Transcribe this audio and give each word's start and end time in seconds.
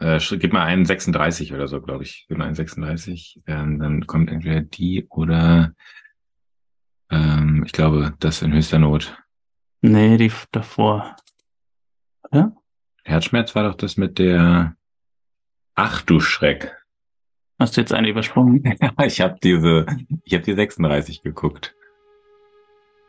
äh, 0.00 0.18
gib 0.36 0.52
mal 0.52 0.64
einen 0.64 0.84
36 0.84 1.52
oder 1.52 1.68
so, 1.68 1.80
glaube 1.80 2.04
ich. 2.04 2.26
Gib 2.28 2.38
mal 2.38 2.46
einen 2.46 2.54
36. 2.54 3.42
Ähm, 3.46 3.78
dann 3.78 4.06
kommt 4.06 4.30
entweder 4.30 4.60
die 4.60 5.06
oder 5.08 5.74
ähm, 7.10 7.62
ich 7.64 7.72
glaube, 7.72 8.14
das 8.20 8.42
in 8.42 8.52
höchster 8.52 8.78
Not. 8.78 9.16
Nee, 9.80 10.16
die 10.16 10.32
davor. 10.52 11.16
Ja? 12.32 12.52
Herzschmerz 13.04 13.54
war 13.54 13.64
doch 13.64 13.74
das 13.74 13.96
mit 13.96 14.18
der 14.18 14.76
Ach 15.74 16.02
du 16.02 16.18
Schreck. 16.18 16.76
Hast 17.58 17.76
du 17.76 17.80
jetzt 17.80 17.92
eine 17.92 18.08
übersprungen? 18.08 18.62
ich 19.04 19.20
habe 19.20 19.38
diese, 19.42 19.86
ich 20.24 20.34
habe 20.34 20.44
die 20.44 20.54
36 20.54 21.22
geguckt. 21.22 21.74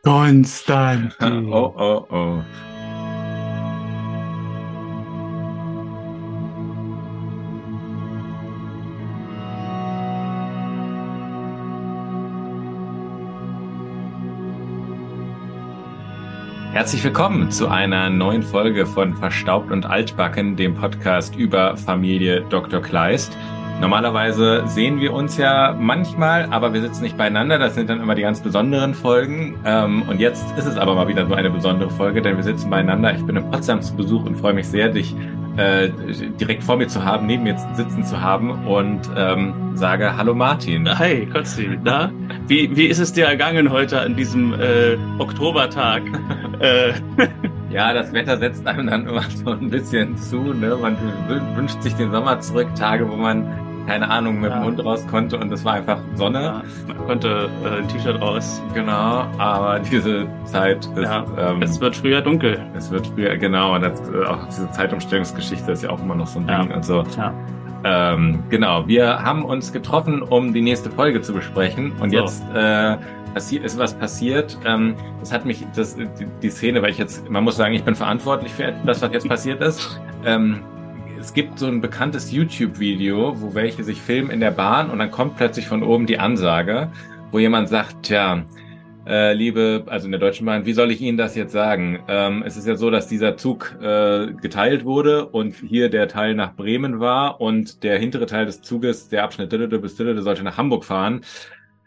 Konstantin. 0.02 1.48
oh, 1.52 1.74
oh, 1.76 2.06
oh. 2.08 2.42
Herzlich 16.72 17.02
willkommen 17.02 17.50
zu 17.50 17.66
einer 17.66 18.10
neuen 18.10 18.44
Folge 18.44 18.86
von 18.86 19.14
Verstaubt 19.16 19.72
und 19.72 19.86
Altbacken, 19.86 20.54
dem 20.54 20.76
Podcast 20.76 21.34
über 21.34 21.76
Familie 21.76 22.42
Dr. 22.42 22.80
Kleist. 22.80 23.36
Normalerweise 23.80 24.62
sehen 24.66 25.00
wir 25.00 25.12
uns 25.12 25.36
ja 25.36 25.76
manchmal, 25.76 26.46
aber 26.52 26.72
wir 26.72 26.80
sitzen 26.80 27.02
nicht 27.02 27.16
beieinander. 27.16 27.58
Das 27.58 27.74
sind 27.74 27.90
dann 27.90 28.00
immer 28.00 28.14
die 28.14 28.22
ganz 28.22 28.40
besonderen 28.40 28.94
Folgen. 28.94 29.58
Ähm, 29.64 30.02
und 30.02 30.20
jetzt 30.20 30.56
ist 30.56 30.66
es 30.66 30.76
aber 30.76 30.94
mal 30.94 31.08
wieder 31.08 31.26
so 31.26 31.34
eine 31.34 31.50
besondere 31.50 31.90
Folge, 31.90 32.22
denn 32.22 32.36
wir 32.36 32.44
sitzen 32.44 32.70
beieinander. 32.70 33.14
Ich 33.14 33.24
bin 33.24 33.34
in 33.34 33.50
Potsdam 33.50 33.82
zu 33.82 33.96
Besuch 33.96 34.24
und 34.24 34.36
freue 34.36 34.54
mich 34.54 34.68
sehr, 34.68 34.90
dich 34.90 35.16
äh, 35.56 35.90
direkt 36.40 36.62
vor 36.62 36.76
mir 36.76 36.88
zu 36.88 37.04
haben, 37.04 37.26
neben 37.26 37.42
mir 37.42 37.56
sitzen 37.74 38.04
zu 38.04 38.20
haben 38.20 38.66
und 38.66 39.00
ähm, 39.16 39.72
sage 39.74 40.16
Hallo 40.16 40.34
Martin. 40.34 40.88
Hi, 40.98 41.26
Konstantin. 41.26 41.80
Na, 41.84 42.12
wie, 42.46 42.74
wie 42.76 42.86
ist 42.86 42.98
es 42.98 43.12
dir 43.12 43.26
ergangen 43.26 43.70
heute 43.70 44.00
an 44.00 44.16
diesem 44.16 44.54
äh, 44.54 44.96
Oktobertag? 45.18 46.02
äh. 46.60 46.92
Ja, 47.70 47.92
das 47.92 48.12
Wetter 48.12 48.36
setzt 48.36 48.66
einem 48.66 48.88
dann 48.88 49.06
immer 49.06 49.22
so 49.22 49.50
ein 49.50 49.70
bisschen 49.70 50.16
zu. 50.16 50.52
Ne? 50.52 50.76
Man 50.80 50.96
wünscht 51.54 51.80
sich 51.82 51.94
den 51.94 52.10
Sommer 52.10 52.40
zurück, 52.40 52.74
Tage, 52.74 53.08
wo 53.08 53.14
man 53.14 53.46
keine 53.90 54.08
Ahnung, 54.08 54.40
mit 54.40 54.50
ja. 54.50 54.60
dem 54.60 54.66
Hund 54.66 54.84
raus 54.84 55.04
konnte 55.08 55.36
und 55.36 55.50
es 55.50 55.64
war 55.64 55.72
einfach 55.72 55.98
Sonne. 56.14 56.42
Ja, 56.42 56.62
man 56.86 57.06
konnte 57.08 57.50
äh, 57.64 57.78
ein 57.78 57.88
T-Shirt 57.88 58.20
raus. 58.20 58.62
Genau, 58.72 59.26
aber 59.36 59.80
diese 59.80 60.28
Zeit 60.44 60.86
ist, 60.94 61.02
ja, 61.02 61.26
ähm, 61.36 61.60
es 61.60 61.80
wird 61.80 61.96
früher 61.96 62.20
dunkel. 62.20 62.64
Es 62.76 62.88
wird 62.92 63.08
früher, 63.08 63.36
genau, 63.36 63.74
und 63.74 63.82
das, 63.82 64.00
äh, 64.08 64.24
auch 64.26 64.46
diese 64.46 64.70
Zeitumstellungsgeschichte 64.70 65.72
ist 65.72 65.82
ja 65.82 65.90
auch 65.90 66.00
immer 66.00 66.14
noch 66.14 66.28
so 66.28 66.38
ein 66.38 66.46
Ding 66.46 66.72
und 66.72 66.84
so. 66.84 67.02
Ja. 67.16 67.34
Ähm, 67.82 68.44
genau, 68.48 68.86
wir 68.86 69.24
haben 69.24 69.44
uns 69.44 69.72
getroffen, 69.72 70.22
um 70.22 70.54
die 70.54 70.62
nächste 70.62 70.88
Folge 70.90 71.20
zu 71.20 71.32
besprechen 71.32 71.90
und 71.98 72.10
so. 72.10 72.16
jetzt 72.18 72.44
äh, 72.54 72.96
passiert 73.34 73.64
ist 73.64 73.76
was 73.76 73.94
passiert. 73.94 74.56
Ähm, 74.64 74.94
das 75.18 75.32
hat 75.32 75.44
mich, 75.44 75.66
das, 75.74 75.96
die, 75.96 76.06
die 76.42 76.50
Szene, 76.50 76.80
weil 76.80 76.90
ich 76.90 76.98
jetzt, 76.98 77.28
man 77.28 77.42
muss 77.42 77.56
sagen, 77.56 77.74
ich 77.74 77.82
bin 77.82 77.96
verantwortlich 77.96 78.52
für 78.52 78.72
das, 78.86 79.02
was 79.02 79.12
jetzt 79.12 79.28
passiert 79.28 79.60
ist. 79.60 80.00
Ähm, 80.24 80.60
es 81.20 81.34
gibt 81.34 81.58
so 81.58 81.66
ein 81.66 81.82
bekanntes 81.82 82.32
YouTube-Video, 82.32 83.40
wo 83.40 83.54
welche 83.54 83.84
sich 83.84 84.00
filmen 84.00 84.30
in 84.30 84.40
der 84.40 84.50
Bahn 84.50 84.90
und 84.90 84.98
dann 84.98 85.10
kommt 85.10 85.36
plötzlich 85.36 85.68
von 85.68 85.82
oben 85.82 86.06
die 86.06 86.18
Ansage, 86.18 86.90
wo 87.30 87.38
jemand 87.38 87.68
sagt, 87.68 88.04
tja, 88.04 88.42
äh, 89.06 89.34
liebe, 89.34 89.84
also 89.86 90.06
in 90.06 90.12
der 90.12 90.20
Deutschen 90.20 90.46
Bahn, 90.46 90.64
wie 90.64 90.72
soll 90.72 90.90
ich 90.90 91.00
Ihnen 91.02 91.18
das 91.18 91.36
jetzt 91.36 91.52
sagen? 91.52 91.98
Ähm, 92.08 92.42
es 92.46 92.56
ist 92.56 92.66
ja 92.66 92.74
so, 92.74 92.90
dass 92.90 93.06
dieser 93.06 93.36
Zug 93.36 93.76
äh, 93.82 94.32
geteilt 94.40 94.84
wurde 94.84 95.26
und 95.26 95.54
hier 95.56 95.90
der 95.90 96.08
Teil 96.08 96.34
nach 96.34 96.54
Bremen 96.54 97.00
war 97.00 97.40
und 97.40 97.82
der 97.82 97.98
hintere 97.98 98.24
Teil 98.24 98.46
des 98.46 98.62
Zuges, 98.62 99.08
der 99.10 99.22
Abschnitt 99.22 99.50
bis 99.50 99.96
sollte 99.96 100.42
nach 100.42 100.56
Hamburg 100.56 100.84
fahren 100.84 101.20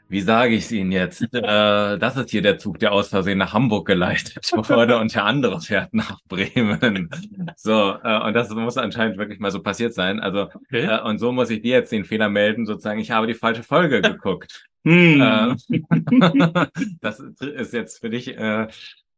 wie 0.09 0.21
sage 0.21 0.55
ich 0.55 0.65
es 0.65 0.71
Ihnen 0.71 0.91
jetzt? 0.91 1.27
Äh, 1.33 1.97
das 1.97 2.15
ist 2.15 2.29
hier 2.29 2.41
der 2.41 2.57
Zug, 2.57 2.79
der 2.79 2.93
aus 2.93 3.09
Versehen 3.09 3.37
nach 3.37 3.53
Hamburg 3.53 3.85
geleitet 3.85 4.49
wurde 4.69 4.97
und 4.97 5.13
der 5.13 5.25
andere 5.25 5.59
fährt 5.59 5.93
nach 5.93 6.19
Bremen. 6.27 7.09
So, 7.57 7.95
äh, 8.03 8.21
und 8.21 8.33
das 8.33 8.49
muss 8.49 8.77
anscheinend 8.77 9.17
wirklich 9.17 9.39
mal 9.39 9.51
so 9.51 9.61
passiert 9.61 9.93
sein. 9.93 10.19
Also, 10.19 10.43
okay. 10.53 10.85
äh, 10.85 11.01
und 11.01 11.19
so 11.19 11.31
muss 11.31 11.49
ich 11.49 11.61
dir 11.61 11.73
jetzt 11.73 11.91
den 11.91 12.05
Fehler 12.05 12.29
melden, 12.29 12.65
sozusagen, 12.65 12.99
ich 12.99 13.11
habe 13.11 13.27
die 13.27 13.33
falsche 13.33 13.63
Folge 13.63 14.01
geguckt. 14.01 14.65
Hm. 14.85 15.21
Äh, 15.21 16.67
das 17.01 17.19
ist 17.19 17.73
jetzt 17.73 17.99
für 17.99 18.09
dich 18.09 18.37
äh, 18.37 18.67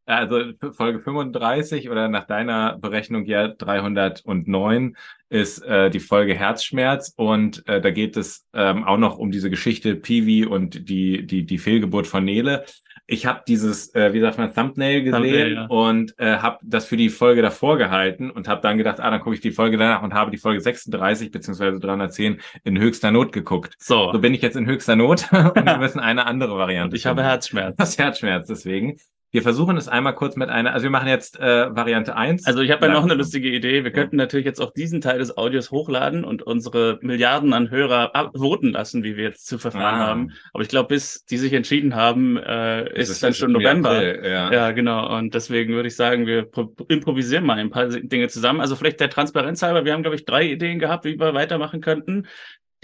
also 0.05 0.39
Folge 0.71 0.99
35 0.99 1.89
oder 1.89 2.07
nach 2.07 2.25
deiner 2.25 2.77
Berechnung 2.77 3.25
ja 3.25 3.47
309 3.47 4.95
ist 5.29 5.63
äh, 5.63 5.89
die 5.89 5.99
Folge 5.99 6.35
Herzschmerz 6.35 7.13
und 7.16 7.67
äh, 7.67 7.81
da 7.81 7.91
geht 7.91 8.16
es 8.16 8.47
ähm, 8.53 8.83
auch 8.83 8.97
noch 8.97 9.17
um 9.17 9.31
diese 9.31 9.49
Geschichte 9.49 9.95
Piwi 9.95 10.45
und 10.45 10.88
die 10.89 11.25
die 11.25 11.45
die 11.45 11.57
Fehlgeburt 11.57 12.07
von 12.07 12.23
Nele. 12.23 12.66
Ich 13.07 13.27
habe 13.27 13.43
dieses, 13.47 13.93
äh, 13.93 14.13
wie 14.13 14.19
sagt 14.19 14.39
man, 14.39 14.51
Thumbnail 14.51 15.03
gesehen 15.03 15.21
Thumbnail, 15.21 15.53
ja. 15.53 15.66
und 15.67 16.17
äh, 16.17 16.37
habe 16.37 16.57
das 16.63 16.85
für 16.85 16.97
die 16.97 17.09
Folge 17.09 17.43
davor 17.43 17.77
gehalten 17.77 18.31
und 18.31 18.47
habe 18.47 18.61
dann 18.61 18.79
gedacht, 18.79 18.99
ah, 18.99 19.11
dann 19.11 19.19
gucke 19.19 19.35
ich 19.35 19.41
die 19.41 19.51
Folge 19.51 19.77
danach 19.77 20.01
und 20.01 20.16
habe 20.16 20.31
die 20.31 20.37
Folge 20.37 20.59
36 20.59 21.29
beziehungsweise 21.29 21.79
310 21.79 22.39
in 22.63 22.79
höchster 22.79 23.11
Not 23.11 23.31
geguckt. 23.31 23.75
So, 23.77 24.11
so 24.11 24.19
bin 24.19 24.33
ich 24.33 24.41
jetzt 24.41 24.55
in 24.55 24.66
höchster 24.66 24.95
Not 24.95 25.27
und 25.31 25.66
wir 25.66 25.77
müssen 25.77 25.99
eine 25.99 26.25
andere 26.25 26.57
Variante. 26.57 26.95
Ich 26.95 27.05
habe 27.05 27.22
Herzschmerz. 27.22 27.75
Das 27.85 27.97
Herzschmerz 27.99 28.47
deswegen. 28.47 28.97
Wir 29.35 29.41
versuchen 29.41 29.75
es 29.75 29.90
einmal 29.90 30.16
kurz 30.16 30.38
mit 30.38 30.47
einer, 30.47 30.73
also 30.73 30.84
wir 30.85 30.90
machen 30.90 31.09
jetzt 31.09 31.38
äh, 31.38 31.75
Variante 31.75 32.16
1. 32.16 32.46
Also 32.46 32.62
ich 32.62 32.72
habe 32.72 32.85
ja 32.85 32.94
noch 32.94 33.03
eine 33.03 33.16
lustige 33.16 33.50
Idee. 33.50 33.84
Wir 33.84 33.91
könnten 33.91 34.16
natürlich 34.16 34.46
jetzt 34.46 34.62
auch 34.62 34.72
diesen 34.72 35.01
Teil 35.01 35.19
des 35.19 35.38
Audios 35.38 35.72
hochladen 35.72 36.23
und 36.23 36.41
unsere 36.41 37.00
Milliarden 37.01 37.51
an 37.51 37.69
Hörer 37.69 38.31
voten 38.34 38.69
lassen, 38.69 39.03
wie 39.03 39.18
wir 39.18 39.25
jetzt 39.25 39.46
zu 39.46 39.57
verfahren 39.57 40.01
ah. 40.01 40.07
haben. 40.07 40.31
Aber 40.53 40.63
ich 40.63 40.69
glaube, 40.69 40.88
bis 40.88 41.25
die 41.25 41.38
sich 41.38 41.51
entschieden 41.51 41.96
haben, 41.96 42.38
äh, 42.38 42.90
ist, 42.97 43.09
ist 43.09 43.23
dann 43.23 43.34
schon 43.34 43.51
November. 43.51 43.90
April, 43.90 44.22
ja. 44.23 44.53
ja, 44.53 44.72
genau. 44.72 45.13
Und 45.18 45.34
deswegen 45.34 45.73
würde 45.73 45.90
ich 45.90 45.97
sagen, 45.97 46.25
wir 46.28 46.47
improvisieren 46.88 47.46
mal 47.46 47.57
ein 47.57 47.72
paar 47.72 47.88
Dinge 47.88 48.29
zusammen. 48.29 48.62
Also 48.62 48.78
vielleicht 48.78 49.02
der 49.02 49.09
Transparenz 49.09 49.62
halber, 49.62 49.84
wir 49.84 49.91
haben, 49.91 50.03
glaube 50.03 50.16
ich, 50.16 50.23
drei 50.23 50.46
Ideen 50.46 50.79
gehabt, 50.79 51.03
wie 51.03 51.19
wir 51.19 51.34
weitermachen 51.34 51.81
könnten. 51.81 52.25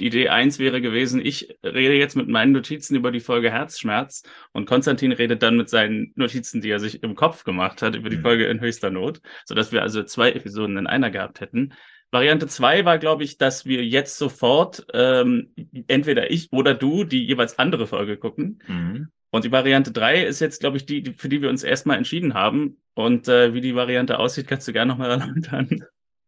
Die 0.01 0.07
Idee 0.07 0.29
eins 0.29 0.57
wäre 0.57 0.81
gewesen, 0.81 1.23
ich 1.23 1.59
rede 1.63 1.93
jetzt 1.93 2.15
mit 2.15 2.27
meinen 2.27 2.53
Notizen 2.53 2.95
über 2.95 3.11
die 3.11 3.19
Folge 3.19 3.51
Herzschmerz 3.51 4.23
und 4.51 4.65
Konstantin 4.65 5.11
redet 5.11 5.43
dann 5.43 5.57
mit 5.57 5.69
seinen 5.69 6.11
Notizen, 6.15 6.59
die 6.59 6.71
er 6.71 6.79
sich 6.79 7.03
im 7.03 7.13
Kopf 7.13 7.43
gemacht 7.43 7.83
hat, 7.83 7.95
über 7.95 8.09
die 8.09 8.17
mhm. 8.17 8.23
Folge 8.23 8.47
in 8.47 8.61
höchster 8.61 8.89
Not, 8.89 9.21
sodass 9.45 9.71
wir 9.71 9.83
also 9.83 10.01
zwei 10.01 10.31
Episoden 10.31 10.75
in 10.77 10.87
einer 10.87 11.11
gehabt 11.11 11.39
hätten. 11.39 11.73
Variante 12.09 12.47
zwei 12.47 12.83
war, 12.83 12.97
glaube 12.97 13.23
ich, 13.23 13.37
dass 13.37 13.67
wir 13.67 13.85
jetzt 13.85 14.17
sofort 14.17 14.87
ähm, 14.91 15.53
entweder 15.85 16.31
ich 16.31 16.51
oder 16.51 16.73
du 16.73 17.03
die 17.03 17.23
jeweils 17.23 17.59
andere 17.59 17.85
Folge 17.85 18.17
gucken. 18.17 18.57
Mhm. 18.65 19.11
Und 19.29 19.45
die 19.45 19.51
Variante 19.51 19.91
drei 19.91 20.23
ist 20.23 20.41
jetzt, 20.41 20.61
glaube 20.61 20.77
ich, 20.77 20.87
die, 20.87 21.13
für 21.15 21.29
die 21.29 21.43
wir 21.43 21.49
uns 21.49 21.61
erstmal 21.63 21.97
entschieden 21.97 22.33
haben. 22.33 22.81
Und 22.95 23.27
äh, 23.27 23.53
wie 23.53 23.61
die 23.61 23.75
Variante 23.75 24.17
aussieht, 24.17 24.47
kannst 24.47 24.67
du 24.67 24.73
gerne 24.73 24.91
nochmal 24.91 25.11
erläutern. 25.11 25.85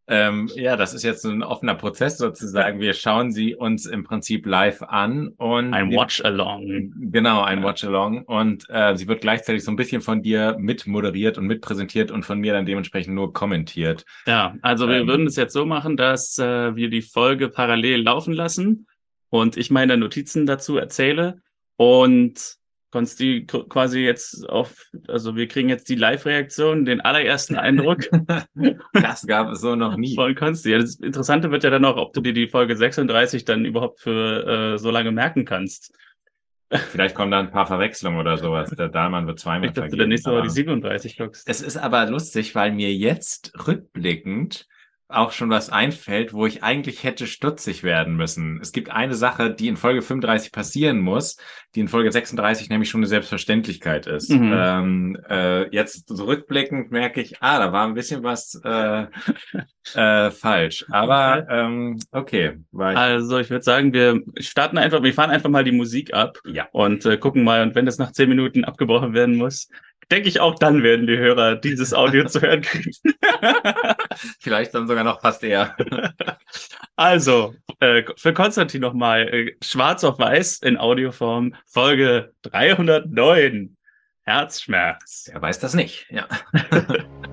Ähm, 0.08 0.50
ja, 0.56 0.76
das 0.76 0.94
ist 0.94 1.04
jetzt 1.04 1.26
ein 1.26 1.44
offener 1.44 1.76
Prozess 1.76 2.18
sozusagen. 2.18 2.82
Wir 2.82 2.94
schauen 2.94 3.32
sie 3.32 3.56
uns 3.56 3.86
im 3.86 4.04
Prinzip 4.04 4.46
live 4.46 4.82
an 4.82 5.30
und 5.38 5.74
ein 5.74 5.92
Watch-along. 5.92 6.94
Genau, 7.12 7.42
ein 7.42 7.60
ja. 7.60 7.66
Watch-along 7.66 8.24
und 8.24 8.66
äh, 8.70 8.98
sie 8.98 9.08
wird 9.08 9.22
gleichzeitig 9.22 9.64
so 9.64 9.72
ein 9.72 9.78
bisschen 9.78 10.02
von 10.02 10.22
dir 10.22 10.58
mitmoderiert 10.60 11.38
und 11.38 11.48
mitpräsentiert 11.48 12.12
und 12.12 12.24
von 12.26 12.40
mir 12.40 12.52
dann 12.52 12.66
dementsprechend 12.66 13.16
nur 13.16 13.32
kommentiert. 13.32 14.06
Ja, 14.26 14.56
also 14.62 14.90
wir 14.90 14.98
ähm, 14.98 15.08
würden 15.08 15.28
es 15.28 15.38
jetzt 15.38 15.54
so 15.54 15.66
machen, 15.66 15.96
dass 15.96 16.38
äh, 16.38 16.76
wir 16.76 16.90
die 16.90 17.02
Folge 17.02 17.48
parallel 17.48 18.02
laufen 18.02 18.34
lassen 18.34 18.88
und 19.30 19.56
ich 19.56 19.72
meine 19.72 19.96
Notizen 19.96 20.46
dazu 20.46 20.78
erzähle 20.78 21.42
und 21.78 22.58
Konsti 22.94 23.48
quasi 23.48 24.02
jetzt 24.02 24.48
auf, 24.48 24.92
also 25.08 25.36
wir 25.36 25.48
kriegen 25.48 25.68
jetzt 25.68 25.90
die 25.90 25.96
Live-Reaktion, 25.96 26.86
den 26.86 27.02
allerersten 27.02 27.56
Eindruck. 27.56 28.02
das 28.94 29.26
gab 29.26 29.50
es 29.50 29.62
so 29.62 29.76
noch 29.76 29.98
nie. 29.98 30.14
Von 30.14 30.36
Konsti. 30.36 30.70
Ja, 30.70 30.78
das 30.78 31.00
Interessante 31.00 31.50
wird 31.50 31.64
ja 31.64 31.72
dann 31.72 31.86
auch, 31.86 31.98
ob 31.98 32.14
du 32.14 32.22
dir 32.22 32.34
die 32.34 32.48
Folge 32.48 32.78
36 32.78 33.46
dann 33.46 33.66
überhaupt 33.66 34.00
für 34.00 34.76
äh, 34.76 34.78
so 34.78 34.92
lange 34.92 35.12
merken 35.12 35.44
kannst. 35.44 35.92
Vielleicht 36.70 37.16
kommen 37.16 37.32
da 37.32 37.40
ein 37.40 37.50
paar 37.50 37.66
Verwechslungen 37.66 38.20
oder 38.20 38.38
sowas. 38.38 38.70
Der 38.70 38.90
Dahlmann 38.90 39.26
wird 39.26 39.40
zweimal 39.40 39.70
Ich 39.70 39.74
dachte, 39.74 39.98
der 39.98 40.06
nächste 40.06 40.30
Mal 40.30 40.44
die 40.44 40.52
37 40.52 41.18
guckst. 41.18 41.50
Es 41.50 41.62
ist 41.62 41.78
aber 41.78 42.06
lustig, 42.06 42.54
weil 42.54 42.74
mir 42.74 42.94
jetzt 42.94 43.54
rückblickend 43.68 44.68
auch 45.10 45.32
schon 45.32 45.50
was 45.50 45.70
einfällt, 45.70 46.34
wo 46.34 46.46
ich 46.46 46.64
eigentlich 46.64 47.04
hätte 47.04 47.28
stutzig 47.28 47.84
werden 47.84 48.16
müssen. 48.16 48.60
Es 48.62 48.72
gibt 48.72 48.90
eine 48.90 49.16
Sache, 49.16 49.54
die 49.54 49.68
in 49.68 49.78
Folge 49.78 50.02
35 50.02 50.52
passieren 50.52 51.00
muss, 51.00 51.38
die 51.76 51.82
in 51.82 51.88
Folge 51.88 52.12
36 52.12 52.70
nämlich 52.70 52.90
schon 52.90 53.00
eine 53.00 53.08
Selbstverständlichkeit 53.08 54.08
ist. 54.08 54.32
Mhm. 54.32 54.54
Ähm, 54.56 55.18
äh, 55.30 55.70
jetzt 55.70 56.08
zurückblickend 56.08 56.92
merke 56.92 57.22
ich, 57.22 57.42
ah, 57.42 57.60
da 57.60 57.72
war 57.72 57.86
ein 57.86 57.94
bisschen 57.94 58.24
was 58.24 58.60
äh, 58.64 59.06
äh, 59.96 60.32
falsch. 60.32 60.86
Aber 60.90 61.48
ähm, 61.50 62.00
okay. 62.12 62.60
Ich 62.72 62.80
also 62.80 63.40
ich 63.40 63.50
würde 63.50 63.64
sagen, 63.64 63.94
wir 63.94 64.22
starten 64.40 64.78
einfach, 64.78 65.04
wir 65.04 65.14
fahren 65.14 65.32
einfach 65.32 65.50
mal 65.50 65.64
die 65.64 65.72
Musik 65.72 66.14
ab 66.14 66.40
ja. 66.46 66.68
und 66.72 67.06
äh, 67.06 67.18
gucken 67.18 67.44
mal. 67.44 67.62
Und 67.62 67.76
wenn 67.76 67.86
das 67.86 67.98
nach 67.98 68.12
zehn 68.12 68.30
Minuten 68.30 68.64
abgebrochen 68.64 69.14
werden 69.14 69.36
muss, 69.36 69.70
denke 70.12 70.30
ich, 70.30 70.40
auch 70.40 70.56
dann 70.56 70.84
werden 70.84 71.08
die 71.08 71.18
Hörer 71.18 71.56
dieses 71.56 71.94
Audio 71.94 72.26
zu 72.26 72.42
hören 72.42 72.62
kriegen. 72.62 72.92
Vielleicht 74.40 74.74
dann 74.74 74.88
sogar 74.88 75.04
noch 75.04 75.22
fast 75.22 75.44
eher. 75.44 75.76
Also, 76.96 77.56
äh, 77.80 78.04
für 78.18 78.34
Konstantin 78.34 78.82
nochmal, 78.82 79.28
äh, 79.28 79.56
schwarz 79.64 80.04
auf 80.04 80.20
weiß 80.20 80.60
in 80.60 80.78
Audioform, 80.78 81.56
Folge 81.66 82.34
309. 82.44 83.76
Herzschmerz. 84.22 85.30
Er 85.34 85.42
weiß 85.42 85.60
das 85.60 85.74
nicht, 85.74 86.06
ja. 86.12 86.28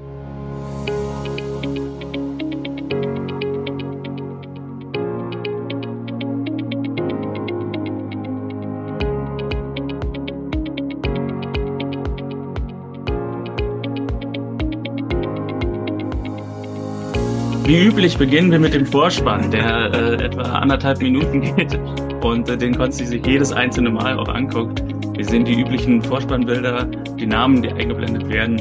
Wie 17.70 17.84
üblich 17.84 18.18
beginnen 18.18 18.50
wir 18.50 18.58
mit 18.58 18.74
dem 18.74 18.84
Vorspann, 18.84 19.52
der 19.52 19.94
äh, 19.94 20.24
etwa 20.24 20.42
anderthalb 20.42 21.00
Minuten 21.00 21.40
geht 21.56 21.78
und 22.20 22.48
äh, 22.48 22.58
den 22.58 22.76
Konsti 22.76 23.06
sich 23.06 23.24
jedes 23.24 23.52
einzelne 23.52 23.90
Mal 23.90 24.18
auch 24.18 24.28
anguckt. 24.28 24.82
Wir 25.16 25.24
sehen 25.24 25.44
die 25.44 25.60
üblichen 25.60 26.02
Vorspannbilder, 26.02 26.86
die 27.16 27.26
Namen, 27.26 27.62
die 27.62 27.70
eingeblendet 27.70 28.28
werden 28.28 28.60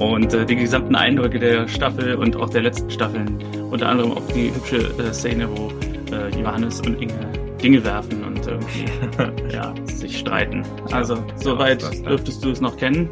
und 0.00 0.34
äh, 0.34 0.44
die 0.44 0.56
gesamten 0.56 0.96
Eindrücke 0.96 1.38
der 1.38 1.68
Staffel 1.68 2.16
und 2.16 2.34
auch 2.34 2.50
der 2.50 2.62
letzten 2.62 2.90
Staffeln. 2.90 3.38
Unter 3.70 3.90
anderem 3.90 4.10
auch 4.10 4.26
die 4.34 4.52
hübsche 4.52 4.78
äh, 4.78 5.12
Szene, 5.12 5.48
wo 5.48 5.70
äh, 6.12 6.36
Johannes 6.36 6.80
und 6.80 7.00
Inge 7.00 7.30
Dinge 7.62 7.84
werfen 7.84 8.24
und 8.24 8.44
irgendwie 8.44 8.86
ja, 9.54 9.72
sich 9.84 10.18
streiten. 10.18 10.64
Also, 10.90 11.16
soweit 11.36 11.82
dürftest 12.04 12.44
du 12.44 12.50
es 12.50 12.60
noch 12.60 12.76
kennen. 12.76 13.08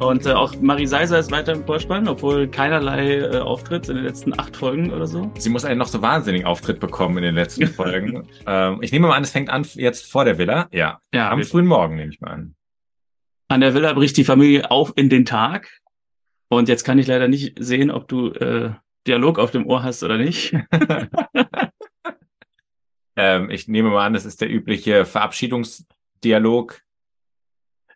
Und 0.00 0.24
äh, 0.24 0.32
auch 0.32 0.58
Marie 0.62 0.86
Seiser 0.86 1.18
ist 1.18 1.30
weiter 1.30 1.52
im 1.52 1.66
Vorspann, 1.66 2.08
obwohl 2.08 2.48
keinerlei 2.48 3.18
äh, 3.18 3.36
Auftritt 3.36 3.90
in 3.90 3.96
den 3.96 4.04
letzten 4.06 4.38
acht 4.38 4.56
Folgen 4.56 4.94
oder 4.94 5.06
so. 5.06 5.30
Sie 5.36 5.50
muss 5.50 5.66
einen 5.66 5.78
noch 5.78 5.88
so 5.88 6.00
wahnsinnigen 6.00 6.46
Auftritt 6.46 6.80
bekommen 6.80 7.18
in 7.18 7.24
den 7.24 7.34
letzten 7.34 7.66
Folgen. 7.66 8.26
ähm, 8.46 8.78
ich 8.80 8.92
nehme 8.92 9.08
mal 9.08 9.16
an, 9.16 9.22
es 9.22 9.30
fängt 9.30 9.50
an 9.50 9.66
jetzt 9.74 10.10
vor 10.10 10.24
der 10.24 10.38
Villa. 10.38 10.68
Ja. 10.72 11.02
ja 11.12 11.30
Am 11.30 11.44
frühen 11.44 11.66
Morgen 11.66 11.96
nehme 11.96 12.10
ich 12.10 12.20
mal 12.22 12.30
an. 12.30 12.54
An 13.48 13.60
der 13.60 13.74
Villa 13.74 13.92
bricht 13.92 14.16
die 14.16 14.24
Familie 14.24 14.70
auf 14.70 14.94
in 14.96 15.10
den 15.10 15.26
Tag. 15.26 15.68
Und 16.48 16.70
jetzt 16.70 16.84
kann 16.84 16.98
ich 16.98 17.06
leider 17.06 17.28
nicht 17.28 17.62
sehen, 17.62 17.90
ob 17.90 18.08
du 18.08 18.32
äh, 18.32 18.70
Dialog 19.06 19.38
auf 19.38 19.50
dem 19.50 19.66
Ohr 19.66 19.82
hast 19.82 20.02
oder 20.02 20.16
nicht. 20.16 20.56
ähm, 23.16 23.50
ich 23.50 23.68
nehme 23.68 23.90
mal 23.90 24.06
an, 24.06 24.14
das 24.14 24.24
ist 24.24 24.40
der 24.40 24.50
übliche 24.50 25.04
Verabschiedungsdialog 25.04 26.80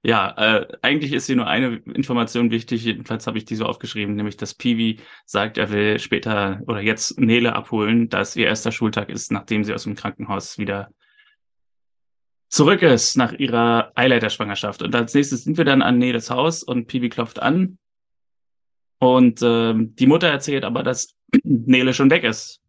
ja, 0.07 0.35
äh, 0.37 0.69
eigentlich 0.83 1.15
ist 1.15 1.27
hier 1.27 1.37
nur 1.37 1.47
eine 1.47 1.77
Information 1.95 2.51
wichtig, 2.51 2.85
jedenfalls 2.85 3.27
habe 3.27 3.39
ich 3.39 3.47
die 3.47 3.57
so 3.57 3.65
aufgeschrieben, 3.65 4.15
nämlich 4.15 4.37
dass 4.37 4.55
Piwi 4.55 5.01
sagt, 5.25 5.57
er 5.57 5.71
will 5.71 5.99
später 5.99 6.61
oder 6.67 6.83
jetzt 6.83 7.19
Nele 7.19 7.55
abholen, 7.55 8.11
da 8.11 8.21
es 8.21 8.37
ihr 8.37 8.47
erster 8.47 8.71
Schultag 8.71 9.09
ist, 9.09 9.33
nachdem 9.33 9.65
sie 9.65 9.73
aus 9.73 9.85
dem 9.85 9.95
Krankenhaus 9.95 10.59
wieder 10.59 10.91
zurück 12.51 12.83
ist 12.83 13.17
nach 13.17 13.33
ihrer 13.33 13.93
Eileiterschwangerschaft. 13.95 14.83
Und 14.83 14.95
als 14.95 15.15
nächstes 15.15 15.45
sind 15.45 15.57
wir 15.57 15.65
dann 15.65 15.81
an 15.81 15.97
Neles 15.97 16.31
Haus 16.31 16.63
und 16.63 16.87
Piwi 16.87 17.09
klopft 17.09 17.41
an. 17.41 17.79
Und 18.99 19.41
äh, 19.41 19.73
die 19.75 20.07
Mutter 20.07 20.29
erzählt 20.29 20.65
aber, 20.65 20.83
dass 20.83 21.15
Nele 21.43 21.95
schon 21.95 22.11
weg 22.11 22.25
ist. 22.25 22.61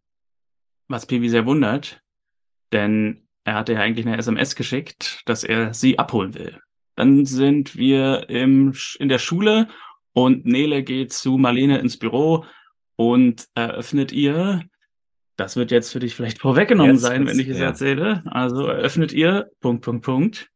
Was 0.88 1.04
Piwi 1.04 1.28
sehr 1.28 1.44
wundert, 1.44 2.00
denn 2.72 3.28
er 3.44 3.54
hatte 3.54 3.74
ja 3.74 3.80
eigentlich 3.80 4.06
eine 4.06 4.16
SMS 4.16 4.56
geschickt, 4.56 5.20
dass 5.26 5.44
er 5.44 5.74
sie 5.74 5.98
abholen 5.98 6.34
will. 6.34 6.60
Dann 6.96 7.26
sind 7.26 7.76
wir 7.76 8.28
im, 8.28 8.74
in 8.98 9.08
der 9.08 9.18
Schule 9.18 9.68
und 10.12 10.46
Nele 10.46 10.82
geht 10.82 11.12
zu 11.12 11.36
Marlene 11.36 11.78
ins 11.78 11.98
Büro 11.98 12.44
und 12.96 13.46
eröffnet 13.54 14.12
ihr, 14.12 14.62
das 15.36 15.56
wird 15.56 15.70
jetzt 15.70 15.92
für 15.92 16.00
dich 16.00 16.14
vielleicht 16.14 16.38
vorweggenommen 16.40 16.92
jetzt 16.92 17.02
sein, 17.02 17.26
wenn 17.26 17.38
ich 17.38 17.48
es 17.48 17.58
ja. 17.58 17.66
erzähle. 17.66 18.22
Also 18.26 18.66
eröffnet 18.66 19.12
ihr, 19.12 19.50
Punkt, 19.60 19.84
Punkt, 19.84 20.04
Punkt. 20.04 20.50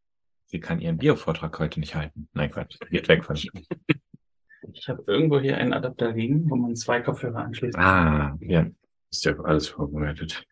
Sie 0.47 0.59
kann 0.59 0.81
ihren 0.81 0.97
Biovortrag 0.97 1.59
heute 1.59 1.79
nicht 1.79 1.95
halten. 1.95 2.29
Nein, 2.33 2.51
Quatsch. 2.51 2.79
Geht 2.91 3.07
weg 3.09 3.25
von 3.25 3.37
Ich 4.73 4.89
habe 4.89 5.03
irgendwo 5.07 5.41
hier 5.41 5.59
einen 5.59 5.73
Adapter 5.73 6.13
liegen, 6.13 6.49
wo 6.49 6.57
man 6.57 6.77
zwei 6.77 7.01
Kopfhörer 7.01 7.45
anschließt. 7.45 7.77
Ah, 7.77 8.37
ja. 8.41 8.67
Ist 9.11 9.25
ja 9.25 9.39
alles 9.41 9.69
vorbereitet. 9.69 10.45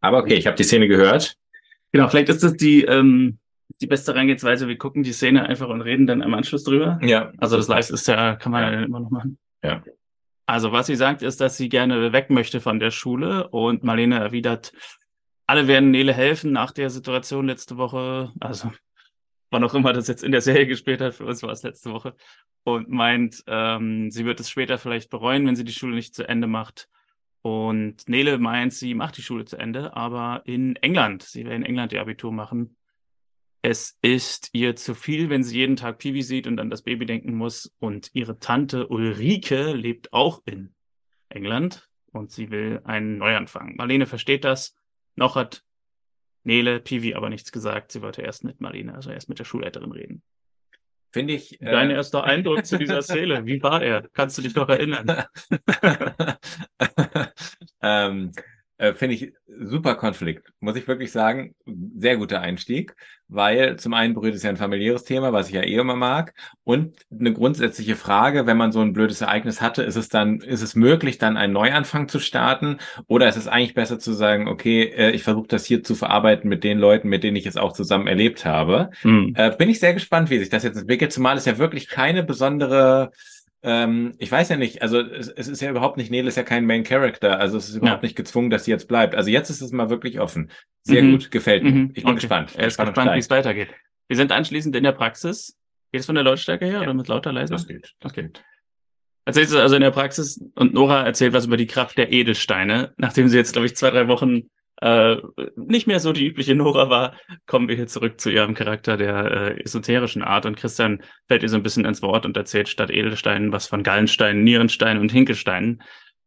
Aber 0.00 0.18
okay, 0.18 0.34
ich 0.34 0.46
habe 0.46 0.56
die 0.56 0.64
Szene 0.64 0.88
gehört. 0.88 1.36
Genau, 1.92 2.08
vielleicht 2.08 2.28
ist 2.28 2.42
das 2.42 2.54
die, 2.54 2.82
ähm, 2.82 3.38
die 3.80 3.86
beste 3.86 4.12
Herangehensweise. 4.12 4.68
Wir 4.68 4.78
gucken 4.78 5.02
die 5.02 5.12
Szene 5.12 5.46
einfach 5.46 5.68
und 5.68 5.80
reden 5.80 6.06
dann 6.06 6.22
im 6.22 6.34
Anschluss 6.34 6.64
drüber. 6.64 6.98
Ja. 7.02 7.32
Also 7.38 7.56
das 7.56 7.68
Live 7.68 7.90
ist 7.90 8.08
ja, 8.08 8.36
kann 8.36 8.52
man 8.52 8.62
ja, 8.62 8.80
ja 8.80 8.84
immer 8.86 9.00
noch 9.00 9.10
machen. 9.10 9.38
Ja. 9.62 9.82
Also 10.46 10.72
was 10.72 10.86
sie 10.86 10.96
sagt, 10.96 11.22
ist, 11.22 11.40
dass 11.40 11.56
sie 11.56 11.68
gerne 11.68 12.12
weg 12.12 12.30
möchte 12.30 12.60
von 12.60 12.78
der 12.78 12.90
Schule 12.90 13.48
und 13.48 13.82
Marlene 13.82 14.18
erwidert, 14.18 14.72
alle 15.46 15.68
werden 15.68 15.90
Nele 15.90 16.12
helfen 16.12 16.52
nach 16.52 16.72
der 16.72 16.90
Situation 16.90 17.46
letzte 17.46 17.76
Woche. 17.76 18.32
Also 18.40 18.72
wann 19.50 19.64
auch 19.64 19.74
immer 19.74 19.92
das 19.92 20.08
jetzt 20.08 20.24
in 20.24 20.32
der 20.32 20.40
Serie 20.40 20.66
gespielt 20.66 21.00
hat, 21.00 21.14
für 21.14 21.24
uns 21.24 21.42
war 21.42 21.50
es 21.50 21.62
letzte 21.62 21.92
Woche. 21.92 22.14
Und 22.64 22.88
meint, 22.88 23.44
ähm, 23.46 24.10
sie 24.10 24.24
wird 24.24 24.40
es 24.40 24.50
später 24.50 24.78
vielleicht 24.78 25.10
bereuen, 25.10 25.46
wenn 25.46 25.56
sie 25.56 25.64
die 25.64 25.72
Schule 25.72 25.94
nicht 25.94 26.14
zu 26.14 26.28
Ende 26.28 26.46
macht. 26.46 26.88
Und 27.42 28.08
Nele 28.08 28.38
meint, 28.38 28.72
sie 28.72 28.94
macht 28.94 29.16
die 29.18 29.22
Schule 29.22 29.44
zu 29.44 29.56
Ende, 29.56 29.96
aber 29.96 30.42
in 30.46 30.74
England. 30.76 31.22
Sie 31.22 31.44
will 31.44 31.52
in 31.52 31.64
England 31.64 31.92
ihr 31.92 32.00
Abitur 32.00 32.32
machen. 32.32 32.76
Es 33.68 33.98
ist 34.00 34.50
ihr 34.52 34.76
zu 34.76 34.94
viel, 34.94 35.28
wenn 35.28 35.42
sie 35.42 35.58
jeden 35.58 35.74
Tag 35.74 35.98
Piwi 35.98 36.22
sieht 36.22 36.46
und 36.46 36.60
an 36.60 36.70
das 36.70 36.82
Baby 36.82 37.04
denken 37.04 37.34
muss. 37.34 37.74
Und 37.80 38.10
ihre 38.12 38.38
Tante 38.38 38.86
Ulrike 38.86 39.72
lebt 39.72 40.12
auch 40.12 40.40
in 40.44 40.72
England 41.30 41.88
und 42.12 42.30
sie 42.30 42.52
will 42.52 42.80
einen 42.84 43.18
Neuanfang. 43.18 43.74
Marlene 43.74 44.06
versteht 44.06 44.44
das. 44.44 44.76
Noch 45.16 45.34
hat 45.34 45.64
Nele 46.44 46.78
Piwi 46.78 47.14
aber 47.14 47.28
nichts 47.28 47.50
gesagt. 47.50 47.90
Sie 47.90 48.02
wollte 48.02 48.22
erst 48.22 48.44
mit 48.44 48.60
Marlene, 48.60 48.94
also 48.94 49.10
erst 49.10 49.28
mit 49.28 49.40
der 49.40 49.44
Schulleiterin 49.44 49.90
reden. 49.90 50.22
Finde 51.10 51.34
ich. 51.34 51.58
Dein 51.60 51.90
äh... 51.90 51.94
erster 51.94 52.22
Eindruck 52.22 52.64
zu 52.64 52.78
dieser 52.78 53.02
Szene, 53.02 53.46
wie 53.46 53.60
war 53.64 53.82
er? 53.82 54.08
Kannst 54.12 54.38
du 54.38 54.42
dich 54.42 54.54
noch 54.54 54.68
erinnern? 54.68 55.24
ähm, 57.82 58.30
äh, 58.78 58.92
Finde 58.92 59.14
ich 59.14 59.32
super 59.58 59.94
Konflikt, 59.94 60.52
muss 60.60 60.76
ich 60.76 60.86
wirklich 60.86 61.10
sagen. 61.10 61.54
Sehr 61.96 62.18
guter 62.18 62.42
Einstieg, 62.42 62.94
weil 63.28 63.76
zum 63.76 63.94
einen 63.94 64.12
berührt 64.12 64.34
es 64.34 64.42
ja 64.42 64.50
ein 64.50 64.58
familiäres 64.58 65.04
Thema, 65.04 65.32
was 65.32 65.48
ich 65.48 65.54
ja 65.54 65.62
eh 65.62 65.76
immer 65.76 65.96
mag. 65.96 66.34
Und 66.62 66.94
eine 67.10 67.32
grundsätzliche 67.32 67.96
Frage, 67.96 68.46
wenn 68.46 68.58
man 68.58 68.72
so 68.72 68.80
ein 68.80 68.92
blödes 68.92 69.22
Ereignis 69.22 69.62
hatte, 69.62 69.82
ist 69.82 69.96
es 69.96 70.10
dann, 70.10 70.40
ist 70.40 70.60
es 70.60 70.74
möglich, 70.74 71.16
dann 71.16 71.38
einen 71.38 71.54
Neuanfang 71.54 72.08
zu 72.08 72.18
starten? 72.18 72.76
Oder 73.06 73.28
ist 73.28 73.36
es 73.36 73.48
eigentlich 73.48 73.74
besser 73.74 73.98
zu 73.98 74.12
sagen, 74.12 74.46
okay, 74.46 74.82
äh, 74.82 75.10
ich 75.12 75.22
versuche 75.22 75.48
das 75.48 75.64
hier 75.64 75.82
zu 75.82 75.94
verarbeiten 75.94 76.48
mit 76.50 76.62
den 76.62 76.78
Leuten, 76.78 77.08
mit 77.08 77.24
denen 77.24 77.36
ich 77.36 77.46
es 77.46 77.56
auch 77.56 77.72
zusammen 77.72 78.08
erlebt 78.08 78.44
habe? 78.44 78.90
Mhm. 79.02 79.32
Äh, 79.36 79.56
bin 79.56 79.70
ich 79.70 79.80
sehr 79.80 79.94
gespannt, 79.94 80.28
wie 80.28 80.38
sich 80.38 80.50
das 80.50 80.64
jetzt 80.64 80.76
entwickelt, 80.76 81.12
zumal 81.12 81.38
es 81.38 81.46
ja 81.46 81.56
wirklich 81.56 81.88
keine 81.88 82.22
besondere 82.22 83.10
ähm, 83.62 84.14
ich 84.18 84.30
weiß 84.30 84.48
ja 84.48 84.56
nicht, 84.56 84.82
also 84.82 85.00
es, 85.00 85.28
es, 85.28 85.48
ist 85.48 85.60
ja 85.60 85.70
überhaupt 85.70 85.96
nicht, 85.96 86.10
Nele 86.10 86.28
ist 86.28 86.36
ja 86.36 86.42
kein 86.42 86.66
Main 86.66 86.84
Character, 86.84 87.40
also 87.40 87.58
es 87.58 87.68
ist 87.68 87.76
überhaupt 87.76 88.02
ja. 88.02 88.06
nicht 88.06 88.16
gezwungen, 88.16 88.50
dass 88.50 88.64
sie 88.64 88.70
jetzt 88.70 88.88
bleibt. 88.88 89.14
Also 89.14 89.30
jetzt 89.30 89.50
ist 89.50 89.60
es 89.60 89.72
mal 89.72 89.90
wirklich 89.90 90.20
offen. 90.20 90.50
Sehr 90.82 91.02
mhm. 91.02 91.12
gut, 91.12 91.30
gefällt 91.30 91.64
mir. 91.64 91.70
Mhm. 91.70 91.90
Ich 91.94 92.02
bin 92.02 92.12
okay. 92.12 92.14
gespannt. 92.16 92.52
Er 92.56 92.66
ist 92.66 92.78
gespannt, 92.78 93.14
wie 93.14 93.18
es 93.18 93.30
weitergeht. 93.30 93.70
Wir 94.08 94.16
sind 94.16 94.32
anschließend 94.32 94.76
in 94.76 94.84
der 94.84 94.92
Praxis. 94.92 95.58
Geht 95.92 96.00
es 96.00 96.06
von 96.06 96.14
der 96.14 96.24
Lautstärke 96.24 96.64
her 96.66 96.74
ja. 96.74 96.80
oder 96.82 96.94
mit 96.94 97.08
lauter 97.08 97.32
leise? 97.32 97.52
Das 97.52 97.66
geht. 97.66 97.94
Das 98.00 98.12
okay. 98.12 98.30
Erzählst 99.24 99.52
du 99.52 99.58
also 99.58 99.74
in 99.74 99.82
der 99.82 99.90
Praxis 99.90 100.40
und 100.54 100.72
Nora 100.72 101.02
erzählt 101.04 101.32
was 101.32 101.46
über 101.46 101.56
die 101.56 101.66
Kraft 101.66 101.98
der 101.98 102.12
Edelsteine, 102.12 102.94
nachdem 102.96 103.28
sie 103.28 103.36
jetzt, 103.36 103.52
glaube 103.52 103.66
ich, 103.66 103.74
zwei, 103.74 103.90
drei 103.90 104.06
Wochen 104.06 104.48
äh, 104.82 105.16
nicht 105.56 105.86
mehr 105.86 106.00
so 106.00 106.12
die 106.12 106.26
übliche 106.26 106.54
Nora 106.54 106.90
war, 106.90 107.14
kommen 107.46 107.68
wir 107.68 107.76
hier 107.76 107.86
zurück 107.86 108.20
zu 108.20 108.30
ihrem 108.30 108.54
Charakter 108.54 108.96
der 108.96 109.30
äh, 109.56 109.62
esoterischen 109.62 110.22
Art 110.22 110.44
und 110.46 110.56
Christian 110.56 111.02
fällt 111.28 111.42
ihr 111.42 111.48
so 111.48 111.56
ein 111.56 111.62
bisschen 111.62 111.84
ins 111.84 112.02
Wort 112.02 112.26
und 112.26 112.36
erzählt 112.36 112.68
statt 112.68 112.90
Edelsteinen 112.90 113.52
was 113.52 113.66
von 113.66 113.82
Gallensteinen, 113.82 114.44
Nierensteinen 114.44 115.00
und 115.00 115.12
Hinkelsteinen. 115.12 115.82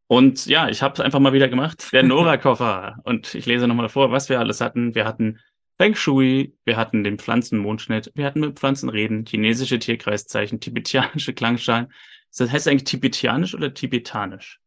Und 0.08 0.48
ja, 0.48 0.68
ich 0.70 0.82
habe 0.82 0.96
es 0.96 1.00
einfach 1.00 1.20
mal 1.20 1.34
wieder 1.34 1.48
gemacht, 1.48 1.90
der 1.94 2.02
Nora-Koffer. 2.02 2.98
und 3.04 3.36
ich 3.36 3.46
lese 3.46 3.68
nochmal 3.68 3.90
vor, 3.90 4.12
was 4.12 4.30
wir 4.30 4.40
alles 4.40 4.60
hatten. 4.60 4.96
Wir 4.96 5.06
hatten 5.06 5.40
Feng 5.78 5.96
Shui, 5.96 6.56
wir 6.66 6.76
hatten 6.76 7.04
den 7.04 7.20
Pflanzenmondschnitt, 7.20 8.12
wir 8.16 8.26
hatten 8.26 8.40
mit 8.40 8.60
Pflanzen 8.60 8.90
reden, 8.90 9.26
chinesische 9.26 9.78
Tierkreiszeichen, 9.78 10.60
tibetianische 10.60 11.34
Klangschalen. 11.34 11.94
Das 12.36 12.52
heißt 12.52 12.68
eigentlich 12.68 12.86
tibetianisch 12.86 13.54
oder 13.54 13.74
tibetanisch? 13.74 14.60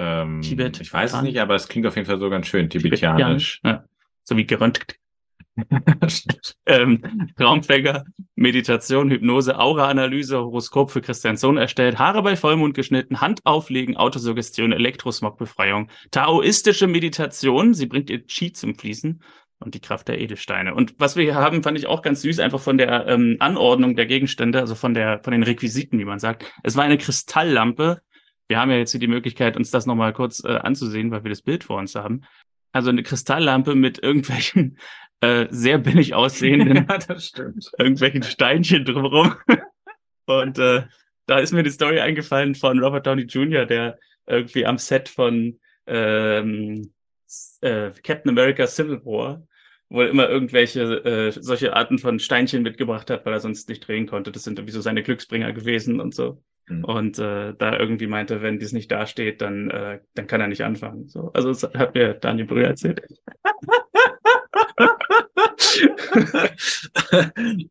Ähm, 0.00 0.40
Tibet. 0.40 0.80
Ich 0.80 0.92
weiß 0.92 1.12
es 1.12 1.22
nicht, 1.22 1.38
aber 1.38 1.54
es 1.54 1.68
klingt 1.68 1.86
auf 1.86 1.94
jeden 1.94 2.06
Fall 2.06 2.18
so 2.18 2.30
ganz 2.30 2.46
schön 2.46 2.70
tibetianisch. 2.70 3.60
Ja. 3.62 3.84
So 4.22 4.36
wie 4.36 4.46
gerönt. 4.46 4.80
ähm, 6.66 7.32
Traumfänger, 7.36 8.04
Meditation, 8.34 9.10
Hypnose, 9.10 9.58
Aura-Analyse, 9.58 10.38
Horoskop 10.38 10.90
für 10.90 11.02
Christian 11.02 11.36
Sohn 11.36 11.58
erstellt, 11.58 11.98
Haare 11.98 12.22
bei 12.22 12.36
Vollmond 12.36 12.74
geschnitten, 12.74 13.20
Hand 13.20 13.40
auflegen, 13.44 13.96
Autosuggestion, 13.96 14.72
Elektrosmog-Befreiung, 14.72 15.90
taoistische 16.12 16.86
Meditation, 16.86 17.74
sie 17.74 17.86
bringt 17.86 18.08
ihr 18.08 18.24
Chi 18.26 18.52
zum 18.52 18.74
Fließen, 18.74 19.20
und 19.60 19.74
die 19.74 19.80
Kraft 19.80 20.08
der 20.08 20.18
Edelsteine. 20.18 20.74
Und 20.74 20.94
was 20.98 21.16
wir 21.16 21.24
hier 21.24 21.34
haben, 21.34 21.62
fand 21.62 21.76
ich 21.78 21.86
auch 21.86 22.02
ganz 22.02 22.22
süß, 22.22 22.38
einfach 22.38 22.60
von 22.60 22.78
der 22.78 23.06
ähm, 23.06 23.36
Anordnung 23.40 23.94
der 23.94 24.06
Gegenstände, 24.06 24.58
also 24.58 24.74
von 24.74 24.94
der 24.94 25.20
von 25.22 25.32
den 25.32 25.42
Requisiten, 25.42 25.98
wie 25.98 26.04
man 26.04 26.18
sagt. 26.18 26.50
Es 26.62 26.76
war 26.76 26.84
eine 26.84 26.98
Kristalllampe. 26.98 28.00
Wir 28.50 28.58
haben 28.58 28.72
ja 28.72 28.78
jetzt 28.78 28.90
hier 28.90 28.98
die 28.98 29.06
Möglichkeit, 29.06 29.56
uns 29.56 29.70
das 29.70 29.86
nochmal 29.86 30.12
kurz 30.12 30.42
äh, 30.42 30.48
anzusehen, 30.48 31.12
weil 31.12 31.22
wir 31.22 31.28
das 31.28 31.40
Bild 31.40 31.62
vor 31.62 31.78
uns 31.78 31.94
haben. 31.94 32.22
Also 32.72 32.90
eine 32.90 33.04
Kristalllampe 33.04 33.76
mit 33.76 34.02
irgendwelchen 34.02 34.76
äh, 35.20 35.46
sehr 35.50 35.78
billig 35.78 36.14
aussehenden, 36.14 36.84
ja, 36.88 36.98
irgendwelchen 37.78 38.24
Steinchen 38.24 38.84
drumherum. 38.84 39.36
Und 40.26 40.58
äh, 40.58 40.82
da 41.26 41.38
ist 41.38 41.52
mir 41.52 41.62
die 41.62 41.70
Story 41.70 42.00
eingefallen 42.00 42.56
von 42.56 42.80
Robert 42.80 43.06
Downey 43.06 43.22
Jr., 43.22 43.66
der 43.66 44.00
irgendwie 44.26 44.66
am 44.66 44.78
Set 44.78 45.08
von 45.08 45.60
ähm, 45.86 46.92
äh, 47.60 47.90
Captain 48.02 48.30
America 48.30 48.66
Civil 48.66 49.00
War 49.04 49.46
wohl 49.90 50.06
immer 50.06 50.28
irgendwelche 50.28 50.82
äh, 51.04 51.32
solche 51.32 51.74
Arten 51.74 51.98
von 51.98 52.18
Steinchen 52.18 52.62
mitgebracht 52.62 53.10
hat, 53.10 53.26
weil 53.26 53.34
er 53.34 53.40
sonst 53.40 53.68
nicht 53.68 53.86
drehen 53.86 54.06
konnte. 54.06 54.32
Das 54.32 54.44
sind 54.44 54.58
irgendwie 54.58 54.72
so 54.72 54.80
seine 54.80 55.02
Glücksbringer 55.02 55.52
gewesen 55.52 56.00
und 56.00 56.14
so. 56.14 56.42
Mhm. 56.68 56.84
Und 56.84 57.18
äh, 57.18 57.54
da 57.54 57.78
irgendwie 57.78 58.06
meinte, 58.06 58.40
wenn 58.40 58.58
dies 58.58 58.72
nicht 58.72 58.90
dasteht, 58.90 59.40
dann, 59.42 59.68
äh, 59.70 60.00
dann 60.14 60.26
kann 60.28 60.40
er 60.40 60.46
nicht 60.46 60.62
anfangen. 60.62 61.08
So. 61.08 61.32
Also 61.34 61.48
das 61.48 61.62
hat 61.74 61.94
mir 61.94 62.14
Daniel 62.14 62.46
Brühl 62.46 62.64
erzählt. 62.64 63.02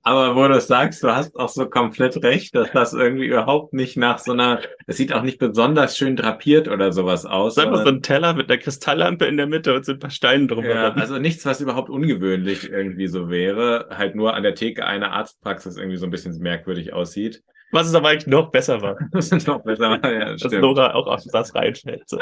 Aber 0.03 0.35
wo 0.35 0.47
du 0.47 0.59
sagst, 0.59 1.03
du 1.03 1.09
hast 1.09 1.35
auch 1.35 1.49
so 1.49 1.67
komplett 1.69 2.21
recht, 2.23 2.55
dass 2.55 2.71
das 2.71 2.93
irgendwie 2.93 3.27
überhaupt 3.27 3.73
nicht 3.73 3.97
nach 3.97 4.19
so 4.19 4.31
einer, 4.31 4.61
es 4.87 4.97
sieht 4.97 5.13
auch 5.13 5.23
nicht 5.23 5.39
besonders 5.39 5.97
schön 5.97 6.15
drapiert 6.15 6.67
oder 6.67 6.91
sowas 6.91 7.25
aus. 7.25 7.55
Sag 7.55 7.71
mal 7.71 7.83
so 7.83 7.89
ein 7.89 8.01
Teller 8.01 8.33
mit 8.33 8.49
einer 8.49 8.59
Kristalllampe 8.59 9.25
in 9.25 9.37
der 9.37 9.47
Mitte 9.47 9.75
und 9.75 9.85
so 9.85 9.93
ein 9.93 9.99
paar 9.99 10.09
Steine 10.09 10.47
drumherum. 10.47 10.77
Ja, 10.77 10.93
also 10.93 11.19
nichts, 11.19 11.45
was 11.45 11.61
überhaupt 11.61 11.89
ungewöhnlich 11.89 12.69
irgendwie 12.69 13.07
so 13.07 13.29
wäre. 13.29 13.87
Halt 13.91 14.15
nur 14.15 14.33
an 14.33 14.43
der 14.43 14.55
Theke 14.55 14.85
einer 14.85 15.11
Arztpraxis 15.11 15.77
irgendwie 15.77 15.97
so 15.97 16.05
ein 16.05 16.11
bisschen 16.11 16.37
merkwürdig 16.39 16.93
aussieht. 16.93 17.43
Was 17.71 17.87
es 17.87 17.93
aber 17.93 18.09
eigentlich 18.09 18.27
noch 18.27 18.51
besser 18.51 18.81
war. 18.81 18.97
Was 19.11 19.31
noch 19.47 19.63
besser 19.63 20.01
war, 20.01 20.11
ja, 20.11 20.35
Dass 20.35 20.51
Nora 20.51 20.93
auch 20.93 21.07
auf 21.07 21.23
das 21.31 21.53
reinfällt. 21.53 22.09
So. 22.09 22.19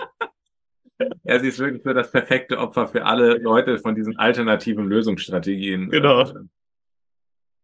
Ja, 1.23 1.39
sie 1.39 1.47
ist 1.47 1.59
wirklich 1.59 1.83
so 1.83 1.93
das 1.93 2.11
perfekte 2.11 2.57
Opfer 2.57 2.87
für 2.87 3.05
alle 3.05 3.37
Leute 3.37 3.77
von 3.77 3.95
diesen 3.95 4.17
alternativen 4.17 4.87
Lösungsstrategien. 4.87 5.89
Genau. 5.89 6.31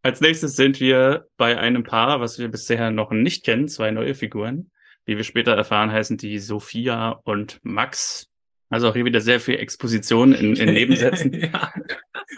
Als 0.04 0.22
nächstes 0.22 0.56
sind 0.56 0.80
wir 0.80 1.28
bei 1.38 1.58
einem 1.58 1.84
Paar, 1.84 2.20
was 2.20 2.38
wir 2.38 2.50
bisher 2.50 2.92
noch 2.92 3.12
nicht 3.12 3.46
kennen, 3.46 3.68
zwei 3.68 3.92
neue 3.92 4.16
Figuren. 4.16 4.70
Wie 5.06 5.18
wir 5.18 5.24
später 5.24 5.54
erfahren, 5.54 5.92
heißen 5.92 6.18
die 6.18 6.40
Sophia 6.40 7.20
und 7.24 7.60
Max. 7.64 8.30
Also 8.70 8.90
auch 8.90 8.94
hier 8.94 9.06
wieder 9.06 9.22
sehr 9.22 9.40
viel 9.40 9.56
Exposition 9.56 10.34
in, 10.34 10.56
in 10.56 10.74
Nebensätzen. 10.74 11.34
ja. 11.54 11.72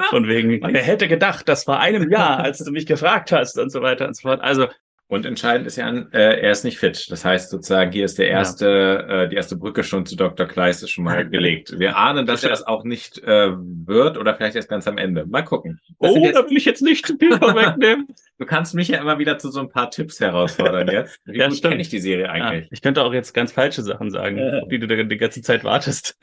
Von 0.09 0.27
wegen, 0.27 0.61
wer 0.61 0.83
hätte 0.83 1.07
gedacht, 1.07 1.47
das 1.47 1.65
war 1.67 1.79
einem 1.79 2.09
Jahr, 2.09 2.39
als 2.39 2.59
du 2.59 2.71
mich 2.71 2.85
gefragt 2.85 3.31
hast 3.31 3.57
und 3.57 3.71
so 3.71 3.81
weiter 3.81 4.07
und 4.07 4.15
so 4.15 4.23
fort. 4.23 4.41
Also 4.41 4.67
und 5.07 5.25
entscheidend 5.25 5.67
ist 5.67 5.75
ja, 5.75 5.87
äh, 5.89 6.41
er 6.41 6.51
ist 6.51 6.63
nicht 6.63 6.79
fit. 6.79 7.11
Das 7.11 7.23
heißt 7.23 7.51
sozusagen, 7.51 7.91
hier 7.91 8.05
ist 8.05 8.17
der 8.17 8.27
erste, 8.27 8.65
ja. 8.67 9.23
äh, 9.23 9.29
die 9.29 9.35
erste 9.35 9.55
Brücke 9.55 9.83
schon 9.83 10.05
zu 10.07 10.15
Dr. 10.15 10.47
Kleist 10.47 10.81
ist 10.81 10.89
schon 10.89 11.03
mal 11.03 11.29
gelegt. 11.29 11.77
Wir 11.77 11.95
ahnen, 11.95 12.25
dass 12.25 12.43
er 12.43 12.49
das 12.49 12.65
auch 12.65 12.83
nicht 12.83 13.19
äh, 13.19 13.51
wird 13.55 14.17
oder 14.17 14.33
vielleicht 14.33 14.55
erst 14.55 14.69
ganz 14.69 14.87
am 14.87 14.97
Ende. 14.97 15.27
Mal 15.27 15.43
gucken. 15.43 15.79
Das 15.99 16.11
oh, 16.11 16.17
jetzt, 16.17 16.35
da 16.35 16.49
will 16.49 16.57
ich 16.57 16.65
jetzt 16.65 16.81
nicht 16.81 17.05
zu 17.05 17.17
viel 17.17 17.37
vorwegnehmen. 17.37 18.07
du 18.39 18.45
kannst 18.47 18.73
mich 18.73 18.87
ja 18.87 18.99
immer 18.99 19.19
wieder 19.19 19.37
zu 19.37 19.51
so 19.51 19.59
ein 19.59 19.69
paar 19.69 19.91
Tipps 19.91 20.19
herausfordern 20.19 20.87
jetzt. 20.87 21.19
Wie 21.25 21.37
ja, 21.37 21.49
gut 21.49 21.61
kenne 21.61 21.81
ich 21.81 21.89
die 21.89 21.99
Serie 21.99 22.29
eigentlich? 22.29 22.63
Ja, 22.63 22.69
ich 22.71 22.81
könnte 22.81 23.03
auch 23.03 23.13
jetzt 23.13 23.33
ganz 23.33 23.51
falsche 23.51 23.83
Sachen 23.83 24.09
sagen, 24.09 24.39
auf 24.63 24.69
die 24.69 24.79
du 24.79 24.87
die 24.87 25.17
ganze 25.17 25.43
Zeit 25.43 25.63
wartest. 25.63 26.17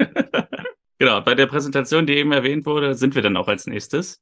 genau, 0.99 1.21
bei 1.21 1.37
der 1.37 1.47
Präsentation, 1.47 2.05
die 2.05 2.15
eben 2.17 2.33
erwähnt 2.33 2.67
wurde, 2.67 2.95
sind 2.95 3.15
wir 3.15 3.23
dann 3.23 3.37
auch 3.37 3.47
als 3.47 3.69
nächstes. 3.69 4.21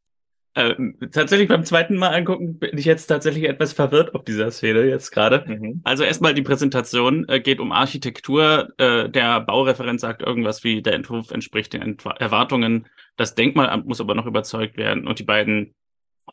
Äh, 0.55 0.75
tatsächlich 1.13 1.49
beim 1.49 1.65
zweiten 1.65 1.97
Mal 1.97 2.09
angucken 2.09 2.59
bin 2.59 2.77
ich 2.77 2.85
jetzt 2.85 3.07
tatsächlich 3.07 3.45
etwas 3.45 3.73
verwirrt 3.73 4.15
auf 4.15 4.25
dieser 4.25 4.51
Szene 4.51 4.83
jetzt 4.83 5.13
gerade. 5.13 5.45
Mhm. 5.47 5.81
Also 5.85 6.03
erstmal 6.03 6.35
die 6.35 6.43
Präsentation 6.43 7.29
äh, 7.29 7.41
geht 7.41 7.61
um 7.61 7.71
Architektur. 7.71 8.71
Äh, 8.79 9.09
der 9.09 9.41
Baureferent 9.41 10.01
sagt 10.01 10.23
irgendwas 10.23 10.65
wie 10.65 10.83
der 10.83 10.95
Entwurf 10.95 11.31
entspricht 11.31 11.73
den 11.73 11.83
Entw 11.83 12.11
Erwartungen. 12.19 12.89
Das 13.17 13.37
Denkmalamt 13.37 13.87
muss 13.87 14.01
aber 14.01 14.15
noch 14.15 14.27
überzeugt 14.27 14.77
werden 14.77 15.07
und 15.07 15.21
die 15.21 15.25
beiden 15.25 15.75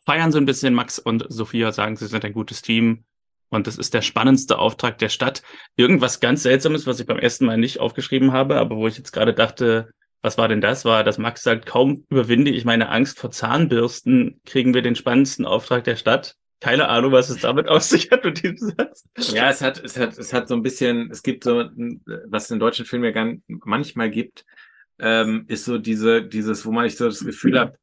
feiern 0.04 0.32
so 0.32 0.38
ein 0.38 0.46
bisschen. 0.46 0.74
Max 0.74 0.98
und 0.98 1.24
Sophia 1.28 1.70
sagen, 1.70 1.96
sie 1.96 2.06
sind 2.06 2.24
ein 2.24 2.32
gutes 2.32 2.62
Team. 2.62 3.04
Und 3.50 3.66
das 3.66 3.78
ist 3.78 3.94
der 3.94 4.02
spannendste 4.02 4.58
Auftrag 4.58 4.98
der 4.98 5.08
Stadt. 5.08 5.42
Irgendwas 5.76 6.20
ganz 6.20 6.42
Seltsames, 6.42 6.86
was 6.86 7.00
ich 7.00 7.06
beim 7.06 7.18
ersten 7.18 7.46
Mal 7.46 7.56
nicht 7.56 7.80
aufgeschrieben 7.80 8.32
habe, 8.32 8.56
aber 8.56 8.76
wo 8.76 8.86
ich 8.88 8.98
jetzt 8.98 9.12
gerade 9.12 9.32
dachte, 9.32 9.90
was 10.22 10.38
war 10.38 10.48
denn 10.48 10.60
das? 10.60 10.84
War, 10.84 11.04
dass 11.04 11.18
Max 11.18 11.42
sagt, 11.42 11.66
kaum 11.66 12.04
überwinde 12.10 12.50
ich 12.50 12.64
meine 12.64 12.88
Angst 12.88 13.18
vor 13.18 13.30
Zahnbürsten, 13.30 14.40
kriegen 14.44 14.74
wir 14.74 14.82
den 14.82 14.96
spannendsten 14.96 15.46
Auftrag 15.46 15.84
der 15.84 15.96
Stadt. 15.96 16.34
Keine 16.60 16.88
Ahnung, 16.88 17.12
was 17.12 17.28
es 17.30 17.40
damit 17.40 17.68
auf 17.68 17.82
sich 17.82 18.10
hat 18.10 18.24
mit 18.24 18.42
diesem 18.42 18.74
Satz. 18.76 19.04
Ja, 19.32 19.48
es 19.48 19.62
hat, 19.62 19.82
es 19.82 19.96
hat, 19.96 20.18
es 20.18 20.32
hat 20.32 20.48
so 20.48 20.54
ein 20.54 20.62
bisschen, 20.62 21.08
es 21.10 21.22
gibt 21.22 21.44
so, 21.44 21.70
was 22.26 22.44
es 22.44 22.50
in 22.50 22.58
deutschen 22.58 22.84
Filmen 22.84 23.04
ja 23.04 23.10
gar, 23.12 23.32
manchmal 23.46 24.10
gibt, 24.10 24.44
ähm, 24.98 25.44
ist 25.46 25.64
so 25.64 25.78
diese, 25.78 26.22
dieses, 26.22 26.66
wo 26.66 26.72
man 26.72 26.84
ich 26.84 26.96
so 26.96 27.06
das 27.06 27.24
Gefühl 27.24 27.60
habe, 27.60 27.78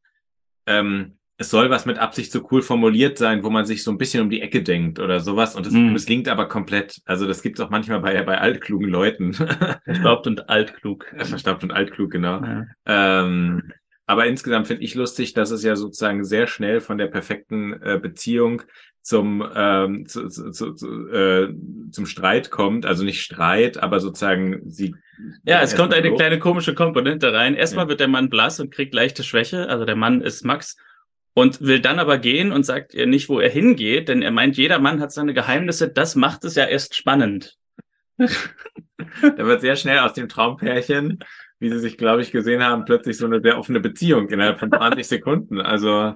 ähm, 0.65 1.17
es 1.37 1.49
soll 1.49 1.69
was 1.69 1.85
mit 1.85 1.99
Absicht 1.99 2.31
so 2.31 2.47
cool 2.51 2.61
formuliert 2.61 3.17
sein, 3.17 3.43
wo 3.43 3.49
man 3.49 3.65
sich 3.65 3.83
so 3.83 3.91
ein 3.91 3.97
bisschen 3.97 4.23
um 4.23 4.29
die 4.29 4.41
Ecke 4.41 4.63
denkt 4.63 4.99
oder 4.99 5.19
sowas. 5.19 5.55
Und 5.55 5.67
es 5.67 5.73
mm. 5.73 5.91
misslingt 5.91 6.29
aber 6.29 6.47
komplett. 6.47 7.01
Also 7.05 7.27
das 7.27 7.41
gibt 7.41 7.59
es 7.59 7.65
auch 7.65 7.69
manchmal 7.69 7.99
bei, 7.99 8.21
bei 8.23 8.39
altklugen 8.39 8.87
Leuten. 8.87 9.33
Verstaubt 9.83 10.27
und 10.27 10.49
altklug. 10.49 11.05
Verstaubt 11.17 11.63
und 11.63 11.71
altklug, 11.71 12.11
genau. 12.11 12.41
Ja. 12.41 12.65
Ähm, 12.85 13.71
aber 14.05 14.27
insgesamt 14.27 14.67
finde 14.67 14.83
ich 14.83 14.95
lustig, 14.95 15.33
dass 15.33 15.51
es 15.51 15.63
ja 15.63 15.75
sozusagen 15.75 16.23
sehr 16.23 16.47
schnell 16.47 16.79
von 16.79 16.97
der 16.97 17.07
perfekten 17.07 17.73
äh, 17.81 17.99
Beziehung 18.01 18.61
zum 19.01 19.47
ähm, 19.55 20.07
zu, 20.07 20.29
zu, 20.29 20.51
zu, 20.51 21.09
äh, 21.09 21.53
zum 21.91 22.05
Streit 22.05 22.49
kommt, 22.49 22.87
also 22.87 23.03
nicht 23.03 23.21
Streit, 23.21 23.77
aber 23.77 23.99
sozusagen 23.99 24.61
sie. 24.65 24.95
Ja, 25.43 25.61
es 25.61 25.75
kommt 25.75 25.93
eine 25.93 26.13
kleine 26.13 26.39
komische 26.39 26.73
Komponente 26.73 27.31
rein. 27.31 27.55
Erstmal 27.55 27.85
ja. 27.85 27.89
wird 27.89 27.99
der 27.99 28.07
Mann 28.07 28.29
blass 28.29 28.59
und 28.59 28.71
kriegt 28.71 28.95
leichte 28.95 29.23
Schwäche. 29.23 29.69
Also 29.69 29.85
der 29.85 29.95
Mann 29.95 30.21
ist 30.21 30.43
Max 30.43 30.75
und 31.35 31.61
will 31.61 31.81
dann 31.81 31.99
aber 31.99 32.17
gehen 32.17 32.51
und 32.51 32.65
sagt 32.65 32.93
ihr 32.93 33.05
nicht, 33.05 33.29
wo 33.29 33.39
er 33.39 33.49
hingeht, 33.49 34.07
denn 34.07 34.21
er 34.21 34.31
meint, 34.31 34.57
jeder 34.57 34.79
Mann 34.79 35.01
hat 35.01 35.11
seine 35.11 35.33
Geheimnisse, 35.33 35.89
das 35.89 36.15
macht 36.15 36.45
es 36.45 36.55
ja 36.55 36.65
erst 36.65 36.95
spannend. 36.95 37.57
da 38.17 38.29
wird 39.37 39.61
sehr 39.61 39.75
schnell 39.75 39.99
aus 39.99 40.13
dem 40.13 40.29
Traumpärchen, 40.29 41.19
wie 41.59 41.69
sie 41.69 41.79
sich, 41.79 41.97
glaube 41.97 42.21
ich, 42.21 42.31
gesehen 42.31 42.63
haben, 42.63 42.85
plötzlich 42.85 43.17
so 43.17 43.25
eine 43.25 43.41
sehr 43.41 43.59
offene 43.59 43.81
Beziehung 43.81 44.29
innerhalb 44.29 44.59
von 44.59 44.71
20 44.71 45.05
Sekunden. 45.07 45.59
Also 45.59 46.15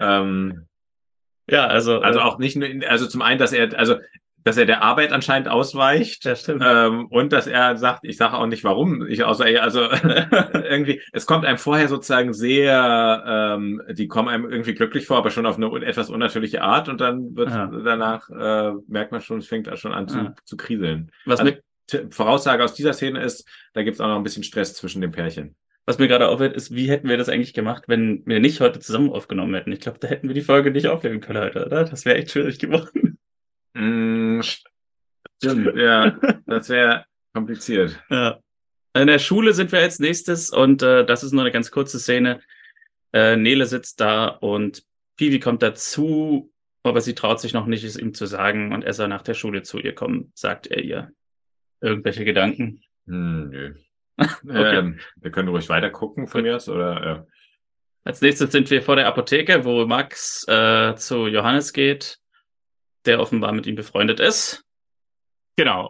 ähm, 0.00 0.66
ja, 1.48 1.66
also 1.66 2.00
also 2.00 2.18
äh, 2.18 2.22
auch 2.22 2.38
nicht 2.38 2.56
nur, 2.56 2.68
also 2.88 3.06
zum 3.06 3.22
einen, 3.22 3.38
dass 3.38 3.52
er, 3.52 3.78
also 3.78 3.98
dass 4.44 4.56
er 4.56 4.66
der 4.66 4.82
Arbeit 4.82 5.12
anscheinend 5.12 5.48
ausweicht 5.48 6.24
ja, 6.24 6.34
stimmt. 6.36 6.62
Ähm, 6.66 7.06
und 7.06 7.32
dass 7.32 7.46
er 7.46 7.76
sagt, 7.76 8.04
ich 8.04 8.16
sage 8.16 8.36
auch 8.36 8.46
nicht 8.46 8.64
warum, 8.64 9.06
ich 9.06 9.24
außer 9.24 9.44
also 9.60 9.80
irgendwie, 10.54 11.00
es 11.12 11.26
kommt 11.26 11.44
einem 11.44 11.58
vorher 11.58 11.88
sozusagen 11.88 12.32
sehr, 12.32 13.24
ähm, 13.26 13.82
die 13.90 14.08
kommen 14.08 14.28
einem 14.28 14.50
irgendwie 14.50 14.74
glücklich 14.74 15.06
vor, 15.06 15.18
aber 15.18 15.30
schon 15.30 15.46
auf 15.46 15.56
eine 15.56 15.70
etwas 15.84 16.10
unnatürliche 16.10 16.62
Art 16.62 16.88
und 16.88 17.00
dann 17.00 17.36
wird 17.36 17.50
ja. 17.50 17.66
danach 17.66 18.28
äh, 18.30 18.72
merkt 18.86 19.12
man 19.12 19.20
schon, 19.20 19.38
es 19.38 19.46
fängt 19.46 19.68
schon 19.78 19.92
an 19.92 20.08
zu, 20.08 20.34
zu 20.44 20.56
kriseln. 20.56 21.10
Was 21.24 21.40
also, 21.40 21.52
mit 21.52 21.62
Voraussage 22.10 22.62
aus 22.64 22.74
dieser 22.74 22.92
Szene 22.92 23.22
ist, 23.22 23.48
da 23.72 23.82
gibt 23.82 23.94
es 23.94 24.00
auch 24.00 24.08
noch 24.08 24.16
ein 24.16 24.22
bisschen 24.22 24.44
Stress 24.44 24.74
zwischen 24.74 25.00
den 25.00 25.10
Pärchen. 25.10 25.56
Was 25.86 25.98
mir 25.98 26.08
gerade 26.08 26.28
auffällt, 26.28 26.54
ist, 26.54 26.74
wie 26.74 26.88
hätten 26.88 27.08
wir 27.08 27.16
das 27.16 27.28
eigentlich 27.28 27.54
gemacht, 27.54 27.84
wenn 27.88 28.22
wir 28.26 28.38
nicht 28.38 28.60
heute 28.60 28.78
zusammen 28.78 29.10
aufgenommen 29.10 29.54
hätten? 29.54 29.72
Ich 29.72 29.80
glaube, 29.80 29.98
da 29.98 30.08
hätten 30.08 30.28
wir 30.28 30.34
die 30.34 30.42
Folge 30.42 30.70
nicht 30.70 30.86
aufnehmen 30.86 31.20
können 31.20 31.40
heute, 31.40 31.66
oder? 31.66 31.84
Das 31.84 32.04
wäre 32.04 32.16
echt 32.16 32.30
schwierig 32.30 32.58
geworden. 32.58 33.09
Mm, 33.74 34.40
stimmt, 34.42 35.76
ja, 35.76 36.10
das 36.46 36.68
wäre 36.68 37.06
kompliziert. 37.32 38.02
Ja. 38.10 38.38
In 38.94 39.06
der 39.06 39.20
Schule 39.20 39.54
sind 39.54 39.70
wir 39.70 39.78
als 39.78 40.00
nächstes 40.00 40.50
und 40.50 40.82
äh, 40.82 41.06
das 41.06 41.22
ist 41.22 41.32
nur 41.32 41.42
eine 41.42 41.52
ganz 41.52 41.70
kurze 41.70 42.00
Szene. 42.00 42.40
Äh, 43.12 43.36
Nele 43.36 43.66
sitzt 43.66 44.00
da 44.00 44.26
und 44.26 44.82
Pivi 45.16 45.38
kommt 45.38 45.62
dazu, 45.62 46.52
aber 46.82 47.00
sie 47.00 47.14
traut 47.14 47.40
sich 47.40 47.52
noch 47.52 47.66
nicht, 47.66 47.84
es 47.84 47.96
ihm 47.96 48.14
zu 48.14 48.26
sagen 48.26 48.72
und 48.72 48.82
er 48.82 48.92
soll 48.92 49.08
nach 49.08 49.22
der 49.22 49.34
Schule 49.34 49.62
zu 49.62 49.78
ihr 49.78 49.94
kommen, 49.94 50.32
sagt 50.34 50.66
er 50.66 50.82
ihr. 50.82 51.12
Irgendwelche 51.80 52.24
Gedanken? 52.24 52.82
Hm, 53.06 53.50
nö. 53.50 53.74
okay. 54.18 54.76
ähm, 54.76 55.00
wir 55.16 55.30
können 55.30 55.48
ruhig 55.48 55.68
weiter 55.68 55.90
gucken 55.90 56.26
von 56.26 56.42
mir 56.42 56.56
aus, 56.56 56.68
oder? 56.68 57.04
Ja. 57.04 57.26
Als 58.02 58.20
nächstes 58.20 58.50
sind 58.50 58.70
wir 58.70 58.82
vor 58.82 58.96
der 58.96 59.06
Apotheke, 59.06 59.64
wo 59.64 59.86
Max 59.86 60.44
äh, 60.48 60.94
zu 60.96 61.26
Johannes 61.26 61.72
geht 61.72 62.19
der 63.06 63.20
offenbar 63.20 63.52
mit 63.52 63.66
ihm 63.66 63.76
befreundet 63.76 64.20
ist. 64.20 64.64
Genau. 65.56 65.88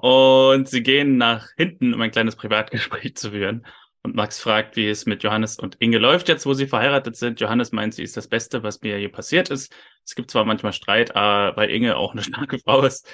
Und 0.52 0.68
sie 0.68 0.82
gehen 0.82 1.16
nach 1.16 1.48
hinten, 1.56 1.94
um 1.94 2.00
ein 2.00 2.10
kleines 2.10 2.36
Privatgespräch 2.36 3.14
zu 3.16 3.30
führen. 3.30 3.66
Und 4.02 4.14
Max 4.16 4.40
fragt, 4.40 4.76
wie 4.76 4.88
es 4.88 5.04
mit 5.04 5.22
Johannes 5.22 5.58
und 5.58 5.76
Inge 5.78 5.98
läuft 5.98 6.28
jetzt, 6.28 6.46
wo 6.46 6.54
sie 6.54 6.66
verheiratet 6.66 7.16
sind. 7.16 7.40
Johannes 7.40 7.70
meint, 7.70 7.94
sie 7.94 8.02
ist 8.02 8.16
das 8.16 8.28
Beste, 8.28 8.62
was 8.62 8.80
mir 8.80 8.98
je 8.98 9.08
passiert 9.08 9.50
ist. 9.50 9.74
Es 10.06 10.14
gibt 10.14 10.30
zwar 10.30 10.44
manchmal 10.44 10.72
Streit, 10.72 11.10
äh, 11.10 11.14
weil 11.14 11.70
Inge 11.70 11.96
auch 11.96 12.12
eine 12.12 12.22
starke 12.24 12.58
Frau 12.58 12.82
ist. 12.82 13.06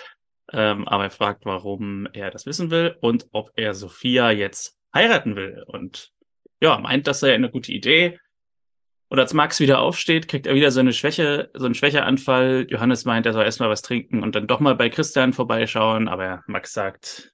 Ähm, 0.53 0.87
aber 0.87 1.05
er 1.05 1.11
fragt, 1.11 1.45
warum 1.45 2.07
er 2.13 2.31
das 2.31 2.47
wissen 2.47 2.71
will 2.71 2.97
und 3.01 3.27
ob 3.33 3.51
er 3.57 3.75
Sophia 3.75 4.31
jetzt 4.31 4.79
heiraten 4.95 5.35
will. 5.35 5.65
Und 5.67 6.13
ja, 6.61 6.79
meint, 6.79 7.09
das 7.09 7.21
sei 7.21 7.35
eine 7.35 7.51
gute 7.51 7.73
Idee. 7.73 8.19
Und 9.09 9.21
als 9.21 9.35
Max 9.35 9.61
wieder 9.61 9.79
aufsteht, 9.79 10.27
kriegt 10.27 10.47
er 10.47 10.55
wieder 10.55 10.71
so 10.71 10.81
eine 10.81 10.93
Schwäche, 10.93 11.51
so 11.55 11.65
einen 11.65 11.75
Schwächeanfall. 11.75 12.67
Johannes 12.69 13.05
meint, 13.05 13.25
er 13.27 13.33
soll 13.33 13.45
erstmal 13.45 13.71
was 13.71 13.83
trinken 13.83 14.23
und 14.23 14.35
dann 14.35 14.49
doch 14.49 14.59
mal 14.59 14.75
bei 14.75 14.89
Christian 14.89 15.33
vorbeischauen. 15.33 16.09
Aber 16.09 16.43
Max 16.49 16.73
sagt, 16.73 17.33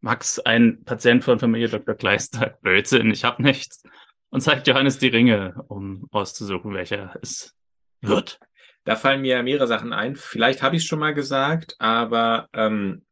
Max, 0.00 0.38
ein 0.38 0.82
Patient 0.84 1.22
von 1.22 1.38
Familie 1.38 1.68
Dr. 1.68 1.94
Kleister, 1.94 2.58
Blödsinn, 2.62 3.10
ich 3.10 3.24
hab 3.24 3.38
nichts. 3.38 3.82
Und 4.30 4.40
zeigt 4.40 4.66
Johannes 4.66 4.98
die 4.98 5.08
Ringe, 5.08 5.62
um 5.68 6.06
auszusuchen, 6.10 6.72
welcher 6.72 7.14
es 7.20 7.54
wird. 8.00 8.38
Da 8.84 8.96
fallen 8.96 9.20
mir 9.20 9.42
mehrere 9.42 9.66
Sachen 9.66 9.92
ein. 9.92 10.16
Vielleicht 10.16 10.62
habe 10.62 10.76
ich 10.76 10.82
es 10.82 10.88
schon 10.88 11.00
mal 11.00 11.12
gesagt, 11.12 11.74
aber 11.78 12.48
ähm, 12.54 13.04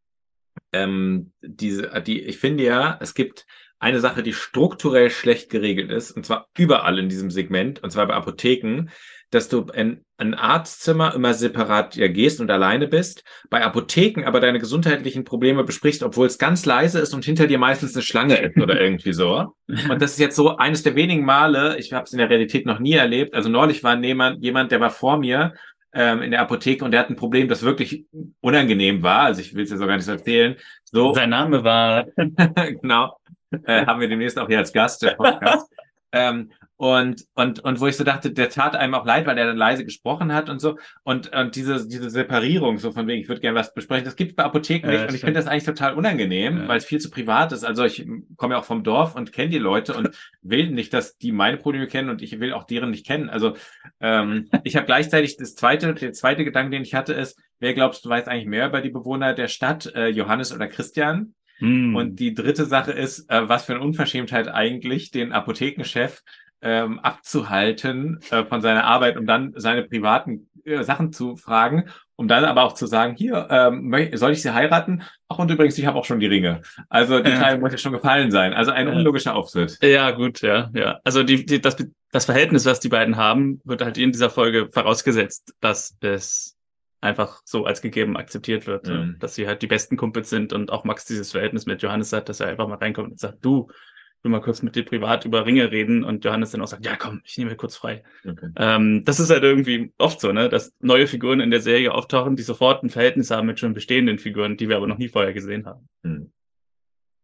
ähm, 0.73 1.33
diese, 1.43 2.03
die, 2.03 2.23
ich 2.23 2.39
finde 2.39 2.65
ja, 2.65 2.99
es 3.01 3.15
gibt 3.15 3.47
eine 3.79 4.01
Sache, 4.01 4.23
die 4.23 4.33
strukturell 4.33 5.11
schlecht 5.11 5.51
geregelt 5.51 5.91
ist, 5.91 6.13
und 6.13 6.27
zwar 6.27 6.49
überall 6.57 6.99
in 6.99 7.09
diesem 7.09 7.31
Segment, 7.31 7.83
und 7.83 7.91
zwar 7.91 8.07
bei 8.07 8.15
Apotheken, 8.15 8.89
dass 9.31 9.49
du 9.49 9.67
in 9.75 10.05
ein 10.17 10.35
Arztzimmer 10.35 11.15
immer 11.15 11.35
separat 11.35 11.97
ja, 11.97 12.09
gehst 12.09 12.41
und 12.41 12.51
alleine 12.51 12.89
bist, 12.89 13.25
bei 13.51 13.63
Apotheken 13.63 14.25
aber 14.25 14.41
deine 14.41 14.59
gesundheitlichen 14.59 15.25
Probleme 15.25 15.65
besprichst, 15.65 16.03
obwohl 16.03 16.27
es 16.27 16.39
ganz 16.39 16.65
leise 16.65 16.99
ist 16.99 17.15
und 17.15 17.25
hinter 17.25 17.47
dir 17.47 17.59
meistens 17.59 17.95
eine 17.95 18.03
Schlange 18.03 18.37
ist 18.37 18.57
oder 18.57 18.81
irgendwie 18.81 19.13
so. 19.13 19.55
Und 19.67 20.03
das 20.03 20.13
ist 20.13 20.19
jetzt 20.19 20.37
so 20.37 20.57
eines 20.57 20.83
der 20.83 20.95
wenigen 20.95 21.25
Male, 21.25 21.79
ich 21.79 21.93
habe 21.93 22.05
es 22.05 22.13
in 22.13 22.19
der 22.19 22.31
Realität 22.31 22.67
noch 22.67 22.79
nie 22.79 22.95
erlebt, 22.95 23.35
also 23.35 23.49
neulich 23.49 23.85
war 23.85 24.03
jemand, 24.03 24.43
jemand, 24.43 24.73
der 24.73 24.81
war 24.81 24.91
vor 24.91 25.19
mir 25.19 25.53
ähm, 25.93 26.23
in 26.23 26.31
der 26.31 26.41
Apotheke 26.41 26.85
und 26.85 26.91
der 26.93 27.01
hat 27.01 27.11
ein 27.11 27.17
Problem, 27.17 27.49
das 27.49 27.63
wirklich 27.63 28.07
unangenehm 28.41 29.03
war, 29.03 29.25
also 29.25 29.41
ich 29.43 29.55
will 29.55 29.65
es 29.65 29.71
jetzt 29.71 29.83
auch 29.83 29.87
gar 29.87 29.97
nicht 29.97 30.07
so 30.07 30.13
erzählen. 30.13 30.57
So, 30.85 31.13
Sein 31.13 31.31
Name 31.31 31.63
war... 31.65 32.07
genau 32.17 33.15
äh, 33.65 33.87
haben 33.87 34.01
wir 34.01 34.09
demnächst 34.09 34.39
auch 34.39 34.49
hier 34.49 34.59
als 34.59 34.73
Gast, 34.73 35.03
der 35.03 35.13
Podcast. 35.13 35.71
ähm, 36.13 36.51
und, 36.81 37.27
und, 37.35 37.59
und 37.59 37.81
wo 37.81 37.89
ich 37.89 37.97
so 37.97 38.05
dachte, 38.05 38.31
der 38.31 38.51
tat 38.51 38.77
einem 38.77 38.95
auch 38.95 39.05
leid, 39.05 39.27
weil 39.27 39.35
der 39.35 39.47
dann 39.47 39.57
leise 39.57 39.85
gesprochen 39.85 40.33
hat 40.33 40.49
und 40.49 40.61
so. 40.61 40.79
Und, 41.03 41.35
und 41.35 41.57
diese, 41.57 41.89
diese 41.89 42.09
Separierung, 42.09 42.79
so 42.79 42.93
von 42.93 43.09
wegen, 43.09 43.21
ich 43.21 43.29
würde 43.29 43.41
gerne 43.41 43.59
was 43.59 43.75
besprechen, 43.75 44.05
das 44.05 44.15
gibt 44.15 44.37
bei 44.37 44.45
Apotheken 44.45 44.89
nicht. 44.89 45.09
und 45.09 45.15
ich 45.17 45.21
finde 45.23 45.41
das 45.41 45.49
eigentlich 45.49 45.65
total 45.65 45.95
unangenehm, 45.95 46.57
ja. 46.57 46.69
weil 46.69 46.79
es 46.79 46.85
viel 46.85 47.01
zu 47.01 47.11
privat 47.11 47.51
ist. 47.51 47.65
Also 47.65 47.85
ich 47.85 48.07
komme 48.37 48.55
ja 48.55 48.61
auch 48.61 48.65
vom 48.65 48.85
Dorf 48.85 49.17
und 49.17 49.33
kenne 49.33 49.51
die 49.51 49.59
Leute 49.59 49.95
und 49.95 50.11
will 50.43 50.71
nicht, 50.71 50.95
dass 50.95 51.19
die 51.19 51.33
meine 51.33 51.57
Probleme 51.57 51.89
kennen 51.89 52.11
und 52.11 52.23
ich 52.23 52.39
will 52.39 52.53
auch 52.53 52.63
deren 52.63 52.93
nicht 52.93 53.05
kennen. 53.05 53.29
Also 53.29 53.57
ähm, 53.99 54.49
ich 54.63 54.77
habe 54.77 54.87
gleichzeitig 54.87 55.37
das 55.37 55.57
zweite, 55.57 55.95
der 55.95 56.13
zweite 56.13 56.45
Gedanke, 56.45 56.71
den 56.71 56.83
ich 56.83 56.95
hatte, 56.95 57.13
ist, 57.13 57.41
wer 57.59 57.75
glaubst 57.75 58.05
du 58.05 58.09
weiß 58.09 58.29
eigentlich 58.29 58.47
mehr 58.47 58.69
über 58.69 58.83
die 58.83 58.91
Bewohner 58.91 59.35
der 59.35 59.49
Stadt, 59.49 59.93
äh, 59.97 60.07
Johannes 60.11 60.55
oder 60.55 60.69
Christian? 60.69 61.35
Mm. 61.61 61.95
Und 61.95 62.17
die 62.17 62.35
dritte 62.35 62.67
Sache 62.67 62.93
ist, 62.93 63.31
äh, 63.31 63.49
was 63.49 63.65
für 63.65 63.75
eine 63.75 63.83
Unverschämtheit 63.83 64.49
eigentlich, 64.49 65.11
den 65.11 65.33
Apothekenchef 65.33 66.23
ähm, 66.61 66.99
abzuhalten 67.01 68.21
äh, 68.31 68.45
von 68.45 68.61
seiner 68.61 68.85
Arbeit, 68.85 69.17
um 69.17 69.27
dann 69.27 69.53
seine 69.57 69.85
privaten 69.85 70.49
äh, 70.65 70.83
Sachen 70.83 71.13
zu 71.13 71.37
fragen, 71.37 71.85
um 72.17 72.27
dann 72.27 72.45
aber 72.45 72.65
auch 72.65 72.73
zu 72.73 72.87
sagen, 72.87 73.15
hier, 73.17 73.47
ähm, 73.51 73.95
soll 74.15 74.33
ich 74.33 74.43
sie 74.43 74.53
heiraten? 74.53 75.03
Ach, 75.29 75.39
und 75.39 75.51
übrigens, 75.51 75.79
ich 75.79 75.87
habe 75.87 75.99
auch 75.99 76.05
schon 76.05 76.19
die 76.19 76.27
Ringe. 76.27 76.63
Also 76.89 77.21
die 77.21 77.31
Teil 77.31 77.59
muss 77.59 77.73
ja 77.73 77.79
schon 77.79 77.93
gefallen 77.93 78.33
sein. 78.33 78.55
Also 78.55 78.73
ein 78.73 78.89
unlogischer 78.89 79.37
Auftritt. 79.37 79.79
Ja, 79.83 80.11
gut, 80.11 80.41
ja, 80.43 80.69
ja. 80.75 80.99
Also 81.05 81.23
die, 81.23 81.47
die, 81.47 81.61
das, 81.61 81.77
das 82.11 82.25
Verhältnis, 82.25 82.67
was 82.67 82.81
die 82.81 82.89
beiden 82.89 83.17
haben, 83.17 83.61
wird 83.65 83.83
halt 83.83 83.99
in 83.99 84.11
dieser 84.11 84.31
Folge 84.31 84.69
vorausgesetzt, 84.73 85.55
dass 85.61 85.97
es 86.01 86.58
einfach 87.01 87.43
so 87.45 87.65
als 87.65 87.81
gegeben 87.81 88.17
akzeptiert 88.17 88.67
wird, 88.67 88.89
mhm. 88.89 89.17
dass 89.21 89.35
sie 89.35 89.47
halt 89.47 89.63
die 89.63 89.67
besten 89.67 89.97
Kumpels 89.97 90.31
sind 90.31 90.53
und 90.53 90.73
auch 90.73 90.85
Max 90.85 91.05
dieses 91.05 91.33
Verhältnis 91.33 91.67
mit 91.67 91.83
Johannes 91.83 92.13
hat, 92.13 92.29
dass 92.29 92.41
er 92.41 92.49
einfach 92.49 92.69
mal 92.69 92.79
reinkommt 92.79 93.13
und 93.13 93.21
sagt, 93.21 93.45
du, 93.45 93.69
ich 93.71 94.25
will 94.25 94.33
mal 94.33 94.41
kurz 94.41 94.63
mit 94.63 94.75
dir 94.75 94.85
privat 94.85 95.25
über 95.25 95.47
Ringe 95.47 95.71
reden 95.71 96.03
und 96.03 96.25
Johannes 96.25 96.51
dann 96.51 96.61
auch 96.61 96.67
sagt, 96.67 96.85
ja 96.85 96.97
komm, 96.97 97.21
ich 97.25 97.39
nehme 97.39 97.55
kurz 97.55 97.77
frei. 97.77 98.03
Okay. 98.29 98.49
Ähm, 98.57 99.05
das 99.05 99.21
ist 99.21 99.31
halt 99.31 99.45
irgendwie 99.45 99.93
oft 99.97 100.21
so, 100.21 100.33
ne, 100.33 100.49
dass 100.49 100.75
neue 100.81 101.07
Figuren 101.07 101.39
in 101.39 101.53
der 101.53 101.61
Serie 101.61 101.95
auftauchen, 101.95 102.35
die 102.35 102.43
sofort 102.43 102.83
ein 102.83 102.91
Verhältnis 102.91 103.31
haben 103.31 103.47
mit 103.47 103.61
schon 103.61 103.75
bestehenden 103.75 104.19
Figuren, 104.19 104.57
die 104.57 104.69
wir 104.69 104.77
aber 104.77 104.89
noch 104.89 104.99
nie 104.99 105.09
vorher 105.09 105.33
gesehen 105.33 105.67
haben. 105.67 105.89
Mhm. 106.03 106.33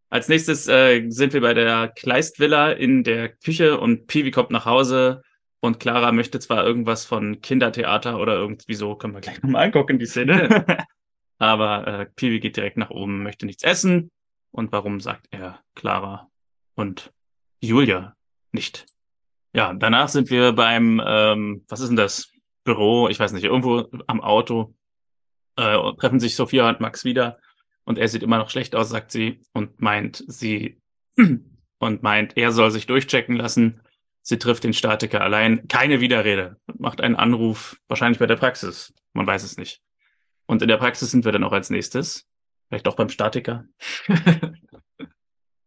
Als 0.08 0.28
nächstes 0.28 0.68
äh, 0.68 1.10
sind 1.10 1.32
wir 1.32 1.40
bei 1.40 1.54
der 1.54 1.88
Kleist-Villa 1.88 2.70
in 2.70 3.02
der 3.02 3.30
Küche 3.30 3.80
und 3.80 4.06
Piwi 4.06 4.30
kommt 4.30 4.52
nach 4.52 4.64
Hause 4.64 5.22
und 5.64 5.80
Clara 5.80 6.12
möchte 6.12 6.38
zwar 6.40 6.64
irgendwas 6.64 7.06
von 7.06 7.40
Kindertheater 7.40 8.18
oder 8.18 8.34
irgendwie 8.34 8.74
so, 8.74 8.96
können 8.96 9.14
wir 9.14 9.20
gleich 9.20 9.42
nochmal 9.42 9.64
angucken, 9.64 9.98
die 9.98 10.06
Szene. 10.06 10.66
Aber 11.38 11.86
äh, 11.86 12.06
Piwi 12.16 12.38
geht 12.38 12.56
direkt 12.56 12.76
nach 12.76 12.90
oben, 12.90 13.22
möchte 13.22 13.46
nichts 13.46 13.62
essen. 13.62 14.10
Und 14.50 14.72
warum 14.72 15.00
sagt 15.00 15.26
er 15.30 15.60
Clara 15.74 16.30
und 16.74 17.12
Julia 17.60 18.14
nicht? 18.52 18.86
Ja, 19.54 19.72
danach 19.72 20.08
sind 20.08 20.30
wir 20.30 20.52
beim, 20.52 21.02
ähm, 21.04 21.64
was 21.68 21.80
ist 21.80 21.88
denn 21.88 21.96
das? 21.96 22.30
Büro, 22.64 23.08
ich 23.08 23.18
weiß 23.18 23.32
nicht, 23.32 23.44
irgendwo 23.44 23.88
am 24.06 24.20
Auto. 24.20 24.74
Äh, 25.56 25.78
treffen 25.98 26.20
sich 26.20 26.36
Sophia 26.36 26.68
und 26.68 26.80
Max 26.80 27.04
wieder. 27.04 27.38
Und 27.84 27.98
er 27.98 28.08
sieht 28.08 28.22
immer 28.22 28.38
noch 28.38 28.50
schlecht 28.50 28.74
aus, 28.74 28.88
sagt 28.88 29.10
sie, 29.10 29.40
und 29.52 29.80
meint, 29.80 30.24
sie, 30.26 30.80
und 31.78 32.02
meint, 32.02 32.36
er 32.36 32.52
soll 32.52 32.70
sich 32.70 32.86
durchchecken 32.86 33.36
lassen. 33.36 33.80
Sie 34.26 34.38
trifft 34.38 34.64
den 34.64 34.72
Statiker 34.72 35.20
allein. 35.20 35.68
Keine 35.68 36.00
Widerrede. 36.00 36.56
Macht 36.78 37.02
einen 37.02 37.14
Anruf, 37.14 37.76
wahrscheinlich 37.88 38.18
bei 38.18 38.26
der 38.26 38.36
Praxis. 38.36 38.94
Man 39.12 39.26
weiß 39.26 39.44
es 39.44 39.58
nicht. 39.58 39.82
Und 40.46 40.62
in 40.62 40.68
der 40.68 40.78
Praxis 40.78 41.10
sind 41.10 41.26
wir 41.26 41.32
dann 41.32 41.44
auch 41.44 41.52
als 41.52 41.68
nächstes. 41.68 42.26
Vielleicht 42.68 42.88
auch 42.88 42.96
beim 42.96 43.10
Statiker. 43.10 43.66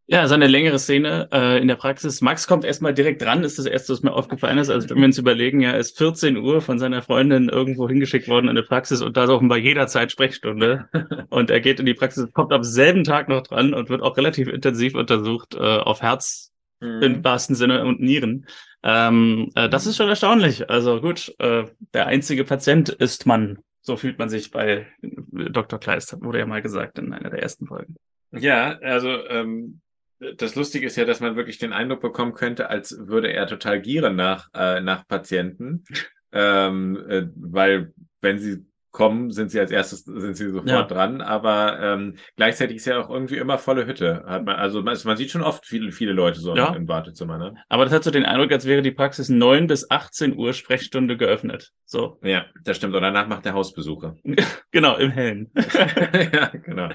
ja, 0.08 0.28
so 0.28 0.34
eine 0.34 0.48
längere 0.48 0.80
Szene 0.80 1.30
äh, 1.32 1.62
in 1.62 1.68
der 1.68 1.76
Praxis. 1.76 2.22
Max 2.22 2.48
kommt 2.48 2.66
erstmal 2.66 2.96
direkt 2.96 3.22
dran, 3.22 3.44
ist 3.44 3.60
das 3.60 3.68
erste, 3.68 3.94
was 3.94 4.02
mir 4.02 4.14
aufgefallen 4.14 4.58
ist. 4.58 4.72
Also 4.72 4.90
wenn 4.90 4.98
wir 4.98 5.06
uns 5.06 5.20
überlegen, 5.20 5.62
ja, 5.62 5.74
ist 5.74 5.96
14 6.00 6.36
Uhr 6.38 6.60
von 6.60 6.80
seiner 6.80 7.04
Freundin 7.04 7.50
irgendwo 7.50 7.88
hingeschickt 7.88 8.28
worden 8.28 8.48
in 8.48 8.56
der 8.56 8.64
Praxis 8.64 9.04
und 9.04 9.18
da 9.18 9.26
ist 9.26 9.30
offenbar 9.30 9.60
jederzeit 9.60 10.12
Sprechstunde. 10.12 10.90
und 11.30 11.52
er 11.52 11.60
geht 11.60 11.80
in 11.80 11.86
die 11.86 11.94
Praxis, 11.94 12.34
kommt 12.34 12.52
am 12.52 12.64
selben 12.64 13.04
Tag 13.04 13.30
noch 13.30 13.44
dran 13.44 13.76
und 13.76 13.90
wird 13.90 14.02
auch 14.02 14.18
relativ 14.18 14.48
intensiv 14.48 14.96
untersucht 14.96 15.54
äh, 15.54 15.60
auf 15.60 16.02
Herz 16.02 16.52
mhm. 16.80 17.02
im 17.02 17.24
wahrsten 17.24 17.56
Sinne 17.56 17.86
und 17.86 18.00
Nieren. 18.00 18.48
Ähm, 18.84 19.50
äh, 19.56 19.70
das 19.70 19.88
ist 19.88 19.98
schon 19.98 20.10
erstaunlich. 20.10 20.70
Also 20.70 21.02
gut, 21.02 21.34
äh, 21.40 21.66
der 21.94 22.08
einzige 22.08 22.44
Patient 22.44 22.90
ist 22.90 23.26
man. 23.26 23.60
So 23.82 23.96
fühlt 23.96 24.20
man 24.20 24.30
sich 24.30 24.52
bei 24.52 24.86
Dr. 25.02 25.80
Kleist, 25.80 26.22
wurde 26.22 26.40
ja 26.40 26.46
mal 26.46 26.62
gesagt 26.62 27.00
in 27.00 27.14
einer 27.14 27.30
der 27.30 27.42
ersten 27.42 27.68
Folgen. 27.68 27.96
Ja, 28.32 28.78
also 28.80 29.10
ähm, 29.30 29.80
das 30.20 30.56
Lustige 30.56 30.88
ist 30.88 30.98
ja, 30.98 31.06
dass 31.06 31.20
man 31.20 31.36
wirklich 31.36 31.58
den 31.58 31.74
Eindruck 31.74 32.02
bekommen 32.02 32.34
könnte, 32.34 32.70
als 32.70 33.08
würde 33.08 33.32
er 33.32 33.48
total 33.48 33.82
gieren 33.82 34.16
nach, 34.16 34.50
äh, 34.54 34.82
nach 34.82 35.08
Patienten. 35.08 35.86
ähm, 36.32 36.98
äh, 37.08 37.28
weil 37.36 37.94
wenn 38.22 38.40
sie 38.40 38.66
kommen, 38.98 39.30
sind 39.30 39.52
sie 39.52 39.60
als 39.60 39.70
erstes, 39.70 40.06
sind 40.06 40.36
sie 40.36 40.50
sofort 40.50 40.68
ja. 40.68 40.82
dran. 40.82 41.22
Aber 41.22 41.80
ähm, 41.80 42.16
gleichzeitig 42.36 42.78
ist 42.78 42.86
ja 42.86 43.00
auch 43.00 43.12
irgendwie 43.12 43.38
immer 43.38 43.60
volle 43.60 43.86
Hütte. 43.86 44.24
Hat 44.26 44.44
man, 44.44 44.56
also 44.56 44.82
man, 44.82 44.98
man 45.04 45.18
sieht 45.18 45.30
schon 45.30 45.44
oft 45.44 45.68
viele, 45.68 45.92
viele 45.92 46.14
Leute 46.14 46.40
so 46.40 46.56
ja. 46.56 46.74
im 46.74 46.88
Wartezimmer. 46.88 47.38
Ne? 47.38 47.54
Aber 47.70 47.86
das 47.86 47.94
hat 47.94 48.04
so 48.04 48.10
den 48.10 48.26
Eindruck, 48.26 48.52
als 48.52 48.66
wäre 48.66 48.82
die 48.82 48.92
Praxis 48.92 49.30
neun 49.30 49.68
bis 49.68 49.92
18 49.92 50.36
Uhr 50.36 50.54
Sprechstunde 50.54 51.16
geöffnet. 51.16 51.74
So. 51.86 52.18
Ja, 52.24 52.48
das 52.64 52.78
stimmt. 52.78 52.96
Und 52.96 53.04
danach 53.04 53.28
macht 53.28 53.46
der 53.46 53.54
Hausbesuche. 53.54 54.16
genau, 54.72 54.98
im 54.98 55.12
Hellen. 55.12 55.52
ja, 56.34 56.48
genau. 56.48 56.90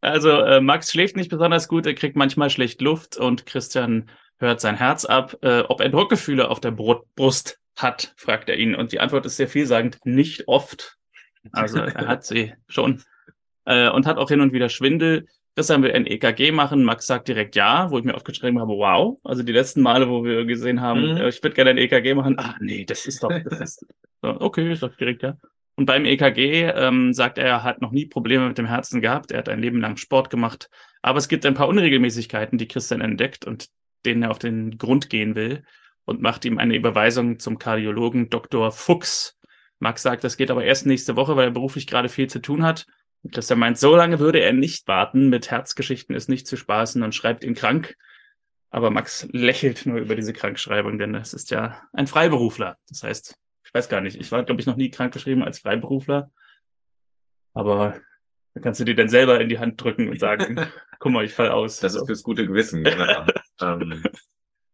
Also 0.00 0.30
äh, 0.30 0.60
Max 0.60 0.90
schläft 0.90 1.14
nicht 1.14 1.30
besonders 1.30 1.68
gut, 1.68 1.86
er 1.86 1.94
kriegt 1.94 2.16
manchmal 2.16 2.50
schlecht 2.50 2.80
Luft 2.80 3.18
und 3.18 3.46
Christian 3.46 4.10
hört 4.38 4.60
sein 4.60 4.74
Herz 4.74 5.04
ab. 5.04 5.36
Äh, 5.42 5.60
ob 5.60 5.80
er 5.80 5.90
Druckgefühle 5.90 6.48
auf 6.48 6.58
der 6.58 6.72
Brust 6.72 7.60
hat, 7.76 8.14
fragt 8.16 8.48
er 8.48 8.56
ihn. 8.56 8.74
Und 8.74 8.90
die 8.90 8.98
Antwort 8.98 9.26
ist 9.26 9.36
sehr 9.36 9.46
vielsagend, 9.46 9.98
nicht 10.04 10.48
oft. 10.48 10.96
Also 11.52 11.78
er 11.80 12.06
hat 12.06 12.24
sie 12.24 12.52
schon. 12.68 13.02
Äh, 13.64 13.90
und 13.90 14.06
hat 14.06 14.18
auch 14.18 14.28
hin 14.28 14.40
und 14.40 14.52
wieder 14.52 14.68
Schwindel. 14.68 15.26
Christian 15.56 15.82
will 15.82 15.92
ein 15.92 16.06
EKG 16.06 16.52
machen. 16.52 16.84
Max 16.84 17.06
sagt 17.06 17.28
direkt 17.28 17.56
ja, 17.56 17.90
wo 17.90 17.98
ich 17.98 18.04
mir 18.04 18.14
aufgeschrieben 18.14 18.60
habe, 18.60 18.72
wow. 18.72 19.18
Also 19.24 19.42
die 19.42 19.52
letzten 19.52 19.82
Male, 19.82 20.08
wo 20.08 20.24
wir 20.24 20.44
gesehen 20.44 20.80
haben, 20.80 21.12
mhm. 21.12 21.16
äh, 21.18 21.28
ich 21.28 21.42
würde 21.42 21.54
gerne 21.54 21.70
ein 21.70 21.78
EKG 21.78 22.14
machen. 22.14 22.38
Ah, 22.38 22.56
nee, 22.60 22.84
das 22.84 23.06
ist 23.06 23.22
doch, 23.22 23.32
das 23.44 23.60
ist, 23.60 23.86
okay, 24.22 24.72
ich 24.72 24.78
sag 24.78 24.96
direkt 24.96 25.22
ja. 25.22 25.36
Und 25.76 25.86
beim 25.86 26.04
EKG 26.04 26.72
ähm, 26.74 27.12
sagt 27.14 27.38
er, 27.38 27.46
er 27.46 27.62
hat 27.62 27.80
noch 27.80 27.90
nie 27.90 28.06
Probleme 28.06 28.48
mit 28.48 28.58
dem 28.58 28.66
Herzen 28.66 29.00
gehabt. 29.00 29.32
Er 29.32 29.38
hat 29.38 29.48
ein 29.48 29.60
Leben 29.60 29.80
lang 29.80 29.96
Sport 29.96 30.28
gemacht. 30.28 30.68
Aber 31.00 31.18
es 31.18 31.28
gibt 31.28 31.46
ein 31.46 31.54
paar 31.54 31.68
Unregelmäßigkeiten, 31.68 32.58
die 32.58 32.68
Christian 32.68 33.00
entdeckt 33.00 33.46
und 33.46 33.68
denen 34.04 34.22
er 34.22 34.30
auf 34.30 34.38
den 34.38 34.76
Grund 34.76 35.08
gehen 35.08 35.34
will 35.34 35.64
und 36.04 36.20
macht 36.20 36.44
ihm 36.44 36.58
eine 36.58 36.76
Überweisung 36.76 37.38
zum 37.38 37.58
Kardiologen 37.58 38.30
Dr. 38.30 38.72
Fuchs. 38.72 39.38
Max 39.80 40.02
sagt, 40.02 40.22
das 40.24 40.36
geht 40.36 40.50
aber 40.50 40.64
erst 40.64 40.86
nächste 40.86 41.16
Woche, 41.16 41.36
weil 41.36 41.48
er 41.48 41.50
beruflich 41.50 41.86
gerade 41.86 42.08
viel 42.08 42.28
zu 42.28 42.40
tun 42.40 42.62
hat. 42.62 42.86
Und 43.22 43.36
dass 43.36 43.50
er 43.50 43.56
meint, 43.56 43.78
so 43.78 43.96
lange 43.96 44.18
würde 44.18 44.40
er 44.40 44.52
nicht 44.52 44.86
warten, 44.86 45.28
mit 45.28 45.50
Herzgeschichten 45.50 46.14
ist 46.14 46.28
nicht 46.28 46.46
zu 46.46 46.56
spaßen 46.56 47.02
und 47.02 47.14
schreibt 47.14 47.44
ihn 47.44 47.54
krank. 47.54 47.96
Aber 48.70 48.90
Max 48.90 49.26
lächelt 49.32 49.84
nur 49.86 49.98
über 49.98 50.14
diese 50.14 50.32
Krankschreibung, 50.32 50.98
denn 50.98 51.14
es 51.14 51.34
ist 51.34 51.50
ja 51.50 51.82
ein 51.92 52.06
Freiberufler. 52.06 52.76
Das 52.88 53.02
heißt, 53.02 53.36
ich 53.64 53.74
weiß 53.74 53.88
gar 53.88 54.00
nicht, 54.00 54.16
ich 54.20 54.30
war, 54.30 54.44
glaube 54.44 54.60
ich, 54.60 54.66
noch 54.66 54.76
nie 54.76 54.90
krankgeschrieben 54.90 55.42
als 55.42 55.58
Freiberufler. 55.58 56.30
Aber 57.52 58.00
da 58.54 58.60
kannst 58.60 58.80
du 58.80 58.84
dir 58.84 58.94
dann 58.94 59.08
selber 59.08 59.40
in 59.40 59.48
die 59.48 59.58
Hand 59.58 59.82
drücken 59.82 60.08
und 60.08 60.20
sagen, 60.20 60.60
guck 60.98 61.12
mal, 61.12 61.24
ich 61.24 61.32
fall 61.32 61.48
aus. 61.48 61.80
Das 61.80 61.94
ist 61.94 62.06
fürs 62.06 62.22
gute 62.22 62.46
Gewissen, 62.46 62.84
genau. 62.84 63.26
ähm, 63.60 64.02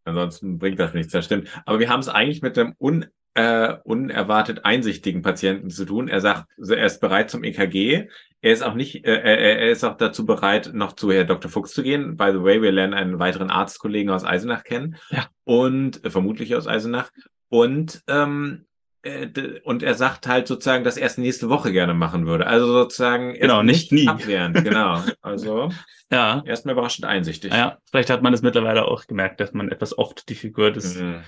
Ansonsten 0.07 0.59
bringt 0.59 0.79
das 0.79 0.95
nichts, 0.95 1.13
das 1.13 1.25
stimmt. 1.25 1.49
Aber 1.67 1.81
wir 1.81 1.89
haben 1.89 2.01
es 2.01 2.09
eigentlich 2.09 2.41
mit 2.41 2.57
dem 2.57 2.75
un, 2.79 3.07
äh, 3.37 3.77
unerwartet 3.85 4.65
einsichtigen 4.65 5.21
Patienten 5.21 5.69
zu 5.69 5.85
tun. 5.85 6.09
Er 6.09 6.21
sagt, 6.21 6.47
er 6.59 6.87
ist 6.87 7.01
bereit 7.01 7.31
zum 7.31 7.45
EKG. 7.45 8.09
Er 8.41 8.53
ist 8.53 8.63
auch 8.63 8.75
nicht, 8.75 9.05
äh, 9.05 9.13
er 9.13 9.71
ist 9.71 9.85
auch 9.85 9.97
dazu 9.97 10.25
bereit, 10.25 10.71
noch 10.73 10.95
zu 10.95 11.13
Herr 11.13 11.25
Dr. 11.25 11.51
Fuchs 11.51 11.73
zu 11.73 11.83
gehen. 11.83 12.17
By 12.17 12.31
the 12.33 12.43
way, 12.43 12.63
wir 12.63 12.73
lernen 12.73 12.95
einen 12.95 13.19
weiteren 13.19 13.51
Arztkollegen 13.51 14.11
aus 14.11 14.25
Eisenach 14.25 14.65
kennen. 14.65 14.97
Ja. 15.11 15.27
Und 15.45 16.03
äh, 16.05 16.11
vermutlich 16.11 16.57
aus 16.57 16.67
Eisenach. 16.67 17.11
Und 17.49 18.03
ähm, 18.09 18.65
äh, 19.03 19.61
und 19.65 19.83
er 19.83 19.95
sagt 19.95 20.27
halt 20.27 20.49
sozusagen, 20.49 20.85
dass 20.85 20.97
er 20.97 21.07
es 21.07 21.19
nächste 21.19 21.51
Woche 21.51 21.73
gerne 21.73 21.93
machen 21.93 22.27
würde. 22.27 22.47
Also 22.47 22.67
sozusagen 22.67 23.35
genau, 23.35 23.63
nicht, 23.63 23.93
nie. 23.93 24.09
abwehrend, 24.09 24.65
genau. 24.65 25.03
Also 25.21 25.71
ja. 26.11 26.43
erstmal 26.47 26.73
überraschend 26.73 27.05
einsichtig. 27.05 27.53
Ja, 27.53 27.79
vielleicht 27.91 28.09
hat 28.09 28.23
man 28.23 28.33
es 28.33 28.41
mittlerweile 28.41 28.87
auch 28.87 29.07
gemerkt, 29.07 29.41
dass 29.41 29.53
man 29.53 29.71
etwas 29.71 29.97
oft 29.97 30.29
die 30.31 30.35
Figur 30.35 30.71
des 30.71 30.97
mhm. 30.97 31.21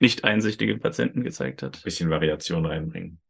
Nicht 0.00 0.24
einsichtigen 0.24 0.80
Patienten 0.80 1.24
gezeigt 1.24 1.62
hat. 1.62 1.82
Bisschen 1.82 2.10
Variation 2.10 2.66
reinbringen. 2.66 3.20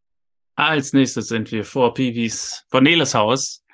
Als 0.54 0.92
nächstes 0.92 1.28
sind 1.28 1.52
wir 1.52 1.64
vor 1.64 1.94
Peewees, 1.94 2.64
vor 2.70 2.80
Neles 2.80 3.14
Haus. 3.14 3.64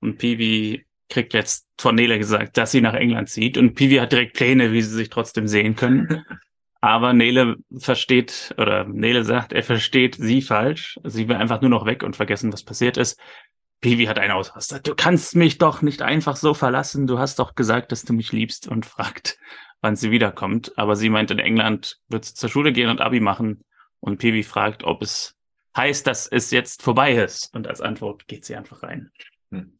Und 0.00 0.18
Peewee 0.18 0.86
kriegt 1.08 1.34
jetzt 1.34 1.66
von 1.78 1.94
Nele 1.94 2.18
gesagt, 2.18 2.56
dass 2.56 2.70
sie 2.70 2.80
nach 2.80 2.94
England 2.94 3.28
zieht. 3.28 3.58
Und 3.58 3.74
Peewee 3.74 4.00
hat 4.00 4.12
direkt 4.12 4.36
Pläne, 4.36 4.72
wie 4.72 4.82
sie 4.82 4.94
sich 4.94 5.10
trotzdem 5.10 5.48
sehen 5.48 5.74
können. 5.74 6.24
Aber 6.80 7.12
Nele 7.12 7.56
versteht, 7.76 8.54
oder 8.56 8.84
Nele 8.84 9.24
sagt, 9.24 9.52
er 9.52 9.64
versteht 9.64 10.14
sie 10.14 10.42
falsch. 10.42 10.98
Sie 11.02 11.28
will 11.28 11.34
einfach 11.34 11.60
nur 11.60 11.70
noch 11.70 11.86
weg 11.86 12.04
und 12.04 12.14
vergessen, 12.14 12.52
was 12.52 12.62
passiert 12.62 12.96
ist. 12.96 13.18
Piwi 13.80 14.06
hat 14.06 14.18
einen 14.18 14.32
Ausraster. 14.32 14.78
Du 14.80 14.94
kannst 14.94 15.34
mich 15.34 15.58
doch 15.58 15.82
nicht 15.82 16.02
einfach 16.02 16.36
so 16.36 16.54
verlassen. 16.54 17.06
Du 17.06 17.18
hast 17.18 17.38
doch 17.40 17.56
gesagt, 17.56 17.90
dass 17.90 18.04
du 18.04 18.12
mich 18.12 18.32
liebst 18.32 18.68
und 18.68 18.86
fragt, 18.86 19.38
wann 19.80 19.96
sie 19.96 20.10
wiederkommt. 20.10 20.72
Aber 20.76 20.96
sie 20.96 21.10
meint, 21.10 21.30
in 21.30 21.38
England 21.38 21.98
wird 22.08 22.24
sie 22.24 22.34
zur 22.34 22.48
Schule 22.48 22.72
gehen 22.72 22.90
und 22.90 23.00
Abi 23.00 23.20
machen. 23.20 23.64
Und 24.00 24.18
Piwi 24.18 24.42
fragt, 24.42 24.84
ob 24.84 25.02
es 25.02 25.34
heißt, 25.76 26.06
dass 26.06 26.26
es 26.26 26.50
jetzt 26.50 26.82
vorbei 26.82 27.12
ist. 27.12 27.54
Und 27.54 27.66
als 27.66 27.80
Antwort 27.80 28.26
geht 28.26 28.44
sie 28.44 28.56
einfach 28.56 28.82
rein. 28.82 29.10
Hm. 29.50 29.72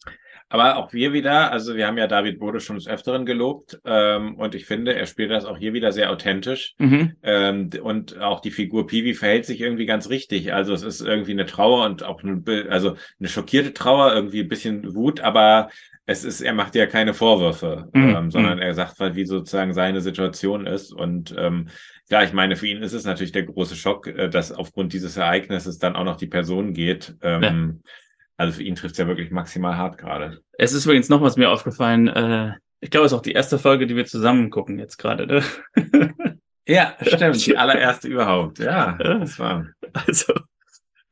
Aber 0.50 0.78
auch 0.78 0.94
wir 0.94 1.12
wieder, 1.12 1.52
also 1.52 1.76
wir 1.76 1.86
haben 1.86 1.98
ja 1.98 2.06
David 2.06 2.38
Bode 2.38 2.60
schon 2.60 2.76
des 2.76 2.88
Öfteren 2.88 3.26
gelobt 3.26 3.78
ähm, 3.84 4.34
und 4.36 4.54
ich 4.54 4.64
finde, 4.64 4.94
er 4.94 5.04
spielt 5.04 5.30
das 5.30 5.44
auch 5.44 5.58
hier 5.58 5.74
wieder 5.74 5.92
sehr 5.92 6.10
authentisch. 6.10 6.74
Mhm. 6.78 7.16
Ähm, 7.22 7.70
und 7.82 8.18
auch 8.18 8.40
die 8.40 8.50
Figur 8.50 8.86
Piwi 8.86 9.12
verhält 9.12 9.44
sich 9.44 9.60
irgendwie 9.60 9.84
ganz 9.84 10.08
richtig. 10.08 10.54
Also 10.54 10.72
es 10.72 10.82
ist 10.82 11.02
irgendwie 11.02 11.32
eine 11.32 11.44
Trauer 11.44 11.84
und 11.84 12.02
auch 12.02 12.22
eine, 12.22 12.42
also 12.70 12.96
eine 13.18 13.28
schockierte 13.28 13.74
Trauer, 13.74 14.14
irgendwie 14.14 14.40
ein 14.40 14.48
bisschen 14.48 14.94
Wut, 14.94 15.20
aber 15.20 15.68
es 16.08 16.24
ist, 16.24 16.40
er 16.40 16.54
macht 16.54 16.74
ja 16.74 16.86
keine 16.86 17.12
Vorwürfe, 17.12 17.88
mhm. 17.92 18.16
ähm, 18.16 18.30
sondern 18.30 18.56
mhm. 18.56 18.62
er 18.62 18.74
sagt 18.74 18.98
halt, 18.98 19.14
wie 19.14 19.26
sozusagen 19.26 19.74
seine 19.74 20.00
Situation 20.00 20.66
ist. 20.66 20.92
Und 20.92 21.34
ähm, 21.38 21.68
ja, 22.08 22.22
ich 22.22 22.32
meine, 22.32 22.56
für 22.56 22.66
ihn 22.66 22.82
ist 22.82 22.94
es 22.94 23.04
natürlich 23.04 23.32
der 23.32 23.42
große 23.42 23.76
Schock, 23.76 24.06
äh, 24.06 24.30
dass 24.30 24.50
aufgrund 24.50 24.94
dieses 24.94 25.18
Ereignisses 25.18 25.78
dann 25.78 25.96
auch 25.96 26.04
noch 26.04 26.16
die 26.16 26.26
Person 26.26 26.72
geht. 26.72 27.14
Ähm, 27.20 27.42
ja 27.42 27.92
also 28.38 28.56
für 28.56 28.62
ihn 28.62 28.76
trifft 28.76 28.92
es 28.92 28.98
ja 28.98 29.08
wirklich 29.08 29.30
maximal 29.32 29.76
hart 29.76 29.98
gerade. 29.98 30.40
Es 30.52 30.72
ist 30.72 30.86
übrigens 30.86 31.08
noch 31.08 31.20
was 31.20 31.36
mir 31.36 31.50
aufgefallen. 31.50 32.06
Äh, 32.06 32.52
ich 32.80 32.90
glaube, 32.90 33.06
es 33.06 33.12
ist 33.12 33.18
auch 33.18 33.22
die 33.22 33.32
erste 33.32 33.58
Folge, 33.58 33.88
die 33.88 33.96
wir 33.96 34.06
zusammen 34.06 34.48
gucken 34.48 34.78
jetzt 34.78 34.96
gerade. 34.96 35.26
Ne? 35.26 35.42
ja, 36.66 36.94
stimmt. 37.02 37.44
Die 37.44 37.56
allererste 37.58 38.06
überhaupt. 38.06 38.60
Ja, 38.60 38.92
das 38.92 39.40
war. 39.40 39.66
Also 39.92 40.34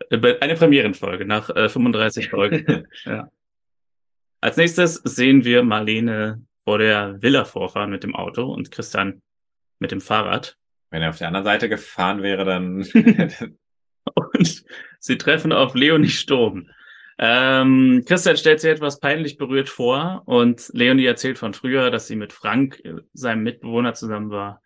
äh, 0.09 0.39
eine 0.41 0.55
Premierenfolge 0.55 1.27
nach 1.27 1.51
äh, 1.51 1.69
35 1.69 2.31
Folgen. 2.31 2.87
ja. 3.05 3.29
Als 4.41 4.57
nächstes 4.57 4.95
sehen 5.05 5.45
wir 5.45 5.63
Marlene 5.63 6.43
vor 6.65 6.79
der 6.79 7.21
Villa 7.23 7.45
vorfahren 7.45 7.91
mit 7.91 8.03
dem 8.03 8.15
Auto 8.15 8.53
und 8.53 8.71
Christian 8.71 9.23
mit 9.79 9.91
dem 9.91 10.01
Fahrrad. 10.01 10.57
Wenn 10.91 11.03
er 11.03 11.11
auf 11.11 11.19
der 11.19 11.29
anderen 11.29 11.45
Seite 11.45 11.69
gefahren 11.69 12.23
wäre, 12.23 12.45
dann. 12.45 12.81
und 14.15 14.65
sie 14.99 15.19
treffen 15.19 15.53
auf 15.53 15.75
Leonie 15.75 16.09
Sturm. 16.09 16.69
Ähm, 17.19 18.05
Christian 18.07 18.37
stellt 18.37 18.61
sich 18.61 18.71
etwas 18.71 19.01
peinlich 19.01 19.39
berührt 19.39 19.71
vor 19.71 20.23
und 20.27 20.71
Leonie 20.75 21.07
erzählt 21.07 21.39
von 21.39 21.55
früher, 21.55 21.91
dass 21.91 22.07
sie 22.07 22.17
mit 22.17 22.33
Frank, 22.33 22.81
äh, 22.85 22.95
seinem 23.15 23.43
Mitbewohner, 23.43 23.95
zusammen 23.95 24.31
war. 24.31 24.63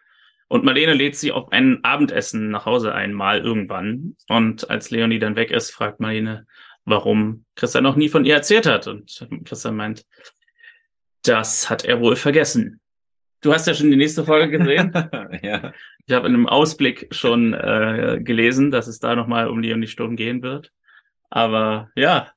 Und 0.48 0.64
Marlene 0.64 0.94
lädt 0.94 1.14
sie 1.14 1.30
auf 1.30 1.52
ein 1.52 1.84
Abendessen 1.84 2.50
nach 2.50 2.66
Hause 2.66 2.92
einmal 2.92 3.38
irgendwann. 3.38 4.16
Und 4.28 4.68
als 4.68 4.90
Leonie 4.90 5.20
dann 5.20 5.36
weg 5.36 5.52
ist, 5.52 5.70
fragt 5.70 6.00
Marlene, 6.00 6.46
warum 6.84 7.44
Christian 7.56 7.84
noch 7.84 7.96
nie 7.96 8.08
von 8.08 8.24
ihr 8.24 8.34
erzählt 8.34 8.66
hat. 8.66 8.86
Und 8.86 9.26
Christian 9.44 9.76
meint, 9.76 10.04
das 11.22 11.68
hat 11.68 11.84
er 11.84 12.00
wohl 12.00 12.16
vergessen. 12.16 12.80
Du 13.42 13.54
hast 13.54 13.66
ja 13.66 13.74
schon 13.74 13.90
die 13.90 13.96
nächste 13.96 14.24
Folge 14.24 14.58
gesehen. 14.58 14.92
ja. 15.42 15.72
Ich 16.06 16.14
habe 16.14 16.26
in 16.26 16.34
einem 16.34 16.48
Ausblick 16.48 17.08
schon 17.10 17.54
äh, 17.54 18.20
gelesen, 18.22 18.70
dass 18.70 18.86
es 18.86 18.98
da 18.98 19.14
nochmal 19.14 19.48
um 19.48 19.60
Leonie 19.60 19.86
Sturm 19.86 20.16
gehen 20.16 20.42
wird. 20.42 20.72
Aber 21.30 21.90
ja, 21.94 22.32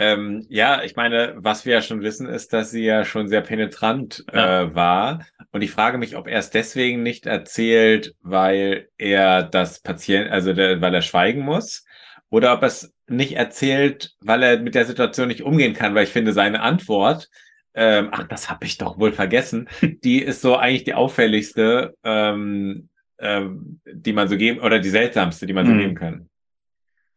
ähm, 0.00 0.46
ja, 0.48 0.84
ich 0.84 0.94
meine, 0.94 1.34
was 1.38 1.66
wir 1.66 1.74
ja 1.74 1.82
schon 1.82 2.02
wissen, 2.02 2.28
ist, 2.28 2.52
dass 2.52 2.70
sie 2.70 2.84
ja 2.84 3.04
schon 3.04 3.26
sehr 3.26 3.40
penetrant 3.40 4.24
ja. 4.32 4.62
äh, 4.62 4.74
war. 4.74 5.26
Und 5.50 5.62
ich 5.62 5.72
frage 5.72 5.98
mich, 5.98 6.16
ob 6.16 6.28
er 6.28 6.38
es 6.38 6.50
deswegen 6.50 7.02
nicht 7.02 7.26
erzählt, 7.26 8.14
weil 8.20 8.90
er 8.96 9.42
das 9.42 9.80
Patient, 9.80 10.30
also 10.30 10.52
der, 10.52 10.80
weil 10.80 10.94
er 10.94 11.02
schweigen 11.02 11.42
muss, 11.42 11.84
oder 12.30 12.54
ob 12.54 12.62
es 12.62 12.94
nicht 13.10 13.36
erzählt, 13.36 14.14
weil 14.20 14.42
er 14.42 14.58
mit 14.58 14.74
der 14.74 14.84
Situation 14.84 15.28
nicht 15.28 15.42
umgehen 15.42 15.74
kann, 15.74 15.94
weil 15.94 16.04
ich 16.04 16.10
finde, 16.10 16.32
seine 16.32 16.60
Antwort, 16.60 17.28
ähm, 17.74 18.08
ach, 18.12 18.26
das 18.28 18.50
habe 18.50 18.66
ich 18.66 18.78
doch 18.78 18.98
wohl 18.98 19.12
vergessen, 19.12 19.68
die 19.82 20.22
ist 20.22 20.40
so 20.40 20.56
eigentlich 20.56 20.84
die 20.84 20.94
auffälligste, 20.94 21.94
ähm, 22.04 22.88
ähm, 23.18 23.80
die 23.86 24.12
man 24.12 24.28
so 24.28 24.36
geben, 24.36 24.60
oder 24.60 24.78
die 24.78 24.90
seltsamste, 24.90 25.46
die 25.46 25.52
man 25.52 25.66
so 25.66 25.72
mhm. 25.72 25.78
geben 25.78 25.94
kann. 25.94 26.28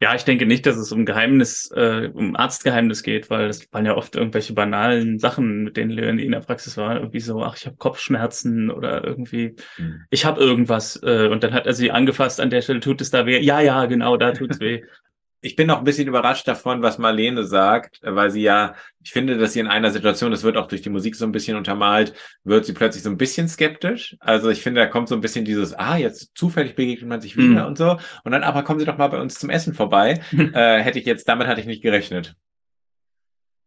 Ja, 0.02 0.16
ich 0.16 0.24
denke 0.24 0.48
nicht, 0.48 0.66
dass 0.66 0.78
es 0.78 0.92
um 0.92 1.06
Geheimnis, 1.06 1.70
äh, 1.76 2.10
um 2.12 2.36
Arztgeheimnis 2.36 3.04
geht, 3.04 3.30
weil 3.30 3.48
das 3.48 3.72
waren 3.72 3.86
ja 3.86 3.96
oft 3.96 4.16
irgendwelche 4.16 4.54
banalen 4.54 5.20
Sachen, 5.20 5.64
mit 5.64 5.78
denen 5.78 5.92
Leonie 5.92 6.26
in 6.26 6.32
der 6.32 6.40
Praxis 6.40 6.76
war. 6.76 6.96
Irgendwie 6.96 7.20
so, 7.20 7.44
ach, 7.44 7.56
ich 7.56 7.68
habe 7.68 7.76
Kopfschmerzen 7.78 8.72
oder 8.72 9.04
irgendwie, 9.04 9.56
mhm. 9.78 10.02
ich 10.10 10.26
habe 10.26 10.42
irgendwas. 10.42 11.00
Äh, 11.04 11.28
und 11.28 11.44
dann 11.44 11.54
hat 11.54 11.68
er 11.68 11.74
sie 11.74 11.92
angefasst, 11.92 12.42
an 12.42 12.50
der 12.50 12.64
Stelle 12.64 12.80
tut 12.80 13.00
es 13.00 13.12
da 13.12 13.28
weh. 13.28 13.40
Ja, 13.42 13.62
ja, 13.62 13.86
genau, 13.86 14.18
da 14.18 14.32
tut's 14.32 14.60
weh. 14.60 14.84
ich 15.42 15.56
bin 15.56 15.68
noch 15.68 15.80
ein 15.80 15.84
bisschen 15.84 16.08
überrascht 16.08 16.48
davon, 16.48 16.84
was 16.84 17.00
Marlene 17.00 17.44
sagt, 17.44 18.00
weil 18.04 18.30
sie 18.30 18.44
ja, 18.44 18.76
ich 19.04 19.12
finde, 19.12 19.38
dass 19.38 19.54
sie 19.54 19.60
in 19.60 19.68
einer 19.68 19.90
Situation, 19.90 20.30
das 20.30 20.44
wird 20.44 20.56
auch 20.56 20.68
durch 20.68 20.84
die 20.84 20.92
Musik 20.92 21.16
so 21.16 21.26
ein 21.26 21.32
bisschen 21.32 21.58
untermalt, 21.58 22.14
wird 22.44 22.66
sie 22.66 22.74
plötzlich 22.74 23.04
so 23.04 23.10
ein 23.10 23.18
bisschen 23.18 23.48
skeptisch. 23.48 24.16
Also 24.20 24.50
ich 24.50 24.62
finde, 24.62 24.82
da 24.82 24.88
kommt 24.88 25.10
so 25.10 25.16
ein 25.16 25.22
bisschen 25.22 25.44
dieses, 25.44 25.74
ah, 25.74 25.98
jetzt 25.98 26.32
zufällig 26.36 26.76
begegnet 26.76 27.10
man 27.10 27.22
sich 27.22 27.36
wieder 27.36 27.64
mhm. 27.64 27.68
und 27.68 27.78
so. 27.78 27.98
Und 28.24 28.32
dann, 28.32 28.44
aber 28.44 28.62
kommen 28.62 28.80
Sie 28.80 28.86
doch 28.86 29.00
mal 29.00 29.08
bei 29.08 29.20
uns 29.20 29.40
zum 29.40 29.50
Essen 29.50 29.74
vorbei. 29.74 30.22
äh, 30.32 30.80
hätte 30.80 31.00
ich 31.00 31.06
jetzt, 31.06 31.28
damit 31.28 31.48
hatte 31.48 31.60
ich 31.60 31.68
nicht 31.68 31.82
gerechnet. 31.82 32.36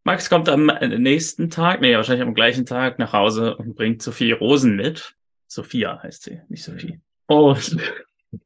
Max 0.04 0.30
kommt 0.30 0.48
am 0.48 0.66
nächsten 0.66 1.50
Tag, 1.50 1.80
nee, 1.80 1.96
wahrscheinlich 1.96 2.26
am 2.26 2.34
gleichen 2.34 2.66
Tag 2.66 2.98
nach 2.98 3.14
Hause 3.14 3.56
und 3.56 3.74
bringt 3.74 4.02
Sophie 4.02 4.32
Rosen 4.32 4.76
mit. 4.76 5.16
Sophia 5.48 6.00
heißt 6.02 6.24
sie, 6.24 6.40
nicht 6.48 6.62
Sophie. 6.62 7.00
Und 7.26 7.78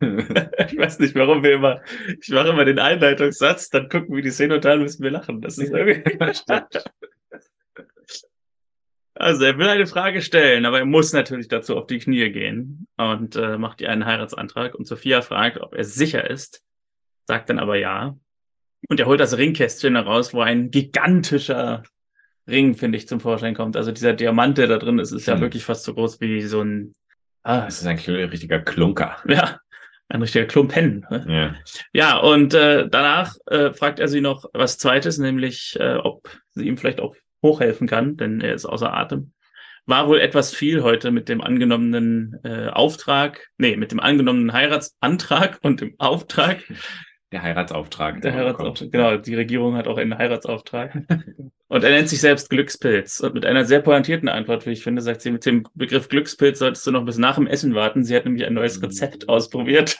ich 0.00 0.78
weiß 0.78 0.98
nicht, 1.00 1.14
warum 1.14 1.42
wir 1.42 1.52
immer, 1.52 1.80
ich 2.20 2.28
mache 2.30 2.48
immer 2.48 2.64
den 2.64 2.78
Einleitungssatz, 2.78 3.70
dann 3.70 3.88
gucken 3.88 4.14
wir 4.14 4.22
die 4.22 4.30
Szene 4.30 4.56
und 4.56 4.64
dann 4.64 4.82
müssen 4.82 5.02
wir 5.02 5.10
lachen. 5.10 5.40
Das 5.40 5.58
ist 5.58 5.72
irgendwie 5.72 6.18
Also 9.14 9.44
er 9.44 9.58
will 9.58 9.68
eine 9.68 9.88
Frage 9.88 10.22
stellen, 10.22 10.64
aber 10.64 10.78
er 10.78 10.84
muss 10.84 11.12
natürlich 11.12 11.48
dazu 11.48 11.76
auf 11.76 11.88
die 11.88 11.98
Knie 11.98 12.30
gehen 12.30 12.86
und 12.96 13.34
äh, 13.34 13.58
macht 13.58 13.80
ihr 13.80 13.90
einen 13.90 14.06
Heiratsantrag. 14.06 14.76
Und 14.76 14.86
Sophia 14.86 15.22
fragt, 15.22 15.60
ob 15.60 15.74
er 15.74 15.82
sicher 15.82 16.30
ist, 16.30 16.62
sagt 17.26 17.50
dann 17.50 17.58
aber 17.58 17.76
ja. 17.76 18.16
Und 18.88 19.00
er 19.00 19.06
holt 19.06 19.18
das 19.18 19.36
Ringkästchen 19.36 19.96
heraus, 19.96 20.32
wo 20.34 20.40
ein 20.40 20.70
gigantischer 20.70 21.82
Ring, 22.46 22.76
finde 22.76 22.96
ich, 22.96 23.08
zum 23.08 23.18
Vorschein 23.18 23.56
kommt. 23.56 23.76
Also 23.76 23.90
dieser 23.90 24.14
Diamant, 24.14 24.56
der 24.56 24.68
da 24.68 24.78
drin 24.78 25.00
ist, 25.00 25.10
ist 25.10 25.26
ja 25.26 25.34
hm. 25.34 25.40
wirklich 25.40 25.64
fast 25.64 25.82
so 25.82 25.94
groß 25.94 26.20
wie 26.20 26.42
so 26.42 26.62
ein. 26.62 26.94
Ah, 27.42 27.64
das 27.64 27.80
ist 27.80 27.86
ein 27.86 27.98
richtiger 27.98 28.60
Klunker. 28.60 29.16
Ja, 29.26 29.58
ein 30.08 30.22
richtiger 30.22 30.46
Klumpen. 30.46 31.06
Ne? 31.10 31.24
Ja. 31.28 31.54
ja, 31.92 32.18
und 32.18 32.54
äh, 32.54 32.88
danach 32.88 33.34
äh, 33.46 33.72
fragt 33.72 33.98
er 33.98 34.08
sie 34.08 34.20
noch 34.20 34.46
was 34.52 34.78
Zweites, 34.78 35.18
nämlich 35.18 35.76
äh, 35.78 35.96
ob 35.96 36.28
sie 36.54 36.66
ihm 36.66 36.78
vielleicht 36.78 37.00
auch 37.00 37.14
hochhelfen 37.42 37.86
kann, 37.86 38.16
denn 38.16 38.40
er 38.40 38.54
ist 38.54 38.64
außer 38.64 38.92
Atem. 38.92 39.32
War 39.86 40.08
wohl 40.08 40.20
etwas 40.20 40.54
viel 40.54 40.82
heute 40.82 41.10
mit 41.10 41.28
dem 41.28 41.40
angenommenen 41.40 42.38
äh, 42.44 42.68
Auftrag, 42.68 43.48
nee, 43.56 43.76
mit 43.76 43.92
dem 43.92 44.00
angenommenen 44.00 44.52
Heiratsantrag 44.52 45.58
und 45.62 45.80
dem 45.80 45.94
Auftrag. 45.98 46.62
Der 47.32 47.42
Heiratsauftrag. 47.42 48.22
Der 48.22 48.34
Heiratsauftrag, 48.34 48.90
genau. 48.90 49.16
Die 49.16 49.34
Regierung 49.34 49.76
hat 49.76 49.86
auch 49.86 49.98
einen 49.98 50.16
Heiratsauftrag. 50.16 50.94
und 51.68 51.84
er 51.84 51.90
nennt 51.90 52.08
sich 52.08 52.20
selbst 52.20 52.48
Glückspilz. 52.48 53.20
Und 53.20 53.34
mit 53.34 53.44
einer 53.44 53.64
sehr 53.64 53.80
pointierten 53.80 54.28
Antwort, 54.28 54.66
wie 54.66 54.70
ich 54.70 54.82
finde, 54.82 55.02
sagt 55.02 55.20
sie, 55.20 55.30
mit 55.30 55.44
dem 55.44 55.66
Begriff 55.74 56.08
Glückspilz 56.08 56.58
solltest 56.58 56.86
du 56.86 56.90
noch 56.90 57.04
bis 57.04 57.18
nach 57.18 57.34
dem 57.34 57.46
Essen 57.46 57.74
warten. 57.74 58.04
Sie 58.04 58.16
hat 58.16 58.24
nämlich 58.24 58.46
ein 58.46 58.54
neues 58.54 58.82
Rezept 58.82 59.24
mhm. 59.24 59.28
ausprobiert. 59.28 59.98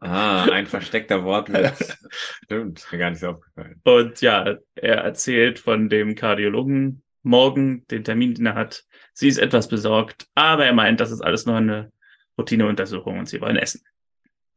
ah, 0.00 0.44
ein 0.44 0.66
versteckter 0.66 1.24
Wortwitz. 1.24 1.96
Stimmt, 2.44 2.80
ist 2.80 2.92
mir 2.92 2.98
gar 2.98 3.10
nicht 3.10 3.20
so 3.20 3.28
aufgefallen. 3.28 3.80
Und 3.84 4.20
ja, 4.20 4.56
er 4.74 4.96
erzählt 4.96 5.58
von 5.58 5.88
dem 5.88 6.14
Kardiologen 6.14 7.02
morgen, 7.22 7.86
den 7.86 8.04
Termin, 8.04 8.34
den 8.34 8.46
er 8.46 8.54
hat, 8.54 8.84
Sie 9.14 9.28
ist 9.28 9.38
etwas 9.38 9.68
besorgt, 9.68 10.26
aber 10.34 10.66
er 10.66 10.72
meint, 10.72 10.98
das 10.98 11.12
ist 11.12 11.20
alles 11.20 11.46
nur 11.46 11.56
eine 11.56 11.92
Routineuntersuchung 12.36 13.20
und 13.20 13.28
sie 13.28 13.40
wollen 13.40 13.56
essen. 13.56 13.82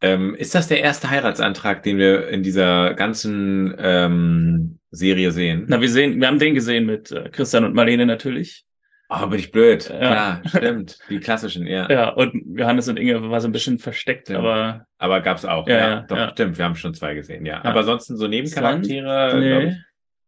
Ähm, 0.01 0.35
ist 0.35 0.53
das 0.53 0.67
der 0.67 0.81
erste 0.81 1.09
Heiratsantrag, 1.09 1.83
den 1.83 1.97
wir 1.97 2.27
in 2.29 2.43
dieser 2.43 2.93
ganzen 2.93 3.75
ähm, 3.79 4.79
Serie 4.91 5.31
sehen? 5.31 5.65
Na, 5.67 5.81
wir 5.81 5.89
sehen, 5.89 6.19
wir 6.19 6.27
haben 6.27 6.39
den 6.39 6.53
gesehen 6.53 6.85
mit 6.85 7.11
äh, 7.11 7.29
Christian 7.29 7.65
und 7.65 7.73
Marlene 7.73 8.05
natürlich. 8.05 8.65
Oh, 9.09 9.25
bin 9.27 9.39
ich 9.39 9.51
blöd. 9.51 9.89
Ja, 9.89 9.97
Klar, 9.97 10.41
stimmt. 10.45 10.99
Die 11.09 11.19
klassischen, 11.19 11.65
ja. 11.65 11.89
Ja, 11.89 12.09
und 12.09 12.57
Johannes 12.57 12.89
und 12.89 12.97
Inge 12.97 13.29
war 13.29 13.39
so 13.39 13.47
ein 13.47 13.53
bisschen 13.53 13.79
versteckt, 13.79 14.27
ja. 14.29 14.37
aber. 14.37 14.85
Aber 14.97 15.21
gab's 15.21 15.45
auch. 15.45 15.67
Ja, 15.67 15.77
ja, 15.77 16.01
doch, 16.01 16.17
ja. 16.17 16.29
stimmt. 16.31 16.57
Wir 16.57 16.65
haben 16.65 16.75
schon 16.75 16.93
zwei 16.93 17.13
gesehen, 17.13 17.45
ja. 17.45 17.63
Aber 17.63 17.79
ansonsten 17.79 18.17
so 18.17 18.27
Nebencharaktere, 18.27 19.39
nee. 19.39 19.67
ich, 19.69 19.75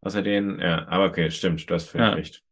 außer 0.01 0.21
denen, 0.21 0.60
ja. 0.60 0.88
Aber 0.88 1.05
okay, 1.05 1.29
stimmt. 1.29 1.69
Du 1.69 1.73
hast 1.73 1.89
völlig 1.89 2.15
recht. 2.15 2.43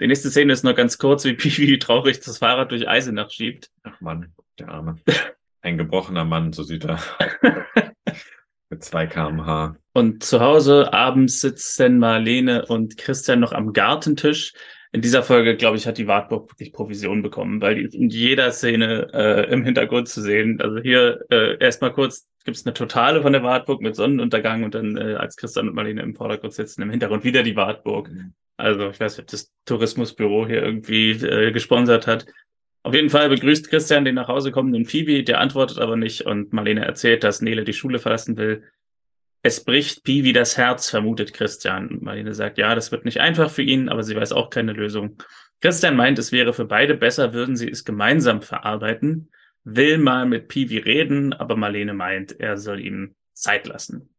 Die 0.00 0.06
nächste 0.06 0.30
Szene 0.30 0.52
ist 0.52 0.64
nur 0.64 0.74
ganz 0.74 0.98
kurz, 0.98 1.24
wie 1.24 1.34
Piwi 1.34 1.78
traurig 1.78 2.20
das 2.20 2.38
Fahrrad 2.38 2.70
durch 2.70 2.88
Eisenach 2.88 3.30
schiebt. 3.30 3.70
Ach 3.82 4.00
Mann, 4.00 4.32
der 4.58 4.68
Arme. 4.68 4.96
Ein 5.64 5.78
gebrochener 5.78 6.26
Mann, 6.26 6.52
so 6.52 6.62
sieht 6.62 6.84
er. 6.84 7.00
Mit 8.68 8.84
zwei 8.84 9.06
kmh. 9.06 9.76
Und 9.94 10.22
zu 10.22 10.40
Hause 10.40 10.92
abends 10.92 11.40
sitzen 11.40 11.98
Marlene 11.98 12.66
und 12.66 12.98
Christian 12.98 13.40
noch 13.40 13.52
am 13.52 13.72
Gartentisch 13.72 14.52
in 14.92 15.00
dieser 15.00 15.22
Folge, 15.22 15.56
glaube 15.56 15.78
ich, 15.78 15.86
hat 15.86 15.96
die 15.96 16.06
Wartburg 16.06 16.52
wirklich 16.52 16.72
Provision 16.72 17.22
bekommen, 17.22 17.62
weil 17.62 17.76
die 17.76 17.96
in 17.96 18.10
jeder 18.10 18.52
Szene 18.52 19.08
äh, 19.14 19.50
im 19.50 19.64
Hintergrund 19.64 20.06
zu 20.06 20.20
sehen. 20.20 20.60
Also 20.60 20.78
hier 20.78 21.24
äh, 21.30 21.56
erstmal 21.58 21.94
kurz 21.94 22.28
gibt 22.44 22.58
es 22.58 22.66
eine 22.66 22.74
Totale 22.74 23.22
von 23.22 23.32
der 23.32 23.42
Wartburg 23.42 23.80
mit 23.80 23.96
Sonnenuntergang 23.96 24.64
und 24.64 24.74
dann 24.74 24.98
äh, 24.98 25.14
als 25.14 25.36
Christian 25.36 25.68
und 25.68 25.74
Marlene 25.74 26.02
im 26.02 26.14
Vordergrund 26.14 26.52
sitzen, 26.52 26.82
im 26.82 26.90
Hintergrund 26.90 27.24
wieder 27.24 27.42
die 27.42 27.56
Wartburg. 27.56 28.10
Mhm. 28.10 28.34
Also 28.58 28.90
ich 28.90 29.00
weiß 29.00 29.16
nicht, 29.16 29.24
ob 29.24 29.30
das 29.30 29.50
Tourismusbüro 29.64 30.46
hier 30.46 30.62
irgendwie 30.62 31.12
äh, 31.12 31.52
gesponsert 31.52 32.06
hat. 32.06 32.26
Auf 32.84 32.92
jeden 32.92 33.08
Fall 33.08 33.30
begrüßt 33.30 33.70
Christian 33.70 34.04
den 34.04 34.14
nach 34.14 34.28
Hause 34.28 34.52
kommenden 34.52 34.84
Phoebe, 34.84 35.24
der 35.24 35.40
antwortet 35.40 35.78
aber 35.78 35.96
nicht 35.96 36.26
und 36.26 36.52
Marlene 36.52 36.84
erzählt, 36.84 37.24
dass 37.24 37.40
Nele 37.40 37.64
die 37.64 37.72
Schule 37.72 37.98
verlassen 37.98 38.36
will. 38.36 38.62
Es 39.42 39.64
bricht 39.64 40.04
Pi 40.04 40.22
wie 40.22 40.34
das 40.34 40.58
Herz, 40.58 40.90
vermutet 40.90 41.32
Christian. 41.32 41.98
Marlene 42.02 42.34
sagt, 42.34 42.58
ja, 42.58 42.74
das 42.74 42.92
wird 42.92 43.06
nicht 43.06 43.20
einfach 43.20 43.50
für 43.50 43.62
ihn, 43.62 43.88
aber 43.88 44.02
sie 44.02 44.14
weiß 44.14 44.32
auch 44.32 44.50
keine 44.50 44.74
Lösung. 44.74 45.16
Christian 45.62 45.96
meint, 45.96 46.18
es 46.18 46.30
wäre 46.30 46.52
für 46.52 46.66
beide 46.66 46.94
besser, 46.94 47.32
würden 47.32 47.56
sie 47.56 47.70
es 47.70 47.86
gemeinsam 47.86 48.42
verarbeiten, 48.42 49.30
will 49.64 49.96
mal 49.96 50.26
mit 50.26 50.48
Piwi 50.48 50.76
reden, 50.76 51.32
aber 51.32 51.56
Marlene 51.56 51.94
meint, 51.94 52.38
er 52.38 52.58
soll 52.58 52.80
ihm 52.80 53.14
Zeit 53.32 53.66
lassen 53.66 54.13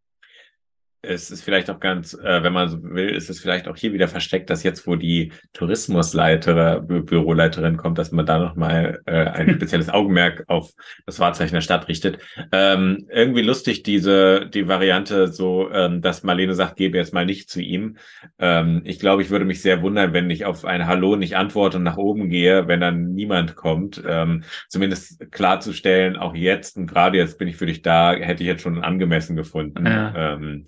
es 1.08 1.32
ist 1.32 1.44
vielleicht 1.44 1.70
auch 1.70 1.80
ganz, 1.80 2.14
äh, 2.14 2.44
wenn 2.44 2.54
man 2.54 2.70
so 2.70 2.82
will, 2.84 3.10
ist 3.10 3.30
es 3.30 3.40
vielleicht 3.40 3.68
auch 3.68 3.78
hier 3.78 3.94
wieder 3.94 4.08
versteckt, 4.08 4.50
dass 4.50 4.64
jetzt, 4.64 4.88
wo 4.88 4.96
die 4.96 5.32
Tourismusleiter, 5.54 6.82
Bü 6.82 7.02
Büroleiterin 7.04 7.78
kommt, 7.78 7.98
dass 7.98 8.12
man 8.12 8.26
da 8.26 8.40
nochmal 8.40 9.02
äh, 9.06 9.26
ein 9.26 9.50
spezielles 9.56 9.90
Augenmerk 9.90 10.44
auf 10.48 10.74
das 11.06 11.20
Wahrzeichen 11.20 11.54
der 11.54 11.62
Stadt 11.62 11.88
richtet. 11.88 12.20
Ähm, 12.52 13.08
irgendwie 13.10 13.42
lustig 13.42 13.84
diese, 13.84 14.48
die 14.48 14.68
Variante 14.68 15.28
so, 15.28 15.70
ähm, 15.72 16.02
dass 16.02 16.24
Marlene 16.24 16.54
sagt, 16.54 16.78
gebe 16.78 16.98
jetzt 16.98 17.14
mal 17.14 17.26
nicht 17.26 17.50
zu 17.50 17.62
ihm. 17.62 17.98
Ähm, 18.40 18.82
ich 18.86 19.00
glaube, 19.00 19.22
ich 19.22 19.30
würde 19.30 19.46
mich 19.46 19.62
sehr 19.62 19.82
wundern, 19.82 20.14
wenn 20.14 20.30
ich 20.30 20.46
auf 20.46 20.66
ein 20.66 20.88
Hallo 20.88 21.16
nicht 21.16 21.38
antworte 21.38 21.78
und 21.78 21.84
nach 21.84 21.98
oben 21.98 22.30
gehe, 22.30 22.68
wenn 22.68 22.82
dann 22.82 23.14
niemand 23.14 23.56
kommt. 23.56 24.02
Ähm, 24.08 24.44
zumindest 24.70 25.32
klarzustellen, 25.32 26.18
auch 26.18 26.36
jetzt 26.36 26.78
und 26.78 26.88
gerade 26.88 27.18
jetzt 27.18 27.38
bin 27.38 27.48
ich 27.48 27.58
für 27.58 27.66
dich 27.66 27.82
da, 27.82 28.14
hätte 28.14 28.44
ich 28.44 28.48
jetzt 28.48 28.62
schon 28.62 28.84
angemessen 28.84 29.36
gefunden. 29.36 29.86
Ja. 29.86 30.34
Ähm, 30.34 30.68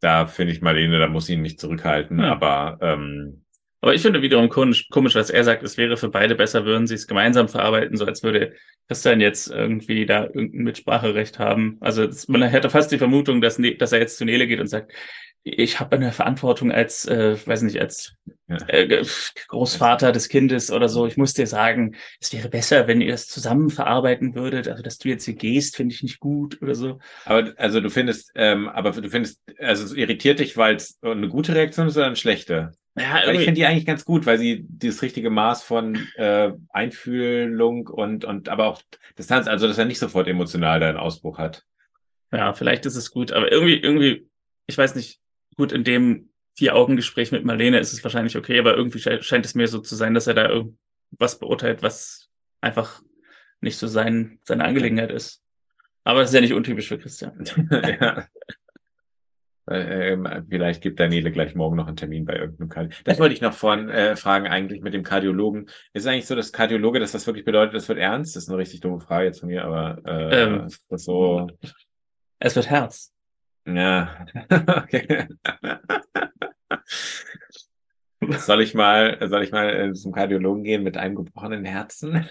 da 0.00 0.26
finde 0.26 0.52
ich 0.52 0.62
Marlene, 0.62 0.98
da 0.98 1.08
muss 1.08 1.28
ich 1.28 1.36
ihn 1.36 1.42
nicht 1.42 1.60
zurückhalten, 1.60 2.20
ja. 2.20 2.32
aber 2.32 2.78
ähm, 2.80 3.42
aber 3.80 3.94
ich 3.94 4.02
finde 4.02 4.22
wiederum 4.22 4.48
komisch, 4.48 4.88
komisch, 4.90 5.14
was 5.14 5.30
er 5.30 5.44
sagt, 5.44 5.62
es 5.62 5.76
wäre 5.76 5.96
für 5.96 6.08
beide 6.08 6.34
besser, 6.34 6.64
würden 6.64 6.88
sie 6.88 6.94
es 6.94 7.06
gemeinsam 7.06 7.48
verarbeiten, 7.48 7.96
so 7.96 8.04
als 8.04 8.24
würde 8.24 8.54
Christian 8.88 9.20
jetzt 9.20 9.50
irgendwie 9.50 10.04
da 10.04 10.24
irgendein 10.24 10.64
Mitspracherecht 10.64 11.38
haben. 11.38 11.76
Also 11.80 12.08
man 12.26 12.42
hätte 12.42 12.70
fast 12.70 12.90
die 12.90 12.98
Vermutung, 12.98 13.40
dass, 13.40 13.58
ne, 13.58 13.76
dass 13.76 13.92
er 13.92 14.00
jetzt 14.00 14.16
zu 14.16 14.24
Nele 14.24 14.48
geht 14.48 14.58
und 14.58 14.66
sagt, 14.66 14.92
ich 15.44 15.80
habe 15.80 15.96
eine 15.96 16.12
Verantwortung 16.12 16.72
als, 16.72 17.06
äh, 17.06 17.36
weiß 17.46 17.62
nicht, 17.62 17.80
als 17.80 18.14
äh, 18.48 19.04
Großvater 19.48 20.12
des 20.12 20.28
Kindes 20.28 20.70
oder 20.70 20.88
so. 20.88 21.06
Ich 21.06 21.16
muss 21.16 21.34
dir 21.34 21.46
sagen, 21.46 21.96
es 22.20 22.32
wäre 22.32 22.48
besser, 22.48 22.86
wenn 22.86 23.00
ihr 23.00 23.12
das 23.12 23.28
zusammen 23.28 23.70
verarbeiten 23.70 24.34
würdet. 24.34 24.68
Also, 24.68 24.82
dass 24.82 24.98
du 24.98 25.08
jetzt 25.08 25.24
hier 25.24 25.34
gehst, 25.34 25.76
finde 25.76 25.94
ich 25.94 26.02
nicht 26.02 26.20
gut 26.20 26.60
oder 26.62 26.74
so. 26.74 26.98
Aber 27.24 27.52
also 27.56 27.80
du 27.80 27.90
findest, 27.90 28.32
ähm, 28.34 28.68
aber 28.68 28.92
du 28.92 29.08
findest, 29.08 29.40
also 29.58 29.84
es 29.84 29.92
irritiert 29.92 30.38
dich, 30.40 30.56
weil 30.56 30.76
es 30.76 30.98
eine 31.02 31.28
gute 31.28 31.54
Reaktion 31.54 31.88
ist 31.88 31.96
oder 31.96 32.06
eine 32.06 32.16
schlechte? 32.16 32.72
Ja, 32.96 33.22
weil 33.24 33.36
ich 33.36 33.44
finde 33.44 33.60
die 33.60 33.66
eigentlich 33.66 33.86
ganz 33.86 34.04
gut, 34.04 34.26
weil 34.26 34.38
sie 34.38 34.66
das 34.68 35.02
richtige 35.02 35.30
Maß 35.30 35.62
von 35.62 35.96
äh, 36.16 36.50
Einfühlung 36.70 37.86
und 37.86 38.24
und 38.24 38.48
aber 38.48 38.66
auch 38.66 38.82
Distanz, 39.16 39.46
also 39.46 39.68
dass 39.68 39.78
er 39.78 39.84
nicht 39.84 40.00
sofort 40.00 40.26
emotional 40.26 40.80
da 40.80 40.88
einen 40.88 40.98
Ausbruch 40.98 41.38
hat. 41.38 41.64
Ja, 42.32 42.52
vielleicht 42.52 42.86
ist 42.86 42.96
es 42.96 43.10
gut, 43.10 43.32
aber 43.32 43.50
irgendwie, 43.52 43.76
irgendwie, 43.76 44.28
ich 44.66 44.76
weiß 44.76 44.96
nicht, 44.96 45.20
gut, 45.58 45.72
in 45.72 45.84
dem 45.84 46.30
Vier-Augen-Gespräch 46.56 47.30
mit 47.30 47.44
Marlene 47.44 47.78
ist 47.78 47.92
es 47.92 48.02
wahrscheinlich 48.02 48.36
okay, 48.36 48.58
aber 48.58 48.76
irgendwie 48.76 48.98
sche 48.98 49.22
scheint 49.22 49.44
es 49.44 49.54
mir 49.54 49.68
so 49.68 49.80
zu 49.80 49.94
sein, 49.94 50.14
dass 50.14 50.26
er 50.26 50.34
da 50.34 50.48
irgendwas 50.48 51.38
beurteilt, 51.38 51.82
was 51.82 52.30
einfach 52.60 53.02
nicht 53.60 53.76
so 53.76 53.86
sein, 53.86 54.38
seine 54.44 54.64
Angelegenheit 54.64 55.10
ist. 55.10 55.42
Aber 56.04 56.20
das 56.20 56.30
ist 56.30 56.34
ja 56.34 56.40
nicht 56.40 56.54
untypisch 56.54 56.88
für 56.88 56.98
Christian. 56.98 57.44
ja. 57.70 58.26
Ähm, 59.70 60.26
vielleicht 60.48 60.80
gibt 60.80 60.98
Daniele 60.98 61.30
gleich 61.30 61.54
morgen 61.54 61.76
noch 61.76 61.86
einen 61.86 61.96
Termin 61.96 62.24
bei 62.24 62.36
irgendeinem 62.36 62.70
Kardiologen. 62.70 63.04
Das 63.04 63.18
wollte 63.18 63.34
ich 63.34 63.42
noch 63.42 63.52
vorhin 63.52 63.90
äh, 63.90 64.16
fragen, 64.16 64.46
eigentlich 64.46 64.80
mit 64.80 64.94
dem 64.94 65.02
Kardiologen. 65.02 65.66
Ist 65.92 66.04
es 66.04 66.06
eigentlich 66.06 66.26
so, 66.26 66.34
dass 66.34 66.52
Kardiologe, 66.52 67.00
dass 67.00 67.12
das 67.12 67.26
wirklich 67.26 67.44
bedeutet, 67.44 67.74
das 67.74 67.88
wird 67.88 67.98
ernst? 67.98 68.34
Das 68.34 68.44
ist 68.44 68.48
eine 68.48 68.58
richtig 68.58 68.80
dumme 68.80 69.00
Frage 69.00 69.26
jetzt 69.26 69.40
von 69.40 69.48
mir, 69.50 69.64
aber 69.64 70.00
äh, 70.06 70.44
ähm, 70.44 70.68
so. 70.90 71.48
Es 72.38 72.56
wird 72.56 72.70
Herz. 72.70 73.12
Ja, 73.66 74.26
okay. 74.50 75.28
Soll 78.20 78.62
ich 78.62 78.74
mal, 78.74 79.18
soll 79.28 79.44
ich 79.44 79.52
mal 79.52 79.68
äh, 79.68 79.92
zum 79.92 80.12
Kardiologen 80.12 80.64
gehen 80.64 80.82
mit 80.82 80.96
einem 80.96 81.14
gebrochenen 81.14 81.64
Herzen? 81.64 82.14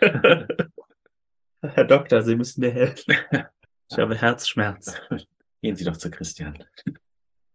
Herr 1.62 1.86
Doktor, 1.86 2.22
Sie 2.22 2.36
müssen 2.36 2.62
mir 2.62 2.72
helfen. 2.72 3.16
Ich 3.90 3.98
habe 3.98 4.18
Herzschmerz. 4.18 5.00
Gehen 5.62 5.78
Sie 5.78 5.86
doch 5.86 5.96
zu 5.96 6.12
Christian. 6.12 6.62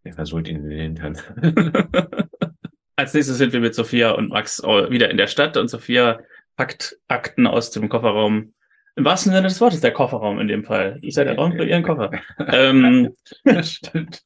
Er 0.03 0.15
versucht 0.15 0.49
Ihnen 0.49 0.67
den 0.67 0.97
Hintern. 0.97 1.19
Als 2.97 3.13
nächstes 3.13 3.37
sind 3.37 3.53
wir 3.53 3.61
mit 3.61 3.75
Sophia 3.75 4.13
und 4.13 4.31
Max 4.31 4.63
wieder 4.63 5.11
in 5.11 5.19
der 5.19 5.27
Stadt 5.27 5.59
und 5.59 5.69
Sophia 5.69 6.21
packt 6.57 6.99
Akten 7.07 7.47
aus 7.47 7.71
dem 7.71 7.91
Kofferraum 7.91 8.55
im 8.97 9.05
wahrsten 9.05 9.33
Sinne 9.33 9.49
des 9.49 9.61
Wortes 9.61 9.81
der 9.81 9.93
Kofferraum 9.93 10.39
in 10.39 10.49
dem 10.49 10.65
Fall. 10.65 10.99
Ich 11.03 11.15
sei 11.15 11.25
der 11.25 11.37
Raum 11.37 11.53
für 11.53 11.65
ihren 11.65 11.83
Koffer. 11.83 12.11
ähm, 12.39 13.15
Stimmt. 13.63 14.23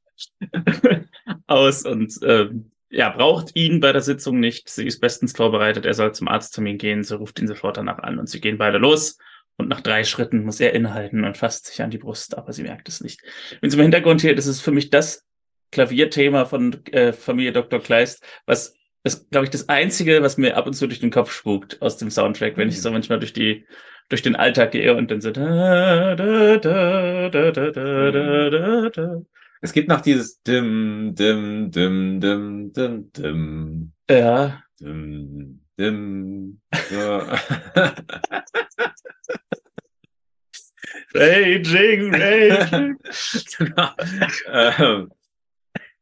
aus 1.46 1.84
und 1.84 2.12
ähm, 2.22 2.70
ja, 2.88 3.10
braucht 3.10 3.54
ihn 3.54 3.80
bei 3.80 3.92
der 3.92 4.00
Sitzung 4.00 4.40
nicht. 4.40 4.68
Sie 4.68 4.86
ist 4.86 5.00
bestens 5.00 5.32
vorbereitet. 5.36 5.84
Er 5.84 5.94
soll 5.94 6.12
zum 6.14 6.28
Arzttermin 6.28 6.78
gehen. 6.78 7.02
Sie 7.02 7.16
ruft 7.16 7.38
ihn 7.38 7.48
sofort 7.48 7.76
danach 7.76 7.98
an 7.98 8.18
und 8.18 8.28
sie 8.28 8.40
gehen 8.40 8.58
beide 8.58 8.78
los. 8.78 9.18
Und 9.56 9.68
nach 9.68 9.80
drei 9.80 10.04
Schritten 10.04 10.44
muss 10.44 10.60
er 10.60 10.74
innehalten 10.74 11.24
und 11.24 11.36
fasst 11.36 11.66
sich 11.66 11.82
an 11.82 11.90
die 11.90 11.98
Brust, 11.98 12.36
aber 12.36 12.52
sie 12.52 12.62
merkt 12.62 12.88
es 12.88 13.00
nicht. 13.00 13.22
Wenn 13.60 13.70
sie 13.70 13.76
im 13.76 13.82
Hintergrund 13.82 14.20
hier, 14.20 14.34
das 14.34 14.46
ist 14.46 14.60
für 14.60 14.70
mich 14.70 14.90
das 14.90 15.24
Klavierthema 15.72 16.44
von 16.44 16.84
äh, 16.92 17.12
Familie 17.12 17.52
Dr. 17.52 17.80
Kleist, 17.80 18.22
was 18.44 18.74
ist, 19.02 19.30
glaube 19.30 19.44
ich, 19.44 19.50
das 19.50 19.68
Einzige, 19.68 20.22
was 20.22 20.36
mir 20.36 20.56
ab 20.56 20.66
und 20.66 20.74
zu 20.74 20.86
durch 20.86 21.00
den 21.00 21.10
Kopf 21.10 21.32
spukt 21.32 21.80
aus 21.80 21.96
dem 21.96 22.10
Soundtrack, 22.10 22.56
wenn 22.56 22.68
ich 22.68 22.82
so 22.82 22.90
manchmal 22.90 23.18
durch 23.18 23.32
die 23.32 23.66
durch 24.08 24.22
den 24.22 24.36
Alltag 24.36 24.72
gehe 24.72 24.94
und 24.94 25.10
dann 25.10 25.20
so. 25.20 25.30
Da, 25.30 26.14
da, 26.14 26.56
da, 26.56 27.28
da, 27.28 27.50
da, 27.50 27.70
da, 27.70 28.10
da, 28.50 28.90
da. 28.90 29.22
Es 29.62 29.72
gibt 29.72 29.88
noch 29.88 30.00
dieses 30.00 30.42
dim, 30.42 31.14
dim, 31.14 31.70
dim, 31.70 32.20
dim, 32.20 32.72
dim, 32.72 33.10
dim. 33.12 33.92
Ja. 34.08 34.62
Dim, 34.78 35.60
dim. 35.78 36.60
So. 36.88 37.20
raging, 41.14 42.14
raging. 42.14 42.96
genau. 43.58 43.90
ähm, 44.52 45.10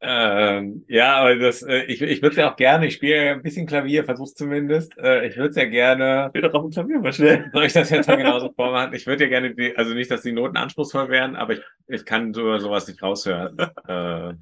ähm, 0.06 0.84
ja, 0.88 1.16
aber 1.16 1.36
das, 1.36 1.62
äh, 1.62 1.84
ich, 1.84 2.02
ich 2.02 2.20
würde 2.20 2.32
es 2.32 2.36
ja 2.36 2.52
auch 2.52 2.56
gerne, 2.56 2.86
ich 2.86 2.94
spiele 2.94 3.32
ein 3.32 3.42
bisschen 3.42 3.66
Klavier, 3.66 4.04
versuch's 4.04 4.34
zumindest. 4.34 4.96
Äh, 4.98 5.26
ich 5.26 5.36
würde 5.36 5.50
es 5.50 5.56
ja 5.56 5.64
gerne. 5.64 6.28
Ich 6.28 6.34
will 6.34 6.42
doch 6.48 6.54
auf 6.54 6.62
dem 6.62 6.70
Klavier 6.70 6.98
mal 7.00 7.12
schnell. 7.12 7.50
Soll 7.52 7.64
ich 7.64 7.72
das 7.72 7.90
jetzt 7.90 8.08
mal 8.08 8.16
genauso 8.16 8.52
vormachen? 8.52 8.94
Ich 8.94 9.06
würde 9.06 9.24
ja 9.24 9.30
gerne, 9.30 9.54
die, 9.54 9.76
also 9.76 9.94
nicht, 9.94 10.10
dass 10.10 10.22
die 10.22 10.32
Noten 10.32 10.56
anspruchsvoll 10.56 11.08
wären, 11.08 11.36
aber 11.36 11.54
ich, 11.54 11.60
ich 11.88 12.04
kann 12.04 12.34
so, 12.34 12.58
sowas 12.58 12.86
nicht 12.86 13.02
raushören. 13.02 13.56
äh, 13.88 14.34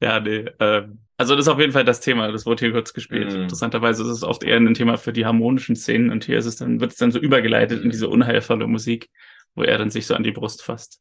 ja, 0.00 0.20
nee. 0.20 0.44
Äh, 0.58 0.88
also 1.16 1.34
das 1.34 1.46
ist 1.46 1.48
auf 1.48 1.58
jeden 1.58 1.72
Fall 1.72 1.84
das 1.84 2.00
Thema, 2.00 2.30
das 2.30 2.46
wurde 2.46 2.64
hier 2.64 2.72
kurz 2.72 2.92
gespielt. 2.92 3.32
Mm. 3.32 3.42
Interessanterweise 3.42 4.04
ist 4.04 4.10
es 4.10 4.22
oft 4.22 4.44
eher 4.44 4.56
ein 4.56 4.74
Thema 4.74 4.96
für 4.96 5.12
die 5.12 5.26
harmonischen 5.26 5.74
Szenen 5.74 6.10
und 6.10 6.24
hier 6.24 6.38
ist 6.38 6.46
es 6.46 6.56
dann, 6.56 6.80
wird 6.80 6.92
es 6.92 6.98
dann 6.98 7.10
so 7.10 7.18
übergeleitet 7.18 7.82
in 7.82 7.90
diese 7.90 8.08
unheilvolle 8.08 8.68
Musik, 8.68 9.10
wo 9.56 9.64
er 9.64 9.78
dann 9.78 9.90
sich 9.90 10.06
so 10.06 10.14
an 10.14 10.22
die 10.22 10.30
Brust 10.30 10.62
fasst. 10.62 11.00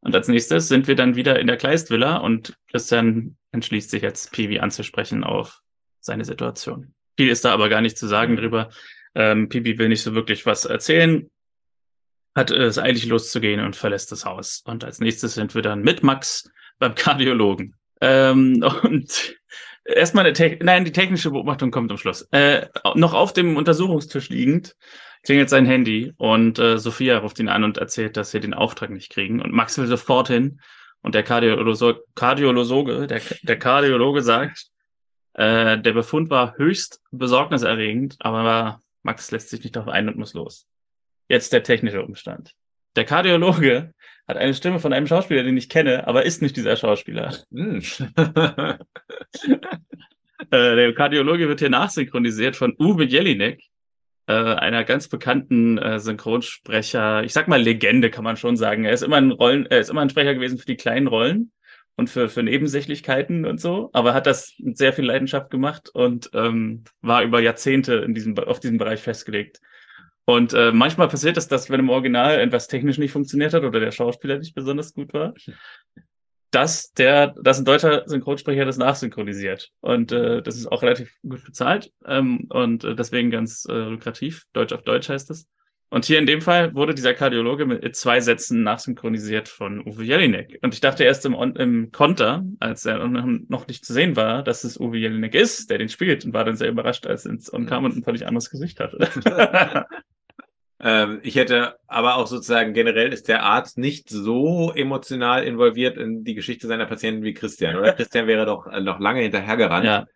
Und 0.00 0.14
als 0.14 0.28
nächstes 0.28 0.68
sind 0.68 0.88
wir 0.88 0.94
dann 0.94 1.16
wieder 1.16 1.38
in 1.38 1.46
der 1.46 1.56
Kleistvilla 1.56 2.16
und 2.16 2.56
Christian 2.70 3.36
entschließt 3.52 3.90
sich 3.90 4.02
jetzt, 4.02 4.32
Piwi 4.32 4.60
anzusprechen 4.60 5.24
auf 5.24 5.60
seine 6.00 6.24
Situation. 6.24 6.94
Viel 7.16 7.28
ist 7.28 7.44
da 7.44 7.52
aber 7.52 7.68
gar 7.68 7.82
nicht 7.82 7.98
zu 7.98 8.06
sagen 8.06 8.36
drüber. 8.36 8.70
Ähm, 9.14 9.48
Pipi 9.48 9.76
will 9.78 9.88
nicht 9.88 10.02
so 10.02 10.14
wirklich 10.14 10.46
was 10.46 10.64
erzählen, 10.64 11.28
hat 12.34 12.50
es 12.50 12.78
eilig 12.78 13.06
loszugehen 13.06 13.60
und 13.60 13.76
verlässt 13.76 14.12
das 14.12 14.24
Haus. 14.24 14.62
Und 14.64 14.84
als 14.84 15.00
nächstes 15.00 15.34
sind 15.34 15.54
wir 15.54 15.62
dann 15.62 15.82
mit 15.82 16.02
Max 16.02 16.50
beim 16.78 16.94
Kardiologen. 16.94 17.74
Ähm, 18.00 18.64
und 18.82 19.36
erstmal 19.84 20.24
eine 20.24 20.32
Te 20.32 20.58
nein, 20.62 20.84
die 20.84 20.92
technische 20.92 21.30
Beobachtung 21.30 21.70
kommt 21.70 21.90
am 21.90 21.98
Schluss. 21.98 22.22
Äh, 22.30 22.68
noch 22.94 23.12
auf 23.12 23.32
dem 23.32 23.56
Untersuchungstisch 23.56 24.28
liegend 24.30 24.76
klingelt 25.22 25.50
sein 25.50 25.66
Handy 25.66 26.12
und 26.16 26.58
äh, 26.58 26.78
Sophia 26.78 27.18
ruft 27.18 27.38
ihn 27.38 27.48
an 27.48 27.64
und 27.64 27.78
erzählt, 27.78 28.16
dass 28.16 28.30
sie 28.30 28.40
den 28.40 28.54
Auftrag 28.54 28.90
nicht 28.90 29.10
kriegen. 29.10 29.40
Und 29.40 29.52
Max 29.52 29.78
will 29.78 29.86
sofort 29.86 30.28
hin. 30.28 30.60
Und 31.02 31.14
der 31.14 31.22
Kardiologe, 31.22 32.02
Kardiologe 32.14 33.06
der, 33.06 33.20
der 33.42 33.58
Kardiologe 33.58 34.22
sagt, 34.22 34.66
äh, 35.34 35.78
der 35.78 35.92
Befund 35.92 36.30
war 36.30 36.56
höchst 36.56 37.00
besorgniserregend, 37.10 38.16
aber 38.20 38.80
Max 39.02 39.30
lässt 39.30 39.50
sich 39.50 39.62
nicht 39.62 39.76
darauf 39.76 39.88
ein 39.88 40.08
und 40.08 40.16
muss 40.16 40.34
los. 40.34 40.66
Jetzt 41.28 41.52
der 41.52 41.62
technische 41.62 42.02
Umstand. 42.02 42.54
Der 42.96 43.04
Kardiologe 43.04 43.94
hat 44.26 44.36
eine 44.36 44.54
Stimme 44.54 44.80
von 44.80 44.92
einem 44.92 45.06
Schauspieler, 45.06 45.42
den 45.42 45.56
ich 45.56 45.68
kenne, 45.68 46.06
aber 46.06 46.24
ist 46.24 46.42
nicht 46.42 46.56
dieser 46.56 46.76
Schauspieler. 46.76 47.36
Hm. 47.52 47.78
äh, 50.50 50.76
der 50.76 50.94
Kardiologe 50.94 51.48
wird 51.48 51.60
hier 51.60 51.70
nachsynchronisiert 51.70 52.56
von 52.56 52.74
Uwe 52.78 53.04
Jelinek, 53.04 53.62
äh, 54.30 54.54
einer 54.54 54.84
ganz 54.84 55.08
bekannten 55.08 55.76
äh, 55.78 55.98
Synchronsprecher. 55.98 57.24
Ich 57.24 57.32
sag 57.32 57.48
mal 57.48 57.60
Legende, 57.60 58.10
kann 58.10 58.22
man 58.22 58.36
schon 58.36 58.56
sagen. 58.56 58.84
Er 58.84 58.92
ist 58.92 59.02
immer 59.02 59.16
ein 59.16 59.32
Rollen, 59.32 59.66
er 59.66 59.80
ist 59.80 59.90
immer 59.90 60.02
ein 60.02 60.10
Sprecher 60.10 60.34
gewesen 60.34 60.56
für 60.56 60.66
die 60.66 60.76
kleinen 60.76 61.08
Rollen 61.08 61.50
und 61.96 62.08
für, 62.08 62.28
für 62.28 62.44
Nebensächlichkeiten 62.44 63.44
und 63.44 63.60
so, 63.60 63.90
aber 63.92 64.14
hat 64.14 64.26
das 64.26 64.54
mit 64.58 64.78
sehr 64.78 64.92
viel 64.92 65.04
Leidenschaft 65.04 65.50
gemacht 65.50 65.88
und 65.92 66.30
ähm, 66.32 66.84
war 67.00 67.24
über 67.24 67.40
Jahrzehnte 67.40 67.94
in 67.96 68.14
diesem, 68.14 68.38
auf 68.38 68.60
diesem 68.60 68.78
Bereich 68.78 69.00
festgelegt. 69.00 69.60
Und 70.26 70.54
äh, 70.54 70.70
manchmal 70.70 71.08
passiert 71.08 71.36
es, 71.36 71.48
dass 71.48 71.68
wenn 71.68 71.80
im 71.80 71.90
Original 71.90 72.38
etwas 72.38 72.68
technisch 72.68 72.98
nicht 72.98 73.10
funktioniert 73.10 73.52
hat 73.52 73.64
oder 73.64 73.80
der 73.80 73.90
Schauspieler 73.90 74.38
nicht 74.38 74.54
besonders 74.54 74.94
gut 74.94 75.12
war, 75.12 75.34
dass 76.50 76.92
der, 76.92 77.28
dass 77.42 77.58
ein 77.58 77.64
deutscher 77.64 78.02
Synchronsprecher 78.06 78.64
das 78.64 78.76
nachsynchronisiert. 78.76 79.70
Und 79.80 80.12
äh, 80.12 80.42
das 80.42 80.56
ist 80.56 80.66
auch 80.66 80.82
relativ 80.82 81.12
gut 81.22 81.44
bezahlt 81.44 81.92
ähm, 82.06 82.46
und 82.48 82.84
äh, 82.84 82.94
deswegen 82.94 83.30
ganz 83.30 83.66
äh, 83.68 83.72
lukrativ. 83.72 84.46
Deutsch 84.52 84.72
auf 84.72 84.82
Deutsch 84.82 85.08
heißt 85.08 85.30
es. 85.30 85.48
Und 85.92 86.04
hier 86.04 86.20
in 86.20 86.26
dem 86.26 86.40
Fall 86.40 86.74
wurde 86.76 86.94
dieser 86.94 87.14
Kardiologe 87.14 87.66
mit 87.66 87.96
zwei 87.96 88.20
Sätzen 88.20 88.62
nachsynchronisiert 88.62 89.48
von 89.48 89.84
Uwe 89.84 90.04
Jelinek. 90.04 90.56
Und 90.62 90.72
ich 90.72 90.80
dachte 90.80 91.02
erst 91.02 91.26
im, 91.26 91.34
im 91.34 91.90
Konter, 91.90 92.44
als 92.60 92.86
er 92.86 93.04
noch 93.08 93.66
nicht 93.66 93.84
zu 93.84 93.92
sehen 93.92 94.14
war, 94.14 94.44
dass 94.44 94.62
es 94.62 94.78
Uwe 94.78 94.98
Jelinek 94.98 95.34
ist, 95.34 95.68
der 95.68 95.78
den 95.78 95.88
spielt, 95.88 96.24
und 96.24 96.32
war 96.32 96.44
dann 96.44 96.54
sehr 96.54 96.68
überrascht, 96.68 97.08
als 97.08 97.26
er 97.26 97.32
ins 97.32 97.52
On 97.52 97.66
kam 97.66 97.84
und 97.84 97.96
ein 97.96 98.04
völlig 98.04 98.24
anderes 98.24 98.50
Gesicht 98.50 98.78
hatte. 98.78 98.98
Ähm, 100.82 101.20
ich 101.22 101.36
hätte 101.36 101.76
aber 101.86 102.16
auch 102.16 102.26
sozusagen 102.26 102.72
generell 102.72 103.12
ist 103.12 103.28
der 103.28 103.42
Arzt 103.42 103.76
nicht 103.76 104.08
so 104.08 104.72
emotional 104.74 105.44
involviert 105.44 105.98
in 105.98 106.24
die 106.24 106.34
Geschichte 106.34 106.66
seiner 106.66 106.86
Patienten 106.86 107.22
wie 107.22 107.34
Christian, 107.34 107.76
oder? 107.76 107.92
Christian 107.96 108.26
wäre 108.26 108.46
doch 108.46 108.66
äh, 108.66 108.80
noch 108.80 108.98
lange 108.98 109.20
hinterhergerannt. 109.20 109.84
Ja. 109.84 110.06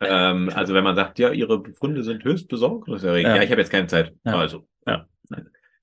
Ähm, 0.00 0.50
also 0.54 0.74
wenn 0.74 0.84
man 0.84 0.94
sagt, 0.94 1.18
ja, 1.18 1.30
ihre 1.30 1.60
Befunde 1.60 2.02
sind 2.04 2.24
höchst 2.24 2.48
besorgniserregend. 2.48 3.28
Ja. 3.28 3.36
ja, 3.36 3.42
ich 3.42 3.50
habe 3.50 3.60
jetzt 3.60 3.70
keine 3.70 3.88
Zeit. 3.88 4.12
Ja. 4.24 4.38
Also, 4.38 4.66
ja. 4.86 5.06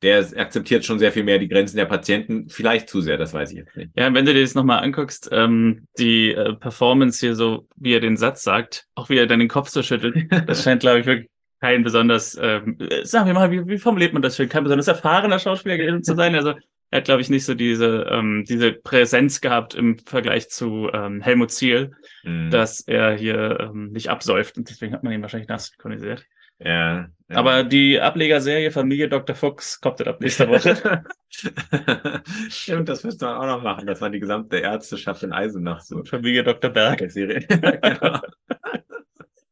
Der 0.02 0.26
akzeptiert 0.36 0.84
schon 0.84 0.98
sehr 0.98 1.12
viel 1.12 1.24
mehr 1.24 1.38
die 1.38 1.48
Grenzen 1.48 1.78
der 1.78 1.86
Patienten, 1.86 2.50
vielleicht 2.50 2.90
zu 2.90 3.02
sehr, 3.02 3.18
das 3.18 3.36
weiß 3.36 3.52
ich 3.52 3.58
jetzt 3.58 3.78
nicht. 3.78 3.92
Ja, 3.96 4.12
wenn 4.12 4.26
du 4.26 4.34
dir 4.34 4.42
das 4.42 4.56
nochmal 4.56 4.84
anguckst, 4.84 5.30
ähm, 5.32 5.88
die 6.00 6.32
äh, 6.32 6.56
Performance 6.56 7.20
hier 7.20 7.36
so, 7.36 7.68
wie 7.76 7.94
er 7.94 8.00
den 8.00 8.18
Satz 8.18 8.42
sagt, 8.42 8.88
auch 8.96 9.10
wie 9.10 9.18
er 9.18 9.28
dann 9.28 9.40
den 9.40 9.48
Kopf 9.48 9.70
so 9.70 9.84
schüttelt, 9.84 10.16
das 10.48 10.64
scheint, 10.64 10.82
glaube 10.82 11.02
ich, 11.02 11.06
wirklich 11.06 11.30
kein 11.62 11.84
besonders, 11.84 12.38
ähm, 12.42 12.78
sagen 13.04 13.28
wir 13.28 13.34
mal, 13.34 13.52
wie, 13.52 13.66
wie 13.68 13.78
formuliert 13.78 14.14
man 14.14 14.22
das 14.22 14.36
schön, 14.36 14.50
kein 14.50 14.64
besonders 14.64 14.88
erfahrener 14.88 15.40
Schauspieler 15.40 16.02
zu 16.02 16.16
sein. 16.16 16.36
Also 16.36 16.56
er 16.90 16.98
hat, 16.98 17.06
glaube 17.06 17.22
ich, 17.22 17.30
nicht 17.30 17.46
so 17.46 17.54
diese, 17.54 18.08
ähm, 18.10 18.44
diese 18.48 18.74
Präsenz 18.74 19.40
gehabt 19.40 19.76
im 19.76 19.98
Vergleich 20.00 20.50
zu 20.50 20.90
ähm, 20.92 21.22
Helmut 21.22 21.52
Ziel, 21.52 21.92
mhm. 22.24 22.50
dass 22.50 22.82
er 22.82 23.14
hier 23.14 23.60
ähm, 23.62 23.92
nicht 23.92 24.10
absäuft 24.10 24.58
und 24.58 24.70
deswegen 24.70 24.94
hat 24.94 25.04
man 25.04 25.14
ihn 25.14 25.22
wahrscheinlich 25.22 25.48
nachsynchronisiert. 25.48 26.26
Ja, 26.64 27.08
ja. 27.30 27.36
Aber 27.38 27.64
die 27.64 28.00
Ablegerserie 28.00 28.70
Familie 28.72 29.10
Dr. 29.10 29.36
Fuchs 29.36 29.82
kommt 29.82 30.00
dann 30.00 30.10
ab 30.10 30.22
nächster 30.22 30.48
Woche. 30.48 31.04
Stimmt, 32.50 32.90
das 32.90 33.04
müsste 33.04 33.26
man 33.26 33.38
auch 33.38 33.58
noch 33.58 33.64
machen, 33.64 33.88
dass 33.88 34.00
man 34.00 34.12
die 34.12 34.20
gesamte 34.20 34.58
Ärzteschaft 34.58 35.24
in 35.24 35.32
Eisenach 35.32 35.82
so. 35.82 36.04
Familie 36.04 36.44
Dr. 36.44 36.70
Berg. 36.70 37.04
Serie. 37.12 37.40
genau. 37.48 38.20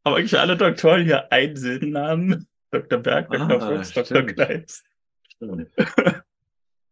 Aber 0.10 0.18
eigentlich 0.18 0.40
alle 0.40 0.58
Doktoren 0.58 1.04
hier 1.04 1.32
einen 1.32 1.56
Silbennamen. 1.56 2.48
Dr. 2.72 2.98
Berg, 2.98 3.30
Dr. 3.30 3.62
Ah, 3.62 3.78
Fuchs, 3.78 3.94
Dr. 3.94 4.24
Kleist. 4.24 4.84
Stimmt. 5.36 5.70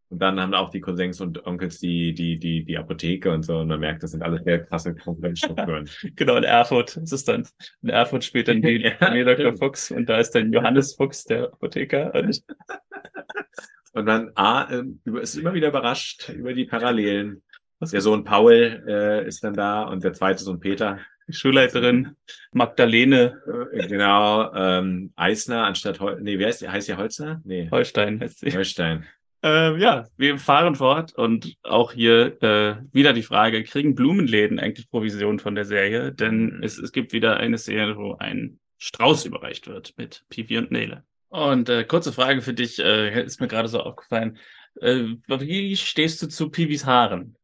Und 0.09 0.19
dann 0.19 0.39
haben 0.39 0.53
auch 0.53 0.69
die 0.69 0.79
Cousins 0.79 1.19
und 1.19 1.45
Onkels 1.45 1.79
die, 1.79 2.13
die, 2.13 2.39
die, 2.39 2.63
die 2.63 2.77
Apotheke 2.77 3.29
und 3.29 3.43
so. 3.43 3.57
Und 3.57 3.67
man 3.67 3.81
merkt, 3.81 4.03
das 4.03 4.11
sind 4.11 4.21
alles 4.23 4.41
sehr 4.45 4.63
krasse 4.63 4.95
Konkurrenzstrukturen. 4.95 5.89
genau, 6.15 6.37
in 6.37 6.45
Erfurt 6.45 6.95
ist 6.95 7.11
es 7.11 7.25
dann. 7.25 7.45
In 7.81 7.89
Erfurt 7.89 8.23
spielt 8.23 8.47
dann 8.47 8.61
die 8.61 8.83
ja, 9.01 9.23
Dr. 9.23 9.57
Fuchs 9.57 9.91
und 9.91 10.07
da 10.07 10.17
ist 10.17 10.31
dann 10.31 10.53
Johannes 10.53 10.95
Fuchs, 10.95 11.25
der 11.25 11.51
Apotheker. 11.51 12.13
Und, 12.13 14.05
man 14.05 14.31
A, 14.35 14.69
äh, 14.71 14.83
ist 15.19 15.35
immer 15.35 15.53
wieder 15.53 15.67
überrascht 15.69 16.29
über 16.29 16.53
die 16.53 16.65
Parallelen. 16.65 17.43
Der 17.81 17.99
Sohn 17.99 18.23
Paul 18.23 18.85
äh, 18.87 19.27
ist 19.27 19.43
dann 19.43 19.55
da 19.55 19.83
und 19.83 20.05
der 20.05 20.13
zweite 20.13 20.41
Sohn 20.41 20.61
Peter. 20.61 20.99
Die 21.27 21.33
Schulleiterin 21.33 22.15
Magdalene. 22.51 23.41
Äh, 23.73 23.87
genau, 23.87 24.53
ähm, 24.53 25.11
Eisner 25.15 25.65
anstatt 25.65 25.99
Hol 25.99 26.21
nee, 26.21 26.39
wie 26.39 26.45
heißt 26.45 26.61
die? 26.61 26.69
Heißt 26.69 26.87
die 26.87 26.95
Holzner? 26.95 27.41
Nee. 27.43 27.69
Holstein 27.69 28.19
heißt 28.19 28.39
sie. 28.39 28.51
Holstein. 28.55 29.05
Ähm, 29.43 29.79
ja, 29.79 30.05
wir 30.17 30.37
fahren 30.39 30.75
fort 30.75 31.13
und 31.13 31.55
auch 31.63 31.91
hier 31.91 32.41
äh, 32.41 32.77
wieder 32.91 33.13
die 33.13 33.23
Frage, 33.23 33.63
kriegen 33.63 33.93
Blumenläden 33.93 34.59
eigentlich 34.59 34.89
Provision 34.89 35.39
von 35.39 35.53
der 35.53 35.65
Serie? 35.65 36.11
Denn 36.11 36.57
mhm. 36.57 36.63
es, 36.63 36.77
es 36.79 36.91
gibt 36.91 37.13
wieder 37.13 37.37
eine 37.37 37.57
Serie, 37.57 37.97
wo 37.97 38.15
ein 38.15 38.59
Strauß 38.79 39.25
überreicht 39.25 39.67
wird 39.67 39.93
mit 39.97 40.23
Pipi 40.29 40.57
und 40.57 40.71
Nele. 40.71 41.03
Und 41.29 41.69
äh, 41.69 41.83
kurze 41.83 42.13
Frage 42.13 42.41
für 42.41 42.53
dich, 42.53 42.79
äh, 42.79 43.23
ist 43.23 43.39
mir 43.39 43.47
gerade 43.47 43.67
so 43.67 43.81
aufgefallen. 43.81 44.37
Äh, 44.81 45.15
wie 45.27 45.75
stehst 45.75 46.21
du 46.21 46.27
zu 46.27 46.49
Pivis 46.49 46.85
Haaren? 46.85 47.35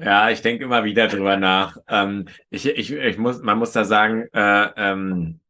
Ja, 0.00 0.30
ich 0.30 0.42
denke 0.42 0.64
immer 0.64 0.84
wieder 0.84 1.08
drüber 1.08 1.36
nach. 1.36 1.76
Ähm, 1.88 2.26
ich, 2.50 2.66
ich, 2.66 2.92
ich 2.92 3.18
muss, 3.18 3.42
man 3.42 3.58
muss 3.58 3.72
da 3.72 3.84
sagen, 3.84 4.26
äh, 4.32 4.68
ähm, 4.76 5.40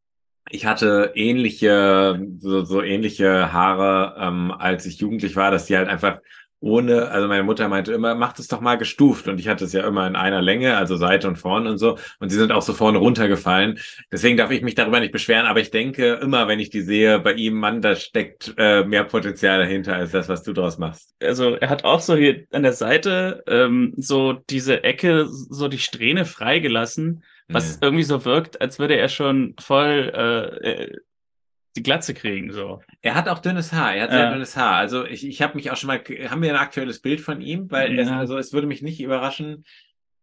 ich 0.49 0.65
hatte 0.65 1.13
ähnliche, 1.15 2.19
so, 2.39 2.65
so 2.65 2.83
ähnliche 2.83 3.53
Haare, 3.53 4.17
ähm, 4.19 4.51
als 4.51 4.87
ich 4.87 5.01
jugendlich 5.01 5.37
war, 5.37 5.51
dass 5.51 5.67
die 5.67 5.77
halt 5.77 5.89
einfach 5.89 6.21
ohne, 6.61 7.09
also 7.09 7.29
meine 7.29 7.44
Mutter 7.44 7.68
meinte 7.68 7.92
immer, 7.92 8.14
macht 8.14 8.38
es 8.38 8.49
doch 8.49 8.61
mal 8.61 8.77
gestuft. 8.77 9.29
Und 9.29 9.38
ich 9.38 9.49
hatte 9.49 9.64
es 9.64 9.73
ja 9.73 9.87
immer 9.87 10.07
in 10.07 10.16
einer 10.16 10.42
Länge, 10.42 10.77
also 10.77 10.97
Seite 10.97 11.29
und 11.29 11.37
vorne 11.37 11.71
und 11.71 11.79
so. 11.79 11.99
Und 12.18 12.31
sie 12.31 12.37
sind 12.37 12.53
auch 12.53 12.62
so 12.62 12.73
vorne 12.73 12.99
runtergefallen. 12.99 13.79
Deswegen 14.11 14.37
darf 14.37 14.51
ich 14.51 14.62
mich 14.62 14.75
darüber 14.75 15.01
nicht 15.01 15.12
beschweren. 15.12 15.47
Aber 15.47 15.61
ich 15.61 15.71
denke 15.71 16.14
immer, 16.14 16.49
wenn 16.49 16.61
ich 16.61 16.71
die 16.71 16.83
sehe, 16.83 17.21
bei 17.21 17.35
ihm, 17.35 17.55
Mann, 17.55 17.81
da 17.81 17.94
steckt 17.94 18.55
äh, 18.59 18.85
mehr 18.85 19.05
Potenzial 19.05 19.59
dahinter 19.59 19.94
als 19.94 20.11
das, 20.11 20.29
was 20.29 20.42
du 20.42 20.53
draus 20.53 20.79
machst. 20.79 21.14
Also 21.23 21.55
er 21.55 21.71
hat 21.71 21.85
auch 21.85 22.01
so 22.01 22.16
hier 22.16 22.44
an 22.53 22.62
der 22.62 22.73
Seite 22.73 23.44
ähm, 23.47 23.94
so 23.97 24.33
diese 24.33 24.83
Ecke, 24.83 25.27
so 25.29 25.68
die 25.68 25.79
Strähne 25.79 26.25
freigelassen. 26.25 27.23
Was 27.51 27.77
ja. 27.77 27.87
irgendwie 27.87 28.05
so 28.05 28.27
wirkt, 28.27 28.61
als 28.61 28.79
würde 28.79 28.97
er 28.97 29.09
schon 29.09 29.55
voll 29.59 30.12
äh, 30.14 30.68
äh 30.68 30.97
die 31.76 31.83
Glatze 31.83 32.14
kriegen. 32.14 32.52
So. 32.52 32.81
Er 33.02 33.14
hat 33.14 33.28
auch 33.28 33.38
dünnes 33.38 33.72
Haar. 33.72 33.94
Er 33.94 34.04
hat 34.04 34.11
sehr 34.11 34.33
dünnes 34.33 34.57
Haar. 34.57 34.76
Also 34.76 35.04
ich, 35.04 35.26
ich 35.26 35.42
habe 35.42 35.54
mich 35.54 35.70
auch 35.70 35.76
schon 35.76 35.88
mal, 35.88 35.98
haben 36.28 36.42
wir 36.42 36.50
ein 36.50 36.61
aktuelles 36.61 37.00
Bild 37.00 37.20
von 37.20 37.40
ihm? 37.40 37.70
Weil 37.70 37.94
ja. 37.94 38.02
es, 38.02 38.09
also 38.09 38.37
es 38.38 38.52
würde 38.52 38.66
mich 38.66 38.83
nicht 38.83 39.00
überraschen, 39.00 39.64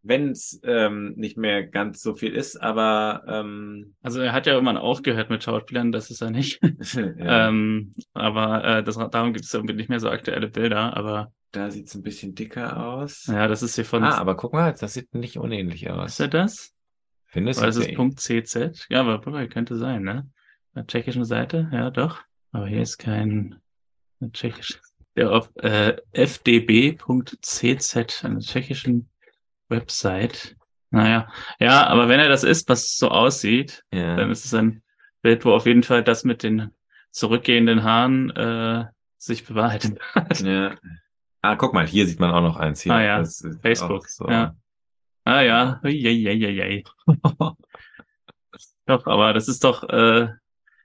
wenn 0.05 0.29
es 0.29 0.59
ähm, 0.63 1.13
nicht 1.15 1.35
mehr 1.35 1.65
ganz 1.65 2.01
so 2.01 2.13
viel 2.13 2.33
ist, 2.33 2.61
aber 2.61 3.23
ähm, 3.27 3.95
also 4.03 4.21
er 4.21 4.33
hat 4.33 4.45
ja 4.45 4.53
irgendwann 4.53 4.77
aufgehört 4.77 5.31
mit 5.31 5.43
Schauspielern, 5.43 5.91
das 5.91 6.11
ist 6.11 6.21
er 6.21 6.29
nicht. 6.29 6.61
ja. 6.93 7.47
ähm, 7.47 7.95
aber 8.13 8.63
äh, 8.63 8.83
das, 8.83 8.97
darum 8.97 9.33
gibt 9.33 9.45
es 9.45 9.53
irgendwie 9.53 9.73
nicht 9.73 9.89
mehr 9.89 9.99
so 9.99 10.09
aktuelle 10.09 10.47
Bilder, 10.47 10.95
aber 10.95 11.31
da 11.51 11.71
sieht 11.71 11.87
es 11.87 11.95
ein 11.95 12.03
bisschen 12.03 12.35
dicker 12.35 12.85
aus. 12.85 13.27
Ja, 13.27 13.47
das 13.47 13.63
ist 13.63 13.75
hier 13.75 13.85
von. 13.85 14.03
Ah, 14.03 14.17
aber 14.17 14.35
guck 14.35 14.53
mal, 14.53 14.75
das 14.77 14.93
sieht 14.93 15.15
nicht 15.15 15.37
unähnlich 15.37 15.89
aus. 15.89 16.11
Ist 16.11 16.19
er 16.19 16.27
das? 16.27 16.73
Findest 17.27 17.61
du? 17.61 17.65
Das 17.65 17.77
ist 17.77 17.95
Punkt 17.95 18.19
CZ. 18.19 18.87
Ja, 18.89 19.01
aber 19.01 19.47
könnte 19.47 19.77
sein, 19.77 20.03
ne? 20.03 20.29
Der 20.75 20.87
tschechischen 20.87 21.25
Seite, 21.25 21.69
ja 21.71 21.89
doch. 21.89 22.21
Aber 22.51 22.67
hier 22.67 22.81
ist 22.81 22.97
kein 22.97 23.55
tschechisches. 24.31 24.81
Ja, 25.15 25.29
auf 25.29 25.49
äh, 25.57 25.95
fdb.cz, 26.13 27.95
einer 28.25 28.39
tschechischen 28.39 29.09
Website. 29.69 30.55
Naja, 30.91 31.27
ja, 31.59 31.87
aber 31.87 32.09
wenn 32.09 32.19
er 32.19 32.29
das 32.29 32.43
ist, 32.43 32.69
was 32.69 32.97
so 32.97 33.09
aussieht, 33.09 33.83
ja. 33.91 34.15
dann 34.17 34.29
ist 34.31 34.45
es 34.45 34.53
ein 34.53 34.83
Bild, 35.21 35.45
wo 35.45 35.53
auf 35.53 35.65
jeden 35.65 35.83
Fall 35.83 36.03
das 36.03 36.23
mit 36.23 36.43
den 36.43 36.71
zurückgehenden 37.11 37.83
Haaren 37.83 38.29
äh, 38.31 38.85
sich 39.17 39.45
bewahrheitet 39.45 39.99
hat. 40.13 40.41
Ja. 40.41 40.75
Ah, 41.41 41.55
guck 41.55 41.73
mal, 41.73 41.87
hier 41.87 42.07
sieht 42.07 42.19
man 42.19 42.31
auch 42.31 42.41
noch 42.41 42.57
eins 42.57 42.81
hier. 42.81 42.93
Ah 42.93 43.01
ja, 43.01 43.23
Facebook. 43.61 44.07
So. 44.07 44.29
Ja. 44.29 44.55
Ah 45.23 45.41
ja, 45.41 45.79
Ui, 45.83 46.07
ui, 46.07 46.27
ui, 46.27 46.83
Doch, 48.85 49.07
aber 49.07 49.33
das 49.33 49.47
ist 49.47 49.63
doch 49.63 49.87
äh, 49.89 50.29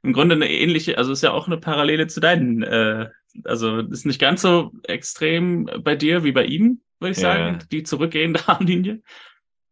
im 0.02 0.12
Grunde 0.12 0.34
eine 0.34 0.50
ähnliche, 0.50 0.98
also 0.98 1.12
ist 1.12 1.22
ja 1.22 1.32
auch 1.32 1.46
eine 1.46 1.58
Parallele 1.58 2.06
zu 2.06 2.20
deinen. 2.20 2.62
Äh, 2.62 3.08
also 3.44 3.78
ist 3.78 4.06
nicht 4.06 4.20
ganz 4.20 4.42
so 4.42 4.72
extrem 4.84 5.68
bei 5.82 5.94
dir 5.94 6.24
wie 6.24 6.32
bei 6.32 6.44
ihm, 6.44 6.80
würde 6.98 7.12
ich 7.12 7.18
sagen, 7.18 7.58
ja. 7.60 7.66
die 7.70 7.82
zurückgehende 7.82 8.40
Armlinie. 8.46 9.02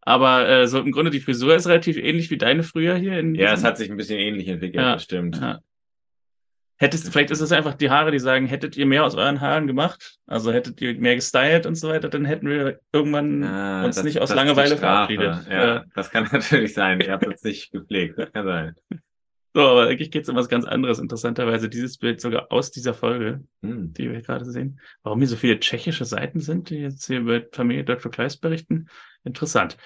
Aber 0.01 0.49
äh, 0.49 0.67
so 0.67 0.79
im 0.79 0.93
Grunde 0.93 1.11
die 1.11 1.21
Frisur 1.21 1.55
ist 1.55 1.67
relativ 1.67 1.97
ähnlich 1.99 2.31
wie 2.31 2.39
deine 2.39 2.63
früher 2.63 2.97
hier. 2.97 3.19
In 3.19 3.35
ja, 3.35 3.53
es 3.53 3.65
hat 3.65 3.77
sich 3.77 3.91
ein 3.91 3.97
bisschen 3.97 4.19
ähnlich 4.19 4.49
entwickelt, 4.49 4.83
ja, 4.83 4.95
das 4.95 5.05
stimmt. 5.05 5.39
Ja. 5.39 5.61
Hättest, 6.81 7.11
vielleicht 7.13 7.33
ist 7.33 7.41
es 7.41 7.51
einfach 7.51 7.75
die 7.75 7.91
Haare, 7.91 8.13
die 8.13 8.21
sagen, 8.21 8.47
hättet 8.47 8.77
ihr 8.77 8.87
mehr 8.87 9.05
aus 9.05 9.17
euren 9.17 9.41
Haaren 9.41 9.67
gemacht, 9.67 10.19
also 10.27 10.53
hättet 10.53 10.81
ihr 10.81 10.95
mehr 10.95 11.17
gestylt 11.17 11.67
und 11.67 11.75
so 11.75 11.89
weiter, 11.89 12.09
dann 12.09 12.25
hätten 12.25 12.49
wir 12.49 12.79
irgendwann 12.93 13.43
ah, 13.43 13.85
uns 13.85 13.97
das, 13.97 14.05
nicht 14.05 14.21
aus 14.21 14.33
Langeweile 14.33 14.77
verabschiedet. 14.77 15.49
Ja, 15.51 15.67
ja, 15.67 15.85
das 15.97 16.11
kann 16.11 16.29
natürlich 16.33 16.75
sein. 16.75 17.01
Ihr 17.01 17.11
habt 17.11 17.27
uns 17.27 17.43
nicht 17.43 17.73
gepflegt. 17.73 18.17
Das 18.17 18.33
kann 18.33 18.47
sein. 18.47 18.75
So, 19.59 19.67
aber 19.67 19.89
eigentlich 19.89 20.13
geht 20.13 20.23
es 20.23 20.29
um 20.29 20.37
was 20.37 20.49
ganz 20.49 20.67
anderes. 20.67 21.01
Interessanterweise 21.01 21.69
dieses 21.69 21.99
Bild 21.99 22.21
sogar 22.21 22.53
aus 22.53 22.71
dieser 22.71 22.95
Folge, 22.95 23.43
hm. 23.63 23.93
die 23.93 24.09
wir 24.09 24.23
gerade 24.23 24.45
sehen. 24.45 24.79
Warum 25.03 25.19
hier 25.19 25.27
so 25.27 25.35
viele 25.35 25.59
tschechische 25.59 26.05
Seiten 26.05 26.39
sind, 26.39 26.71
die 26.71 26.77
jetzt 26.77 27.07
hier 27.09 27.19
über 27.19 27.43
Familie 27.51 27.83
Dr. 27.83 28.13
Kleist 28.13 28.41
berichten. 28.41 28.87
Interessant. 29.25 29.77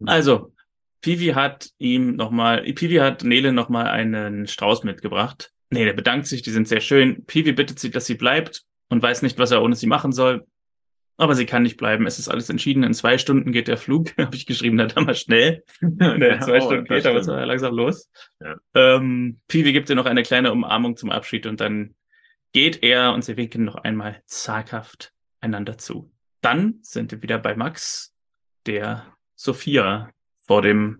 Hm. 0.00 0.08
Also, 0.08 0.52
Pivi 1.00 1.28
hat 1.28 1.70
ihm 1.78 2.16
nochmal, 2.16 2.64
Pivi 2.64 2.96
hat 2.96 3.24
Nele 3.24 3.52
nochmal 3.52 3.86
einen 3.86 4.46
Strauß 4.46 4.84
mitgebracht 4.84 5.54
Nee, 5.70 5.84
der 5.84 5.92
bedankt 5.92 6.26
sich, 6.26 6.42
die 6.42 6.52
sind 6.52 6.68
sehr 6.68 6.80
schön. 6.80 7.24
Pivi 7.24 7.52
bittet 7.52 7.80
sie, 7.80 7.90
dass 7.90 8.06
sie 8.06 8.14
bleibt 8.14 8.62
und 8.90 9.02
weiß 9.02 9.22
nicht, 9.22 9.38
was 9.38 9.50
er 9.50 9.60
ohne 9.60 9.74
sie 9.74 9.88
machen 9.88 10.12
soll. 10.12 10.46
Aber 11.16 11.34
sie 11.34 11.46
kann 11.46 11.62
nicht 11.62 11.76
bleiben. 11.76 12.06
Es 12.06 12.18
ist 12.18 12.28
alles 12.28 12.50
entschieden. 12.50 12.82
In 12.82 12.92
zwei 12.92 13.18
Stunden 13.18 13.52
geht 13.52 13.68
der 13.68 13.76
Flug. 13.76 14.12
Habe 14.18 14.34
ich 14.34 14.46
geschrieben, 14.46 14.76
dann 14.76 15.04
mal 15.04 15.14
schnell. 15.14 15.64
in 15.80 15.98
zwei 15.98 16.58
oh, 16.60 16.66
Stunden 16.66 16.84
geht, 16.84 17.06
aber 17.06 17.20
es 17.20 17.28
war 17.28 17.44
langsam 17.46 17.74
los. 17.74 18.10
Ja. 18.40 18.56
Ähm, 18.74 19.40
Pivi 19.46 19.72
gibt 19.72 19.88
ihr 19.90 19.96
noch 19.96 20.06
eine 20.06 20.22
kleine 20.22 20.50
Umarmung 20.50 20.96
zum 20.96 21.10
Abschied 21.10 21.46
und 21.46 21.60
dann 21.60 21.94
geht 22.52 22.82
er 22.82 23.12
und 23.12 23.24
sie 23.24 23.36
winken 23.36 23.64
noch 23.64 23.76
einmal 23.76 24.22
zaghaft 24.26 25.12
einander 25.40 25.78
zu. 25.78 26.12
Dann 26.40 26.78
sind 26.82 27.12
wir 27.12 27.22
wieder 27.22 27.38
bei 27.38 27.54
Max, 27.54 28.14
der 28.66 29.06
Sophia 29.34 30.10
vor 30.40 30.62
dem 30.62 30.98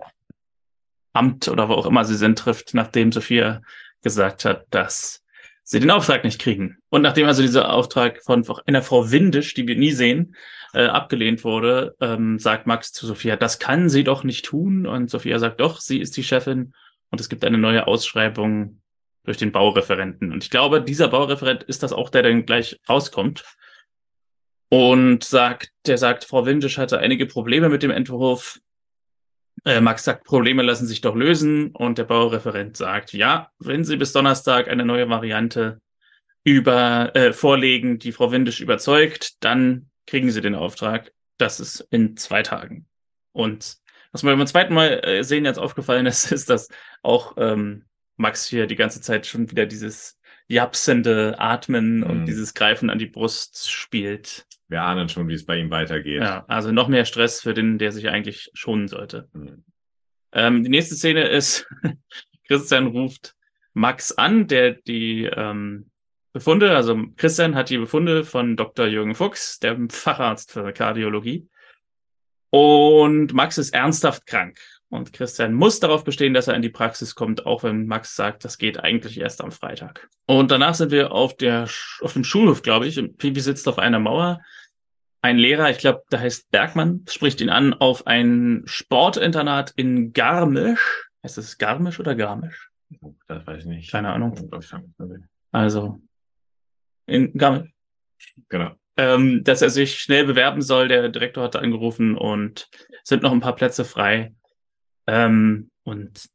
Amt 1.13 1.49
oder 1.49 1.69
wo 1.69 1.75
auch 1.75 1.87
immer 1.87 2.05
sie 2.05 2.17
sind 2.17 2.39
trifft, 2.39 2.75
nachdem 2.75 3.13
Sophia 3.13 3.63
gesagt 4.03 4.45
hat, 4.45 4.67
dass 4.71 5.24
sie 5.65 5.81
den 5.81 5.91
Auftrag 5.91 6.23
nicht 6.25 6.41
kriegen. 6.41 6.79
Und 6.91 7.03
nachdem 7.03 7.27
also 7.27 7.43
dieser 7.43 7.73
Auftrag 7.73 8.23
von 8.23 8.45
einer 8.67 8.83
Frau 8.83 9.11
Windisch, 9.11 9.55
die 9.55 9.67
wir 9.67 9.77
nie 9.77 9.93
sehen, 9.93 10.37
äh, 10.75 10.87
abgelehnt 10.87 11.43
wurde, 11.43 11.97
ähm, 12.01 12.39
sagt 12.39 12.67
Max 12.67 12.93
zu 12.93 13.07
Sophia, 13.07 13.37
das 13.37 13.59
kann 13.59 13.89
sie 13.89 14.05
doch 14.05 14.25
nicht 14.25 14.45
tun. 14.45 14.87
Und 14.87 15.11
Sophia 15.11 15.39
sagt 15.39 15.61
doch, 15.61 15.81
sie 15.81 15.99
ist 15.99 16.17
die 16.17 16.23
Chefin 16.23 16.75
und 17.11 17.21
es 17.21 17.29
gibt 17.29 17.45
eine 17.45 17.59
neue 17.59 17.87
Ausschreibung 17.87 18.81
durch 19.25 19.39
den 19.39 19.53
Baureferenten. 19.53 20.33
Und 20.33 20.45
ich 20.45 20.51
glaube, 20.51 20.83
dieser 20.83 21.09
Baureferent 21.09 21.63
ist 21.63 21.83
das 21.83 21.93
auch, 21.93 22.11
der 22.11 22.23
dann 22.23 22.45
gleich 22.45 22.79
rauskommt. 22.89 23.45
Und 24.69 25.23
sagt, 25.23 25.71
der 25.87 25.99
sagt, 25.99 26.25
Frau 26.25 26.47
Windisch 26.47 26.79
hatte 26.79 26.99
einige 26.99 27.27
Probleme 27.27 27.69
mit 27.69 27.83
dem 27.83 27.93
Entwurf. 27.93 28.61
Äh, 29.65 29.81
Max 29.81 30.05
sagt, 30.05 30.25
Probleme 30.25 30.63
lassen 30.63 30.87
sich 30.87 31.01
doch 31.01 31.15
lösen 31.15 31.71
und 31.71 31.99
der 31.99 32.05
Baureferent 32.05 32.77
sagt, 32.77 33.13
ja, 33.13 33.51
wenn 33.59 33.85
Sie 33.85 33.97
bis 33.97 34.13
Donnerstag 34.13 34.69
eine 34.69 34.85
neue 34.85 35.09
Variante 35.09 35.81
über 36.45 37.17
äh, 37.17 37.33
vorlegen, 37.33 37.99
die 37.99 38.13
Frau 38.13 38.31
Windisch 38.31 38.61
überzeugt, 38.61 39.43
dann 39.43 39.89
kriegen 40.07 40.31
Sie 40.31 40.43
den 40.43 40.55
Auftrag. 40.55 41.13
Das 41.39 41.61
ist 41.61 41.81
in 41.91 42.17
zwei 42.17 42.43
Tagen. 42.43 42.87
Und 43.33 43.79
was 44.13 44.23
mir 44.23 44.37
beim 44.37 44.47
zweiten 44.47 44.75
Mal 44.75 45.01
äh, 45.03 45.25
sehen 45.25 45.47
jetzt 45.47 45.59
aufgefallen 45.59 46.07
ist, 46.07 46.31
ist, 46.33 46.51
dass 46.51 46.69
auch 47.03 47.35
ähm, 47.39 47.85
Max 48.17 48.47
hier 48.47 48.67
die 48.67 48.77
ganze 48.77 49.01
Zeit 49.01 49.27
schon 49.27 49.51
wieder 49.51 49.65
dieses 49.65 50.19
japsende 50.47 51.37
Atmen 51.39 51.99
mhm. 51.99 52.03
und 52.05 52.27
dieses 52.27 52.53
Greifen 52.53 52.91
an 52.91 52.99
die 52.99 53.07
Brust 53.07 53.71
spielt 53.71 54.47
wir 54.69 54.83
ahnen 54.83 55.09
schon, 55.09 55.29
wie 55.29 55.35
es 55.35 55.47
bei 55.47 55.59
ihm 55.59 55.71
weitergeht. 55.71 56.23
Ja, 56.23 56.45
also 56.49 56.73
noch 56.73 56.89
mehr 56.89 57.05
Stress 57.05 57.41
für 57.41 57.55
den, 57.55 57.79
der 57.79 57.93
sich 57.93 58.09
eigentlich 58.09 58.51
schonen 58.55 58.89
sollte. 58.89 59.29
Mhm. 59.33 59.65
Ähm, 60.33 60.65
die 60.65 60.71
nächste 60.71 60.95
Szene 60.95 61.29
ist, 61.29 61.67
Christian 62.49 62.89
ruft 62.89 63.35
Max 63.73 64.13
an, 64.13 64.47
der 64.47 64.73
die 64.73 65.25
ähm, 65.25 65.91
Befunde, 66.33 66.75
also 66.75 67.01
Christian 67.17 67.55
hat 67.55 67.71
die 67.71 67.79
Befunde 67.79 68.25
von 68.25 68.57
Dr. 68.57 68.87
Jürgen 68.87 69.15
Fuchs, 69.15 69.61
dem 69.61 69.89
Facharzt 69.89 70.51
für 70.51 70.73
Kardiologie. 70.73 71.49
Und 72.51 73.33
Max 73.33 73.59
ist 73.59 73.75
ernsthaft 73.75 74.27
krank. 74.27 74.59
Und 74.95 75.13
Christian 75.13 75.55
muss 75.55 75.81
darauf 75.81 76.05
bestehen, 76.05 76.35
dass 76.35 76.47
er 76.47 76.55
in 76.55 76.63
die 76.63 76.69
Praxis 76.69 77.17
kommt, 77.17 77.47
auch 77.47 77.65
wenn 77.65 77.87
Max 77.87 78.15
sagt, 78.15 78.45
das 78.45 78.59
geht 78.59 78.79
eigentlich 78.79 79.19
erst 79.19 79.43
am 79.43 79.51
Freitag. 79.51 80.09
Und 80.27 80.53
danach 80.53 80.77
sind 80.77 80.93
wir 80.93 81.11
auf 81.11 81.37
der 81.37 81.69
auf 82.01 82.13
dem 82.13 82.23
Schulhof, 82.23 82.63
glaube 82.63 82.87
ich. 82.87 82.95
Pipi 83.19 83.41
sitzt 83.41 83.67
auf 83.67 83.81
einer 83.81 83.99
Mauer. 83.99 84.41
Ein 85.21 85.37
Lehrer, 85.37 85.69
ich 85.69 85.79
glaube, 85.79 86.05
der 86.13 86.21
heißt 86.21 86.49
Bergmann, 86.53 87.05
spricht 87.09 87.41
ihn 87.41 87.51
an 87.51 87.75
auf 87.75 88.07
ein 88.07 88.63
Sportinternat 88.67 89.73
in 89.75 90.13
Garmisch. 90.13 91.09
Heißt 91.25 91.39
es 91.39 91.59
Garmisch 91.59 91.99
oder 91.99 92.15
Garmisch? 92.15 92.71
Das 93.27 93.45
weiß 93.49 93.63
ich 93.63 93.67
nicht. 93.67 93.91
Keine 93.91 94.13
Ahnung. 94.13 94.49
Also 95.51 96.01
in 97.07 97.33
Garmisch. 97.37 97.73
Genau. 98.49 98.77
Ähm, 98.97 99.43
dass 99.43 99.61
er 99.61 99.71
sich 99.71 99.99
schnell 99.99 100.25
bewerben 100.25 100.63
soll. 100.63 100.87
Der 100.87 101.09
Direktor 101.09 101.43
hat 101.43 101.57
angerufen 101.57 102.17
und 102.17 102.69
sind 103.03 103.25
noch 103.25 103.33
ein 103.33 103.41
paar 103.41 103.57
Plätze 103.57 103.85
frei. 103.85 104.33
Ähm, 105.07 105.71
und 105.83 106.29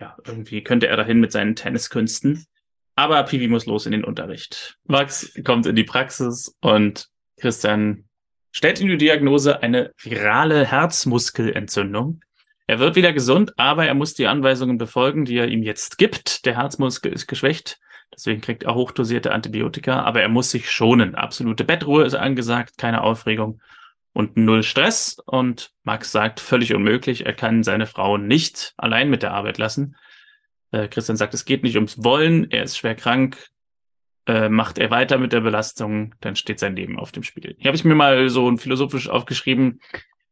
ja, 0.00 0.16
irgendwie 0.26 0.62
könnte 0.62 0.88
er 0.88 0.96
dahin 0.96 1.20
mit 1.20 1.32
seinen 1.32 1.56
Tenniskünsten. 1.56 2.46
Aber 2.96 3.22
Pivi 3.24 3.48
muss 3.48 3.66
los 3.66 3.86
in 3.86 3.92
den 3.92 4.04
Unterricht. 4.04 4.76
Max 4.84 5.32
kommt 5.44 5.66
in 5.66 5.76
die 5.76 5.84
Praxis 5.84 6.56
und 6.60 7.08
Christian 7.38 8.04
stellt 8.52 8.80
ihm 8.80 8.88
die 8.88 8.96
Diagnose 8.96 9.62
eine 9.62 9.92
virale 10.00 10.64
Herzmuskelentzündung. 10.64 12.20
Er 12.66 12.78
wird 12.78 12.96
wieder 12.96 13.12
gesund, 13.12 13.52
aber 13.58 13.86
er 13.86 13.94
muss 13.94 14.14
die 14.14 14.26
Anweisungen 14.26 14.78
befolgen, 14.78 15.24
die 15.24 15.36
er 15.36 15.48
ihm 15.48 15.62
jetzt 15.62 15.98
gibt. 15.98 16.46
Der 16.46 16.56
Herzmuskel 16.56 17.12
ist 17.12 17.26
geschwächt, 17.26 17.78
deswegen 18.14 18.40
kriegt 18.40 18.62
er 18.62 18.74
hochdosierte 18.74 19.32
Antibiotika, 19.32 20.02
aber 20.02 20.22
er 20.22 20.28
muss 20.28 20.50
sich 20.50 20.70
schonen. 20.70 21.14
Absolute 21.14 21.64
Bettruhe 21.64 22.04
ist 22.04 22.14
angesagt, 22.14 22.78
keine 22.78 23.02
Aufregung 23.02 23.60
und 24.14 24.38
null 24.38 24.62
Stress. 24.62 25.18
Und 25.26 25.72
Max 25.82 26.10
sagt, 26.10 26.40
völlig 26.40 26.72
unmöglich, 26.72 27.26
er 27.26 27.34
kann 27.34 27.62
seine 27.62 27.86
Frau 27.86 28.16
nicht 28.16 28.72
allein 28.78 29.10
mit 29.10 29.22
der 29.22 29.32
Arbeit 29.32 29.58
lassen. 29.58 29.96
Äh, 30.70 30.88
Christian 30.88 31.18
sagt, 31.18 31.34
es 31.34 31.44
geht 31.44 31.62
nicht 31.62 31.76
ums 31.76 32.02
Wollen, 32.02 32.50
er 32.50 32.62
ist 32.62 32.78
schwer 32.78 32.94
krank. 32.94 33.50
Äh, 34.26 34.48
macht 34.48 34.78
er 34.78 34.90
weiter 34.90 35.18
mit 35.18 35.34
der 35.34 35.42
Belastung, 35.42 36.14
dann 36.20 36.34
steht 36.34 36.58
sein 36.58 36.76
Leben 36.76 36.98
auf 36.98 37.12
dem 37.12 37.22
Spiel. 37.22 37.56
Hier 37.58 37.68
habe 37.68 37.76
ich 37.76 37.84
mir 37.84 37.94
mal 37.94 38.30
so 38.30 38.56
philosophisch 38.56 39.10
aufgeschrieben, 39.10 39.80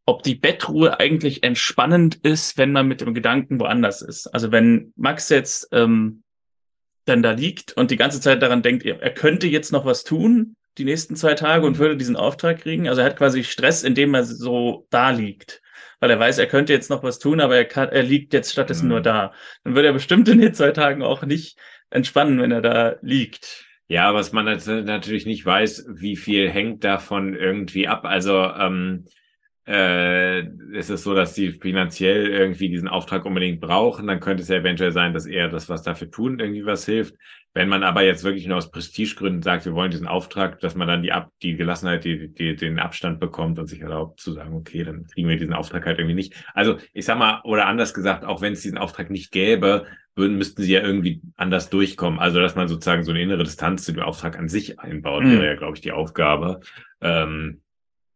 ob 0.07 0.23
die 0.23 0.35
Bettruhe 0.35 0.99
eigentlich 0.99 1.43
entspannend 1.43 2.15
ist, 2.15 2.57
wenn 2.57 2.73
man 2.73 2.89
mit 2.89 3.03
dem 3.03 3.13
Gedanken 3.13 3.61
woanders 3.61 4.01
ist. 4.01 4.29
Also 4.29 4.51
wenn 4.51 4.95
Max 4.97 5.29
jetzt 5.29 5.69
ähm, 5.73 6.23
dann 7.05 7.23
da 7.23 7.33
liegt 7.33 7.73
und 7.75 7.91
die 7.91 7.97
ganze 7.97 8.21
Zeit 8.21 8.41
daran 8.41 8.63
denkt, 8.63 8.85
er, 8.87 9.03
er 9.03 9.13
könnte 9.13 9.47
jetzt 9.47 9.73
noch 9.73 9.85
was 9.85 10.05
tun, 10.05 10.57
die 10.79 10.85
nächsten 10.85 11.17
zwei 11.17 11.35
Tage 11.35 11.67
und 11.67 11.79
würde 11.79 11.97
diesen 11.97 12.17
Auftrag 12.17 12.61
kriegen. 12.61 12.89
Also 12.89 13.01
er 13.01 13.07
hat 13.07 13.17
quasi 13.17 13.45
Stress, 13.45 13.83
indem 13.83 14.15
er 14.15 14.25
so 14.25 14.87
da 14.91 15.11
liegt. 15.11 15.61
Weil 16.01 16.11
er 16.11 16.19
weiß, 16.19 16.39
er 16.39 16.47
könnte 16.47 16.73
jetzt 16.73 16.91
noch 16.91 17.03
was 17.03 17.19
tun, 17.19 17.41
aber 17.41 17.57
er, 17.57 17.65
kann, 17.65 17.89
er 17.89 18.03
liegt 18.03 18.33
jetzt 18.33 18.53
stattdessen 18.53 18.87
mhm. 18.87 18.91
nur 18.91 19.01
da. 19.03 19.33
Dann 19.65 19.75
würde 19.75 19.89
er 19.89 19.93
bestimmt 19.93 20.29
in 20.29 20.41
den 20.41 20.55
zwei 20.55 20.73
Tagen 20.73 21.03
auch 21.03 21.23
nicht 21.25 21.59
entspannen, 21.91 22.41
wenn 22.41 22.51
er 22.51 22.63
da 22.63 22.97
liegt. 23.03 23.67
Ja, 23.89 24.15
was 24.15 24.33
man 24.33 24.47
natürlich 24.47 25.27
nicht 25.27 25.45
weiß, 25.45 25.87
wie 25.95 26.17
viel 26.17 26.51
hängt 26.51 26.83
davon 26.83 27.35
irgendwie 27.35 27.89
ab. 27.89 28.05
Also 28.05 28.39
ähm, 28.43 29.05
äh, 29.67 30.45
ist 30.73 30.91
es 30.91 31.05
so, 31.05 31.15
dass 31.15 31.35
sie 31.35 31.53
finanziell 31.53 32.27
irgendwie 32.27 32.69
diesen 32.69 32.89
Auftrag 32.89 33.25
unbedingt 33.25 33.61
brauchen, 33.61 34.07
dann 34.07 34.21
könnte 34.21 34.43
es 34.43 34.49
ja 34.49 34.57
eventuell 34.57 34.93
sein, 34.93 35.13
dass 35.13 35.27
eher 35.27 35.49
das, 35.49 35.69
was 35.69 35.83
dafür 35.83 36.11
tun, 36.11 36.41
irgendwie 36.41 36.67
was 36.67 36.85
hilft. 36.85 37.15
Wenn 37.55 37.69
man 37.69 37.83
aber 37.83 38.03
jetzt 38.03 38.25
wirklich 38.25 38.47
nur 38.47 38.57
aus 38.57 38.71
Prestigegründen 38.71 39.43
sagt, 39.43 39.67
wir 39.67 39.75
wollen 39.75 39.91
diesen 39.91 40.09
Auftrag, 40.09 40.59
dass 40.61 40.75
man 40.75 40.89
dann 40.89 41.03
die 41.03 41.13
Ab 41.13 41.31
die 41.43 41.55
Gelassenheit, 41.55 42.05
die, 42.05 42.33
die 42.33 42.57
den 42.57 42.79
Abstand 42.79 43.21
bekommt 43.21 43.59
und 43.59 43.67
sich 43.67 43.83
erlaubt 43.83 44.21
zu 44.21 44.33
sagen, 44.33 44.55
okay, 44.55 44.85
dann 44.85 45.07
kriegen 45.07 45.29
wir 45.29 45.37
diesen 45.37 45.53
Auftrag 45.53 45.85
halt 45.85 45.99
irgendwie 45.99 46.17
nicht. 46.17 46.35
Also 46.55 46.79
ich 46.95 47.05
sag 47.05 47.19
mal, 47.19 47.41
oder 47.45 47.67
anders 47.67 47.93
gesagt, 47.93 48.25
auch 48.25 48.41
wenn 48.41 48.55
es 48.55 48.63
diesen 48.63 48.79
Auftrag 48.79 49.11
nicht 49.11 49.33
gäbe, 49.33 49.85
würden, 50.15 50.37
müssten 50.37 50.63
sie 50.63 50.73
ja 50.73 50.83
irgendwie 50.83 51.23
anders 51.37 51.71
durchkommen. 51.71 52.19
Also 52.19 52.41
dass 52.41 52.55
man 52.55 52.69
sozusagen 52.69 53.05
so 53.05 53.13
eine 53.13 53.23
innere 53.23 53.45
Distanz 53.45 53.85
zu 53.85 53.93
dem 53.93 54.03
Auftrag 54.03 54.39
an 54.39 54.49
sich 54.49 54.81
einbaut, 54.81 55.25
mhm. 55.25 55.33
wäre 55.33 55.47
ja, 55.47 55.55
glaube 55.55 55.77
ich, 55.77 55.83
die 55.83 55.93
Aufgabe. 55.93 56.61
Ähm, 57.01 57.62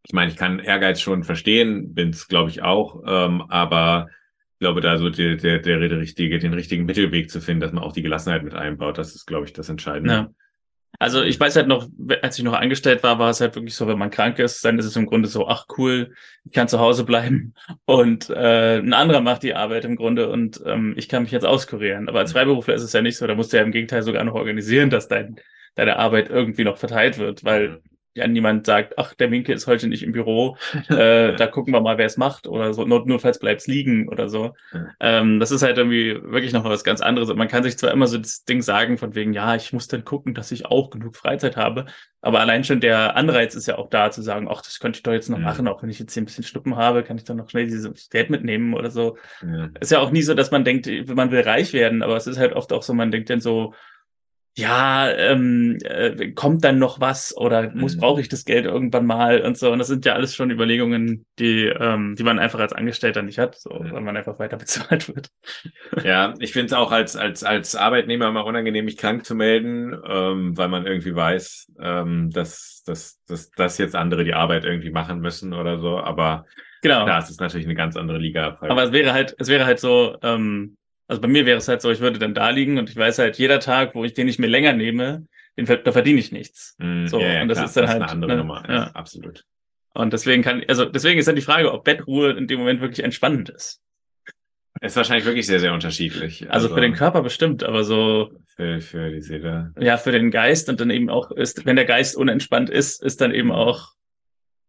ich 0.06 0.12
meine, 0.12 0.30
ich 0.30 0.36
kann 0.36 0.60
Ehrgeiz 0.60 1.00
schon 1.00 1.24
verstehen, 1.24 1.92
bin 1.92 2.10
es, 2.10 2.28
glaube 2.28 2.48
ich, 2.48 2.62
auch, 2.62 3.02
ähm, 3.06 3.42
aber 3.48 4.06
ich 4.52 4.60
glaube, 4.60 4.80
da 4.80 4.98
so 4.98 5.10
der, 5.10 5.36
der, 5.36 5.58
der 5.58 5.98
richtige, 5.98 6.38
den 6.38 6.54
richtigen 6.54 6.86
Mittelweg 6.86 7.28
zu 7.28 7.40
finden, 7.40 7.60
dass 7.60 7.72
man 7.72 7.82
auch 7.82 7.92
die 7.92 8.02
Gelassenheit 8.02 8.44
mit 8.44 8.54
einbaut, 8.54 8.98
das 8.98 9.16
ist, 9.16 9.26
glaube 9.26 9.46
ich, 9.46 9.52
das 9.52 9.68
Entscheidende. 9.68 10.14
Ja. 10.14 10.30
Also 11.00 11.22
ich 11.22 11.38
weiß 11.40 11.56
halt 11.56 11.66
noch, 11.66 11.88
als 12.22 12.38
ich 12.38 12.44
noch 12.44 12.52
angestellt 12.52 13.02
war, 13.02 13.18
war 13.18 13.30
es 13.30 13.40
halt 13.40 13.56
wirklich 13.56 13.74
so, 13.74 13.88
wenn 13.88 13.98
man 13.98 14.12
krank 14.12 14.38
ist, 14.38 14.64
dann 14.64 14.78
ist 14.78 14.86
es 14.86 14.96
im 14.96 15.06
Grunde 15.06 15.28
so, 15.28 15.48
ach 15.48 15.66
cool, 15.76 16.14
ich 16.44 16.52
kann 16.52 16.68
zu 16.68 16.78
Hause 16.78 17.04
bleiben 17.04 17.54
und 17.84 18.30
äh, 18.30 18.78
ein 18.78 18.92
anderer 18.92 19.20
macht 19.20 19.42
die 19.42 19.56
Arbeit 19.56 19.84
im 19.84 19.96
Grunde 19.96 20.30
und 20.30 20.62
ähm, 20.64 20.94
ich 20.96 21.08
kann 21.08 21.24
mich 21.24 21.32
jetzt 21.32 21.44
auskurieren. 21.44 22.08
Aber 22.08 22.20
als 22.20 22.30
mhm. 22.30 22.38
Freiberufler 22.38 22.74
ist 22.74 22.84
es 22.84 22.92
ja 22.92 23.02
nicht 23.02 23.16
so, 23.18 23.26
da 23.26 23.34
musst 23.34 23.52
du 23.52 23.56
ja 23.56 23.64
im 23.64 23.72
Gegenteil 23.72 24.02
sogar 24.02 24.22
noch 24.22 24.34
organisieren, 24.34 24.88
dass 24.88 25.08
dein, 25.08 25.40
deine 25.74 25.96
Arbeit 25.96 26.30
irgendwie 26.30 26.64
noch 26.64 26.78
verteilt 26.78 27.18
wird, 27.18 27.42
weil 27.42 27.70
mhm 27.70 27.95
ja 28.16 28.26
niemand 28.26 28.66
sagt, 28.66 28.98
ach, 28.98 29.14
der 29.14 29.30
Winke 29.30 29.52
ist 29.52 29.66
heute 29.66 29.86
nicht 29.88 30.02
im 30.02 30.12
Büro, 30.12 30.56
äh, 30.88 31.34
da 31.36 31.46
gucken 31.46 31.72
wir 31.72 31.80
mal, 31.80 31.98
wer 31.98 32.06
es 32.06 32.16
macht 32.16 32.46
oder 32.46 32.72
so, 32.74 32.84
Not, 32.84 33.06
notfalls 33.06 33.38
bleibt's 33.38 33.66
liegen 33.66 34.08
oder 34.08 34.28
so. 34.28 34.54
Ähm, 35.00 35.38
das 35.38 35.50
ist 35.50 35.62
halt 35.62 35.78
irgendwie 35.78 36.20
wirklich 36.22 36.52
noch 36.52 36.64
was 36.64 36.84
ganz 36.84 37.00
anderes. 37.00 37.30
Und 37.30 37.38
man 37.38 37.48
kann 37.48 37.62
sich 37.62 37.78
zwar 37.78 37.92
immer 37.92 38.06
so 38.06 38.18
das 38.18 38.44
Ding 38.44 38.62
sagen 38.62 38.98
von 38.98 39.14
wegen, 39.14 39.32
ja, 39.32 39.54
ich 39.54 39.72
muss 39.72 39.88
dann 39.88 40.04
gucken, 40.04 40.34
dass 40.34 40.50
ich 40.50 40.66
auch 40.66 40.90
genug 40.90 41.16
Freizeit 41.16 41.56
habe, 41.56 41.86
aber 42.26 42.40
allein 42.40 42.64
schon 42.64 42.80
der 42.80 43.14
Anreiz 43.14 43.54
ist 43.54 43.68
ja 43.68 43.78
auch 43.78 43.88
da 43.88 44.10
zu 44.10 44.20
sagen, 44.20 44.48
ach, 44.50 44.60
das 44.60 44.80
könnte 44.80 44.96
ich 44.96 45.04
doch 45.04 45.12
jetzt 45.12 45.30
noch 45.30 45.38
ja. 45.38 45.44
machen, 45.44 45.68
auch 45.68 45.82
wenn 45.82 45.90
ich 45.90 46.00
jetzt 46.00 46.12
hier 46.12 46.22
ein 46.22 46.26
bisschen 46.26 46.42
Stuppen 46.42 46.74
habe, 46.74 47.04
kann 47.04 47.16
ich 47.16 47.24
dann 47.24 47.36
noch 47.36 47.50
schnell 47.50 47.66
dieses 47.66 48.08
Geld 48.10 48.30
mitnehmen 48.30 48.74
oder 48.74 48.90
so. 48.90 49.16
Ja. 49.42 49.68
Ist 49.78 49.92
ja 49.92 50.00
auch 50.00 50.10
nie 50.10 50.22
so, 50.22 50.34
dass 50.34 50.50
man 50.50 50.64
denkt, 50.64 50.88
man 51.14 51.30
will 51.30 51.42
reich 51.42 51.72
werden, 51.72 52.02
aber 52.02 52.16
es 52.16 52.26
ist 52.26 52.38
halt 52.38 52.54
oft 52.54 52.72
auch 52.72 52.82
so, 52.82 52.94
man 52.94 53.12
denkt 53.12 53.30
dann 53.30 53.40
so, 53.40 53.74
ja, 54.58 55.10
ähm, 55.10 55.76
äh, 55.84 56.30
kommt 56.32 56.64
dann 56.64 56.78
noch 56.78 56.98
was 56.98 57.36
oder 57.36 57.70
muss 57.74 57.96
mhm. 57.96 58.00
brauche 58.00 58.22
ich 58.22 58.30
das 58.30 58.46
Geld 58.46 58.64
irgendwann 58.64 59.04
mal 59.04 59.42
und 59.42 59.58
so. 59.58 59.70
Und 59.70 59.78
das 59.78 59.88
sind 59.88 60.06
ja 60.06 60.14
alles 60.14 60.34
schon 60.34 60.50
Überlegungen, 60.50 61.26
die, 61.38 61.66
ähm, 61.66 62.14
die 62.16 62.22
man 62.22 62.38
einfach 62.38 62.58
als 62.58 62.72
Angestellter 62.72 63.20
nicht 63.20 63.38
hat, 63.38 63.56
so, 63.56 63.68
weil 63.70 64.00
man 64.00 64.16
einfach 64.16 64.38
weiter 64.38 64.56
bezahlt 64.56 65.14
wird. 65.14 65.28
Ja, 66.02 66.32
ich 66.38 66.54
finde 66.54 66.66
es 66.66 66.72
auch 66.72 66.90
als, 66.90 67.16
als, 67.16 67.44
als 67.44 67.76
Arbeitnehmer 67.76 68.28
immer 68.28 68.46
unangenehm, 68.46 68.86
mich 68.86 68.96
krank 68.96 69.26
zu 69.26 69.34
melden, 69.34 69.94
ähm, 70.08 70.56
weil 70.56 70.68
man 70.68 70.86
irgendwie 70.86 71.14
weiß, 71.14 71.72
ähm, 71.78 72.30
dass, 72.30 72.82
dass, 72.86 73.20
dass, 73.26 73.50
dass 73.50 73.76
jetzt 73.76 73.94
andere 73.94 74.24
die 74.24 74.34
Arbeit 74.34 74.64
irgendwie 74.64 74.90
machen 74.90 75.20
müssen 75.20 75.52
oder 75.52 75.78
so. 75.80 75.98
Aber 75.98 76.46
genau. 76.80 77.04
da 77.04 77.18
ist 77.18 77.28
es 77.28 77.38
natürlich 77.38 77.66
eine 77.66 77.74
ganz 77.74 77.94
andere 77.94 78.16
Liga. 78.16 78.56
Aber 78.62 78.84
es 78.84 78.92
wäre 78.92 79.12
halt, 79.12 79.36
es 79.38 79.48
wäre 79.48 79.66
halt 79.66 79.80
so, 79.80 80.16
ähm, 80.22 80.78
also 81.08 81.20
bei 81.20 81.28
mir 81.28 81.46
wäre 81.46 81.58
es 81.58 81.68
halt 81.68 81.82
so, 81.82 81.90
ich 81.90 82.00
würde 82.00 82.18
dann 82.18 82.34
da 82.34 82.50
liegen 82.50 82.78
und 82.78 82.90
ich 82.90 82.96
weiß 82.96 83.18
halt, 83.18 83.38
jeder 83.38 83.60
Tag, 83.60 83.94
wo 83.94 84.04
ich 84.04 84.14
den 84.14 84.26
nicht 84.26 84.38
mehr 84.38 84.48
länger 84.48 84.72
nehme, 84.72 85.26
den, 85.56 85.66
da 85.66 85.92
verdiene 85.92 86.18
ich 86.18 86.32
nichts. 86.32 86.74
Mm, 86.78 87.06
so, 87.06 87.20
ja, 87.20 87.34
ja, 87.34 87.42
und 87.42 87.48
das 87.48 87.58
klar, 87.58 87.66
ist 87.66 87.76
dann 87.76 87.84
das 87.84 87.90
halt 87.92 88.02
eine 88.02 88.10
andere 88.10 88.30
ne, 88.32 88.36
Nummer. 88.38 88.64
Ja, 88.68 88.82
absolut. 88.92 89.44
Und 89.94 90.12
deswegen 90.12 90.42
kann, 90.42 90.62
also 90.68 90.84
deswegen 90.84 91.18
ist 91.18 91.26
dann 91.26 91.36
die 91.36 91.42
Frage, 91.42 91.72
ob 91.72 91.84
Bettruhe 91.84 92.32
in 92.32 92.46
dem 92.46 92.58
Moment 92.58 92.80
wirklich 92.80 93.04
entspannend 93.04 93.48
ist. 93.48 93.80
Ist 94.82 94.96
wahrscheinlich 94.96 95.24
wirklich 95.24 95.46
sehr, 95.46 95.60
sehr 95.60 95.72
unterschiedlich. 95.72 96.42
Also, 96.50 96.66
also 96.66 96.74
für 96.74 96.82
den 96.82 96.92
Körper 96.92 97.22
bestimmt, 97.22 97.64
aber 97.64 97.82
so. 97.82 98.30
Für, 98.56 98.82
für 98.82 99.10
die 99.10 99.22
Seele. 99.22 99.72
Ja, 99.80 99.96
für 99.96 100.12
den 100.12 100.30
Geist 100.30 100.68
und 100.68 100.80
dann 100.80 100.90
eben 100.90 101.08
auch 101.08 101.30
ist, 101.30 101.64
wenn 101.64 101.76
der 101.76 101.86
Geist 101.86 102.14
unentspannt 102.14 102.68
ist, 102.68 103.02
ist 103.02 103.22
dann 103.22 103.32
eben 103.32 103.52
auch, 103.52 103.92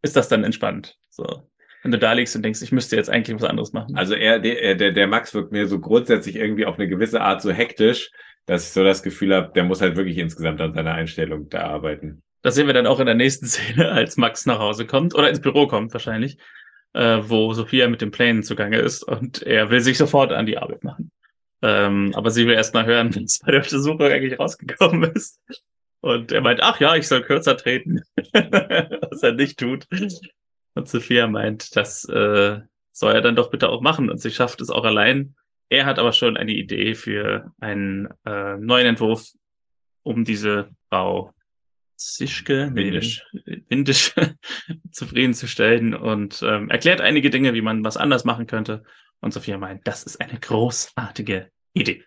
ist 0.02 0.16
das 0.16 0.30
dann 0.30 0.46
entspannt. 0.46 0.98
So 1.10 1.44
wenn 1.88 1.92
du 1.94 2.00
da 2.00 2.12
liegst 2.12 2.36
und 2.36 2.44
denkst, 2.44 2.62
ich 2.62 2.74
müsste 2.74 2.98
jetzt 2.98 3.10
eigentlich 3.10 3.40
was 3.40 3.50
anderes 3.50 3.72
machen. 3.72 3.96
Also 3.96 4.14
er, 4.14 4.40
der, 4.40 4.76
der, 4.76 4.92
der 4.92 5.08
Max 5.08 5.34
wirkt 5.34 5.54
mir 5.54 5.68
so 5.68 5.80
grundsätzlich 5.80 6.36
irgendwie 6.36 6.66
auf 6.66 6.78
eine 6.78 6.90
gewisse 6.90 7.22
Art 7.22 7.42
so 7.42 7.50
hektisch, 7.50 8.12
dass 8.46 8.68
ich 8.68 8.74
so 8.74 8.84
das 8.84 9.04
Gefühl 9.04 9.34
habe, 9.34 9.54
der 9.56 9.64
muss 9.64 9.80
halt 9.80 9.96
wirklich 9.96 10.18
insgesamt 10.18 10.60
an 10.60 10.74
seiner 10.74 10.94
Einstellung 10.94 11.48
da 11.48 11.62
arbeiten. 11.62 12.22
Das 12.42 12.56
sehen 12.56 12.68
wir 12.68 12.74
dann 12.74 12.88
auch 12.88 13.00
in 13.00 13.06
der 13.06 13.16
nächsten 13.16 13.46
Szene, 13.48 13.90
als 13.90 14.18
Max 14.18 14.46
nach 14.46 14.60
Hause 14.60 14.86
kommt 14.86 15.16
oder 15.16 15.30
ins 15.30 15.40
Büro 15.40 15.66
kommt 15.66 15.94
wahrscheinlich, 15.94 16.38
äh, 16.92 17.20
wo 17.22 17.54
Sophia 17.54 17.88
mit 17.88 18.02
den 18.02 18.12
Plänen 18.12 18.44
zugange 18.44 18.80
ist 18.80 19.04
und 19.04 19.44
er 19.44 19.70
will 19.70 19.80
sich 19.80 19.98
sofort 19.98 20.34
an 20.34 20.46
die 20.46 20.58
Arbeit 20.58 20.84
machen. 20.84 21.10
Ähm, 21.62 22.12
aber 22.16 22.32
sie 22.32 22.48
will 22.48 22.56
erst 22.56 22.74
mal 22.74 22.86
hören, 22.86 23.16
was 23.16 23.40
bei 23.40 23.54
der 23.54 23.62
Untersuchung 23.62 24.02
eigentlich 24.02 24.38
rausgekommen 24.38 25.10
ist. 25.14 25.40
Und 26.02 26.34
er 26.34 26.42
meint, 26.42 26.60
ach 26.62 26.82
ja, 26.82 26.98
ich 26.98 27.08
soll 27.08 27.22
kürzer 27.22 27.56
treten, 27.56 28.02
was 28.34 29.24
er 29.24 29.32
nicht 29.32 29.58
tut. 29.58 29.88
Und 30.78 30.88
Sophia 30.88 31.28
meint, 31.28 31.76
das 31.76 32.06
äh, 32.06 32.60
soll 32.92 33.14
er 33.14 33.22
dann 33.22 33.36
doch 33.36 33.50
bitte 33.50 33.70
auch 33.70 33.82
machen 33.82 34.10
und 34.12 34.20
sie 34.20 34.32
schafft 34.32 34.62
es 34.62 34.70
auch 34.70 34.86
allein. 34.86 35.36
Er 35.70 35.86
hat 35.86 35.98
aber 35.98 36.14
schon 36.14 36.38
eine 36.38 36.52
Idee 36.52 36.94
für 36.94 37.52
einen 37.60 38.08
äh, 38.26 38.58
neuen 38.58 38.86
Entwurf, 38.86 39.28
um 40.04 40.24
diese 40.24 40.70
Frau 40.90 41.34
Zischke, 41.96 42.70
Windisch, 42.74 43.26
Windisch 43.70 44.14
zufriedenzustellen 44.92 45.96
und 45.96 46.44
ähm, 46.44 46.70
erklärt 46.70 47.02
einige 47.02 47.32
Dinge, 47.32 47.56
wie 47.56 47.62
man 47.62 47.84
was 47.84 47.98
anders 47.98 48.24
machen 48.24 48.46
könnte. 48.46 48.84
Und 49.20 49.34
Sophia 49.34 49.58
meint, 49.58 49.88
das 49.88 50.04
ist 50.04 50.22
eine 50.22 50.40
großartige 50.40 51.50
Idee. 51.74 52.04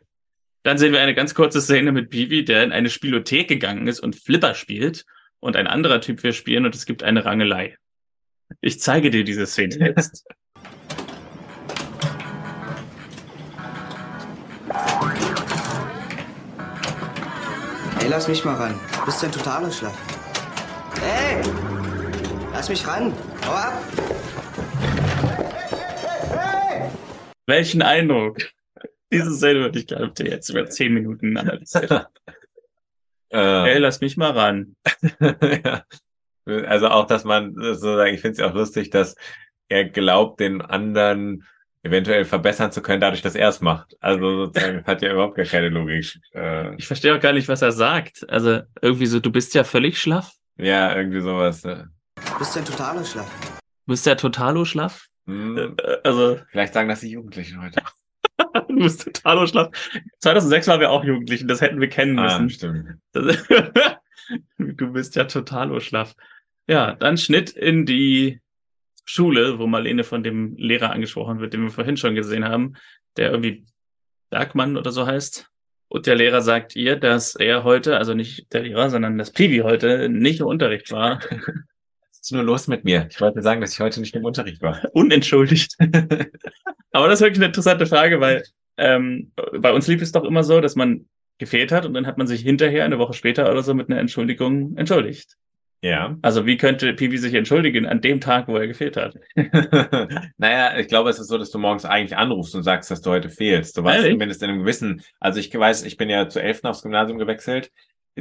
Dann 0.62 0.78
sehen 0.78 0.92
wir 0.92 1.00
eine 1.00 1.14
ganz 1.14 1.34
kurze 1.34 1.60
Szene 1.60 1.90
mit 1.90 2.10
Bibi, 2.10 2.44
der 2.44 2.62
in 2.62 2.70
eine 2.70 2.88
Spielothek 2.88 3.48
gegangen 3.48 3.88
ist 3.88 3.98
und 3.98 4.14
Flipper 4.14 4.54
spielt 4.54 5.06
und 5.40 5.56
ein 5.56 5.66
anderer 5.66 6.00
Typ 6.00 6.22
wir 6.22 6.32
spielen 6.32 6.66
und 6.66 6.74
es 6.76 6.86
gibt 6.86 7.02
eine 7.02 7.24
Rangelei. 7.24 7.76
Ich 8.60 8.80
zeige 8.80 9.10
dir 9.10 9.24
diese 9.24 9.46
Szene 9.46 9.94
jetzt. 9.96 10.24
Ey, 18.00 18.08
lass 18.08 18.28
mich 18.28 18.44
mal 18.44 18.54
ran. 18.54 18.74
Du 18.98 19.04
bist 19.04 19.22
ein 19.22 19.30
totaler 19.30 19.70
Schlaf. 19.70 19.96
Ey! 21.02 21.42
Lass 22.52 22.68
mich 22.68 22.86
ran. 22.86 23.12
Hau 23.46 23.52
ab! 23.52 23.72
Welchen 27.46 27.82
Eindruck? 27.82 28.38
Diese 29.12 29.32
Szene 29.32 29.60
würde 29.60 29.80
ich, 29.80 29.86
glaube 29.86 30.12
ich, 30.18 30.26
jetzt 30.26 30.48
über 30.48 30.66
zehn 30.66 30.94
Minuten 30.94 31.36
analysieren. 31.36 32.06
Ey, 33.30 33.78
lass 33.78 34.00
mich 34.00 34.16
mal 34.16 34.30
ran. 34.30 34.76
ja. 35.20 35.84
Also 36.46 36.88
auch, 36.88 37.06
dass 37.06 37.24
man 37.24 37.54
sozusagen, 37.54 38.14
ich 38.14 38.20
finde 38.20 38.32
es 38.32 38.38
ja 38.38 38.48
auch 38.48 38.54
lustig, 38.54 38.90
dass 38.90 39.14
er 39.68 39.84
glaubt, 39.84 40.40
den 40.40 40.62
anderen 40.62 41.44
eventuell 41.82 42.24
verbessern 42.24 42.72
zu 42.72 42.82
können, 42.82 43.00
dadurch, 43.00 43.22
dass 43.22 43.34
er 43.34 43.48
es 43.48 43.60
macht. 43.60 43.96
Also 44.00 44.46
sozusagen, 44.46 44.84
hat 44.84 45.02
ja 45.02 45.12
überhaupt 45.12 45.36
gar 45.36 45.46
keine 45.46 45.68
Logik. 45.68 46.18
Äh, 46.34 46.74
ich 46.76 46.86
verstehe 46.86 47.14
auch 47.14 47.20
gar 47.20 47.32
nicht, 47.32 47.48
was 47.48 47.62
er 47.62 47.72
sagt. 47.72 48.28
Also 48.28 48.60
irgendwie 48.82 49.06
so, 49.06 49.20
du 49.20 49.30
bist 49.30 49.54
ja 49.54 49.64
völlig 49.64 49.98
schlaff. 49.98 50.32
Ja, 50.58 50.94
irgendwie 50.94 51.20
sowas. 51.20 51.62
Du 51.62 52.38
bist 52.38 52.54
ja 52.54 52.62
totaler 52.62 53.04
Schlaff. 53.04 53.60
Du 53.86 53.92
bist 53.92 54.06
ja 54.06 54.14
totalo 54.14 54.64
schlaff? 54.64 55.06
Hm. 55.26 55.56
Äh, 55.56 55.96
also. 56.04 56.38
Vielleicht 56.50 56.74
sagen 56.74 56.88
das 56.88 57.00
die 57.00 57.10
Jugendlichen 57.10 57.62
heute. 57.62 57.82
du 58.68 58.76
bist 58.76 59.04
totalo 59.04 59.46
schlaff. 59.46 59.70
2006 60.20 60.68
waren 60.68 60.80
wir 60.80 60.90
auch 60.90 61.04
Jugendlichen, 61.04 61.48
das 61.48 61.62
hätten 61.62 61.80
wir 61.80 61.88
kennen 61.88 62.18
ah, 62.18 62.38
müssen. 62.38 62.50
Stimmt. 62.50 62.98
du 64.58 64.92
bist 64.92 65.16
ja 65.16 65.24
totalo 65.24 65.80
schlaff. 65.80 66.14
Ja, 66.66 66.94
dann 66.94 67.16
Schnitt 67.16 67.50
in 67.50 67.86
die 67.86 68.40
Schule, 69.04 69.58
wo 69.58 69.66
Marlene 69.66 70.04
von 70.04 70.22
dem 70.22 70.56
Lehrer 70.56 70.92
angesprochen 70.92 71.40
wird, 71.40 71.52
den 71.52 71.62
wir 71.62 71.70
vorhin 71.70 71.96
schon 71.96 72.14
gesehen 72.14 72.44
haben, 72.44 72.74
der 73.16 73.30
irgendwie 73.30 73.64
Bergmann 74.30 74.76
oder 74.76 74.92
so 74.92 75.06
heißt. 75.06 75.50
Und 75.88 76.06
der 76.06 76.14
Lehrer 76.14 76.40
sagt 76.40 76.76
ihr, 76.76 76.94
dass 76.94 77.34
er 77.34 77.64
heute, 77.64 77.96
also 77.96 78.14
nicht 78.14 78.52
der 78.52 78.62
Lehrer, 78.62 78.90
sondern 78.90 79.18
das 79.18 79.32
Piwi 79.32 79.58
heute 79.58 80.08
nicht 80.08 80.38
im 80.38 80.46
Unterricht 80.46 80.92
war. 80.92 81.18
Was 82.10 82.20
ist 82.20 82.32
nur 82.32 82.44
los 82.44 82.68
mit 82.68 82.84
mir? 82.84 83.08
Ich 83.10 83.20
wollte 83.20 83.42
sagen, 83.42 83.60
dass 83.60 83.72
ich 83.72 83.80
heute 83.80 83.98
nicht 83.98 84.14
im 84.14 84.24
Unterricht 84.24 84.62
war. 84.62 84.80
Unentschuldigt. 84.92 85.76
Aber 86.92 87.08
das 87.08 87.18
ist 87.18 87.22
wirklich 87.22 87.38
eine 87.38 87.46
interessante 87.46 87.86
Frage, 87.86 88.20
weil 88.20 88.44
ähm, 88.76 89.32
bei 89.58 89.72
uns 89.72 89.88
lief 89.88 90.02
es 90.02 90.12
doch 90.12 90.22
immer 90.22 90.44
so, 90.44 90.60
dass 90.60 90.76
man 90.76 91.08
gefehlt 91.40 91.72
hat 91.72 91.84
und 91.84 91.94
dann 91.94 92.06
hat 92.06 92.18
man 92.18 92.28
sich 92.28 92.42
hinterher, 92.42 92.84
eine 92.84 93.00
Woche 93.00 93.14
später 93.14 93.50
oder 93.50 93.64
so, 93.64 93.74
mit 93.74 93.90
einer 93.90 93.98
Entschuldigung 93.98 94.76
entschuldigt. 94.76 95.36
Ja. 95.82 96.18
Also 96.20 96.44
wie 96.44 96.58
könnte 96.58 96.92
Piwi 96.92 97.16
sich 97.16 97.32
entschuldigen 97.32 97.86
an 97.86 98.02
dem 98.02 98.20
Tag, 98.20 98.48
wo 98.48 98.56
er 98.56 98.66
gefehlt 98.66 98.98
hat? 98.98 99.16
naja, 100.36 100.78
ich 100.78 100.88
glaube, 100.88 101.08
es 101.08 101.18
ist 101.18 101.28
so, 101.28 101.38
dass 101.38 101.50
du 101.50 101.58
morgens 101.58 101.86
eigentlich 101.86 102.18
anrufst 102.18 102.54
und 102.54 102.62
sagst, 102.62 102.90
dass 102.90 103.00
du 103.00 103.10
heute 103.10 103.30
fehlst. 103.30 103.78
Du 103.78 103.82
weißt 103.82 104.06
zumindest 104.06 104.42
in 104.42 104.50
einem 104.50 104.60
gewissen, 104.60 105.02
also 105.20 105.40
ich 105.40 105.52
weiß, 105.52 105.84
ich 105.84 105.96
bin 105.96 106.10
ja 106.10 106.28
zu 106.28 106.40
11. 106.42 106.64
aufs 106.64 106.82
Gymnasium 106.82 107.18
gewechselt 107.18 107.72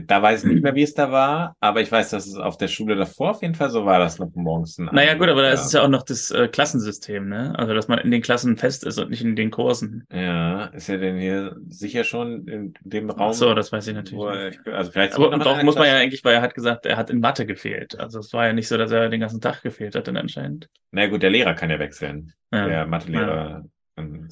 da 0.06 0.22
weiß 0.22 0.44
ich 0.44 0.52
nicht 0.52 0.64
mehr, 0.64 0.76
wie 0.76 0.84
es 0.84 0.94
da 0.94 1.12
war, 1.12 1.56
aber 1.60 1.82
ich 1.82 1.92
weiß, 1.92 2.10
dass 2.10 2.28
es 2.28 2.36
auf 2.36 2.58
der 2.58 2.68
Schule 2.68 2.96
davor 2.96 3.32
auf 3.32 3.42
jeden 3.42 3.56
Fall 3.56 3.70
so 3.70 3.86
war, 3.86 4.00
dass 4.00 4.20
noch 4.20 4.34
morgens 4.36 4.78
ein 4.78 4.90
Naja, 4.92 5.14
gut, 5.16 5.30
aber 5.30 5.42
da 5.42 5.52
ist 5.52 5.66
es 5.66 5.74
ja 5.74 5.84
auch 5.84 5.90
noch 5.90 6.04
das 6.04 6.32
äh, 6.32 6.48
Klassensystem, 6.48 7.28
ne? 7.28 7.54
Also, 7.58 7.74
dass 7.74 7.88
man 7.88 8.00
in 8.00 8.12
den 8.12 8.22
Klassen 8.22 8.58
fest 8.58 8.86
ist 8.86 8.98
und 9.00 9.10
nicht 9.10 9.24
in 9.24 9.36
den 9.36 9.52
Kursen. 9.52 10.06
Ja, 10.12 10.66
ist 10.66 10.90
er 10.90 10.98
denn 10.98 11.18
hier 11.18 11.56
sicher 11.68 12.04
schon 12.04 12.48
in 12.48 12.74
dem 12.82 13.10
Raum? 13.10 13.32
Ach 13.32 13.34
so, 13.34 13.54
das 13.54 13.72
weiß 13.72 13.88
ich 13.88 13.96
natürlich. 13.96 14.58
nicht. 14.58 14.68
also 14.68 14.92
vielleicht 14.92 15.16
aber 15.16 15.38
doch 15.38 15.64
muss 15.64 15.76
man 15.76 15.88
ja 15.88 15.96
eigentlich, 15.96 16.24
weil 16.24 16.36
er 16.36 16.42
hat 16.42 16.56
gesagt, 16.56 16.86
er 16.86 16.98
hat 16.98 17.10
in 17.10 17.20
Mathe 17.20 17.46
gefehlt. 17.46 18.00
Also, 18.00 18.20
es 18.20 18.34
war 18.34 18.48
ja 18.48 18.54
nicht 18.54 18.68
so, 18.68 18.78
dass 18.78 18.92
er 18.92 19.10
den 19.10 19.20
ganzen 19.20 19.42
Tag 19.42 19.62
gefehlt 19.62 19.96
hat, 19.96 20.08
dann 20.08 20.18
anscheinend. 20.18 20.70
Na 20.92 21.08
gut, 21.08 21.24
der 21.24 21.30
Lehrer 21.30 21.54
kann 21.54 21.70
ja 21.70 21.80
wechseln. 21.80 22.34
Ja. 22.52 22.68
Der 22.68 22.88
Mathelehrer. 22.88 23.50
Ja. 23.50 23.64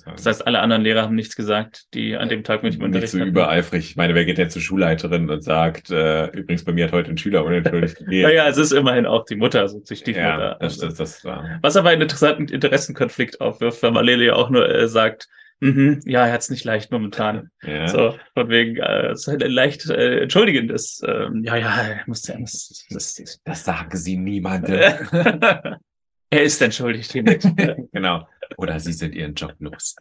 Das 0.06 0.26
heißt, 0.26 0.48
alle 0.48 0.60
anderen 0.60 0.84
Lehrer 0.84 1.04
haben 1.04 1.16
nichts 1.16 1.36
gesagt, 1.36 1.86
die 1.94 2.16
an 2.16 2.30
dem 2.30 2.44
Tag 2.44 2.64
mit 2.64 2.76
dem 2.76 2.82
Unterricht 2.82 3.14
Nicht 3.14 3.24
so 3.24 3.28
übereifrig. 3.28 3.92
Ich 3.92 3.96
meine, 3.96 4.16
wer 4.16 4.26
geht 4.26 4.38
denn 4.38 4.50
zur 4.50 4.62
Schulleiterin 4.62 5.30
und 5.30 5.44
sagt, 5.44 5.90
äh, 5.90 6.28
übrigens, 6.28 6.64
bei 6.64 6.72
mir 6.72 6.86
hat 6.86 6.92
heute 6.92 7.12
ein 7.12 7.18
Schüler 7.18 7.44
unentschuldigt 7.46 7.98
gegeben. 7.98 8.24
naja, 8.24 8.48
es 8.48 8.58
ist 8.58 8.72
immerhin 8.72 9.06
auch 9.06 9.26
die 9.26 9.36
Mutter, 9.36 9.62
also 9.62 9.80
die 9.80 9.96
Stiefmutter. 9.96 10.40
Ja, 10.40 10.58
das, 10.60 10.78
das, 10.78 10.96
das, 10.96 11.22
das, 11.22 11.36
Was 11.62 11.76
aber 11.76 11.90
einen 11.90 12.02
interessanten 12.02 12.48
Interessenkonflikt 12.48 13.42
aufwirft, 13.42 13.82
weil 13.84 13.92
Malele 13.92 14.26
ja 14.26 14.34
auch 14.34 14.50
nur 14.50 14.70
äh, 14.70 14.88
sagt, 14.88 15.28
Mhm, 15.60 16.02
ja, 16.06 16.28
er 16.28 16.34
hat 16.34 16.42
es 16.42 16.50
nicht 16.50 16.66
leicht 16.66 16.92
momentan. 16.92 17.50
Ja. 17.64 17.88
So, 17.88 18.16
von 18.36 18.50
wegen, 18.50 18.78
äh, 18.78 19.08
es 19.08 19.22
ist 19.22 19.28
halt 19.28 19.42
leicht 19.48 19.90
äh, 19.90 20.22
entschuldigendes. 20.22 21.02
Ähm, 21.06 21.44
ja, 21.44 21.56
ja, 21.56 21.82
er 21.82 22.04
muss, 22.06 22.28
er 22.30 22.40
muss 22.40 22.86
das, 22.90 23.16
das, 23.16 23.42
das 23.44 23.66
sagen 23.66 23.98
Sie 23.98 24.18
niemandem. 24.18 24.76
er 26.30 26.44
ist 26.44 26.62
entschuldigt 26.62 27.14
genau. 27.92 28.28
Oder 28.56 28.80
Sie 28.80 28.94
sind 28.94 29.16
Ihren 29.16 29.34
Job 29.34 29.56
los. 29.60 29.96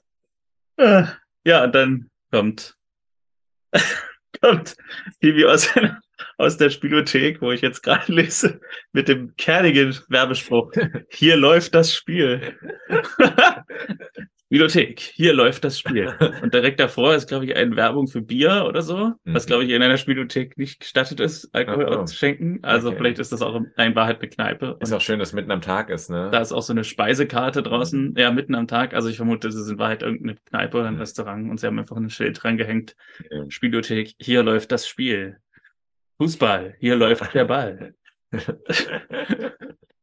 Äh, 0.76 1.05
ja, 1.44 1.64
und 1.64 1.74
dann 1.74 2.11
kommt, 2.30 2.76
kommt 4.40 4.76
Vivi 5.20 5.47
aus, 5.47 5.68
aus 6.36 6.57
der 6.57 6.70
Spielothek, 6.70 7.40
wo 7.40 7.53
ich 7.53 7.62
jetzt 7.62 7.82
gerade 7.82 8.12
lese, 8.12 8.61
mit 8.92 9.09
dem 9.09 9.34
kernigen 9.36 9.99
Werbespruch. 10.09 10.72
Hier 11.11 11.36
läuft 11.36 11.74
das 11.74 11.94
Spiel. 11.94 12.59
Bibliothek, 14.57 15.00
hier 15.00 15.34
läuft 15.34 15.64
das 15.64 15.78
Spiel. 15.78 16.14
Und 16.42 16.54
direkt 16.54 16.80
davor 16.80 17.14
ist, 17.14 17.28
glaube 17.28 17.44
ich, 17.44 17.54
eine 17.54 17.76
Werbung 17.76 18.09
für 18.09 18.22
Bier 18.22 18.64
oder 18.66 18.80
so, 18.80 18.96
mhm. 18.96 19.34
was, 19.34 19.44
glaube 19.44 19.64
ich, 19.64 19.70
in 19.70 19.82
einer 19.82 19.98
Spielothek 19.98 20.57
nicht 20.57 20.80
gestattet 20.80 21.20
ist, 21.20 21.54
Alkohol 21.54 21.84
oh, 21.90 21.98
oh. 22.00 22.04
zu 22.04 22.16
schenken. 22.16 22.61
Also 22.62 22.88
okay. 22.88 22.96
vielleicht 22.96 23.18
ist 23.18 23.32
das 23.32 23.42
auch 23.42 23.54
in 23.54 23.94
Wahrheit 23.94 24.20
eine 24.20 24.30
Kneipe. 24.30 24.78
Ist 24.80 24.94
auch 24.94 25.02
schön, 25.02 25.18
dass 25.18 25.34
mitten 25.34 25.50
am 25.50 25.61
Tag 25.61 25.90
ist, 25.90 26.09
ne? 26.09 26.30
Da 26.32 26.40
ist 26.40 26.52
auch 26.52 26.62
so 26.62 26.72
eine 26.72 26.84
Speisekarte 26.84 27.62
draußen, 27.62 28.12
mhm. 28.12 28.16
ja, 28.16 28.30
mitten 28.30 28.54
am 28.54 28.66
Tag. 28.66 28.94
Also 28.94 29.11
ich 29.11 29.16
vermute, 29.16 29.48
es 29.48 29.57
ist 29.57 29.68
in 29.68 29.78
Wahrheit 29.78 30.02
irgendeine 30.02 30.36
Kneipe 30.48 30.78
oder 30.78 30.88
ein 30.88 30.94
mhm. 30.94 31.00
Restaurant 31.00 31.50
und 31.50 31.61
sie 31.61 31.66
haben 31.66 31.78
einfach 31.78 31.96
ein 31.96 32.09
Schild 32.09 32.42
dran 32.42 32.57
gehängt. 32.57 32.96
Mhm. 33.30 33.50
Spielothek, 33.50 34.14
hier 34.18 34.42
läuft 34.42 34.72
das 34.72 34.88
Spiel. 34.88 35.36
Fußball, 36.16 36.76
hier 36.80 36.96
läuft 36.96 37.34
der 37.34 37.44
Ball. 37.44 37.94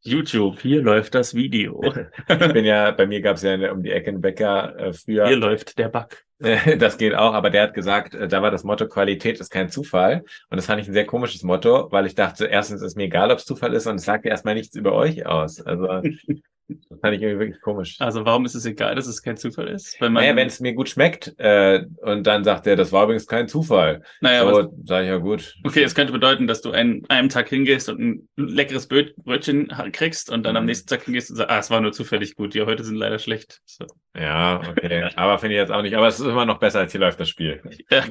YouTube, 0.06 0.60
hier 0.60 0.82
läuft 0.82 1.16
das 1.16 1.34
Video. 1.34 1.82
ich 2.28 2.54
bin 2.54 2.66
ja, 2.66 2.92
bei 2.92 3.08
mir 3.08 3.22
gab 3.22 3.38
es 3.38 3.44
ja 3.44 3.72
um 3.72 3.82
die 3.84 3.92
Ecke 3.92 4.10
einen 4.10 4.22
Bäcker 4.22 4.78
äh, 4.78 4.94
früher. 4.94 5.28
Hier 5.28 5.38
läuft 5.38 5.78
der 5.78 5.90
Bug. 5.90 6.24
das 6.78 6.98
geht 6.98 7.16
auch, 7.16 7.34
aber 7.34 7.50
der 7.50 7.64
hat 7.64 7.74
gesagt, 7.74 8.16
äh, 8.16 8.28
da 8.28 8.42
war 8.42 8.52
das 8.52 8.64
Motto 8.64 8.88
Qualität 8.88 9.40
ist 9.40 9.50
kein 9.50 9.70
Zufall. 9.70 10.24
Und 10.50 10.58
das 10.58 10.66
fand 10.66 10.82
ich 10.82 10.88
ein 10.88 10.94
sehr 10.94 11.06
komisches 11.06 11.44
Motto, 11.44 11.88
weil 11.92 12.06
ich 12.06 12.16
dachte, 12.16 12.46
erstens 12.46 12.82
ist 12.82 12.98
mir 12.98 13.04
egal, 13.04 13.32
ob 13.32 13.40
es 13.40 13.46
Zufall 13.46 13.74
ist 13.74 13.88
und 13.88 13.96
es 13.96 14.04
sagt 14.04 14.26
ja 14.26 14.32
erstmal 14.32 14.56
nichts 14.56 14.76
über 14.76 14.94
euch 14.94 15.26
aus. 15.26 15.62
Also 15.62 15.88
das 16.68 17.00
fand 17.00 17.16
ich 17.16 17.22
irgendwie 17.22 17.40
wirklich 17.40 17.62
komisch. 17.62 17.96
Also 18.00 18.26
warum 18.26 18.44
ist 18.46 18.56
es 18.56 18.66
egal, 18.66 18.96
dass 18.96 19.08
es 19.08 19.22
kein 19.22 19.38
Zufall 19.38 19.70
ist? 19.70 20.00
Man 20.02 20.14
naja, 20.14 20.36
wenn 20.36 20.48
es 20.48 20.60
mir 20.60 20.74
gut 20.74 20.90
schmeckt 20.90 21.34
äh, 21.38 21.86
und 22.02 22.28
dann 22.28 22.44
sagt 22.44 22.68
er, 22.68 22.76
das 22.76 22.92
war 22.92 23.06
übrigens 23.06 23.28
kein 23.28 23.48
Zufall. 23.48 24.04
Naja, 24.20 24.46
so, 24.46 24.74
sag 24.84 25.04
ich 25.04 25.10
ja 25.10 25.18
gut. 25.18 25.56
Okay, 25.64 25.84
es 25.84 25.96
könnte 25.96 26.12
bedeuten, 26.12 26.48
dass 26.48 26.62
du 26.62 26.72
einen, 26.72 27.06
einem 27.10 27.30
Tag 27.30 27.48
hingehst 27.48 27.88
und 27.88 28.00
ein 28.02 28.30
leckeres 28.36 28.88
Brötchen 28.88 29.70
kriegst 29.94 30.30
und 30.30 30.44
dann 30.44 30.54
mhm. 30.54 30.58
am 30.58 30.66
nächsten 30.66 30.88
Tag 30.88 31.04
hingehst 31.04 31.30
und 31.32 31.38
sagst, 31.38 31.52
ah, 31.52 31.60
es 31.60 31.70
war 31.70 31.80
nur 31.80 31.94
zufällig 31.94 32.36
gut, 32.36 32.54
die 32.54 32.62
heute 32.64 32.84
sind 32.84 32.98
leider 32.98 33.20
schlecht. 33.20 33.62
So. 33.66 33.86
Ja, 34.16 34.62
okay. 34.70 35.10
Aber 35.16 35.40
finde 35.40 35.56
ich 35.56 35.60
jetzt 35.60 35.72
auch 35.72 35.82
nicht. 35.82 35.96
Aber 35.96 36.08
es 36.08 36.20
ist 36.20 36.26
immer 36.26 36.46
noch 36.46 36.60
besser, 36.60 36.80
als 36.80 36.92
hier 36.92 37.02
läuft 37.02 37.20
das 37.20 37.30
Spiel. 37.30 37.62
Ja. 37.90 38.04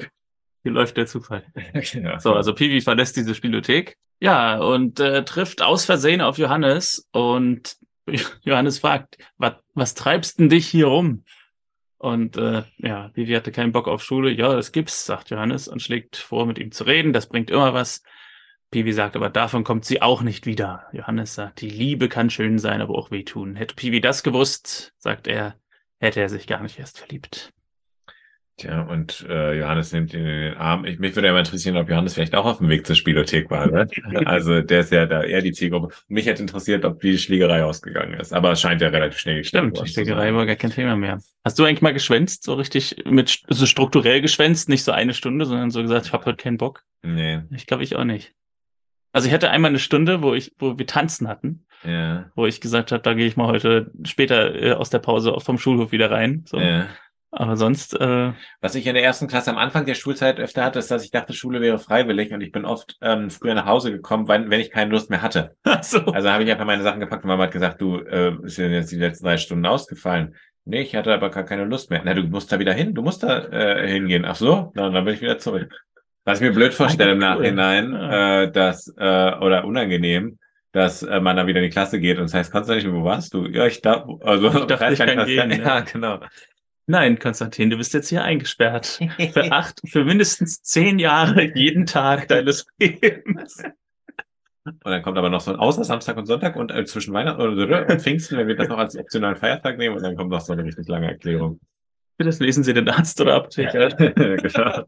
Hier 0.63 0.71
läuft 0.71 0.95
der 0.97 1.07
Zufall. 1.07 1.43
ja. 1.73 2.19
So, 2.19 2.33
also 2.33 2.53
Pivi 2.53 2.81
verlässt 2.81 3.17
diese 3.17 3.35
Spielothek. 3.35 3.97
Ja, 4.21 4.59
und 4.59 4.99
äh, 4.99 5.25
trifft 5.25 5.61
aus 5.61 5.83
Versehen 5.85 6.21
auf 6.21 6.37
Johannes 6.37 7.09
und 7.11 7.75
Johannes 8.43 8.79
fragt, 8.79 9.17
was, 9.37 9.55
was 9.73 9.93
treibst 9.93 10.39
denn 10.39 10.49
dich 10.49 10.67
hier 10.67 10.87
rum? 10.87 11.25
Und 11.97 12.37
äh, 12.37 12.63
ja, 12.77 13.11
Vivi 13.13 13.33
hatte 13.33 13.51
keinen 13.51 13.71
Bock 13.71 13.87
auf 13.87 14.03
Schule. 14.03 14.31
Ja, 14.31 14.53
das 14.55 14.71
gibt's, 14.71 15.05
sagt 15.05 15.29
Johannes 15.29 15.67
und 15.67 15.81
schlägt 15.81 16.17
vor, 16.17 16.45
mit 16.45 16.59
ihm 16.59 16.71
zu 16.71 16.83
reden. 16.85 17.13
Das 17.13 17.27
bringt 17.27 17.49
immer 17.49 17.73
was. 17.73 18.03
Pivi 18.71 18.91
sagt, 18.91 19.15
aber 19.15 19.29
davon 19.29 19.63
kommt 19.63 19.85
sie 19.85 20.01
auch 20.01 20.21
nicht 20.21 20.45
wieder. 20.45 20.87
Johannes 20.91 21.35
sagt, 21.35 21.61
die 21.61 21.69
Liebe 21.69 22.09
kann 22.09 22.29
schön 22.29 22.57
sein, 22.57 22.81
aber 22.81 22.95
auch 22.95 23.11
wehtun. 23.11 23.55
Hätte 23.55 23.75
Pivi 23.75 24.01
das 24.01 24.23
gewusst, 24.23 24.93
sagt 24.97 25.27
er, 25.27 25.55
hätte 25.99 26.21
er 26.21 26.29
sich 26.29 26.47
gar 26.47 26.61
nicht 26.61 26.79
erst 26.79 26.99
verliebt. 26.99 27.53
Tja, 28.57 28.83
und 28.83 29.25
äh, 29.27 29.57
Johannes 29.57 29.91
nimmt 29.93 30.13
ihn 30.13 30.19
in 30.19 30.25
den 30.25 30.57
Arm. 30.57 30.85
Ich, 30.85 30.99
mich 30.99 31.15
würde 31.15 31.27
ja 31.27 31.33
mal 31.33 31.39
interessieren, 31.39 31.75
ob 31.75 31.89
Johannes 31.89 32.13
vielleicht 32.13 32.35
auch 32.35 32.45
auf 32.45 32.59
dem 32.59 32.69
Weg 32.69 32.85
zur 32.85 32.95
Spielothek 32.95 33.49
war. 33.49 33.65
Ne? 33.65 33.87
also 34.25 34.61
der 34.61 34.81
ist 34.81 34.91
ja 34.91 35.07
da 35.07 35.23
eher 35.23 35.41
die 35.41 35.53
Zielgruppe. 35.53 35.95
Mich 36.07 36.27
hätte 36.27 36.43
interessiert, 36.43 36.85
ob 36.85 36.99
die 37.01 37.17
Schlägerei 37.17 37.63
ausgegangen 37.63 38.13
ist. 38.13 38.31
Aber 38.31 38.51
es 38.51 38.61
scheint 38.61 38.81
ja 38.81 38.89
relativ 38.89 39.17
schnell 39.17 39.43
Stimmt, 39.43 39.81
die 39.81 39.87
Schlägerei 39.87 40.35
war 40.35 40.45
gar 40.45 40.55
kein 40.55 40.69
Thema 40.69 40.95
mehr. 40.95 41.19
Hast 41.43 41.57
du 41.57 41.63
eigentlich 41.63 41.81
mal 41.81 41.93
geschwänzt, 41.93 42.43
so 42.43 42.53
richtig 42.53 43.03
mit 43.05 43.41
so 43.47 43.65
strukturell 43.65 44.21
geschwänzt, 44.21 44.69
nicht 44.69 44.83
so 44.83 44.91
eine 44.91 45.15
Stunde, 45.15 45.45
sondern 45.45 45.71
so 45.71 45.81
gesagt, 45.81 46.05
ich 46.05 46.13
habe 46.13 46.25
heute 46.25 46.37
keinen 46.37 46.57
Bock? 46.57 46.83
Nee. 47.01 47.41
Ich 47.49 47.65
glaube 47.65 47.83
ich 47.83 47.95
auch 47.95 48.03
nicht. 48.03 48.33
Also 49.13 49.27
ich 49.27 49.33
hatte 49.33 49.49
einmal 49.49 49.69
eine 49.69 49.79
Stunde, 49.79 50.21
wo 50.21 50.35
ich, 50.35 50.53
wo 50.59 50.77
wir 50.77 50.85
tanzen 50.85 51.27
hatten. 51.27 51.65
Ja. 51.83 52.31
Wo 52.35 52.45
ich 52.45 52.61
gesagt 52.61 52.91
habe, 52.91 53.01
da 53.01 53.13
gehe 53.13 53.27
ich 53.27 53.37
mal 53.37 53.47
heute 53.47 53.91
später 54.03 54.55
äh, 54.55 54.73
aus 54.73 54.89
der 54.89 54.99
Pause 54.99 55.35
vom 55.39 55.57
Schulhof 55.57 55.91
wieder 55.91 56.11
rein. 56.11 56.43
So. 56.45 56.59
Ja. 56.59 56.87
Aber 57.35 57.57
sonst. 57.57 57.99
Äh, 57.99 58.31
Was 58.61 58.75
ich 58.75 58.85
in 58.85 58.93
der 58.93 59.03
ersten 59.03 59.27
Klasse 59.27 59.49
am 59.49 59.57
Anfang 59.57 59.85
der 59.85 59.95
Schulzeit 59.95 60.39
öfter 60.39 60.63
hatte, 60.63 60.79
ist, 60.79 60.91
dass 60.91 61.03
ich 61.03 61.11
dachte, 61.11 61.33
Schule 61.33 61.61
wäre 61.61 61.79
freiwillig 61.79 62.31
und 62.31 62.41
ich 62.41 62.51
bin 62.51 62.63
oft 62.63 62.95
ähm, 63.01 63.31
früher 63.31 63.55
nach 63.55 63.65
Hause 63.65 63.91
gekommen, 63.91 64.27
wenn, 64.27 64.51
wenn 64.51 64.59
ich 64.59 64.69
keine 64.69 64.91
Lust 64.91 65.09
mehr 65.09 65.21
hatte. 65.21 65.55
So. 65.81 65.99
Also 66.05 66.29
habe 66.29 66.43
ich 66.43 66.51
einfach 66.51 66.65
meine 66.65 66.83
Sachen 66.83 66.99
gepackt 66.99 67.23
und 67.23 67.27
Mama 67.27 67.43
hat 67.43 67.51
gesagt, 67.51 67.81
du, 67.81 67.97
äh, 67.97 68.35
ist 68.43 68.57
dir 68.57 68.69
jetzt 68.69 68.91
die 68.91 68.97
letzten 68.97 69.25
drei 69.25 69.37
Stunden 69.37 69.65
ausgefallen? 69.65 70.35
Nee, 70.65 70.81
ich 70.81 70.95
hatte 70.95 71.13
aber 71.13 71.29
gar 71.29 71.43
keine 71.43 71.65
Lust 71.65 71.89
mehr. 71.89 72.01
Na, 72.05 72.13
du 72.13 72.23
musst 72.23 72.51
da 72.51 72.59
wieder 72.59 72.73
hin, 72.73 72.93
du 72.93 73.01
musst 73.01 73.23
da 73.23 73.39
äh, 73.47 73.87
hingehen. 73.87 74.23
Ach 74.23 74.35
so, 74.35 74.71
na, 74.75 74.89
dann 74.89 75.03
bin 75.03 75.15
ich 75.15 75.21
wieder 75.21 75.39
zurück. 75.39 75.73
Was 76.23 76.39
ich 76.39 76.47
mir 76.47 76.53
blöd 76.53 76.73
vorstelle 76.73 77.11
im 77.13 77.17
Nachhinein, 77.17 77.91
ja. 77.91 78.43
äh, 78.43 78.51
dass, 78.51 78.87
äh, 78.97 79.33
oder 79.35 79.65
unangenehm, 79.65 80.37
dass 80.73 81.03
äh, 81.03 81.21
man 81.21 81.37
da 81.37 81.47
wieder 81.47 81.59
in 81.59 81.65
die 81.65 81.69
Klasse 81.69 81.99
geht 81.99 82.17
und 82.17 82.23
das 82.23 82.33
heißt, 82.33 82.53
nicht, 82.67 82.91
wo 82.91 83.03
warst 83.03 83.33
du? 83.33 83.45
Ja, 83.45 83.67
ich 83.67 83.81
da, 83.81 84.05
also 84.21 84.49
ich 84.49 84.71
ich 84.71 84.99
kann 84.99 85.25
gehen, 85.25 85.51
ja. 85.51 85.57
ja, 85.57 85.79
genau. 85.81 86.19
Nein, 86.87 87.17
Konstantin, 87.17 87.69
du 87.69 87.77
bist 87.77 87.93
jetzt 87.93 88.09
hier 88.09 88.23
eingesperrt. 88.23 88.99
Für 89.31 89.43
acht, 89.51 89.79
für 89.87 90.03
mindestens 90.03 90.61
zehn 90.63 90.99
Jahre 90.99 91.43
jeden 91.55 91.85
Tag 91.85 92.27
deines 92.27 92.65
Lebens. 92.79 93.63
Und 94.65 94.85
dann 94.85 95.03
kommt 95.03 95.17
aber 95.17 95.29
noch 95.29 95.41
so 95.41 95.51
ein 95.51 95.57
außer 95.57 95.83
Samstag 95.83 96.17
und 96.17 96.25
Sonntag 96.25 96.55
und 96.55 96.71
äh, 96.71 96.85
zwischen 96.85 97.13
Weihnachten 97.13 97.41
oder 97.41 97.99
Pfingsten, 97.99 98.37
wenn 98.37 98.47
wir 98.47 98.55
das 98.55 98.67
noch 98.67 98.77
als 98.77 98.97
optionalen 98.97 99.37
Feiertag 99.37 99.77
nehmen 99.77 99.95
und 99.95 100.03
dann 100.03 100.15
kommt 100.15 100.31
noch 100.31 100.41
so 100.41 100.53
eine 100.53 100.63
richtig 100.63 100.87
lange 100.87 101.07
Erklärung. 101.07 101.59
Für 102.17 102.23
das 102.23 102.39
lesen 102.39 102.63
Sie 102.63 102.73
den 102.73 102.89
Arzt 102.89 103.19
oder 103.21 103.35
Apotheker. 103.35 103.89
genau. 104.15 104.83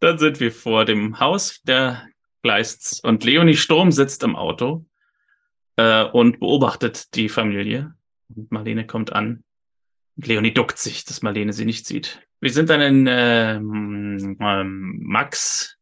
Dann 0.00 0.18
sind 0.18 0.40
wir 0.40 0.52
vor 0.52 0.84
dem 0.84 1.20
Haus 1.20 1.60
der 1.64 2.02
Gleists 2.42 3.00
und 3.00 3.24
Leonie 3.24 3.56
Sturm 3.56 3.92
sitzt 3.92 4.22
im 4.22 4.36
Auto 4.36 4.84
äh, 5.76 6.04
und 6.04 6.40
beobachtet 6.40 7.14
die 7.14 7.28
Familie. 7.28 7.94
Und 8.34 8.50
Marlene 8.50 8.86
kommt 8.86 9.12
an 9.12 9.44
Leonie 10.16 10.52
duckt 10.52 10.78
sich, 10.78 11.04
dass 11.04 11.22
Marlene 11.22 11.52
sie 11.52 11.64
nicht 11.64 11.86
sieht. 11.86 12.20
Wir 12.40 12.50
sind 12.50 12.70
dann 12.70 12.80
in 12.80 13.06
äh, 13.06 13.60
Max 14.64 15.76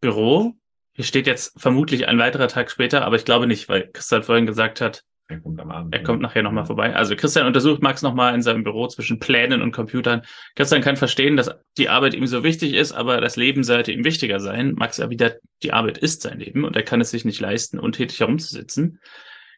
Büro. 0.00 0.54
Hier 0.92 1.04
steht 1.04 1.26
jetzt 1.26 1.60
vermutlich 1.60 2.08
ein 2.08 2.18
weiterer 2.18 2.48
Tag 2.48 2.70
später, 2.70 3.04
aber 3.04 3.16
ich 3.16 3.24
glaube 3.24 3.46
nicht, 3.46 3.68
weil 3.68 3.88
Christian 3.92 4.22
vorhin 4.22 4.46
gesagt 4.46 4.80
hat, 4.80 5.04
er 5.28 5.40
kommt 5.40 5.60
am 5.60 5.70
Abend. 5.70 5.94
Er 5.94 6.02
kommt 6.02 6.22
nachher 6.22 6.42
nochmal 6.42 6.64
vorbei. 6.64 6.96
Also 6.96 7.14
Christian 7.14 7.46
untersucht 7.46 7.82
Max 7.82 8.00
nochmal 8.00 8.34
in 8.34 8.40
seinem 8.40 8.64
Büro 8.64 8.86
zwischen 8.88 9.18
Plänen 9.18 9.60
und 9.60 9.72
Computern. 9.72 10.22
Christian 10.56 10.80
kann 10.80 10.96
verstehen, 10.96 11.36
dass 11.36 11.50
die 11.76 11.90
Arbeit 11.90 12.14
ihm 12.14 12.26
so 12.26 12.42
wichtig 12.42 12.72
ist, 12.72 12.92
aber 12.92 13.20
das 13.20 13.36
Leben 13.36 13.62
sollte 13.62 13.92
ihm 13.92 14.04
wichtiger 14.04 14.40
sein. 14.40 14.72
Max 14.72 14.98
erwidert, 14.98 15.40
die 15.62 15.74
Arbeit 15.74 15.98
ist 15.98 16.22
sein 16.22 16.38
Leben 16.38 16.64
und 16.64 16.76
er 16.76 16.82
kann 16.82 17.02
es 17.02 17.10
sich 17.10 17.26
nicht 17.26 17.40
leisten, 17.40 17.78
untätig 17.78 18.20
herumzusitzen. 18.20 19.00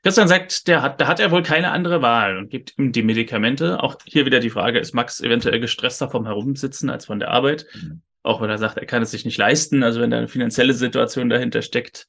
Christian 0.02 0.28
sagt, 0.28 0.66
der 0.66 0.82
hat, 0.82 1.00
da 1.00 1.06
hat 1.06 1.20
er 1.20 1.30
wohl 1.30 1.42
keine 1.42 1.70
andere 1.70 2.02
Wahl 2.02 2.36
und 2.36 2.50
gibt 2.50 2.76
ihm 2.76 2.90
die 2.90 3.02
Medikamente. 3.02 3.80
Auch 3.80 3.96
hier 4.06 4.26
wieder 4.26 4.40
die 4.40 4.50
Frage, 4.50 4.80
ist 4.80 4.92
Max 4.92 5.20
eventuell 5.20 5.60
gestresster 5.60 6.10
vom 6.10 6.26
Herumsitzen 6.26 6.90
als 6.90 7.06
von 7.06 7.20
der 7.20 7.30
Arbeit? 7.30 7.66
Mhm. 7.74 8.02
Auch 8.22 8.40
wenn 8.40 8.50
er 8.50 8.58
sagt, 8.58 8.76
er 8.76 8.86
kann 8.86 9.02
es 9.02 9.12
sich 9.12 9.24
nicht 9.24 9.38
leisten, 9.38 9.84
also 9.84 10.00
wenn 10.00 10.10
da 10.10 10.18
eine 10.18 10.28
finanzielle 10.28 10.74
Situation 10.74 11.28
dahinter 11.28 11.62
steckt. 11.62 12.08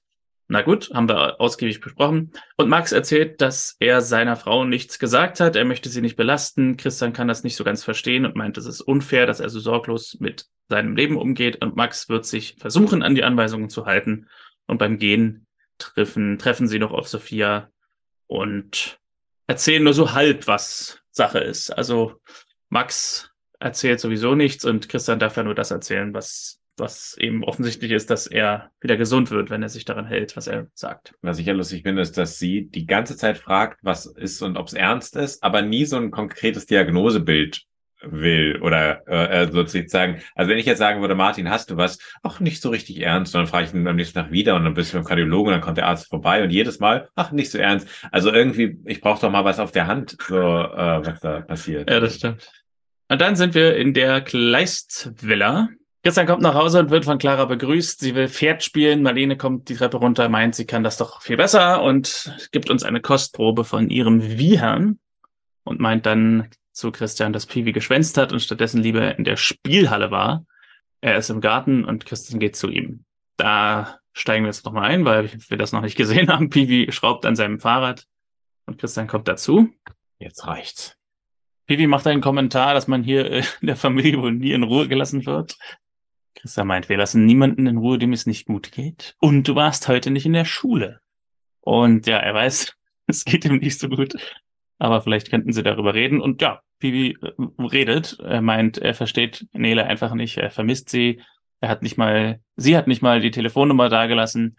Na 0.51 0.61
gut, 0.61 0.91
haben 0.93 1.07
wir 1.07 1.39
ausgiebig 1.39 1.79
besprochen. 1.79 2.33
Und 2.57 2.67
Max 2.67 2.91
erzählt, 2.91 3.39
dass 3.39 3.77
er 3.79 4.01
seiner 4.01 4.35
Frau 4.35 4.65
nichts 4.65 4.99
gesagt 4.99 5.39
hat. 5.39 5.55
Er 5.55 5.63
möchte 5.63 5.87
sie 5.87 6.01
nicht 6.01 6.17
belasten. 6.17 6.75
Christian 6.75 7.13
kann 7.13 7.29
das 7.29 7.43
nicht 7.43 7.55
so 7.55 7.63
ganz 7.63 7.85
verstehen 7.85 8.25
und 8.25 8.35
meint, 8.35 8.57
es 8.57 8.65
ist 8.65 8.81
unfair, 8.81 9.25
dass 9.25 9.39
er 9.39 9.49
so 9.49 9.61
sorglos 9.61 10.17
mit 10.19 10.47
seinem 10.67 10.97
Leben 10.97 11.15
umgeht. 11.15 11.61
Und 11.61 11.77
Max 11.77 12.09
wird 12.09 12.25
sich 12.25 12.57
versuchen, 12.59 13.01
an 13.01 13.15
die 13.15 13.23
Anweisungen 13.23 13.69
zu 13.69 13.85
halten. 13.85 14.27
Und 14.67 14.77
beim 14.77 14.99
Gehen 14.99 15.47
treffen, 15.77 16.37
treffen 16.37 16.67
sie 16.67 16.79
noch 16.79 16.91
auf 16.91 17.07
Sophia, 17.07 17.69
und 18.31 18.97
erzählen 19.47 19.83
nur 19.83 19.93
so 19.93 20.13
halb, 20.13 20.47
was 20.47 21.01
Sache 21.11 21.39
ist. 21.39 21.69
Also 21.69 22.21
Max 22.69 23.29
erzählt 23.59 23.99
sowieso 23.99 24.35
nichts 24.35 24.63
und 24.63 24.87
Christian 24.87 25.19
darf 25.19 25.35
ja 25.35 25.43
nur 25.43 25.53
das 25.53 25.69
erzählen, 25.69 26.13
was 26.13 26.60
was 26.77 27.17
eben 27.17 27.43
offensichtlich 27.43 27.91
ist, 27.91 28.09
dass 28.09 28.27
er 28.27 28.71
wieder 28.79 28.97
gesund 28.97 29.31
wird, 29.31 29.49
wenn 29.49 29.61
er 29.61 29.69
sich 29.69 29.85
daran 29.85 30.05
hält, 30.05 30.35
was 30.35 30.47
er 30.47 30.67
sagt. 30.73 31.13
Was 31.21 31.39
ich 31.39 31.45
ja 31.45 31.53
lustig 31.53 31.83
finde, 31.83 32.01
ist, 32.01 32.17
dass 32.17 32.39
sie 32.39 32.67
die 32.67 32.85
ganze 32.85 33.17
Zeit 33.17 33.37
fragt, 33.37 33.79
was 33.83 34.05
ist 34.05 34.41
und 34.41 34.57
ob 34.57 34.67
es 34.67 34.73
ernst 34.73 35.15
ist, 35.15 35.43
aber 35.43 35.61
nie 35.61 35.85
so 35.85 35.97
ein 35.97 36.11
konkretes 36.11 36.65
Diagnosebild 36.65 37.65
will 38.03 38.59
oder 38.61 39.07
äh, 39.07 39.43
äh 39.43 39.51
sozusagen, 39.51 40.21
also 40.35 40.49
wenn 40.49 40.57
ich 40.57 40.65
jetzt 40.65 40.79
sagen 40.79 41.01
würde, 41.01 41.15
Martin, 41.15 41.49
hast 41.49 41.69
du 41.69 41.77
was? 41.77 41.99
Ach, 42.23 42.39
nicht 42.39 42.61
so 42.61 42.69
richtig 42.69 42.99
ernst. 42.99 43.35
Und 43.35 43.41
dann 43.41 43.47
frage 43.47 43.65
ich 43.67 43.73
ihn 43.73 43.87
am 43.87 43.95
nächsten 43.95 44.19
Tag 44.19 44.31
wieder 44.31 44.55
und 44.55 44.63
dann 44.63 44.73
bist 44.73 44.91
du 44.91 44.97
beim 44.97 45.05
Kardiologen 45.05 45.47
und 45.47 45.53
dann 45.53 45.61
kommt 45.61 45.77
der 45.77 45.87
Arzt 45.87 46.09
vorbei 46.09 46.43
und 46.43 46.49
jedes 46.49 46.79
Mal, 46.79 47.09
ach, 47.15 47.31
nicht 47.31 47.51
so 47.51 47.57
ernst. 47.57 47.87
Also 48.11 48.31
irgendwie, 48.31 48.79
ich 48.85 49.01
brauche 49.01 49.21
doch 49.21 49.31
mal 49.31 49.45
was 49.45 49.59
auf 49.59 49.71
der 49.71 49.87
Hand, 49.87 50.17
so 50.27 50.35
äh, 50.35 51.05
was 51.05 51.19
da 51.19 51.41
passiert. 51.41 51.89
Ja, 51.89 51.99
das 51.99 52.15
stimmt. 52.15 52.49
Und 53.07 53.21
dann 53.21 53.35
sind 53.35 53.53
wir 53.53 53.75
in 53.75 53.93
der 53.93 54.21
Kleist-Villa. 54.21 55.69
Christian 56.03 56.25
kommt 56.25 56.41
nach 56.41 56.55
Hause 56.55 56.79
und 56.79 56.89
wird 56.89 57.05
von 57.05 57.19
Clara 57.19 57.45
begrüßt. 57.45 57.99
Sie 57.99 58.15
will 58.15 58.27
Pferd 58.27 58.63
spielen. 58.63 59.03
Marlene 59.03 59.37
kommt 59.37 59.69
die 59.69 59.75
Treppe 59.75 59.97
runter, 59.97 60.29
meint, 60.29 60.55
sie 60.55 60.65
kann 60.65 60.83
das 60.83 60.97
doch 60.97 61.21
viel 61.21 61.37
besser 61.37 61.83
und 61.83 62.35
gibt 62.51 62.71
uns 62.71 62.83
eine 62.83 63.01
Kostprobe 63.01 63.63
von 63.63 63.89
ihrem 63.89 64.37
Wiehern 64.39 64.99
und 65.63 65.79
meint 65.79 66.07
dann 66.07 66.49
zu 66.71 66.91
Christian, 66.91 67.33
dass 67.33 67.45
Piwi 67.45 67.71
geschwänzt 67.71 68.17
hat 68.17 68.31
und 68.33 68.39
stattdessen 68.39 68.81
lieber 68.81 69.15
in 69.17 69.25
der 69.25 69.37
Spielhalle 69.37 70.09
war. 70.09 70.45
Er 71.01 71.17
ist 71.17 71.29
im 71.29 71.41
Garten 71.41 71.85
und 71.85 72.05
Christian 72.05 72.39
geht 72.39 72.55
zu 72.55 72.69
ihm. 72.69 73.05
Da 73.37 73.99
steigen 74.13 74.43
wir 74.43 74.49
jetzt 74.49 74.65
nochmal 74.65 74.89
ein, 74.89 75.05
weil 75.05 75.29
wir 75.49 75.57
das 75.57 75.71
noch 75.71 75.81
nicht 75.81 75.97
gesehen 75.97 76.29
haben. 76.29 76.49
Piwi 76.49 76.91
schraubt 76.91 77.25
an 77.27 77.35
seinem 77.35 77.59
Fahrrad 77.59 78.05
und 78.65 78.79
Christian 78.79 79.07
kommt 79.07 79.27
dazu. 79.27 79.69
Jetzt 80.17 80.47
reicht's. 80.47 80.95
Piwi 81.67 81.87
macht 81.87 82.07
einen 82.07 82.21
Kommentar, 82.21 82.73
dass 82.73 82.87
man 82.87 83.03
hier 83.03 83.31
in 83.31 83.45
der 83.61 83.75
Familie 83.75 84.19
wohl 84.19 84.31
nie 84.31 84.51
in 84.51 84.63
Ruhe 84.63 84.87
gelassen 84.87 85.25
wird. 85.25 85.57
Christa 86.35 86.63
meint, 86.63 86.89
wir 86.89 86.97
lassen 86.97 87.25
niemanden 87.25 87.67
in 87.67 87.77
Ruhe, 87.77 87.97
dem 87.97 88.13
es 88.13 88.25
nicht 88.25 88.45
gut 88.45 88.71
geht. 88.71 89.15
Und 89.19 89.47
du 89.47 89.55
warst 89.55 89.87
heute 89.87 90.11
nicht 90.11 90.25
in 90.25 90.33
der 90.33 90.45
Schule. 90.45 91.01
Und 91.59 92.07
ja, 92.07 92.17
er 92.17 92.33
weiß, 92.33 92.73
es 93.07 93.25
geht 93.25 93.45
ihm 93.45 93.57
nicht 93.57 93.79
so 93.79 93.89
gut. 93.89 94.15
Aber 94.79 95.01
vielleicht 95.01 95.29
könnten 95.29 95.53
sie 95.53 95.63
darüber 95.63 95.93
reden. 95.93 96.21
Und 96.21 96.41
ja, 96.41 96.61
Pivi 96.79 97.17
äh, 97.21 97.63
redet. 97.63 98.17
Er 98.19 98.41
meint, 98.41 98.77
er 98.77 98.93
versteht 98.93 99.47
Nele 99.53 99.85
einfach 99.85 100.13
nicht. 100.13 100.37
Er 100.37 100.51
vermisst 100.51 100.89
sie. 100.89 101.21
Er 101.61 101.69
hat 101.69 101.83
nicht 101.83 101.97
mal, 101.97 102.41
sie 102.55 102.75
hat 102.75 102.87
nicht 102.87 103.01
mal 103.01 103.21
die 103.21 103.31
Telefonnummer 103.31 103.87
dagelassen. 103.87 104.57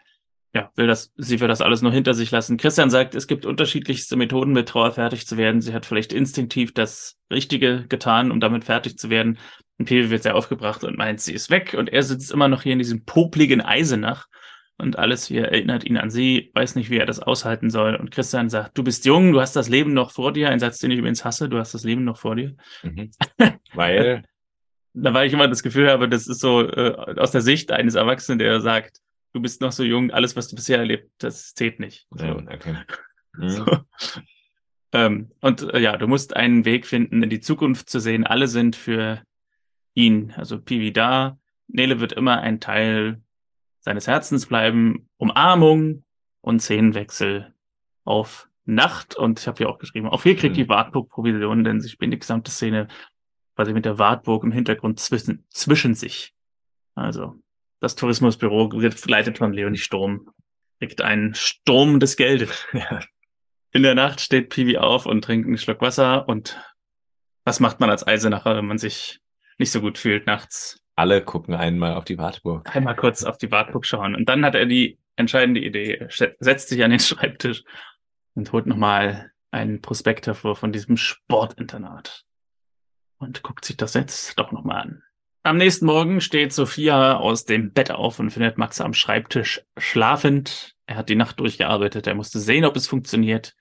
Ja, 0.54 0.70
will 0.76 0.86
das, 0.86 1.12
sie 1.16 1.40
will 1.40 1.48
das 1.48 1.62
alles 1.62 1.82
nur 1.82 1.92
hinter 1.92 2.14
sich 2.14 2.30
lassen. 2.30 2.58
Christian 2.58 2.90
sagt, 2.90 3.14
es 3.14 3.26
gibt 3.26 3.46
unterschiedlichste 3.46 4.16
Methoden, 4.16 4.52
mit 4.52 4.68
Trauer 4.68 4.92
fertig 4.92 5.26
zu 5.26 5.36
werden. 5.36 5.60
Sie 5.62 5.72
hat 5.72 5.86
vielleicht 5.86 6.12
instinktiv 6.12 6.72
das 6.74 7.18
Richtige 7.30 7.86
getan, 7.88 8.30
um 8.30 8.38
damit 8.38 8.64
fertig 8.64 8.98
zu 8.98 9.10
werden. 9.10 9.38
Und 9.82 9.86
Pewe 9.86 10.10
wird 10.10 10.22
sehr 10.22 10.36
aufgebracht 10.36 10.84
und 10.84 10.96
meint, 10.96 11.20
sie 11.20 11.32
ist 11.32 11.50
weg 11.50 11.74
und 11.76 11.92
er 11.92 12.04
sitzt 12.04 12.30
immer 12.30 12.46
noch 12.46 12.62
hier 12.62 12.74
in 12.74 12.78
diesem 12.78 13.04
popligen 13.04 13.60
Eisenach 13.60 14.28
und 14.78 14.96
alles 14.96 15.26
hier 15.26 15.46
erinnert 15.48 15.82
ihn 15.82 15.96
an 15.96 16.08
sie, 16.08 16.52
weiß 16.54 16.76
nicht, 16.76 16.88
wie 16.88 16.98
er 16.98 17.06
das 17.06 17.18
aushalten 17.18 17.68
soll. 17.68 17.96
Und 17.96 18.12
Christian 18.12 18.48
sagt, 18.48 18.78
du 18.78 18.84
bist 18.84 19.04
jung, 19.04 19.32
du 19.32 19.40
hast 19.40 19.56
das 19.56 19.68
Leben 19.68 19.92
noch 19.92 20.12
vor 20.12 20.32
dir. 20.32 20.50
Ein 20.50 20.60
Satz, 20.60 20.78
den 20.78 20.92
ich 20.92 20.98
übrigens 20.98 21.24
hasse, 21.24 21.48
du 21.48 21.58
hast 21.58 21.74
das 21.74 21.82
Leben 21.82 22.04
noch 22.04 22.16
vor 22.16 22.36
dir. 22.36 22.54
Mhm. 22.84 23.10
Weil? 23.74 24.22
da 24.94 25.14
weil 25.14 25.26
ich 25.26 25.32
immer 25.32 25.48
das 25.48 25.64
Gefühl 25.64 25.90
habe, 25.90 26.08
das 26.08 26.28
ist 26.28 26.40
so 26.40 26.68
äh, 26.68 27.16
aus 27.18 27.32
der 27.32 27.40
Sicht 27.40 27.72
eines 27.72 27.96
Erwachsenen, 27.96 28.38
der 28.38 28.60
sagt, 28.60 28.98
du 29.32 29.40
bist 29.40 29.60
noch 29.62 29.72
so 29.72 29.82
jung, 29.82 30.12
alles, 30.12 30.36
was 30.36 30.48
du 30.48 30.54
bisher 30.54 30.78
erlebt, 30.78 31.10
das 31.18 31.54
zählt 31.54 31.80
nicht. 31.80 32.06
Ja, 32.16 32.36
okay. 32.36 32.76
Mhm. 33.34 33.48
So. 33.48 33.64
Ähm, 34.92 35.30
und 35.40 35.62
äh, 35.72 35.78
ja, 35.78 35.96
du 35.96 36.06
musst 36.06 36.36
einen 36.36 36.66
Weg 36.66 36.86
finden, 36.86 37.22
in 37.22 37.30
die 37.30 37.40
Zukunft 37.40 37.88
zu 37.88 37.98
sehen. 37.98 38.26
Alle 38.26 38.46
sind 38.46 38.76
für 38.76 39.22
ihn, 39.94 40.32
also 40.36 40.60
Piwi 40.60 40.92
da. 40.92 41.38
Nele 41.68 42.00
wird 42.00 42.12
immer 42.12 42.40
ein 42.40 42.60
Teil 42.60 43.22
seines 43.80 44.06
Herzens 44.06 44.46
bleiben. 44.46 45.08
Umarmung 45.16 46.04
und 46.40 46.60
Szenenwechsel 46.60 47.54
auf 48.04 48.48
Nacht. 48.64 49.16
Und 49.16 49.40
ich 49.40 49.46
habe 49.46 49.58
hier 49.58 49.68
auch 49.68 49.78
geschrieben, 49.78 50.08
auch 50.08 50.22
hier 50.22 50.36
kriegt 50.36 50.54
mhm. 50.54 50.62
die 50.62 50.68
Wartburg 50.68 51.08
Provision, 51.08 51.64
denn 51.64 51.80
sie 51.80 51.88
spielen 51.88 52.10
die 52.10 52.18
gesamte 52.18 52.50
Szene 52.50 52.88
quasi 53.54 53.72
mit 53.72 53.84
der 53.84 53.98
Wartburg 53.98 54.44
im 54.44 54.52
Hintergrund 54.52 55.00
zwischen, 55.00 55.44
zwischen 55.50 55.94
sich. 55.94 56.34
Also 56.94 57.36
das 57.80 57.96
Tourismusbüro 57.96 58.70
wird 58.80 59.00
geleitet 59.02 59.38
von 59.38 59.52
Leonie 59.52 59.78
Sturm. 59.78 60.30
Kriegt 60.78 61.00
einen 61.00 61.34
Sturm 61.34 62.00
des 62.00 62.16
Geldes. 62.16 62.66
In 63.72 63.82
der 63.82 63.94
Nacht 63.94 64.20
steht 64.20 64.50
Piwi 64.50 64.78
auf 64.78 65.06
und 65.06 65.22
trinkt 65.22 65.46
einen 65.46 65.58
Schluck 65.58 65.80
Wasser. 65.80 66.28
Und 66.28 66.60
was 67.44 67.58
macht 67.58 67.80
man 67.80 67.90
als 67.90 68.06
Eisenacher, 68.06 68.56
wenn 68.56 68.66
man 68.66 68.78
sich 68.78 69.21
nicht 69.62 69.70
so 69.70 69.80
gut 69.80 69.96
fühlt 69.96 70.26
nachts. 70.26 70.80
Alle 70.96 71.24
gucken 71.24 71.54
einmal 71.54 71.94
auf 71.94 72.04
die 72.04 72.18
Wartburg. 72.18 72.74
Einmal 72.74 72.96
kurz 72.96 73.22
auf 73.22 73.38
die 73.38 73.50
Wartburg 73.52 73.86
schauen. 73.86 74.16
Und 74.16 74.28
dann 74.28 74.44
hat 74.44 74.56
er 74.56 74.66
die 74.66 74.98
entscheidende 75.14 75.60
Idee, 75.60 76.06
setzt 76.08 76.68
sich 76.68 76.82
an 76.82 76.90
den 76.90 77.00
Schreibtisch 77.00 77.62
und 78.34 78.52
holt 78.52 78.66
nochmal 78.66 79.30
einen 79.52 79.80
Prospekt 79.80 80.26
hervor 80.26 80.56
von 80.56 80.72
diesem 80.72 80.96
Sportinternat. 80.96 82.24
Und 83.18 83.42
guckt 83.42 83.64
sich 83.64 83.76
das 83.76 83.94
jetzt 83.94 84.36
doch 84.38 84.50
nochmal 84.50 84.82
an. 84.82 85.02
Am 85.44 85.56
nächsten 85.56 85.86
Morgen 85.86 86.20
steht 86.20 86.52
Sophia 86.52 87.16
aus 87.16 87.44
dem 87.44 87.72
Bett 87.72 87.92
auf 87.92 88.18
und 88.18 88.30
findet 88.30 88.58
Max 88.58 88.80
am 88.80 88.94
Schreibtisch 88.94 89.62
schlafend. 89.78 90.74
Er 90.86 90.96
hat 90.96 91.08
die 91.08 91.14
Nacht 91.14 91.38
durchgearbeitet. 91.38 92.06
Er 92.08 92.14
musste 92.14 92.40
sehen, 92.40 92.64
ob 92.64 92.74
es 92.74 92.88
funktioniert. 92.88 93.54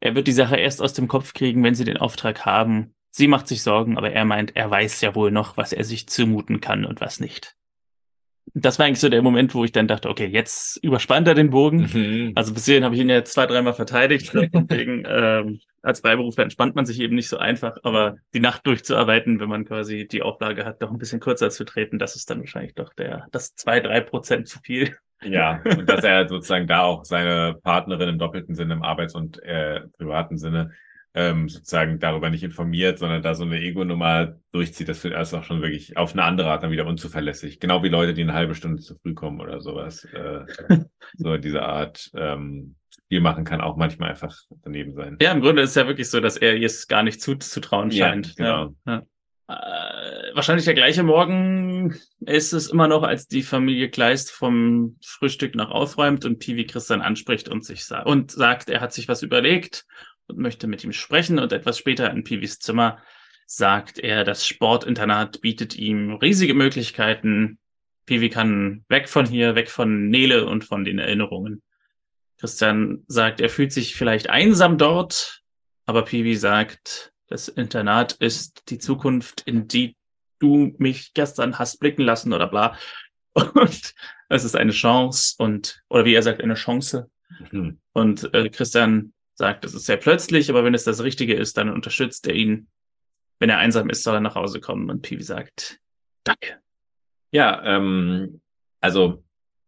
Er 0.00 0.14
wird 0.14 0.28
die 0.28 0.32
Sache 0.32 0.56
erst 0.56 0.80
aus 0.80 0.92
dem 0.92 1.08
Kopf 1.08 1.32
kriegen, 1.32 1.62
wenn 1.64 1.74
sie 1.74 1.84
den 1.84 1.96
Auftrag 1.96 2.46
haben. 2.46 2.94
Sie 3.14 3.28
macht 3.28 3.46
sich 3.46 3.62
Sorgen, 3.62 3.98
aber 3.98 4.10
er 4.10 4.24
meint, 4.24 4.56
er 4.56 4.70
weiß 4.70 5.02
ja 5.02 5.14
wohl 5.14 5.30
noch, 5.30 5.58
was 5.58 5.74
er 5.74 5.84
sich 5.84 6.08
zumuten 6.08 6.62
kann 6.62 6.86
und 6.86 7.02
was 7.02 7.20
nicht. 7.20 7.54
Das 8.54 8.78
war 8.78 8.86
eigentlich 8.86 9.00
so 9.00 9.10
der 9.10 9.20
Moment, 9.20 9.54
wo 9.54 9.64
ich 9.64 9.72
dann 9.72 9.86
dachte, 9.86 10.08
okay, 10.08 10.26
jetzt 10.26 10.78
überspannt 10.82 11.28
er 11.28 11.34
den 11.34 11.50
Bogen. 11.50 11.90
Mhm. 11.92 12.32
Also 12.34 12.54
bis 12.54 12.64
hierhin 12.64 12.84
habe 12.84 12.94
ich 12.94 13.02
ihn 13.02 13.10
ja 13.10 13.22
zwei, 13.22 13.46
dreimal 13.46 13.74
verteidigt. 13.74 14.32
Deswegen, 14.34 15.04
ähm, 15.06 15.60
als 15.82 16.00
Freiberufler 16.00 16.44
entspannt 16.44 16.74
man 16.74 16.86
sich 16.86 17.00
eben 17.00 17.14
nicht 17.14 17.28
so 17.28 17.36
einfach, 17.36 17.76
aber 17.82 18.16
die 18.32 18.40
Nacht 18.40 18.66
durchzuarbeiten, 18.66 19.40
wenn 19.40 19.48
man 19.48 19.66
quasi 19.66 20.08
die 20.10 20.22
Auflage 20.22 20.64
hat, 20.64 20.80
doch 20.80 20.90
ein 20.90 20.98
bisschen 20.98 21.20
kürzer 21.20 21.50
zu 21.50 21.64
treten, 21.64 21.98
das 21.98 22.16
ist 22.16 22.30
dann 22.30 22.40
wahrscheinlich 22.40 22.74
doch 22.74 22.94
der, 22.94 23.26
das 23.30 23.54
zwei, 23.54 23.80
drei 23.80 24.00
Prozent 24.00 24.48
zu 24.48 24.58
viel. 24.60 24.96
Ja, 25.22 25.60
und 25.64 25.86
dass 25.86 26.02
er 26.04 26.28
sozusagen 26.28 26.66
da 26.66 26.82
auch 26.82 27.04
seine 27.04 27.58
Partnerin 27.62 28.08
im 28.08 28.18
doppelten 28.18 28.54
Sinne, 28.54 28.72
im 28.72 28.82
Arbeits- 28.82 29.14
und 29.14 29.42
äh, 29.42 29.82
privaten 29.98 30.38
Sinne, 30.38 30.72
ähm, 31.14 31.48
sozusagen 31.48 31.98
darüber 31.98 32.30
nicht 32.30 32.42
informiert, 32.42 32.98
sondern 32.98 33.22
da 33.22 33.34
so 33.34 33.44
eine 33.44 33.60
Ego-Nummer 33.60 34.36
durchzieht, 34.52 34.88
das 34.88 35.04
wird 35.04 35.14
erst 35.14 35.34
auch 35.34 35.44
schon 35.44 35.60
wirklich 35.60 35.96
auf 35.96 36.12
eine 36.12 36.24
andere 36.24 36.50
Art 36.50 36.62
dann 36.62 36.70
wieder 36.70 36.86
unzuverlässig. 36.86 37.60
Genau 37.60 37.82
wie 37.82 37.88
Leute, 37.88 38.14
die 38.14 38.22
eine 38.22 38.32
halbe 38.32 38.54
Stunde 38.54 38.80
zu 38.80 38.94
früh 38.96 39.14
kommen 39.14 39.40
oder 39.40 39.60
sowas. 39.60 40.04
Äh, 40.04 40.44
so 41.16 41.36
diese 41.36 41.62
Art 41.62 42.10
ähm, 42.14 42.76
Spiel 42.88 43.20
machen 43.20 43.44
kann 43.44 43.60
auch 43.60 43.76
manchmal 43.76 44.10
einfach 44.10 44.34
daneben 44.62 44.94
sein. 44.94 45.18
Ja, 45.20 45.32
im 45.32 45.42
Grunde 45.42 45.62
ist 45.62 45.70
es 45.70 45.76
ja 45.76 45.86
wirklich 45.86 46.08
so, 46.08 46.20
dass 46.20 46.38
er 46.38 46.56
jetzt 46.56 46.88
gar 46.88 47.02
nicht 47.02 47.20
zuzutrauen 47.20 47.90
scheint. 47.90 48.38
Ja, 48.38 48.66
genau. 48.66 48.74
Ja, 48.86 48.92
ja. 48.94 49.02
Äh, 49.48 50.34
wahrscheinlich 50.34 50.64
der 50.64 50.74
gleiche 50.74 51.02
Morgen 51.02 51.94
ist 52.20 52.52
es 52.54 52.70
immer 52.70 52.88
noch, 52.88 53.02
als 53.02 53.26
die 53.26 53.42
Familie 53.42 53.90
Kleist 53.90 54.30
vom 54.30 54.96
Frühstück 55.04 55.54
noch 55.54 55.70
aufräumt 55.70 56.24
und 56.24 56.38
Piwi 56.38 56.64
Christian 56.64 57.02
anspricht 57.02 57.50
und 57.50 57.64
sich 57.64 57.84
sagt 57.84 58.06
und 58.06 58.30
sagt, 58.30 58.70
er 58.70 58.80
hat 58.80 58.94
sich 58.94 59.08
was 59.08 59.22
überlegt 59.22 59.84
und 60.32 60.38
möchte 60.38 60.66
mit 60.66 60.82
ihm 60.84 60.92
sprechen. 60.92 61.38
Und 61.38 61.52
etwas 61.52 61.78
später 61.78 62.10
in 62.10 62.24
Piwis 62.24 62.58
Zimmer 62.58 62.98
sagt 63.46 63.98
er, 63.98 64.24
das 64.24 64.46
Sportinternat 64.46 65.40
bietet 65.40 65.76
ihm 65.76 66.14
riesige 66.14 66.54
Möglichkeiten. 66.54 67.58
Piwi 68.06 68.30
kann 68.30 68.84
weg 68.88 69.08
von 69.08 69.26
hier, 69.26 69.54
weg 69.54 69.70
von 69.70 70.08
Nele 70.08 70.46
und 70.46 70.64
von 70.64 70.84
den 70.84 70.98
Erinnerungen. 70.98 71.62
Christian 72.38 73.04
sagt, 73.06 73.40
er 73.40 73.50
fühlt 73.50 73.72
sich 73.72 73.94
vielleicht 73.94 74.28
einsam 74.28 74.78
dort, 74.78 75.42
aber 75.86 76.02
Piwi 76.02 76.34
sagt, 76.34 77.12
das 77.28 77.48
Internat 77.48 78.12
ist 78.14 78.70
die 78.70 78.78
Zukunft, 78.78 79.42
in 79.42 79.68
die 79.68 79.96
du 80.38 80.74
mich 80.78 81.14
gestern 81.14 81.58
hast 81.58 81.78
blicken 81.78 82.02
lassen 82.02 82.32
oder 82.32 82.48
bla. 82.48 82.76
Und 83.34 83.94
es 84.28 84.44
ist 84.44 84.56
eine 84.56 84.72
Chance 84.72 85.34
und, 85.38 85.82
oder 85.88 86.04
wie 86.04 86.14
er 86.14 86.22
sagt, 86.22 86.42
eine 86.42 86.54
Chance. 86.54 87.10
Mhm. 87.50 87.78
Und 87.92 88.32
äh, 88.34 88.48
Christian 88.48 89.12
sagt, 89.34 89.64
es 89.64 89.74
ist 89.74 89.86
sehr 89.86 89.96
plötzlich, 89.96 90.50
aber 90.50 90.64
wenn 90.64 90.74
es 90.74 90.84
das 90.84 91.02
Richtige 91.02 91.34
ist, 91.34 91.56
dann 91.56 91.70
unterstützt 91.70 92.26
er 92.26 92.34
ihn. 92.34 92.68
Wenn 93.38 93.50
er 93.50 93.58
einsam 93.58 93.90
ist, 93.90 94.02
soll 94.02 94.14
er 94.14 94.20
nach 94.20 94.34
Hause 94.34 94.60
kommen 94.60 94.90
und 94.90 95.02
Piwi 95.02 95.22
sagt, 95.22 95.78
danke. 96.24 96.58
Ja, 97.30 97.62
ähm, 97.64 98.40
also 98.80 99.24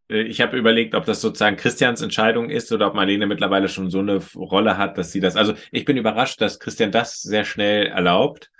äh, 0.09 0.23
ich 0.23 0.41
habe 0.41 0.57
überlegt, 0.57 0.95
ob 0.95 1.05
das 1.07 1.21
sozusagen 1.21 1.57
Christians 1.57 2.03
Entscheidung 2.03 2.51
ist 2.51 2.71
oder 2.73 2.89
ob 2.89 2.95
Marlene 2.95 3.27
mittlerweile 3.27 3.69
schon 3.69 3.91
so 3.91 4.01
eine 4.01 4.21
Rolle 4.35 4.77
hat, 4.77 4.99
dass 4.99 5.13
sie 5.13 5.21
das. 5.21 5.37
Also 5.37 5.55
ich 5.71 5.85
bin 5.85 5.97
überrascht, 5.97 6.41
dass 6.41 6.61
Christian 6.61 6.93
das 6.93 7.23
sehr 7.23 7.45
schnell 7.45 7.87
erlaubt, 7.87 8.51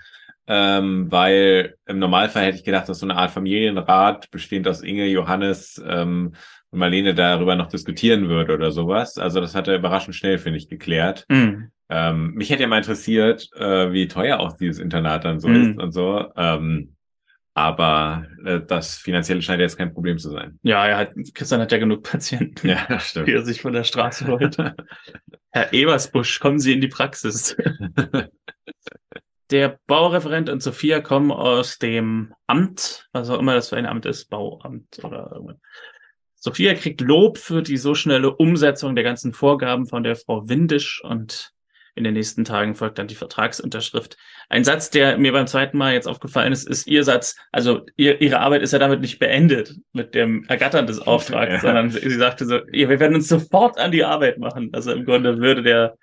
ähm, 0.47 1.11
weil 1.11 1.75
im 1.85 1.99
Normalfall 1.99 2.43
hätte 2.43 2.57
ich 2.57 2.63
gedacht, 2.63 2.89
dass 2.89 2.99
so 2.99 3.05
eine 3.05 3.15
Art 3.15 3.31
Familienrat 3.31 4.29
bestehend 4.31 4.67
aus 4.67 4.81
Inge, 4.81 5.07
Johannes, 5.07 5.81
ähm, 5.87 6.33
und 6.71 6.79
Marlene 6.79 7.13
darüber 7.13 7.55
noch 7.55 7.67
diskutieren 7.67 8.27
würde 8.29 8.53
oder 8.53 8.71
sowas. 8.71 9.17
Also 9.17 9.39
das 9.39 9.55
hat 9.55 9.67
er 9.67 9.77
überraschend 9.77 10.15
schnell, 10.15 10.37
finde 10.37 10.57
ich, 10.57 10.69
geklärt. 10.69 11.25
Mm. 11.29 11.65
Ähm, 11.89 12.33
mich 12.33 12.49
hätte 12.49 12.63
ja 12.63 12.67
mal 12.67 12.79
interessiert, 12.79 13.49
äh, 13.55 13.91
wie 13.91 14.07
teuer 14.07 14.39
auch 14.39 14.57
dieses 14.57 14.79
Internat 14.79 15.23
dann 15.23 15.39
so 15.39 15.47
mm. 15.47 15.55
ist 15.55 15.79
und 15.79 15.91
so. 15.91 16.31
Ähm, 16.35 16.95
aber 17.57 18.27
äh, 18.43 18.59
das 18.59 18.97
Finanzielle 18.97 19.41
scheint 19.41 19.61
jetzt 19.61 19.77
kein 19.77 19.93
Problem 19.93 20.17
zu 20.17 20.29
sein. 20.29 20.59
Ja, 20.61 20.85
er 20.85 20.97
hat, 20.97 21.13
Christian 21.33 21.61
hat 21.61 21.71
ja 21.71 21.77
genug 21.77 22.03
Patienten, 22.03 22.67
ja, 22.67 22.99
stimmt. 22.99 23.29
die 23.29 23.31
er 23.31 23.43
sich 23.43 23.61
von 23.61 23.71
der 23.71 23.85
Straße 23.85 24.27
holt. 24.27 24.57
Herr 25.51 25.71
Ebersbusch, 25.71 26.41
kommen 26.41 26.59
Sie 26.59 26.73
in 26.73 26.81
die 26.81 26.89
Praxis. 26.89 27.55
der 29.51 29.79
Baureferent 29.87 30.49
und 30.49 30.61
Sophia 30.61 30.99
kommen 30.99 31.31
aus 31.31 31.77
dem 31.77 32.33
Amt, 32.45 33.07
was 33.13 33.29
auch 33.29 33.39
immer 33.39 33.53
das 33.53 33.69
für 33.69 33.77
ein 33.77 33.85
Amt 33.85 34.05
ist, 34.05 34.25
Bauamt 34.29 34.99
oder 35.01 35.31
irgendwas. 35.31 35.57
Sophia 36.45 36.75
kriegt 36.75 37.01
Lob 37.01 37.39
für 37.39 37.63
die 37.63 37.75
so 37.75 37.95
schnelle 37.95 38.35
Umsetzung 38.35 38.93
der 38.93 39.03
ganzen 39.03 39.33
Vorgaben 39.33 39.87
von 39.87 40.03
der 40.03 40.15
Frau 40.15 40.47
Windisch 40.47 41.03
und 41.03 41.51
In 41.95 42.03
den 42.03 42.13
nächsten 42.13 42.45
Tagen 42.45 42.75
folgt 42.75 42.99
dann 42.99 43.07
die 43.07 43.15
Vertragsunterschrift. 43.15 44.15
Ein 44.47 44.63
Satz, 44.63 44.91
der 44.91 45.17
mir 45.17 45.31
beim 45.31 45.47
zweiten 45.47 45.75
Mal 45.75 45.93
jetzt 45.93 46.07
aufgefallen 46.07 46.53
ist, 46.53 46.67
ist 46.67 46.85
Ihr 46.85 47.03
Satz, 47.03 47.35
also 47.51 47.87
ihr, 47.95 48.21
Ihre 48.21 48.41
Arbeit 48.41 48.61
ist 48.61 48.73
ja 48.73 48.79
damit 48.79 49.01
nicht 49.01 49.17
beendet 49.17 49.73
mit 49.91 50.13
dem 50.13 50.43
Ergattern 50.43 50.85
des 50.85 50.99
Auftrags, 50.99 51.51
ja. 51.53 51.59
sondern 51.61 51.89
sie 51.89 52.11
sagte 52.11 52.45
so, 52.45 52.59
ja, 52.71 52.89
wir 52.89 52.99
werden 52.99 53.15
uns 53.15 53.27
sofort 53.27 53.79
an 53.79 53.91
die 53.91 54.03
Arbeit 54.03 54.37
machen. 54.37 54.69
Also 54.71 54.91
im 54.91 55.03
Grunde 55.03 55.39
würde 55.39 55.63
der, 55.63 55.97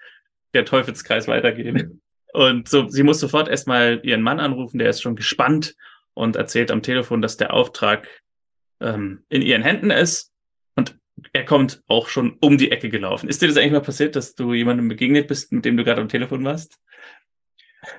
der 0.55 0.64
Teufelskreis 0.64 1.28
weitergehen. 1.28 2.03
Und 2.32 2.68
so, 2.68 2.88
sie 2.88 3.05
muss 3.05 3.20
sofort 3.20 3.49
erstmal 3.49 4.01
ihren 4.03 4.22
Mann 4.22 4.40
anrufen, 4.40 4.78
der 4.78 4.90
ist 4.90 5.03
schon 5.03 5.14
gespannt 5.14 5.76
und 6.14 6.34
erzählt 6.34 6.72
am 6.72 6.82
Telefon, 6.82 7.22
dass 7.22 7.36
der 7.36 7.55
Auftrag 7.55 8.09
ähm, 8.80 9.22
in 9.28 9.43
ihren 9.43 9.62
Händen 9.62 9.93
ist. 9.93 10.32
Er 11.33 11.45
kommt 11.45 11.83
auch 11.89 12.09
schon 12.09 12.37
um 12.41 12.59
die 12.59 12.70
Ecke 12.70 12.89
gelaufen. 12.89 13.29
Ist 13.29 13.43
dir 13.43 13.49
das 13.49 13.57
eigentlich 13.57 13.73
mal 13.73 13.81
passiert, 13.81 14.16
dass 14.16 14.35
du 14.35 14.55
jemandem 14.55 14.89
begegnet 14.89 15.29
bist, 15.29 15.53
mit 15.53 15.64
dem 15.64 15.77
du 15.77 15.85
gerade 15.85 16.01
am 16.01 16.09
Telefon 16.09 16.45
warst? 16.45 16.79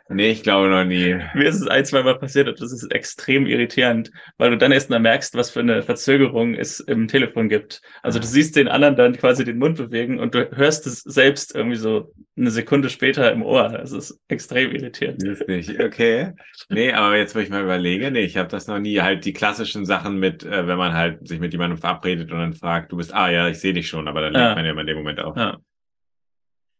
Nee, 0.07 0.29
ich 0.29 0.43
glaube 0.43 0.69
noch 0.69 0.85
nie. 0.85 1.19
Mir 1.33 1.47
ist 1.47 1.59
es 1.59 1.67
ein, 1.67 1.83
zwei 1.85 2.03
Mal 2.03 2.17
passiert 2.17 2.47
und 2.47 2.61
das 2.61 2.71
ist 2.71 2.89
extrem 2.91 3.45
irritierend, 3.45 4.11
weil 4.37 4.51
du 4.51 4.57
dann 4.57 4.71
erst 4.71 4.89
mal 4.89 4.99
merkst, 4.99 5.35
was 5.35 5.49
für 5.49 5.59
eine 5.59 5.81
Verzögerung 5.81 6.53
es 6.53 6.79
im 6.79 7.07
Telefon 7.07 7.49
gibt. 7.49 7.81
Also 8.01 8.19
du 8.19 8.25
siehst 8.25 8.55
den 8.55 8.67
anderen 8.69 8.95
dann 8.95 9.17
quasi 9.17 9.43
den 9.43 9.57
Mund 9.57 9.77
bewegen 9.77 10.19
und 10.19 10.35
du 10.35 10.49
hörst 10.51 10.87
es 10.87 11.01
selbst 11.01 11.53
irgendwie 11.53 11.75
so 11.75 12.13
eine 12.37 12.51
Sekunde 12.51 12.89
später 12.89 13.31
im 13.31 13.43
Ohr. 13.43 13.69
Das 13.69 13.91
ist 13.91 14.19
extrem 14.29 14.71
irritierend. 14.71 15.21
Ist 15.23 15.47
nicht, 15.47 15.79
okay. 15.79 16.31
Nee, 16.69 16.93
aber 16.93 17.17
jetzt, 17.17 17.35
wo 17.35 17.39
ich 17.39 17.49
mal 17.49 17.63
überlege, 17.63 18.09
nee, 18.09 18.21
ich 18.21 18.37
habe 18.37 18.49
das 18.49 18.67
noch 18.67 18.79
nie. 18.79 19.01
Halt 19.01 19.25
die 19.25 19.33
klassischen 19.33 19.85
Sachen 19.85 20.17
mit, 20.17 20.43
äh, 20.43 20.67
wenn 20.67 20.77
man 20.77 20.93
halt 20.93 21.27
sich 21.27 21.39
mit 21.39 21.51
jemandem 21.51 21.77
verabredet 21.77 22.31
und 22.31 22.39
dann 22.39 22.53
fragt, 22.53 22.91
du 22.91 22.97
bist, 22.97 23.13
ah 23.13 23.29
ja, 23.29 23.49
ich 23.49 23.59
sehe 23.59 23.73
dich 23.73 23.87
schon, 23.87 24.07
aber 24.07 24.21
dann 24.21 24.33
legt 24.33 24.45
ja. 24.45 24.55
man 24.55 24.65
ja 24.65 24.71
in 24.71 24.87
dem 24.87 24.97
Moment 24.97 25.19
auf. 25.19 25.35
Ja. 25.35 25.57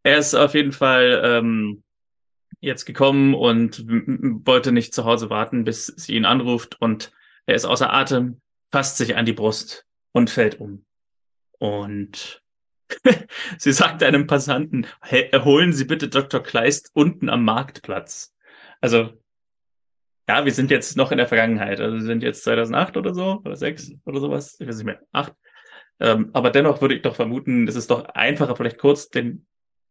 Er 0.03 0.17
ist 0.17 0.35
auf 0.35 0.53
jeden 0.53 0.73
Fall 0.73 1.21
ähm, 1.23 1.83
jetzt 2.63 2.85
gekommen 2.85 3.33
und 3.33 3.85
wollte 4.45 4.71
nicht 4.71 4.93
zu 4.93 5.05
Hause 5.05 5.29
warten, 5.29 5.63
bis 5.63 5.87
sie 5.87 6.15
ihn 6.15 6.25
anruft 6.25 6.81
und 6.81 7.11
er 7.45 7.55
ist 7.55 7.65
außer 7.65 7.91
Atem, 7.91 8.41
fasst 8.71 8.97
sich 8.97 9.15
an 9.15 9.25
die 9.25 9.33
Brust 9.33 9.85
und 10.13 10.29
fällt 10.29 10.59
um. 10.59 10.85
Und 11.59 12.41
sie 13.57 13.73
sagt 13.73 14.01
einem 14.01 14.27
Passanten, 14.27 14.87
holen 15.11 15.73
Sie 15.73 15.85
bitte 15.85 16.07
Dr. 16.07 16.41
Kleist 16.41 16.91
unten 16.93 17.29
am 17.29 17.43
Marktplatz. 17.43 18.33
Also, 18.79 19.11
ja, 20.29 20.45
wir 20.45 20.53
sind 20.53 20.71
jetzt 20.71 20.95
noch 20.95 21.11
in 21.11 21.17
der 21.17 21.27
Vergangenheit. 21.27 21.81
Also, 21.81 21.95
wir 21.95 22.03
sind 22.03 22.23
jetzt 22.23 22.43
2008 22.43 22.95
oder 22.95 23.13
so, 23.13 23.41
oder 23.43 23.55
6 23.55 23.93
oder 24.05 24.19
sowas. 24.19 24.57
Ich 24.59 24.67
weiß 24.67 24.77
nicht 24.77 24.85
mehr, 24.85 25.01
8. 25.11 25.33
Ähm, 25.99 26.29
aber 26.33 26.49
dennoch 26.49 26.81
würde 26.81 26.95
ich 26.95 27.01
doch 27.01 27.15
vermuten, 27.15 27.67
es 27.67 27.75
ist 27.75 27.91
doch 27.91 28.05
einfacher, 28.05 28.55
vielleicht 28.55 28.77
kurz 28.77 29.09
den 29.09 29.45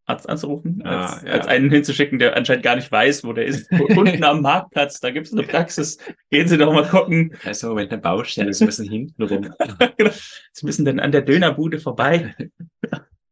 Arzt 0.05 0.28
anzurufen, 0.28 0.82
ah, 0.84 1.07
als, 1.07 1.22
ja. 1.22 1.30
als 1.32 1.46
einen 1.46 1.70
hinzuschicken, 1.70 2.18
der 2.18 2.36
anscheinend 2.36 2.64
gar 2.64 2.74
nicht 2.74 2.90
weiß, 2.90 3.22
wo 3.24 3.32
der 3.32 3.46
ist. 3.46 3.70
Unten 3.70 4.24
am 4.24 4.42
Marktplatz, 4.42 5.00
da 5.00 5.11
gibt 5.11 5.28
es 5.28 5.32
eine 5.32 5.44
Praxis. 5.44 5.98
Gehen 6.30 6.48
Sie 6.48 6.59
doch 6.59 6.72
mal 6.72 6.86
gucken. 6.86 7.36
Also 7.44 7.68
Moment, 7.68 7.92
eine 7.92 8.00
Baustelle, 8.00 8.53
Sie 8.53 8.64
müssen 8.64 8.88
hinten 8.88 9.22
rum. 9.22 9.55
genau. 9.96 10.11
Sie 10.53 10.66
müssen 10.66 10.84
dann 10.84 10.98
an 10.98 11.12
der 11.12 11.22
Dönerbude 11.22 11.78
vorbei. 11.78 12.34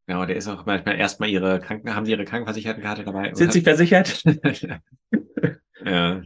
Genau, 0.06 0.26
der 0.26 0.34
ist 0.34 0.48
auch 0.48 0.66
manchmal 0.66 0.98
erstmal 0.98 1.28
ihre 1.28 1.60
Kranken, 1.60 1.94
haben 1.94 2.04
Sie 2.04 2.10
Ihre 2.10 2.24
Krankenversichertenkarte 2.24 3.04
dabei? 3.04 3.32
Sind 3.32 3.52
Sie 3.52 3.60
versichert? 3.60 4.24
ja. 5.84 6.22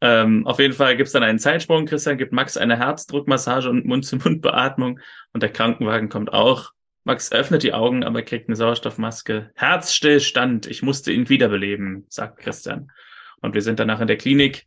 Ähm, 0.00 0.44
auf 0.44 0.58
jeden 0.58 0.74
Fall 0.74 0.96
gibt's 0.96 1.12
dann 1.12 1.22
einen 1.22 1.38
Zeitsprung. 1.38 1.86
Christian 1.86 2.18
gibt 2.18 2.32
Max 2.32 2.56
eine 2.56 2.76
Herzdruckmassage 2.76 3.70
und 3.70 3.86
Mund-zu-Mund-Beatmung 3.86 4.98
und 5.32 5.40
der 5.40 5.52
Krankenwagen 5.52 6.08
kommt 6.08 6.32
auch. 6.32 6.72
Max 7.08 7.32
öffnet 7.32 7.62
die 7.62 7.72
Augen, 7.72 8.04
aber 8.04 8.20
kriegt 8.20 8.50
eine 8.50 8.56
Sauerstoffmaske. 8.56 9.50
Herzstillstand, 9.54 10.66
ich 10.66 10.82
musste 10.82 11.10
ihn 11.10 11.30
wiederbeleben, 11.30 12.04
sagt 12.10 12.38
Christian. 12.38 12.92
Und 13.40 13.54
wir 13.54 13.62
sind 13.62 13.80
danach 13.80 14.00
in 14.00 14.08
der 14.08 14.18
Klinik, 14.18 14.66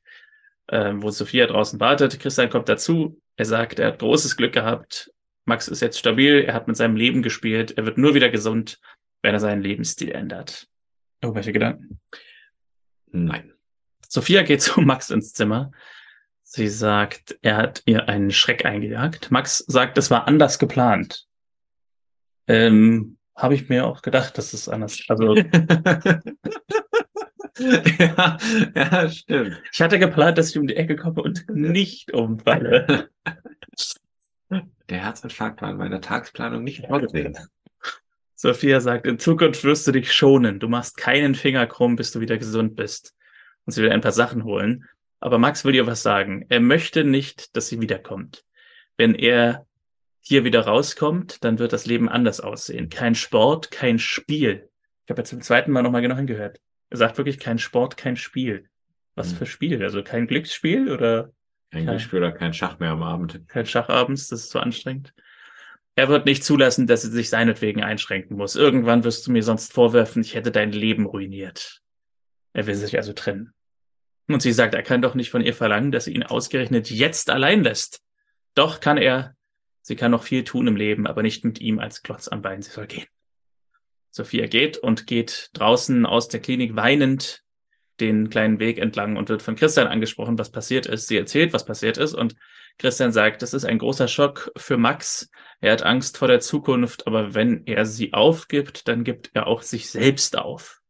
äh, 0.65 0.91
wo 0.95 1.11
Sophia 1.11 1.45
draußen 1.45 1.79
wartet. 1.79 2.19
Christian 2.19 2.49
kommt 2.49 2.67
dazu. 2.67 3.21
Er 3.35 3.45
sagt, 3.45 3.77
er 3.77 3.89
hat 3.89 3.99
großes 3.99 4.37
Glück 4.37 4.53
gehabt. 4.53 5.11
Max 5.45 5.67
ist 5.67 5.81
jetzt 5.81 5.99
stabil, 5.99 6.43
er 6.47 6.55
hat 6.55 6.67
mit 6.67 6.75
seinem 6.77 6.95
Leben 6.95 7.21
gespielt. 7.21 7.77
Er 7.77 7.85
wird 7.85 7.99
nur 7.99 8.15
wieder 8.15 8.29
gesund, 8.29 8.79
wenn 9.21 9.35
er 9.35 9.39
seinen 9.39 9.61
Lebensstil 9.61 10.09
ändert. 10.09 10.67
Irgendwelche 11.21 11.53
Gedanken? 11.53 11.99
Nein. 13.11 13.53
Sophia 14.07 14.41
geht 14.41 14.61
zu 14.63 14.81
Max 14.81 15.11
ins 15.11 15.33
Zimmer. 15.33 15.73
Sie 16.41 16.69
sagt, 16.69 17.37
er 17.43 17.57
hat 17.57 17.83
ihr 17.85 18.09
einen 18.09 18.31
Schreck 18.31 18.65
eingejagt. 18.65 19.29
Max 19.29 19.59
sagt, 19.59 19.99
es 19.99 20.09
war 20.09 20.27
anders 20.27 20.57
geplant. 20.57 21.27
Ähm, 22.51 23.17
Habe 23.35 23.55
ich 23.55 23.69
mir 23.69 23.87
auch 23.87 24.01
gedacht, 24.01 24.37
dass 24.37 24.51
es 24.51 24.67
anders. 24.67 25.01
Also 25.07 25.35
ja, 27.57 28.37
ja, 28.75 29.09
stimmt. 29.09 29.61
Ich 29.71 29.81
hatte 29.81 29.99
geplant, 29.99 30.37
dass 30.37 30.49
ich 30.49 30.57
um 30.57 30.67
die 30.67 30.75
Ecke 30.75 30.97
komme 30.97 31.21
und 31.21 31.49
nicht 31.49 32.13
umfalle. 32.13 33.09
Der 34.89 35.01
Herzinfarkt 35.01 35.61
war 35.61 35.71
in 35.71 35.77
meiner 35.77 36.01
Tagesplanung 36.01 36.65
nicht 36.65 36.85
vorgesehen. 36.85 37.37
Sophia 38.35 38.81
sagt, 38.81 39.07
in 39.07 39.17
Zukunft 39.17 39.63
wirst 39.63 39.87
du 39.87 39.93
dich 39.93 40.11
schonen. 40.11 40.59
Du 40.59 40.67
machst 40.67 40.97
keinen 40.97 41.35
Finger 41.35 41.65
krumm, 41.67 41.95
bis 41.95 42.11
du 42.11 42.19
wieder 42.19 42.37
gesund 42.37 42.75
bist. 42.75 43.15
Und 43.65 43.71
sie 43.71 43.81
will 43.81 43.91
ein 43.91 44.01
paar 44.01 44.11
Sachen 44.11 44.43
holen. 44.43 44.89
Aber 45.21 45.37
Max 45.37 45.63
will 45.63 45.75
ihr 45.75 45.87
was 45.87 46.03
sagen. 46.03 46.45
Er 46.49 46.59
möchte 46.59 47.05
nicht, 47.05 47.55
dass 47.55 47.69
sie 47.69 47.79
wiederkommt. 47.79 48.43
Wenn 48.97 49.15
er 49.15 49.65
hier 50.21 50.43
wieder 50.43 50.61
rauskommt, 50.61 51.43
dann 51.43 51.59
wird 51.59 51.73
das 51.73 51.85
Leben 51.85 52.07
anders 52.07 52.39
aussehen. 52.39 52.89
Kein 52.89 53.15
Sport, 53.15 53.71
kein 53.71 53.99
Spiel. 53.99 54.69
Ich 55.05 55.09
habe 55.09 55.21
jetzt 55.21 55.29
zum 55.29 55.41
zweiten 55.41 55.71
Mal 55.71 55.81
nochmal 55.81 56.01
genau 56.01 56.15
hingehört. 56.15 56.59
Er 56.89 56.97
sagt 56.97 57.17
wirklich 57.17 57.39
kein 57.39 57.57
Sport, 57.57 57.97
kein 57.97 58.15
Spiel. 58.15 58.69
Was 59.15 59.33
mhm. 59.33 59.37
für 59.37 59.45
Spiel? 59.45 59.83
Also 59.83 60.03
kein 60.03 60.27
Glücksspiel 60.27 60.91
oder? 60.91 61.31
Kein, 61.71 61.85
kein 61.85 61.85
Glücksspiel 61.87 62.19
oder 62.19 62.31
kein 62.31 62.53
Schach 62.53 62.79
mehr 62.79 62.91
am 62.91 63.03
Abend. 63.03 63.41
Kein 63.47 63.65
Schach 63.65 63.89
abends, 63.89 64.27
das 64.27 64.41
ist 64.41 64.49
zu 64.51 64.59
anstrengend. 64.59 65.13
Er 65.95 66.07
wird 66.07 66.25
nicht 66.25 66.43
zulassen, 66.43 66.87
dass 66.87 67.03
er 67.03 67.11
sich 67.11 67.29
seinetwegen 67.29 67.83
einschränken 67.83 68.37
muss. 68.37 68.55
Irgendwann 68.55 69.03
wirst 69.03 69.27
du 69.27 69.31
mir 69.31 69.43
sonst 69.43 69.73
vorwerfen, 69.73 70.21
ich 70.21 70.35
hätte 70.35 70.51
dein 70.51 70.71
Leben 70.71 71.05
ruiniert. 71.05 71.81
Er 72.53 72.67
will 72.67 72.75
sich 72.75 72.97
also 72.97 73.13
trennen. 73.13 73.53
Und 74.27 74.41
sie 74.41 74.53
sagt, 74.53 74.73
er 74.73 74.83
kann 74.83 75.01
doch 75.01 75.15
nicht 75.15 75.29
von 75.29 75.41
ihr 75.41 75.53
verlangen, 75.53 75.91
dass 75.91 76.05
sie 76.05 76.13
ihn 76.13 76.23
ausgerechnet 76.23 76.89
jetzt 76.89 77.29
allein 77.29 77.63
lässt. 77.63 78.01
Doch 78.55 78.79
kann 78.79 78.97
er, 78.97 79.35
Sie 79.81 79.95
kann 79.95 80.11
noch 80.11 80.23
viel 80.23 80.43
tun 80.43 80.67
im 80.67 80.75
Leben, 80.75 81.07
aber 81.07 81.23
nicht 81.23 81.43
mit 81.43 81.59
ihm 81.59 81.79
als 81.79 82.03
Klotz 82.03 82.27
am 82.27 82.41
Bein. 82.41 82.61
Sie 82.61 82.71
soll 82.71 82.87
gehen. 82.87 83.07
Sophia 84.09 84.47
geht 84.47 84.77
und 84.77 85.07
geht 85.07 85.49
draußen 85.53 86.05
aus 86.05 86.27
der 86.27 86.41
Klinik 86.41 86.75
weinend 86.75 87.43
den 87.99 88.29
kleinen 88.29 88.59
Weg 88.59 88.77
entlang 88.77 89.15
und 89.15 89.29
wird 89.29 89.41
von 89.41 89.55
Christian 89.55 89.87
angesprochen, 89.87 90.37
was 90.37 90.51
passiert 90.51 90.85
ist. 90.85 91.07
Sie 91.07 91.17
erzählt, 91.17 91.53
was 91.53 91.65
passiert 91.65 91.97
ist 91.97 92.13
und 92.13 92.35
Christian 92.77 93.11
sagt, 93.11 93.41
das 93.41 93.53
ist 93.53 93.63
ein 93.65 93.77
großer 93.77 94.07
Schock 94.07 94.51
für 94.57 94.77
Max. 94.77 95.29
Er 95.59 95.73
hat 95.73 95.83
Angst 95.83 96.17
vor 96.17 96.27
der 96.27 96.39
Zukunft, 96.39 97.05
aber 97.05 97.35
wenn 97.35 97.65
er 97.67 97.85
sie 97.85 98.13
aufgibt, 98.13 98.87
dann 98.87 99.03
gibt 99.03 99.31
er 99.33 99.47
auch 99.47 99.61
sich 99.61 99.89
selbst 99.89 100.37
auf. 100.37 100.81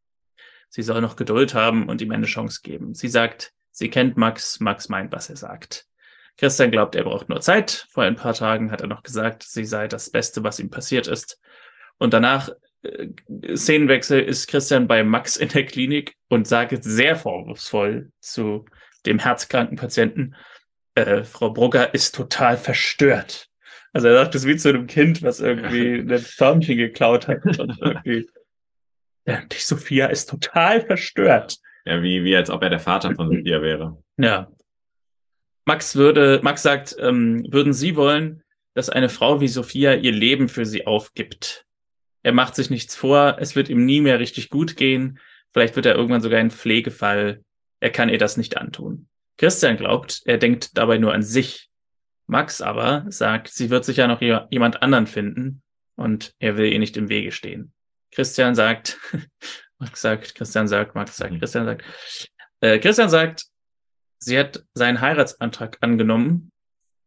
Sie 0.69 0.83
soll 0.83 1.01
noch 1.01 1.17
Geduld 1.17 1.53
haben 1.53 1.89
und 1.89 2.01
ihm 2.01 2.11
eine 2.11 2.27
Chance 2.27 2.61
geben. 2.63 2.93
Sie 2.93 3.09
sagt, 3.09 3.53
sie 3.71 3.89
kennt 3.89 4.15
Max, 4.15 4.61
Max 4.61 4.87
meint, 4.87 5.11
was 5.11 5.29
er 5.29 5.35
sagt. 5.35 5.85
Christian 6.41 6.71
glaubt, 6.71 6.95
er 6.95 7.03
braucht 7.03 7.29
nur 7.29 7.39
Zeit. 7.39 7.85
Vor 7.91 8.01
ein 8.01 8.15
paar 8.15 8.33
Tagen 8.33 8.71
hat 8.71 8.81
er 8.81 8.87
noch 8.87 9.03
gesagt, 9.03 9.43
sie 9.43 9.63
sei 9.63 9.87
das 9.87 10.09
Beste, 10.09 10.43
was 10.43 10.59
ihm 10.59 10.71
passiert 10.71 11.05
ist. 11.05 11.39
Und 11.99 12.15
danach, 12.15 12.49
äh, 12.81 13.09
Szenenwechsel, 13.55 14.19
ist 14.19 14.47
Christian 14.47 14.87
bei 14.87 15.03
Max 15.03 15.37
in 15.37 15.49
der 15.49 15.67
Klinik 15.67 16.15
und 16.29 16.47
sagt 16.47 16.83
sehr 16.83 17.15
vorwurfsvoll 17.15 18.11
zu 18.21 18.65
dem 19.05 19.19
herzkranken 19.19 19.77
Patienten, 19.77 20.33
äh, 20.95 21.23
Frau 21.23 21.51
Brugger 21.51 21.93
ist 21.93 22.15
total 22.15 22.57
verstört. 22.57 23.47
Also 23.93 24.07
er 24.07 24.15
sagt 24.15 24.33
es 24.33 24.47
wie 24.47 24.57
zu 24.57 24.69
einem 24.69 24.87
Kind, 24.87 25.21
was 25.21 25.41
irgendwie 25.41 25.99
ein 26.11 26.17
Förmchen 26.17 26.77
geklaut 26.77 27.27
hat 27.27 27.45
und 27.59 27.77
irgendwie 27.79 28.27
ja, 29.27 29.41
die 29.45 29.57
Sophia 29.57 30.07
ist 30.07 30.27
total 30.27 30.81
verstört. 30.81 31.57
Ja, 31.85 32.01
wie, 32.01 32.23
wie 32.23 32.35
als 32.35 32.49
ob 32.49 32.63
er 32.63 32.71
der 32.71 32.79
Vater 32.79 33.13
von 33.13 33.29
Sophia 33.29 33.61
wäre. 33.61 34.01
Ja, 34.17 34.51
Max 35.65 35.95
würde, 35.95 36.39
Max 36.43 36.63
sagt, 36.63 36.95
ähm, 36.99 37.45
würden 37.49 37.73
Sie 37.73 37.95
wollen, 37.95 38.43
dass 38.73 38.89
eine 38.89 39.09
Frau 39.09 39.41
wie 39.41 39.47
Sophia 39.47 39.95
ihr 39.95 40.11
Leben 40.11 40.49
für 40.49 40.65
Sie 40.65 40.87
aufgibt? 40.87 41.65
Er 42.23 42.33
macht 42.33 42.55
sich 42.55 42.69
nichts 42.69 42.95
vor, 42.95 43.37
es 43.39 43.55
wird 43.55 43.69
ihm 43.69 43.85
nie 43.85 44.01
mehr 44.01 44.19
richtig 44.19 44.49
gut 44.49 44.75
gehen, 44.75 45.19
vielleicht 45.51 45.75
wird 45.75 45.85
er 45.85 45.95
irgendwann 45.95 46.21
sogar 46.21 46.39
ein 46.39 46.51
Pflegefall, 46.51 47.43
er 47.79 47.89
kann 47.89 48.09
ihr 48.09 48.17
das 48.17 48.37
nicht 48.37 48.57
antun. 48.57 49.07
Christian 49.37 49.77
glaubt, 49.77 50.21
er 50.25 50.37
denkt 50.37 50.77
dabei 50.77 50.97
nur 50.97 51.13
an 51.13 51.23
sich. 51.23 51.69
Max 52.27 52.61
aber 52.61 53.05
sagt, 53.09 53.49
sie 53.49 53.69
wird 53.69 53.83
sicher 53.85 54.07
noch 54.07 54.21
jemand 54.21 54.81
anderen 54.81 55.07
finden 55.07 55.63
und 55.95 56.33
er 56.39 56.57
will 56.57 56.71
ihr 56.71 56.79
nicht 56.79 56.95
im 56.95 57.09
Wege 57.09 57.31
stehen. 57.31 57.73
Christian 58.11 58.55
sagt, 58.55 58.99
Max 59.79 60.01
sagt, 60.01 60.35
Christian 60.35 60.67
sagt, 60.67 60.95
Max 60.95 61.17
sagt, 61.17 61.37
Christian 61.39 61.65
sagt, 61.65 61.83
äh, 62.61 62.79
Christian 62.79 63.09
sagt, 63.09 63.45
sie 64.23 64.39
hat 64.39 64.63
seinen 64.73 65.01
Heiratsantrag 65.01 65.77
angenommen. 65.81 66.51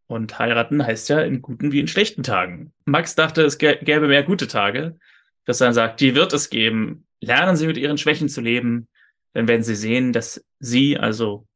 Und 0.06 0.38
heiraten 0.38 0.84
heißt 0.84 1.08
ja 1.08 1.20
in 1.20 1.40
guten 1.40 1.72
wie 1.72 1.80
in 1.80 1.88
schlechten 1.88 2.22
Tagen. 2.22 2.74
Max 2.84 3.14
dachte, 3.14 3.42
es 3.42 3.56
gäbe 3.56 4.06
mehr 4.06 4.22
gute 4.22 4.46
Tage. 4.46 4.98
Christian 5.46 5.72
sagt, 5.72 6.00
die 6.00 6.14
wird 6.14 6.34
es 6.34 6.50
geben. 6.50 7.06
lernen 7.20 7.56
Sie 7.56 7.66
mit 7.66 7.78
Ihren 7.78 7.96
Schwächen 7.96 8.28
zu 8.28 8.42
leben, 8.42 8.88
dann 9.32 9.48
werden 9.48 9.62
Sie 9.62 9.74
sehen, 9.74 10.12
dass 10.12 10.44
sie, 10.60 10.98
also 10.98 11.46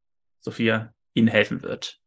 Sophia, 0.40 0.94
Ihnen 1.12 1.28
helfen 1.28 1.62
wird. 1.62 1.98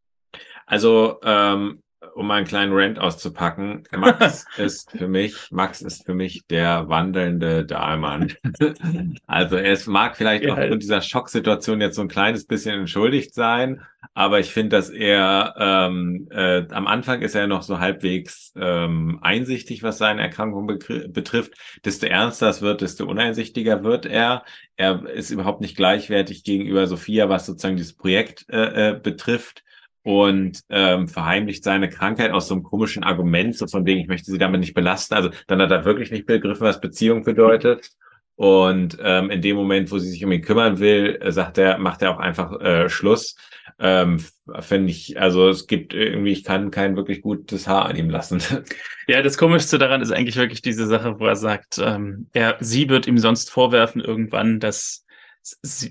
Also 0.66 1.20
ähm, 1.24 1.84
um 2.16 2.32
einen 2.32 2.48
kleinen 2.48 2.74
Rant 2.74 3.00
auszupacken, 3.00 3.84
Max 3.96 4.46
ist 4.58 4.92
für 4.92 5.08
mich, 5.08 5.36
Max 5.52 5.82
ist 5.82 6.06
für 6.06 6.14
mich 6.14 6.46
der 6.48 6.90
wandelnde 6.90 7.66
Dahlmann. 7.66 8.34
also 9.28 9.56
er 9.56 9.72
ist, 9.72 9.88
mag 9.88 10.18
vielleicht 10.18 10.44
ja, 10.44 10.54
aufgrund 10.54 10.82
dieser 10.82 11.02
Schocksituation 11.02 11.80
jetzt 11.80 11.96
so 11.96 12.02
ein 12.02 12.08
kleines 12.08 12.46
bisschen 12.46 12.80
entschuldigt 12.80 13.36
sein, 13.36 13.82
aber 14.14 14.40
ich 14.40 14.52
finde, 14.52 14.78
dass 14.78 14.90
er 14.90 15.54
ähm, 15.58 16.28
äh, 16.32 16.66
am 16.72 16.88
Anfang 16.88 17.22
ist 17.22 17.36
er 17.36 17.46
noch 17.46 17.62
so 17.62 17.80
halbwegs 17.80 18.52
ähm, 18.56 19.20
einsichtig, 19.22 19.84
was 19.84 20.00
seine 20.00 20.22
Erkrankung 20.22 20.68
betrifft. 20.68 21.54
Desto 21.86 22.08
ernster 22.08 22.50
es 22.50 22.62
wird, 22.62 22.82
desto 22.82 23.06
uneinsichtiger 23.06 23.84
wird 23.84 24.08
er. 24.08 24.44
Er 24.76 25.08
ist 25.08 25.30
überhaupt 25.30 25.62
nicht 25.62 25.78
gleichwertig 25.78 26.44
gegenüber 26.44 26.88
Sophia, 26.88 27.30
was 27.30 27.46
sozusagen 27.46 27.78
dieses 27.78 27.94
Projekt 27.94 28.46
äh, 28.50 28.90
äh, 28.90 29.00
betrifft 29.00 29.64
und 30.04 30.62
ähm, 30.70 31.08
verheimlicht 31.08 31.64
seine 31.64 31.90
Krankheit 31.90 32.32
aus 32.32 32.48
so 32.48 32.56
einem 32.56 32.64
komischen 32.64 33.04
Argument, 33.04 33.56
so 33.56 33.68
von 33.68 33.86
wegen, 33.86 34.02
ich 34.02 34.08
möchte 34.08 34.32
sie 34.32 34.38
damit 34.38 34.62
nicht 34.62 34.74
belasten. 34.74 35.14
Also 35.14 35.30
dann 35.48 35.62
hat 35.62 35.72
er 35.72 35.86
wirklich 35.86 36.12
nicht 36.12 36.26
begriffen, 36.26 36.66
was 36.66 36.82
Beziehung 36.82 37.24
bedeutet. 37.24 37.92
Und 38.36 38.98
ähm, 39.04 39.30
in 39.30 39.42
dem 39.42 39.56
Moment, 39.56 39.92
wo 39.92 40.00
sie 40.00 40.10
sich 40.10 40.26
um 40.26 40.32
ihn 40.32 40.42
kümmern 40.42 40.80
will, 40.80 41.20
äh, 41.22 41.32
sagt 41.32 41.60
er, 41.60 41.78
macht 41.78 42.02
er 42.02 42.16
auch 42.16 42.20
einfach 42.20 42.60
äh, 42.60 42.90
Schluss. 42.90 43.36
Ähm, 43.78 44.24
Finde 44.60 44.90
ich, 44.90 45.20
also 45.20 45.48
es 45.50 45.68
gibt 45.68 45.94
irgendwie, 45.94 46.32
ich 46.32 46.44
kann 46.44 46.72
kein 46.72 46.96
wirklich 46.96 47.22
gutes 47.22 47.68
Haar 47.68 47.86
an 47.86 47.96
ihm 47.96 48.10
lassen. 48.10 48.42
Ja, 49.08 49.22
das 49.22 49.38
Komischste 49.38 49.78
daran 49.78 50.02
ist 50.02 50.12
eigentlich 50.12 50.38
wirklich 50.38 50.62
diese 50.62 50.86
Sache, 50.86 51.20
wo 51.20 51.26
er 51.26 51.36
sagt, 51.36 51.80
ähm, 51.84 52.28
er, 52.32 52.56
sie 52.62 52.88
wird 52.88 53.08
ihm 53.08 53.18
sonst 53.18 53.50
vorwerfen 53.50 54.00
irgendwann, 54.00 54.62
dass 54.62 55.06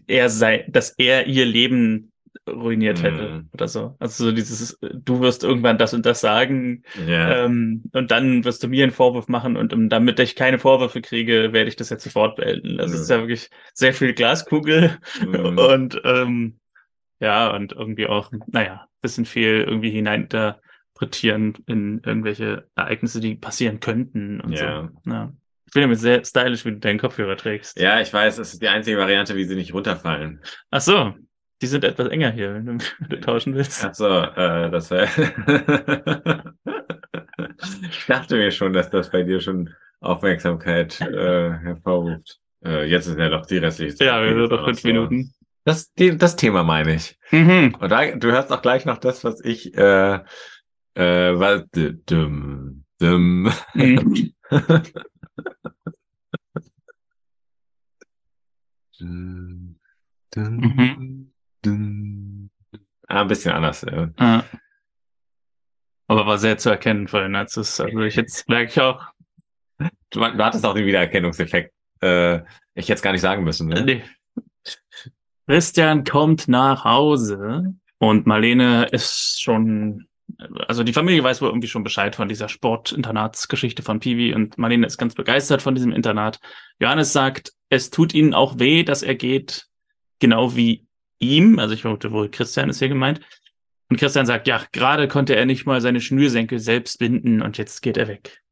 er 0.07 0.31
sei, 0.31 0.65
dass 0.69 0.91
er 0.97 1.27
ihr 1.27 1.45
Leben 1.45 2.10
ruiniert 2.49 3.03
hätte 3.03 3.29
mm. 3.29 3.49
oder 3.53 3.69
so. 3.69 3.97
Also 3.99 4.25
so 4.25 4.33
dieses, 4.33 4.79
du 4.81 5.21
wirst 5.21 5.45
irgendwann 5.45 5.79
das 5.79 5.95
und 5.95 6.07
das 6.07 6.21
sagen 6.21 6.83
yeah. 7.07 7.45
ähm, 7.45 7.83
und 7.93 8.11
dann 8.11 8.45
wirst 8.45 8.63
du 8.63 8.69
mir 8.69 8.85
einen 8.85 8.93
Vorwurf 8.93 9.29
machen 9.29 9.57
und 9.57 9.73
um, 9.73 9.89
damit 9.89 10.21
ich 10.21 10.37
keine 10.37 10.59
Vorwürfe 10.59 11.01
kriege, 11.01 11.53
werde 11.53 11.69
ich 11.69 11.77
das 11.77 11.91
jetzt 11.91 12.05
sofort 12.05 12.37
beenden. 12.37 12.79
Das 12.79 12.91
mm. 12.91 12.95
ist 12.95 13.11
ja 13.11 13.19
wirklich 13.19 13.51
sehr 13.75 13.93
viel 13.93 14.15
Glaskugel 14.15 14.99
mm. 15.25 15.35
und 15.59 16.01
ähm, 16.05 16.59
ja, 17.21 17.55
und 17.55 17.73
irgendwie 17.73 18.07
auch, 18.07 18.33
naja, 18.47 18.87
bisschen 19.03 19.27
viel 19.27 19.65
irgendwie 19.67 19.91
hineininterpretieren 19.91 21.55
in 21.67 22.01
irgendwelche 22.05 22.69
Ereignisse, 22.75 23.21
die 23.21 23.35
passieren 23.35 23.81
könnten 23.81 24.41
und 24.41 24.53
yeah. 24.53 24.91
so. 25.05 25.11
Ja. 25.11 25.33
Ich 25.67 25.73
finde 25.73 25.87
damit 25.87 26.01
sehr 26.01 26.25
stylisch, 26.25 26.65
wie 26.65 26.73
du 26.73 26.79
deinen 26.79 26.99
Kopfhörer 26.99 27.37
trägst. 27.37 27.79
Ja, 27.79 28.01
ich 28.01 28.13
weiß, 28.13 28.37
das 28.37 28.55
ist 28.55 28.63
die 28.63 28.69
einzige 28.69 28.99
Variante, 28.99 29.37
wie 29.37 29.45
sie 29.45 29.55
nicht 29.55 29.73
runterfallen. 29.73 30.41
Ach 30.73 30.81
so, 30.81 31.15
die 31.61 31.67
sind 31.67 31.85
etwas 31.85 32.09
enger 32.09 32.31
hier, 32.31 32.55
wenn 32.55 32.67
du, 32.67 32.79
wenn 32.99 33.09
du 33.09 33.21
tauschen 33.21 33.55
willst. 33.55 33.85
Ach 33.85 33.95
so, 33.95 34.09
äh, 34.09 34.71
das 34.71 34.91
wäre. 34.91 35.07
ich 37.91 38.07
dachte 38.07 38.37
mir 38.37 38.51
schon, 38.51 38.73
dass 38.73 38.91
das 38.91 39.11
bei 39.11 39.23
dir 39.23 39.41
schon 39.41 39.71
Aufmerksamkeit 40.01 41.01
äh, 41.01 41.51
hervorruft. 41.51 42.41
Äh, 42.65 42.87
jetzt 42.87 43.07
ist 43.07 43.19
ja 43.19 43.29
doch 43.29 43.47
die 43.47 43.59
restliche 43.59 43.95
Zeit. 43.95 44.07
Ja, 44.07 44.23
wir 44.23 44.35
sind 44.35 44.51
noch 44.51 44.65
fünf 44.65 44.83
Minuten. 44.85 45.33
Das, 45.65 45.93
die, 45.93 46.17
das 46.17 46.37
Thema 46.37 46.63
meine 46.63 46.95
ich. 46.95 47.19
Mhm. 47.31 47.77
Und 47.79 47.91
da, 47.91 48.17
du 48.17 48.33
hörst 48.33 48.51
auch 48.51 48.63
gleich 48.63 48.87
noch 48.87 48.99
das, 48.99 49.25
was 49.25 49.45
ich 49.45 49.77
äh, 49.77 50.21
äh, 50.95 51.39
was 51.39 51.65
dumm, 52.07 52.85
dumm. 52.99 53.53
Mhm. 53.75 54.33
mhm. 60.35 61.30
Ah, 61.67 63.23
ein 63.23 63.29
bisschen 63.29 63.53
anders. 63.53 63.83
Ja. 63.83 64.11
ja. 64.19 64.45
Aber 66.07 66.27
war 66.27 66.39
sehr 66.39 66.59
zu 66.59 66.71
erkennen 66.71 67.09
vorhin, 67.09 67.37
als 67.37 67.57
es, 67.57 67.81
also 67.81 68.01
ich 68.01 68.17
jetzt 68.17 68.49
merke 68.49 68.71
ich 68.71 68.81
auch. 68.81 69.05
Du, 69.79 70.21
du 70.21 70.45
hattest 70.45 70.67
auch 70.67 70.75
den 70.75 70.87
Wiedererkennungseffekt. 70.87 71.73
Äh, 72.01 72.41
ich 72.75 72.89
jetzt 72.89 73.03
gar 73.03 73.13
nicht 73.13 73.21
sagen 73.21 73.45
müssen, 73.45 73.69
ne? 73.69 73.83
Nee. 73.85 74.03
Christian 75.47 76.05
kommt 76.05 76.49
nach 76.49 76.85
Hause 76.85 77.75
und 77.99 78.27
Marlene 78.27 78.87
ist 78.93 79.43
schon, 79.43 80.07
also 80.69 80.85
die 80.85 80.93
Familie 80.93 81.25
weiß 81.25 81.43
wohl 81.43 81.49
irgendwie 81.49 81.69
schon 81.69 81.83
Bescheid 81.83 82.15
von 82.15 82.29
dieser 82.29 82.49
Sportinternatsgeschichte 82.49 83.83
von 83.83 84.01
Piwi 84.01 84.35
und 84.35 84.59
Marlene 84.59 84.87
ist 84.87 84.99
ganz 84.99 85.15
begeistert 85.15 85.63
von 85.63 85.75
diesem 85.75 85.93
Internat. 85.93 86.41
Johannes 86.79 87.13
sagt, 87.13 87.53
es 87.69 87.91
tut 87.91 88.15
ihnen 88.15 88.35
auch 88.35 88.59
weh, 88.59 88.85
dass 88.85 89.03
er 89.03 89.17
geht, 89.17 89.67
genau 90.19 90.55
wie 90.55 90.87
ihm, 91.21 91.59
also 91.59 91.75
ich 91.75 91.83
vermute 91.83 92.11
wohl 92.11 92.31
Christian 92.31 92.69
ist 92.69 92.81
hier 92.81 92.89
gemeint. 92.89 93.21
Und 93.89 93.99
Christian 93.99 94.27
sagt, 94.27 94.47
ja, 94.47 94.63
gerade 94.73 95.09
konnte 95.09 95.35
er 95.35 95.47
nicht 95.47 95.67
mal 95.67 95.81
seine 95.81 96.01
Schnürsenkel 96.01 96.59
selbst 96.59 96.99
binden 96.99 97.43
und 97.43 97.59
jetzt 97.59 97.83
geht 97.83 97.97
er 97.97 98.09
weg. 98.09 98.43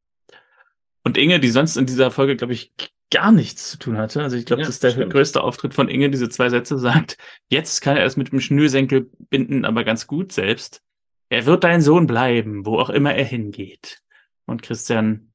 Und 1.05 1.17
Inge, 1.17 1.41
die 1.41 1.51
sonst 1.51 1.77
in 1.77 1.87
dieser 1.87 2.11
Folge, 2.11 2.37
glaube 2.37 2.53
ich, 2.53 2.73
gar 3.11 3.33
nichts 3.33 3.71
zu 3.71 3.79
tun 3.79 3.97
hatte. 3.97 4.23
Also 4.23 4.37
ich 4.37 4.45
glaube, 4.45 4.63
ja, 4.63 4.67
das 4.67 4.77
ist 4.77 4.85
der 4.85 4.91
stimmt. 4.91 5.13
größte 5.13 5.43
Auftritt 5.43 5.75
von 5.75 5.89
Inge, 5.89 6.11
diese 6.11 6.29
zwei 6.29 6.51
Sätze 6.51 6.79
sagt, 6.79 7.17
jetzt 7.49 7.81
kann 7.81 7.97
er 7.97 8.05
es 8.05 8.17
mit 8.17 8.33
dem 8.33 8.41
Schnürsenkel 8.41 9.11
binden, 9.31 9.65
aber 9.65 9.85
ganz 9.85 10.07
gut 10.07 10.33
selbst. 10.33 10.83
Er 11.31 11.47
wird 11.47 11.65
dein 11.65 11.83
Sohn 11.83 12.07
bleiben, 12.07 12.67
wo 12.67 12.79
auch 12.79 12.91
immer 12.91 13.15
er 13.15 13.25
hingeht. 13.25 14.01
Und 14.47 14.63
Christian 14.63 15.33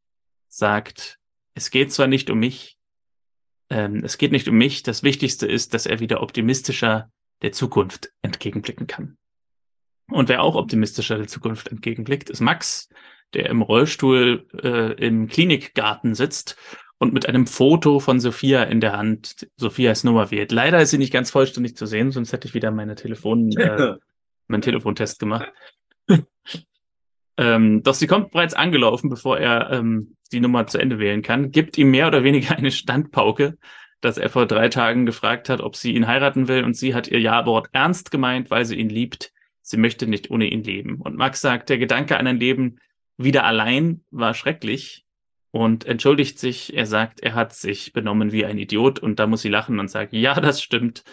sagt, 0.48 1.20
es 1.56 1.72
geht 1.72 1.92
zwar 1.92 2.08
nicht 2.08 2.30
um 2.30 2.40
mich, 2.40 2.78
ähm, 3.70 4.04
es 4.04 4.18
geht 4.18 4.32
nicht 4.32 4.48
um 4.48 4.56
mich, 4.56 4.84
das 4.84 5.04
Wichtigste 5.04 5.48
ist, 5.48 5.74
dass 5.74 5.86
er 5.86 6.00
wieder 6.00 6.22
optimistischer 6.22 7.12
der 7.42 7.52
Zukunft 7.52 8.12
entgegenblicken 8.22 8.88
kann. 8.88 9.18
Und 10.10 10.30
wer 10.30 10.44
auch 10.44 10.56
optimistischer 10.56 11.18
der 11.18 11.28
Zukunft 11.28 11.70
entgegenblickt, 11.70 12.30
ist 12.30 12.42
Max, 12.42 12.90
der 13.34 13.50
im 13.50 13.62
Rollstuhl 13.62 14.48
äh, 14.62 14.94
im 14.94 15.28
Klinikgarten 15.28 16.14
sitzt 16.14 16.58
und 16.98 17.14
mit 17.14 17.28
einem 17.28 17.48
Foto 17.48 18.00
von 18.00 18.20
Sophia 18.20 18.64
in 18.64 18.80
der 18.80 18.98
Hand 18.98 19.48
Sophias 19.58 20.04
Nummer 20.04 20.32
wählt. 20.32 20.52
Leider 20.52 20.82
ist 20.82 20.92
sie 20.92 20.98
nicht 20.98 21.14
ganz 21.14 21.32
vollständig 21.32 21.76
zu 21.76 21.86
sehen, 21.86 22.12
sonst 22.12 22.32
hätte 22.32 22.48
ich 22.48 22.54
wieder 22.54 22.72
meine 22.72 22.96
Telefon, 22.96 23.52
äh, 23.58 23.96
meinen 24.48 24.62
Telefontest 24.62 25.20
gemacht. 25.20 25.52
ähm, 27.38 27.82
doch 27.84 27.94
sie 27.94 28.08
kommt 28.08 28.32
bereits 28.32 28.54
angelaufen, 28.54 29.10
bevor 29.10 29.40
er 29.40 29.72
ähm, 29.72 30.16
die 30.32 30.40
Nummer 30.40 30.68
zu 30.68 30.78
Ende 30.78 31.00
wählen 31.00 31.22
kann, 31.22 31.52
gibt 31.52 31.78
ihm 31.78 31.92
mehr 31.92 32.08
oder 32.08 32.24
weniger 32.24 32.56
eine 32.58 32.72
Standpauke, 32.72 33.58
dass 34.04 34.18
er 34.18 34.30
vor 34.30 34.46
drei 34.46 34.70
Tagen 34.70 35.06
gefragt 35.06 35.50
hat, 35.50 35.62
ob 35.62 35.76
sie 35.76 35.94
ihn 35.94 36.08
heiraten 36.08 36.48
will 36.48 36.64
und 36.64 36.76
sie 36.76 36.94
hat 36.94 37.08
ihr 37.08 37.20
Ja-Wort 37.20 37.70
ernst 37.72 38.12
gemeint, 38.12 38.52
weil 38.52 38.66
sie 38.66 38.76
ihn 38.76 38.90
liebt. 38.90 39.32
Sie 39.62 39.78
möchte 39.78 40.08
nicht 40.08 40.30
ohne 40.30 40.46
ihn 40.46 40.64
leben. 40.64 41.00
Und 41.00 41.16
Max 41.16 41.40
sagt, 41.40 41.70
der 41.70 41.78
Gedanke 41.78 42.18
an 42.18 42.28
ein 42.28 42.40
Leben 42.40 42.80
wieder 43.18 43.46
allein 43.46 44.04
war 44.12 44.34
schrecklich 44.34 45.06
und 45.52 45.86
entschuldigt 45.86 46.38
sich. 46.38 46.76
Er 46.76 46.86
sagt, 46.86 47.22
er 47.22 47.34
hat 47.34 47.54
sich 47.54 47.94
benommen 47.94 48.34
wie 48.34 48.46
ein 48.46 48.58
Idiot 48.58 49.00
und 49.00 49.20
da 49.20 49.28
muss 49.28 49.42
sie 49.42 49.50
lachen 49.50 49.80
und 49.80 49.90
sagt, 49.90 50.12
ja, 50.12 50.40
das 50.40 50.62
stimmt 50.62 51.04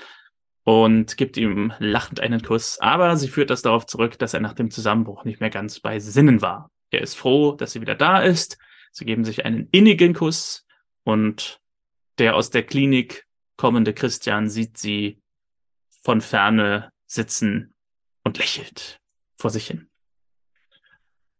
und 0.64 1.16
gibt 1.16 1.36
ihm 1.36 1.72
lachend 1.78 2.18
einen 2.18 2.42
Kuss. 2.42 2.78
Aber 2.80 3.16
sie 3.16 3.28
führt 3.28 3.50
das 3.50 3.62
darauf 3.62 3.86
zurück, 3.86 4.18
dass 4.18 4.34
er 4.34 4.40
nach 4.40 4.54
dem 4.54 4.70
Zusammenbruch 4.70 5.24
nicht 5.24 5.40
mehr 5.40 5.50
ganz 5.50 5.78
bei 5.78 6.00
Sinnen 6.00 6.42
war. 6.42 6.70
Er 6.90 7.02
ist 7.02 7.14
froh, 7.14 7.52
dass 7.52 7.72
sie 7.72 7.80
wieder 7.80 7.94
da 7.94 8.18
ist. 8.18 8.58
Sie 8.90 9.04
geben 9.04 9.24
sich 9.24 9.44
einen 9.44 9.68
innigen 9.70 10.12
Kuss 10.14 10.66
und 11.04 11.59
der 12.20 12.36
aus 12.36 12.50
der 12.50 12.62
Klinik 12.62 13.26
kommende 13.56 13.92
Christian 13.92 14.48
sieht 14.48 14.78
sie 14.78 15.20
von 16.02 16.20
ferne 16.20 16.92
sitzen 17.06 17.74
und 18.22 18.38
lächelt 18.38 19.00
vor 19.36 19.50
sich 19.50 19.66
hin. 19.66 19.88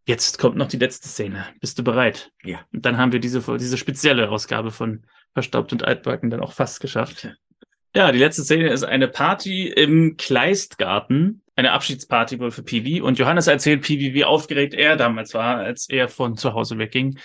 Jetzt 0.07 0.39
kommt 0.39 0.57
noch 0.57 0.69
die 0.69 0.79
letzte 0.79 1.09
Szene. 1.09 1.47
Bist 1.61 1.79
du 1.79 1.85
bereit? 1.85 2.33
Ja. 2.43 2.65
Und 2.73 2.85
dann 2.85 2.99
haben 2.99 3.13
wir 3.13 3.21
diese, 3.21 3.41
diese 3.59 3.79
spezielle 3.79 4.31
Ausgabe 4.31 4.71
von 4.71 5.07
Verstaubt 5.33 5.73
und 5.73 5.85
Altbacken 5.85 6.31
dann 6.31 6.41
auch 6.41 6.53
fast 6.53 6.81
geschafft. 6.81 7.29
Ja, 7.95 8.11
die 8.11 8.19
letzte 8.19 8.43
Szene 8.43 8.71
ist 8.71 8.83
eine 8.83 9.09
Party 9.09 9.69
im 9.69 10.17
Kleistgarten. 10.17 11.43
Eine 11.55 11.73
Abschiedsparty 11.73 12.41
wohl 12.41 12.51
für 12.51 12.63
Piwi. 12.63 13.01
Und 13.01 13.19
Johannes 13.19 13.47
erzählt 13.47 13.83
Piwi, 13.83 14.15
wie 14.15 14.25
aufgeregt 14.25 14.75
er 14.75 14.97
damals 14.97 15.35
war, 15.35 15.59
als 15.59 15.89
er 15.89 16.09
von 16.09 16.37
zu 16.37 16.55
Hause 16.55 16.79
wegging. 16.79 17.19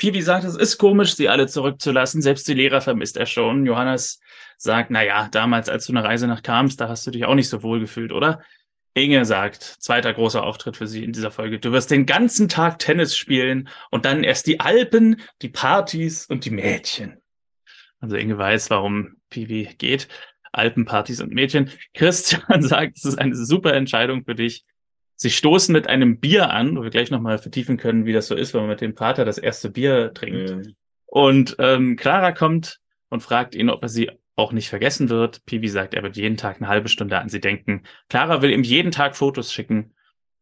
Piwi 0.00 0.22
sagt, 0.22 0.44
es 0.44 0.56
ist 0.56 0.78
komisch, 0.78 1.14
sie 1.14 1.28
alle 1.28 1.46
zurückzulassen. 1.46 2.22
Selbst 2.22 2.48
die 2.48 2.54
Lehrer 2.54 2.80
vermisst 2.80 3.18
er 3.18 3.26
schon. 3.26 3.66
Johannes 3.66 4.18
sagt, 4.56 4.90
na 4.90 5.04
ja, 5.04 5.28
damals, 5.30 5.68
als 5.68 5.84
du 5.84 5.92
eine 5.92 6.02
Reise 6.02 6.26
nach 6.26 6.42
kamst, 6.42 6.80
da 6.80 6.88
hast 6.88 7.06
du 7.06 7.10
dich 7.10 7.26
auch 7.26 7.34
nicht 7.34 7.50
so 7.50 7.62
wohl 7.62 7.80
gefühlt, 7.80 8.10
oder? 8.10 8.40
Inge 8.94 9.26
sagt, 9.26 9.62
zweiter 9.62 10.14
großer 10.14 10.42
Auftritt 10.42 10.78
für 10.78 10.86
sie 10.86 11.04
in 11.04 11.12
dieser 11.12 11.30
Folge. 11.30 11.58
Du 11.58 11.70
wirst 11.72 11.90
den 11.90 12.06
ganzen 12.06 12.48
Tag 12.48 12.78
Tennis 12.78 13.14
spielen 13.14 13.68
und 13.90 14.06
dann 14.06 14.24
erst 14.24 14.46
die 14.46 14.58
Alpen, 14.58 15.20
die 15.42 15.50
Partys 15.50 16.24
und 16.24 16.46
die 16.46 16.50
Mädchen. 16.50 17.20
Also 18.00 18.16
Inge 18.16 18.38
weiß, 18.38 18.70
warum 18.70 19.16
Piwi 19.28 19.74
geht. 19.76 20.08
Alpenpartys 20.50 21.20
und 21.20 21.32
Mädchen. 21.32 21.70
Christian 21.92 22.62
sagt, 22.62 22.96
es 22.96 23.04
ist 23.04 23.18
eine 23.18 23.36
super 23.36 23.74
Entscheidung 23.74 24.24
für 24.24 24.34
dich. 24.34 24.64
Sie 25.22 25.28
stoßen 25.28 25.70
mit 25.74 25.86
einem 25.86 26.18
Bier 26.18 26.48
an, 26.48 26.78
wo 26.78 26.82
wir 26.82 26.88
gleich 26.88 27.10
nochmal 27.10 27.36
vertiefen 27.36 27.76
können, 27.76 28.06
wie 28.06 28.14
das 28.14 28.26
so 28.26 28.34
ist, 28.34 28.54
wenn 28.54 28.62
man 28.62 28.70
mit 28.70 28.80
dem 28.80 28.96
Vater 28.96 29.26
das 29.26 29.36
erste 29.36 29.68
Bier 29.68 30.14
trinkt. 30.14 30.50
Mhm. 30.50 30.74
Und 31.04 31.56
ähm, 31.58 31.96
Clara 31.96 32.32
kommt 32.32 32.80
und 33.10 33.22
fragt 33.22 33.54
ihn, 33.54 33.68
ob 33.68 33.82
er 33.82 33.90
sie 33.90 34.10
auch 34.36 34.52
nicht 34.52 34.70
vergessen 34.70 35.10
wird. 35.10 35.44
Piwi 35.44 35.68
sagt, 35.68 35.92
er 35.92 36.02
wird 36.02 36.16
jeden 36.16 36.38
Tag 36.38 36.56
eine 36.56 36.68
halbe 36.68 36.88
Stunde 36.88 37.18
an 37.18 37.28
sie 37.28 37.38
denken. 37.38 37.82
Clara 38.08 38.40
will 38.40 38.50
ihm 38.50 38.62
jeden 38.62 38.92
Tag 38.92 39.14
Fotos 39.14 39.52
schicken, 39.52 39.92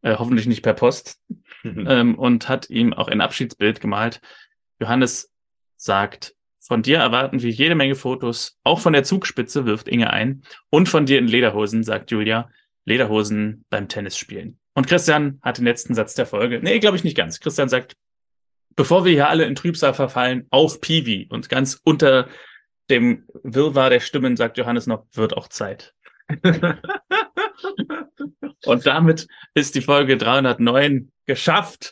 äh, 0.01 0.15
hoffentlich 0.15 0.47
nicht 0.47 0.61
per 0.61 0.75
Post, 0.75 1.19
ähm, 1.65 2.17
und 2.17 2.47
hat 2.47 2.69
ihm 2.69 2.93
auch 2.93 3.09
ein 3.09 3.19
Abschiedsbild 3.19 3.81
gemalt. 3.81 4.21
Johannes 4.79 5.29
sagt, 5.75 6.35
von 6.61 6.83
dir 6.83 6.99
erwarten 6.99 7.41
wir 7.41 7.49
jede 7.49 7.75
Menge 7.75 7.95
Fotos, 7.95 8.57
auch 8.63 8.79
von 8.79 8.93
der 8.93 9.03
Zugspitze, 9.03 9.65
wirft 9.65 9.89
Inge 9.89 10.09
ein, 10.09 10.43
und 10.69 10.87
von 10.87 11.05
dir 11.05 11.19
in 11.19 11.27
Lederhosen, 11.27 11.83
sagt 11.83 12.11
Julia, 12.11 12.49
Lederhosen 12.85 13.65
beim 13.69 13.89
Tennis 13.89 14.17
spielen. 14.17 14.57
Und 14.79 14.87
Christian 14.87 15.39
hat 15.41 15.57
den 15.57 15.65
letzten 15.65 15.93
Satz 15.93 16.13
der 16.13 16.25
Folge. 16.25 16.61
Nee, 16.61 16.79
glaube 16.79 16.95
ich 16.95 17.03
nicht 17.03 17.17
ganz. 17.17 17.41
Christian 17.41 17.67
sagt, 17.67 17.97
bevor 18.77 19.03
wir 19.03 19.11
hier 19.11 19.27
alle 19.27 19.43
in 19.43 19.53
Trübsal 19.53 19.93
verfallen, 19.93 20.47
auf 20.51 20.79
Piwi. 20.79 21.27
Und 21.29 21.49
ganz 21.49 21.81
unter 21.83 22.29
dem 22.89 23.25
Wirrwarr 23.43 23.89
der 23.89 23.99
Stimmen 23.99 24.37
sagt 24.37 24.57
Johannes 24.57 24.87
noch, 24.87 25.05
wird 25.11 25.35
auch 25.35 25.49
Zeit. 25.49 25.93
Und 28.65 28.85
damit 28.85 29.27
ist 29.53 29.75
die 29.75 29.81
Folge 29.81 30.15
309 30.15 31.11
geschafft. 31.25 31.91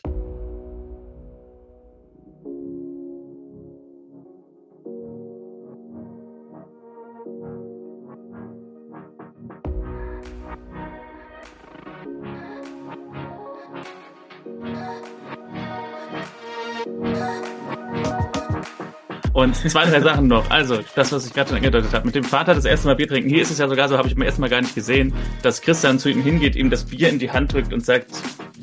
Und 19.38 19.54
zwei, 19.54 19.84
drei 19.84 20.00
Sachen 20.00 20.26
noch. 20.26 20.50
Also, 20.50 20.80
das, 20.96 21.12
was 21.12 21.24
ich 21.24 21.32
gerade 21.32 21.50
schon 21.50 21.58
angedeutet 21.58 21.92
habe, 21.92 22.04
mit 22.04 22.16
dem 22.16 22.24
Vater 22.24 22.56
das 22.56 22.64
erste 22.64 22.88
Mal 22.88 22.96
Bier 22.96 23.06
trinken. 23.06 23.28
Hier 23.30 23.42
ist 23.42 23.52
es 23.52 23.58
ja 23.58 23.68
sogar 23.68 23.88
so, 23.88 23.96
habe 23.96 24.08
ich 24.08 24.16
beim 24.16 24.22
ersten 24.22 24.40
Mal 24.40 24.50
gar 24.50 24.60
nicht 24.60 24.74
gesehen, 24.74 25.12
dass 25.42 25.62
Christian 25.62 26.00
zu 26.00 26.08
ihm 26.08 26.24
hingeht, 26.24 26.56
ihm 26.56 26.70
das 26.70 26.86
Bier 26.86 27.08
in 27.08 27.20
die 27.20 27.30
Hand 27.30 27.52
drückt 27.52 27.72
und 27.72 27.86
sagt, 27.86 28.10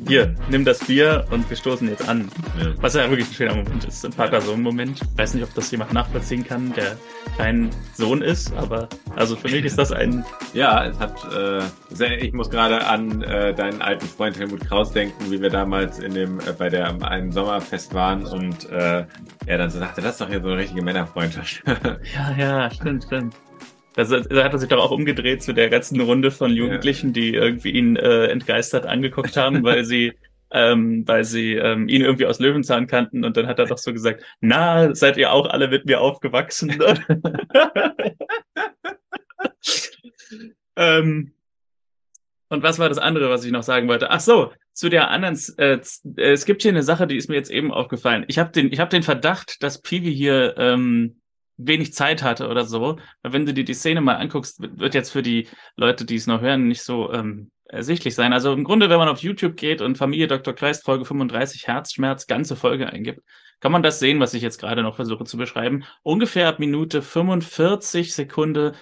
hier, 0.06 0.36
nimm 0.50 0.66
das 0.66 0.80
Bier 0.80 1.26
und 1.32 1.50
wir 1.50 1.56
stoßen 1.56 1.88
jetzt 1.88 2.08
an. 2.10 2.30
Ja. 2.60 2.74
Was 2.82 2.94
ja 2.94 3.10
wirklich 3.10 3.30
ein 3.30 3.34
schöner 3.34 3.56
Moment 3.56 3.86
ist. 3.86 4.06
Ein 4.06 4.12
Vater-Sohn-Moment. 4.12 5.00
Weiß 5.16 5.34
nicht, 5.34 5.44
ob 5.44 5.54
das 5.54 5.72
jemand 5.72 5.94
nachvollziehen 5.94 6.46
kann, 6.46 6.74
der 6.74 6.98
kein 7.38 7.70
Sohn 7.94 8.22
ist, 8.22 8.54
aber 8.56 8.90
also 9.16 9.36
für 9.38 9.48
mich 9.48 9.64
ist 9.64 9.78
das 9.78 9.94
ein... 9.94 10.26
Ja, 10.54 10.86
es 10.86 11.00
hat, 11.00 11.24
äh, 11.34 11.62
sehr, 11.90 12.22
ich 12.22 12.34
muss 12.34 12.50
gerade 12.50 12.86
an 12.86 13.22
äh, 13.24 13.54
deinen 13.54 13.82
alten 13.82 14.08
Freund 14.08 14.38
Helmut 14.38 14.68
Kraus 14.68 14.92
denken, 14.92 15.32
wie 15.32 15.42
wir 15.42 15.50
damals 15.50 16.00
in 16.00 16.14
dem, 16.14 16.40
äh, 16.40 16.52
bei 16.58 16.70
der 16.70 17.02
einen 17.04 17.32
Sommerfest 17.32 17.94
waren 17.94 18.26
und 18.26 18.70
äh, 18.70 19.06
er 19.46 19.58
dann 19.58 19.70
so 19.70 19.80
sagte, 19.80 20.02
das 20.02 20.14
ist 20.14 20.22
doch 20.22 20.30
hier 20.30 20.42
so 20.42 20.50
eine 20.50 20.65
richtige 20.66 20.84
Männerfreundschaft. 20.84 21.64
ja, 22.16 22.36
ja, 22.38 22.72
stimmt, 22.72 23.06
stimmt. 23.06 23.36
Also, 23.96 24.20
da 24.20 24.44
hat 24.44 24.52
er 24.52 24.60
sich 24.60 24.68
doch 24.68 24.84
auch 24.84 24.92
umgedreht 24.92 25.42
zu 25.42 25.54
der 25.54 25.70
ganzen 25.70 26.02
Runde 26.02 26.30
von 26.30 26.52
Jugendlichen, 26.52 27.08
ja. 27.08 27.14
die 27.14 27.34
irgendwie 27.34 27.72
ihn 27.72 27.96
äh, 27.96 28.26
entgeistert 28.26 28.86
angeguckt 28.86 29.38
haben, 29.38 29.64
weil 29.64 29.86
sie 29.86 30.14
ähm, 30.52 31.08
weil 31.08 31.24
sie 31.24 31.54
ähm, 31.54 31.88
ihn 31.88 32.02
irgendwie 32.02 32.26
aus 32.26 32.40
Löwenzahn 32.40 32.88
kannten 32.88 33.24
und 33.26 33.38
dann 33.38 33.48
hat 33.48 33.60
er 33.60 33.66
doch 33.66 33.78
so 33.78 33.94
gesagt, 33.94 34.24
na, 34.42 34.94
seid 34.96 35.18
ihr 35.18 35.32
auch 35.32 35.48
alle 35.48 35.68
mit 35.68 35.86
mir 35.86 36.02
aufgewachsen? 36.02 36.78
ähm, 40.78 41.34
und 42.56 42.64
was 42.64 42.80
war 42.80 42.90
das 42.90 42.98
andere, 42.98 43.30
was 43.30 43.46
ich 43.46 43.52
noch 43.52 43.64
sagen 43.64 43.88
wollte? 43.88 44.10
Ach 44.10 44.20
so, 44.20 44.52
zu 44.74 44.90
der 44.90 45.10
anderen, 45.12 45.38
äh, 45.58 45.80
es 46.16 46.46
gibt 46.46 46.62
hier 46.62 46.72
eine 46.72 46.84
Sache, 46.84 47.06
die 47.06 47.18
ist 47.18 47.30
mir 47.30 47.36
jetzt 47.36 47.52
eben 47.52 47.72
aufgefallen. 47.72 48.26
Ich 48.28 48.40
habe 48.40 48.52
den, 48.52 48.72
ich 48.72 48.80
habe 48.80 48.90
den 48.90 49.04
Verdacht, 49.04 49.62
dass 49.62 49.82
Piwi 49.82 50.14
hier 50.16 50.56
ähm, 50.58 51.22
wenig 51.58 51.94
Zeit 51.94 52.24
hatte 52.24 52.48
oder 52.48 52.66
so. 52.66 52.98
Wenn 53.24 53.46
du 53.46 53.54
dir 53.54 53.66
die 53.66 53.74
Szene 53.74 54.02
mal 54.02 54.16
anguckst, 54.16 54.60
wird 54.60 54.94
jetzt 54.94 55.12
für 55.12 55.22
die 55.22 55.48
Leute, 55.76 56.06
die 56.06 56.16
es 56.16 56.28
noch 56.28 56.42
hören, 56.42 56.68
nicht 56.68 56.82
so 56.82 57.12
ähm, 57.12 57.52
ersichtlich 57.68 58.16
sein. 58.16 58.34
Also 58.34 58.54
im 58.54 58.64
Grunde, 58.64 58.90
wenn 58.90 58.98
man 58.98 59.10
auf 59.10 59.20
YouTube 59.20 59.56
geht 59.56 59.82
und 59.82 59.98
Familie 59.98 60.28
Dr. 60.28 60.54
Kleist 60.54 60.84
Folge 60.84 61.06
35 61.06 61.68
Herzschmerz 61.68 62.28
ganze 62.28 62.56
Folge 62.56 62.88
eingibt, 62.88 63.22
kann 63.60 63.72
man 63.72 63.84
das 63.84 64.00
sehen, 64.00 64.20
was 64.20 64.34
ich 64.34 64.42
jetzt 64.42 64.60
gerade 64.60 64.84
noch 64.84 64.96
versuche 64.96 65.26
zu 65.26 65.38
beschreiben. 65.38 65.84
Ungefähr 66.04 66.48
ab 66.48 66.60
Minute 66.60 67.02
45 67.02 68.14
Sekunde 68.14 68.74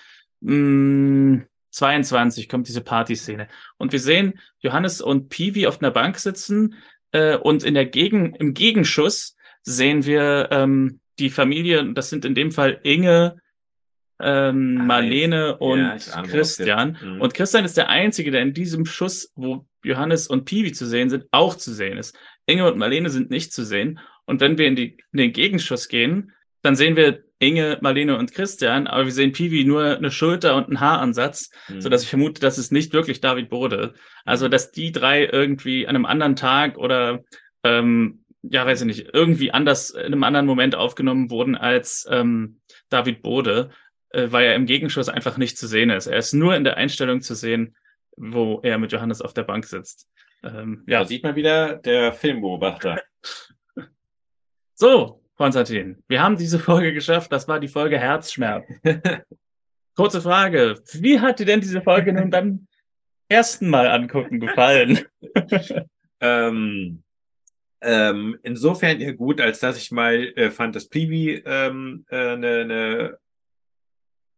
mh, 0.41 1.43
22 1.73 2.47
kommt 2.47 2.67
diese 2.67 2.81
Partyszene. 2.81 3.47
Und 3.77 3.91
wir 3.91 3.99
sehen 3.99 4.39
Johannes 4.59 5.01
und 5.01 5.29
Piwi 5.29 5.67
auf 5.67 5.81
einer 5.81 5.91
Bank 5.91 6.19
sitzen 6.19 6.75
äh, 7.11 7.35
und 7.35 7.63
in 7.63 7.73
der 7.73 7.85
Gegen 7.85 8.35
im 8.35 8.53
Gegenschuss 8.53 9.35
sehen 9.63 10.05
wir 10.05 10.49
ähm, 10.51 10.99
die 11.19 11.29
Familie, 11.29 11.93
das 11.93 12.09
sind 12.09 12.25
in 12.25 12.35
dem 12.35 12.51
Fall 12.51 12.79
Inge, 12.83 13.37
ähm, 14.19 14.77
ah, 14.79 14.83
Marlene 14.83 15.57
und 15.57 15.79
ja, 15.79 16.21
Christian. 16.23 16.97
Mhm. 17.01 17.21
Und 17.21 17.33
Christian 17.33 17.65
ist 17.65 17.77
der 17.77 17.89
Einzige, 17.89 18.31
der 18.31 18.41
in 18.41 18.53
diesem 18.53 18.85
Schuss, 18.85 19.31
wo 19.35 19.65
Johannes 19.83 20.27
und 20.27 20.45
Piwi 20.45 20.71
zu 20.71 20.85
sehen 20.85 21.09
sind, 21.09 21.25
auch 21.31 21.55
zu 21.55 21.73
sehen 21.73 21.97
ist. 21.97 22.15
Inge 22.45 22.71
und 22.71 22.77
Marlene 22.77 23.09
sind 23.09 23.31
nicht 23.31 23.51
zu 23.51 23.63
sehen. 23.63 23.99
Und 24.25 24.41
wenn 24.41 24.57
wir 24.57 24.67
in, 24.67 24.75
die, 24.75 24.97
in 25.11 25.17
den 25.17 25.33
Gegenschuss 25.33 25.87
gehen, 25.87 26.31
dann 26.63 26.75
sehen 26.75 26.95
wir 26.95 27.23
Inge, 27.39 27.77
Marlene 27.81 28.17
und 28.17 28.33
Christian, 28.33 28.87
aber 28.87 29.05
wir 29.05 29.11
sehen 29.11 29.33
Piwi 29.33 29.65
nur 29.65 29.97
eine 29.97 30.11
Schulter 30.11 30.55
und 30.55 30.67
einen 30.67 30.79
Haaransatz, 30.79 31.51
mhm. 31.67 31.81
so 31.81 31.89
dass 31.89 32.03
ich 32.03 32.09
vermute, 32.09 32.41
dass 32.41 32.57
es 32.57 32.71
nicht 32.71 32.93
wirklich 32.93 33.21
David 33.21 33.49
Bode. 33.49 33.93
Also, 34.25 34.47
dass 34.47 34.71
die 34.71 34.91
drei 34.91 35.25
irgendwie 35.25 35.85
an 35.87 35.95
einem 35.95 36.05
anderen 36.05 36.35
Tag 36.35 36.77
oder 36.77 37.23
ähm, 37.63 38.23
ja, 38.43 38.65
weiß 38.65 38.81
ich 38.81 38.87
nicht, 38.87 39.09
irgendwie 39.13 39.51
anders 39.51 39.89
in 39.89 40.05
einem 40.05 40.23
anderen 40.23 40.45
Moment 40.45 40.75
aufgenommen 40.75 41.29
wurden 41.29 41.55
als 41.55 42.05
ähm, 42.09 42.59
David 42.89 43.21
Bode, 43.21 43.69
äh, 44.09 44.27
weil 44.31 44.45
er 44.45 44.55
im 44.55 44.65
Gegenschuss 44.65 45.09
einfach 45.09 45.37
nicht 45.37 45.57
zu 45.57 45.67
sehen 45.67 45.89
ist. 45.89 46.07
Er 46.07 46.17
ist 46.17 46.33
nur 46.33 46.55
in 46.55 46.63
der 46.63 46.77
Einstellung 46.77 47.21
zu 47.21 47.35
sehen, 47.35 47.75
wo 48.15 48.59
er 48.61 48.77
mit 48.77 48.91
Johannes 48.91 49.21
auf 49.21 49.33
der 49.33 49.43
Bank 49.43 49.65
sitzt. 49.65 50.09
Ähm, 50.43 50.83
ja, 50.87 50.99
da 50.99 51.05
sieht 51.05 51.23
man 51.23 51.35
wieder 51.35 51.75
der 51.75 52.11
Filmbeobachter. 52.13 53.01
so, 54.75 55.22
Konstantin, 55.35 56.03
wir 56.07 56.21
haben 56.21 56.37
diese 56.37 56.59
Folge 56.59 56.93
geschafft. 56.93 57.31
Das 57.31 57.47
war 57.47 57.59
die 57.59 57.67
Folge 57.67 57.97
Herzschmerz. 57.97 58.65
Kurze 59.95 60.21
Frage. 60.21 60.81
Wie 60.93 61.19
hat 61.19 61.39
dir 61.39 61.45
denn 61.45 61.61
diese 61.61 61.81
Folge 61.81 62.13
nun 62.13 62.29
beim 62.29 62.67
ersten 63.29 63.69
Mal 63.69 63.87
angucken 63.87 64.39
gefallen? 64.39 64.99
ähm, 66.19 67.03
ähm, 67.81 68.39
insofern 68.43 68.99
ihr 69.01 69.13
gut, 69.13 69.41
als 69.41 69.59
dass 69.59 69.77
ich 69.77 69.91
mal 69.91 70.31
äh, 70.35 70.51
fand, 70.51 70.75
dass 70.75 70.87
Peewee 70.87 71.43
ähm, 71.45 72.05
äh, 72.09 72.29
eine, 72.29 72.65
ne 72.65 73.17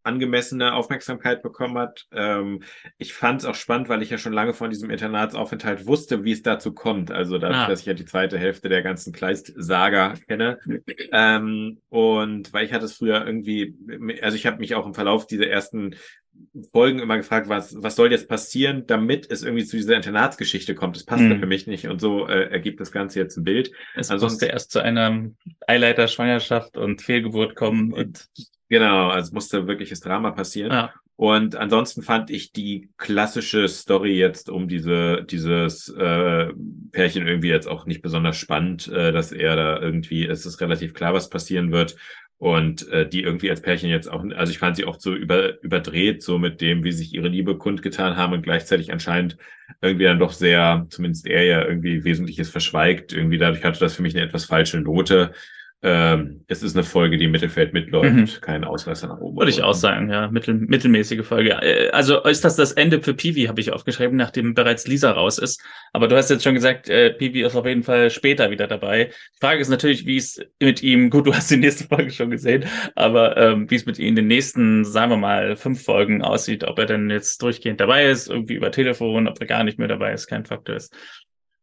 angemessene 0.05 0.73
Aufmerksamkeit 0.73 1.41
bekommen 1.41 1.77
hat. 1.77 2.05
Ähm, 2.11 2.61
ich 2.97 3.13
fand 3.13 3.41
es 3.41 3.45
auch 3.45 3.55
spannend, 3.55 3.89
weil 3.89 4.01
ich 4.01 4.09
ja 4.09 4.17
schon 4.17 4.33
lange 4.33 4.53
von 4.53 4.69
diesem 4.69 4.89
Internatsaufenthalt 4.89 5.87
wusste, 5.87 6.23
wie 6.23 6.31
es 6.31 6.41
dazu 6.41 6.73
kommt. 6.73 7.11
Also 7.11 7.37
dadurch, 7.37 7.59
ah. 7.59 7.67
dass 7.67 7.81
ich 7.81 7.85
ja 7.85 7.93
die 7.93 8.05
zweite 8.05 8.37
Hälfte 8.37 8.69
der 8.69 8.83
ganzen 8.83 9.13
Kleist-Saga 9.13 10.13
kenne. 10.27 10.59
ähm, 11.11 11.81
und 11.89 12.53
weil 12.53 12.65
ich 12.65 12.73
hatte 12.73 12.85
es 12.85 12.97
früher 12.97 13.25
irgendwie, 13.25 13.75
also 14.21 14.35
ich 14.35 14.45
habe 14.45 14.57
mich 14.57 14.75
auch 14.75 14.85
im 14.85 14.93
Verlauf 14.93 15.27
dieser 15.27 15.47
ersten 15.47 15.95
Folgen 16.71 16.99
immer 16.99 17.17
gefragt, 17.17 17.49
was, 17.49 17.75
was 17.81 17.95
soll 17.95 18.11
jetzt 18.11 18.29
passieren, 18.29 18.85
damit 18.87 19.29
es 19.29 19.43
irgendwie 19.43 19.65
zu 19.65 19.75
dieser 19.75 19.95
Internatsgeschichte 19.95 20.73
kommt. 20.73 20.95
Das 20.95 21.03
passt 21.03 21.23
hm. 21.23 21.39
für 21.39 21.45
mich 21.45 21.67
nicht 21.67 21.87
und 21.87 21.99
so 21.99 22.27
äh, 22.27 22.49
ergibt 22.49 22.79
das 22.79 22.91
Ganze 22.91 23.19
jetzt 23.19 23.37
ein 23.37 23.43
Bild. 23.43 23.71
Es 23.95 24.09
Ansonsten, 24.09 24.35
musste 24.35 24.45
erst 24.47 24.71
zu 24.71 24.81
einer 24.81 25.31
Eileiter-Schwangerschaft 25.67 26.77
und 26.77 27.01
Fehlgeburt 27.01 27.55
kommen 27.55 27.91
und 27.91 28.29
Genau, 28.69 29.09
also 29.09 29.33
musste 29.33 29.67
wirkliches 29.67 29.99
Drama 29.99 30.31
passieren. 30.31 30.71
Ja. 30.71 30.93
Und 31.17 31.55
ansonsten 31.55 32.01
fand 32.01 32.29
ich 32.29 32.51
die 32.51 32.89
klassische 32.97 33.69
Story 33.69 34.17
jetzt 34.17 34.49
um 34.49 34.67
diese 34.67 35.23
dieses 35.23 35.87
äh, 35.89 36.51
Pärchen 36.91 37.25
irgendwie 37.25 37.47
jetzt 37.47 37.69
auch 37.69 37.85
nicht 37.85 38.01
besonders 38.01 38.35
spannend, 38.35 38.89
äh, 38.89 39.13
dass 39.13 39.31
er 39.31 39.55
da 39.55 39.79
irgendwie, 39.79 40.27
es 40.27 40.45
ist 40.45 40.59
relativ 40.59 40.93
klar, 40.93 41.13
was 41.13 41.29
passieren 41.29 41.71
wird. 41.71 41.95
Und 42.37 42.87
äh, 42.89 43.07
die 43.07 43.23
irgendwie 43.23 43.49
als 43.49 43.61
Pärchen 43.61 43.89
jetzt 43.89 44.11
auch, 44.11 44.23
also 44.35 44.51
ich 44.51 44.59
fand 44.59 44.75
sie 44.75 44.85
oft 44.85 45.01
so 45.01 45.15
über, 45.15 45.61
überdreht, 45.63 46.21
so 46.21 46.37
mit 46.37 46.59
dem, 46.59 46.83
wie 46.83 46.91
sich 46.91 47.13
ihre 47.13 47.29
Liebe 47.29 47.57
kundgetan 47.57 48.17
haben 48.17 48.33
und 48.33 48.43
gleichzeitig 48.43 48.91
anscheinend 48.91 49.37
irgendwie 49.81 50.03
dann 50.03 50.19
doch 50.19 50.33
sehr, 50.33 50.85
zumindest 50.89 51.27
er 51.27 51.43
ja 51.45 51.65
irgendwie 51.65 52.03
Wesentliches 52.03 52.49
verschweigt. 52.49 53.13
Irgendwie 53.13 53.37
dadurch 53.37 53.63
hatte 53.63 53.79
das 53.79 53.95
für 53.95 54.01
mich 54.01 54.15
eine 54.15 54.25
etwas 54.25 54.45
falsche 54.45 54.79
Note. 54.81 55.31
Ähm, 55.87 56.43
es 56.47 56.63
ist 56.63 56.75
eine 56.75 56.83
Folge, 56.83 57.15
die 57.15 57.25
im 57.25 57.31
Mittelfeld 57.31 57.71
mitläuft, 57.71 58.15
mhm. 58.15 58.41
kein 58.41 58.63
Ausreißer 58.63 59.07
nach 59.07 59.19
oben. 59.19 59.37
Würde 59.37 59.51
ich 59.51 59.61
auch 59.61 59.75
sagen, 59.75 60.09
ja, 60.09 60.31
mittel, 60.31 60.55
mittelmäßige 60.55 61.23
Folge. 61.23 61.51
Äh, 61.61 61.91
also 61.91 62.23
ist 62.23 62.43
das 62.43 62.55
das 62.55 62.71
Ende 62.71 63.03
für 63.03 63.13
Piwi, 63.13 63.43
habe 63.43 63.61
ich 63.61 63.71
aufgeschrieben, 63.71 64.17
nachdem 64.17 64.55
bereits 64.55 64.87
Lisa 64.87 65.11
raus 65.11 65.37
ist. 65.37 65.61
Aber 65.93 66.07
du 66.07 66.15
hast 66.15 66.31
jetzt 66.31 66.43
schon 66.43 66.55
gesagt, 66.55 66.89
äh, 66.89 67.11
Piwi 67.11 67.43
ist 67.43 67.55
auf 67.55 67.67
jeden 67.67 67.83
Fall 67.83 68.09
später 68.09 68.49
wieder 68.49 68.65
dabei. 68.65 69.11
Die 69.35 69.39
Frage 69.39 69.61
ist 69.61 69.69
natürlich, 69.69 70.07
wie 70.07 70.17
es 70.17 70.41
mit 70.59 70.81
ihm, 70.81 71.09
gut, 71.11 71.27
du 71.27 71.35
hast 71.35 71.51
die 71.51 71.57
nächste 71.57 71.83
Folge 71.83 72.09
schon 72.09 72.31
gesehen, 72.31 72.65
aber 72.95 73.37
ähm, 73.37 73.69
wie 73.69 73.75
es 73.75 73.85
mit 73.85 73.99
ihm 73.99 74.07
in 74.07 74.15
den 74.15 74.27
nächsten, 74.27 74.85
sagen 74.85 75.11
wir 75.11 75.17
mal, 75.17 75.55
fünf 75.55 75.83
Folgen 75.83 76.23
aussieht, 76.23 76.63
ob 76.63 76.79
er 76.79 76.87
denn 76.87 77.11
jetzt 77.11 77.43
durchgehend 77.43 77.79
dabei 77.79 78.05
ist, 78.05 78.27
irgendwie 78.27 78.55
über 78.55 78.71
Telefon, 78.71 79.27
ob 79.27 79.39
er 79.39 79.45
gar 79.45 79.63
nicht 79.63 79.77
mehr 79.77 79.87
dabei 79.87 80.13
ist, 80.13 80.25
kein 80.25 80.45
Faktor 80.45 80.77
ist. 80.77 80.95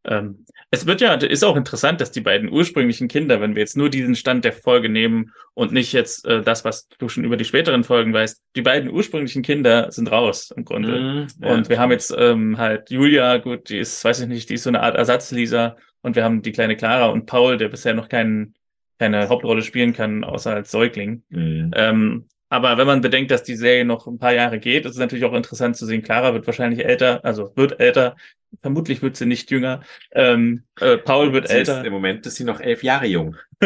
Ähm, 0.05 0.45
es 0.69 0.85
wird 0.85 1.01
ja, 1.01 1.13
ist 1.13 1.43
auch 1.43 1.55
interessant, 1.55 2.01
dass 2.01 2.11
die 2.11 2.21
beiden 2.21 2.51
ursprünglichen 2.51 3.07
Kinder, 3.07 3.39
wenn 3.39 3.55
wir 3.55 3.61
jetzt 3.61 3.77
nur 3.77 3.89
diesen 3.89 4.15
Stand 4.15 4.43
der 4.43 4.53
Folge 4.53 4.89
nehmen 4.89 5.31
und 5.53 5.71
nicht 5.71 5.93
jetzt 5.93 6.25
äh, 6.25 6.41
das, 6.41 6.65
was 6.65 6.87
du 6.87 7.07
schon 7.09 7.23
über 7.23 7.37
die 7.37 7.45
späteren 7.45 7.83
Folgen 7.83 8.13
weißt, 8.13 8.41
die 8.55 8.61
beiden 8.61 8.91
ursprünglichen 8.91 9.43
Kinder 9.43 9.91
sind 9.91 10.11
raus 10.11 10.51
im 10.55 10.65
Grunde. 10.65 10.99
Mm, 10.99 11.43
ja, 11.43 11.53
und 11.53 11.69
wir 11.69 11.79
haben 11.79 11.91
jetzt 11.91 12.13
ähm, 12.17 12.57
halt 12.57 12.89
Julia, 12.89 13.37
gut, 13.37 13.69
die 13.69 13.77
ist, 13.77 14.03
weiß 14.03 14.21
ich 14.21 14.27
nicht, 14.27 14.49
die 14.49 14.55
ist 14.55 14.63
so 14.63 14.69
eine 14.69 14.81
Art 14.81 14.95
Ersatz-Lisa 14.95 15.77
und 16.01 16.15
wir 16.15 16.23
haben 16.23 16.41
die 16.41 16.51
kleine 16.51 16.75
Clara 16.75 17.07
und 17.07 17.25
Paul, 17.25 17.57
der 17.57 17.69
bisher 17.69 17.93
noch 17.93 18.09
keinen 18.09 18.55
keine 18.99 19.27
Hauptrolle 19.27 19.63
spielen 19.63 19.93
kann, 19.93 20.23
außer 20.23 20.53
als 20.53 20.71
Säugling. 20.71 21.23
Mm. 21.29 21.71
Ähm, 21.75 22.25
aber 22.53 22.77
wenn 22.77 22.85
man 22.85 23.01
bedenkt, 23.01 23.31
dass 23.31 23.41
die 23.41 23.55
Serie 23.55 23.83
noch 23.83 24.05
ein 24.05 24.19
paar 24.19 24.35
Jahre 24.35 24.59
geht, 24.59 24.85
ist 24.85 24.91
es 24.91 24.99
natürlich 24.99 25.25
auch 25.25 25.33
interessant 25.33 25.75
zu 25.75 25.87
sehen. 25.87 26.03
Clara 26.03 26.35
wird 26.35 26.45
wahrscheinlich 26.45 26.85
älter, 26.85 27.25
also 27.25 27.51
wird 27.55 27.79
älter. 27.79 28.15
Vermutlich 28.61 29.01
wird 29.01 29.15
sie 29.15 29.25
nicht 29.25 29.49
jünger. 29.49 29.81
Ähm, 30.11 30.61
äh, 30.79 30.97
Paul 30.97 31.33
wird 31.33 31.47
sie 31.47 31.55
älter. 31.55 31.79
Ist, 31.79 31.87
Im 31.87 31.93
Moment 31.93 32.27
ist 32.27 32.35
sie 32.35 32.43
noch 32.43 32.59
elf 32.59 32.83
Jahre 32.83 33.07
jung. 33.07 33.37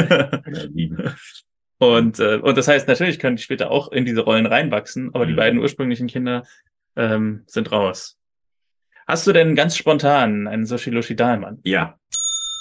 und, 1.80 2.20
äh, 2.22 2.38
und 2.38 2.58
das 2.58 2.70
heißt, 2.70 2.88
natürlich 2.88 3.20
können 3.20 3.36
die 3.36 3.44
später 3.44 3.72
auch 3.72 3.92
in 3.92 4.06
diese 4.06 4.22
Rollen 4.22 4.46
reinwachsen, 4.46 5.10
aber 5.14 5.26
mhm. 5.26 5.30
die 5.32 5.36
beiden 5.36 5.60
ursprünglichen 5.60 6.08
Kinder 6.08 6.44
ähm, 6.96 7.44
sind 7.46 7.74
raus. 7.74 8.18
Hast 9.06 9.28
du 9.28 9.34
denn 9.34 9.56
ganz 9.56 9.76
spontan 9.76 10.48
einen 10.48 10.66
Soshiloshi 10.66 11.18
Dahlmann? 11.18 11.60
Ja. 11.64 12.00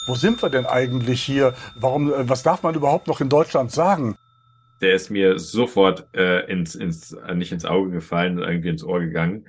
Wo 0.09 0.17
sind 0.17 0.43
wir 0.43 0.51
denn 0.51 0.67
eigentlich 0.67 1.23
hier? 1.23 1.55
Warum, 1.77 2.13
äh, 2.13 2.29
was 2.29 2.43
darf 2.43 2.65
man 2.65 2.75
überhaupt 2.75 3.07
noch 3.07 3.21
in 3.21 3.29
Deutschland 3.29 3.71
sagen? 3.71 4.17
Der 4.81 4.95
ist 4.95 5.11
mir 5.11 5.39
sofort 5.39 6.09
äh, 6.15 6.51
ins, 6.51 6.75
ins, 6.75 7.13
äh, 7.13 7.35
nicht 7.35 7.53
ins 7.53 7.65
Auge 7.65 7.91
gefallen, 7.91 8.39
irgendwie 8.39 8.69
ins 8.69 8.85
Ohr 8.85 9.01
gegangen. 9.01 9.47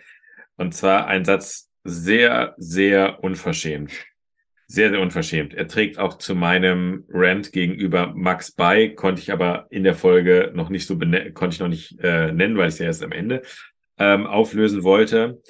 Und 0.55 0.73
zwar 0.73 1.07
ein 1.07 1.25
Satz 1.25 1.71
sehr, 1.83 2.55
sehr 2.57 3.23
unverschämt. 3.23 3.91
Sehr, 4.69 4.89
sehr 4.89 4.99
unverschämt. 4.99 5.53
Er 5.53 5.67
trägt 5.67 5.97
auch 5.97 6.17
zu 6.17 6.35
meinem 6.35 7.05
Rant 7.09 7.53
gegenüber 7.53 8.13
Max 8.13 8.51
bei, 8.51 8.89
konnte 8.89 9.21
ich 9.21 9.31
aber 9.31 9.67
in 9.69 9.85
der 9.85 9.95
Folge 9.95 10.51
noch 10.53 10.69
nicht 10.69 10.85
so 10.85 10.97
konnte 10.97 11.53
ich 11.53 11.59
noch 11.59 11.69
nicht 11.69 11.97
äh, 12.01 12.33
nennen, 12.33 12.57
weil 12.57 12.67
ich 12.67 12.73
es 12.73 12.79
ja 12.79 12.87
erst 12.87 13.03
am 13.03 13.13
Ende 13.13 13.43
ähm, 13.97 14.27
auflösen 14.27 14.83
wollte. 14.83 15.41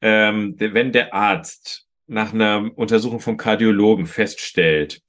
Ähm, 0.00 0.54
wenn 0.58 0.90
der 0.90 1.12
Arzt 1.12 1.86
nach 2.06 2.32
einer 2.32 2.70
Untersuchung 2.74 3.20
vom 3.20 3.36
Kardiologen 3.36 4.06
feststellt, 4.06 5.02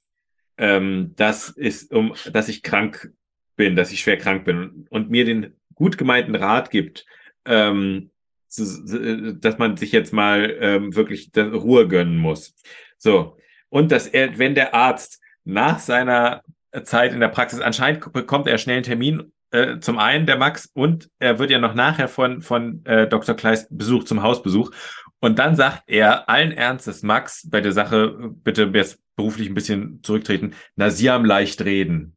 ähm, 0.58 1.14
das 1.16 1.48
ist, 1.48 1.92
um, 1.92 2.14
dass 2.32 2.48
ich 2.48 2.62
krank 2.62 3.12
bin, 3.56 3.76
dass 3.76 3.92
ich 3.92 4.00
schwer 4.00 4.18
krank 4.18 4.44
bin 4.44 4.86
und 4.90 5.10
mir 5.10 5.24
den 5.24 5.54
gut 5.74 5.98
gemeinten 5.98 6.34
Rat 6.34 6.70
gibt, 6.70 7.06
ähm, 7.44 8.10
dass 8.56 9.58
man 9.58 9.76
sich 9.76 9.92
jetzt 9.92 10.12
mal 10.12 10.56
ähm, 10.60 10.94
wirklich 10.94 11.30
Ruhe 11.36 11.88
gönnen 11.88 12.16
muss. 12.16 12.54
So. 12.98 13.36
Und 13.68 13.90
dass 13.90 14.06
er, 14.06 14.38
wenn 14.38 14.54
der 14.54 14.74
Arzt 14.74 15.20
nach 15.44 15.78
seiner 15.78 16.42
Zeit 16.84 17.12
in 17.12 17.20
der 17.20 17.28
Praxis 17.28 17.60
anscheinend 17.60 18.12
bekommt 18.12 18.46
er 18.46 18.58
schnell 18.58 18.76
einen 18.76 18.84
Termin, 18.84 19.32
äh, 19.50 19.78
zum 19.78 19.98
einen 19.98 20.26
der 20.26 20.36
Max 20.36 20.66
und 20.72 21.08
er 21.18 21.38
wird 21.38 21.50
ja 21.50 21.58
noch 21.58 21.74
nachher 21.74 22.08
von, 22.08 22.42
von 22.42 22.84
äh, 22.86 23.06
Dr. 23.06 23.36
Kleist 23.36 23.68
Besuch 23.70 24.04
zum 24.04 24.22
Hausbesuch. 24.22 24.70
Und 25.20 25.38
dann 25.38 25.56
sagt 25.56 25.84
er 25.86 26.28
allen 26.28 26.52
Ernstes, 26.52 27.02
Max, 27.02 27.48
bei 27.48 27.60
der 27.60 27.72
Sache 27.72 28.32
bitte 28.42 28.70
jetzt 28.74 28.98
beruflich 29.16 29.48
ein 29.48 29.54
bisschen 29.54 30.02
zurücktreten, 30.02 30.54
na, 30.76 30.90
Sie 30.90 31.08
haben 31.08 31.24
leicht 31.24 31.64
reden. 31.64 32.13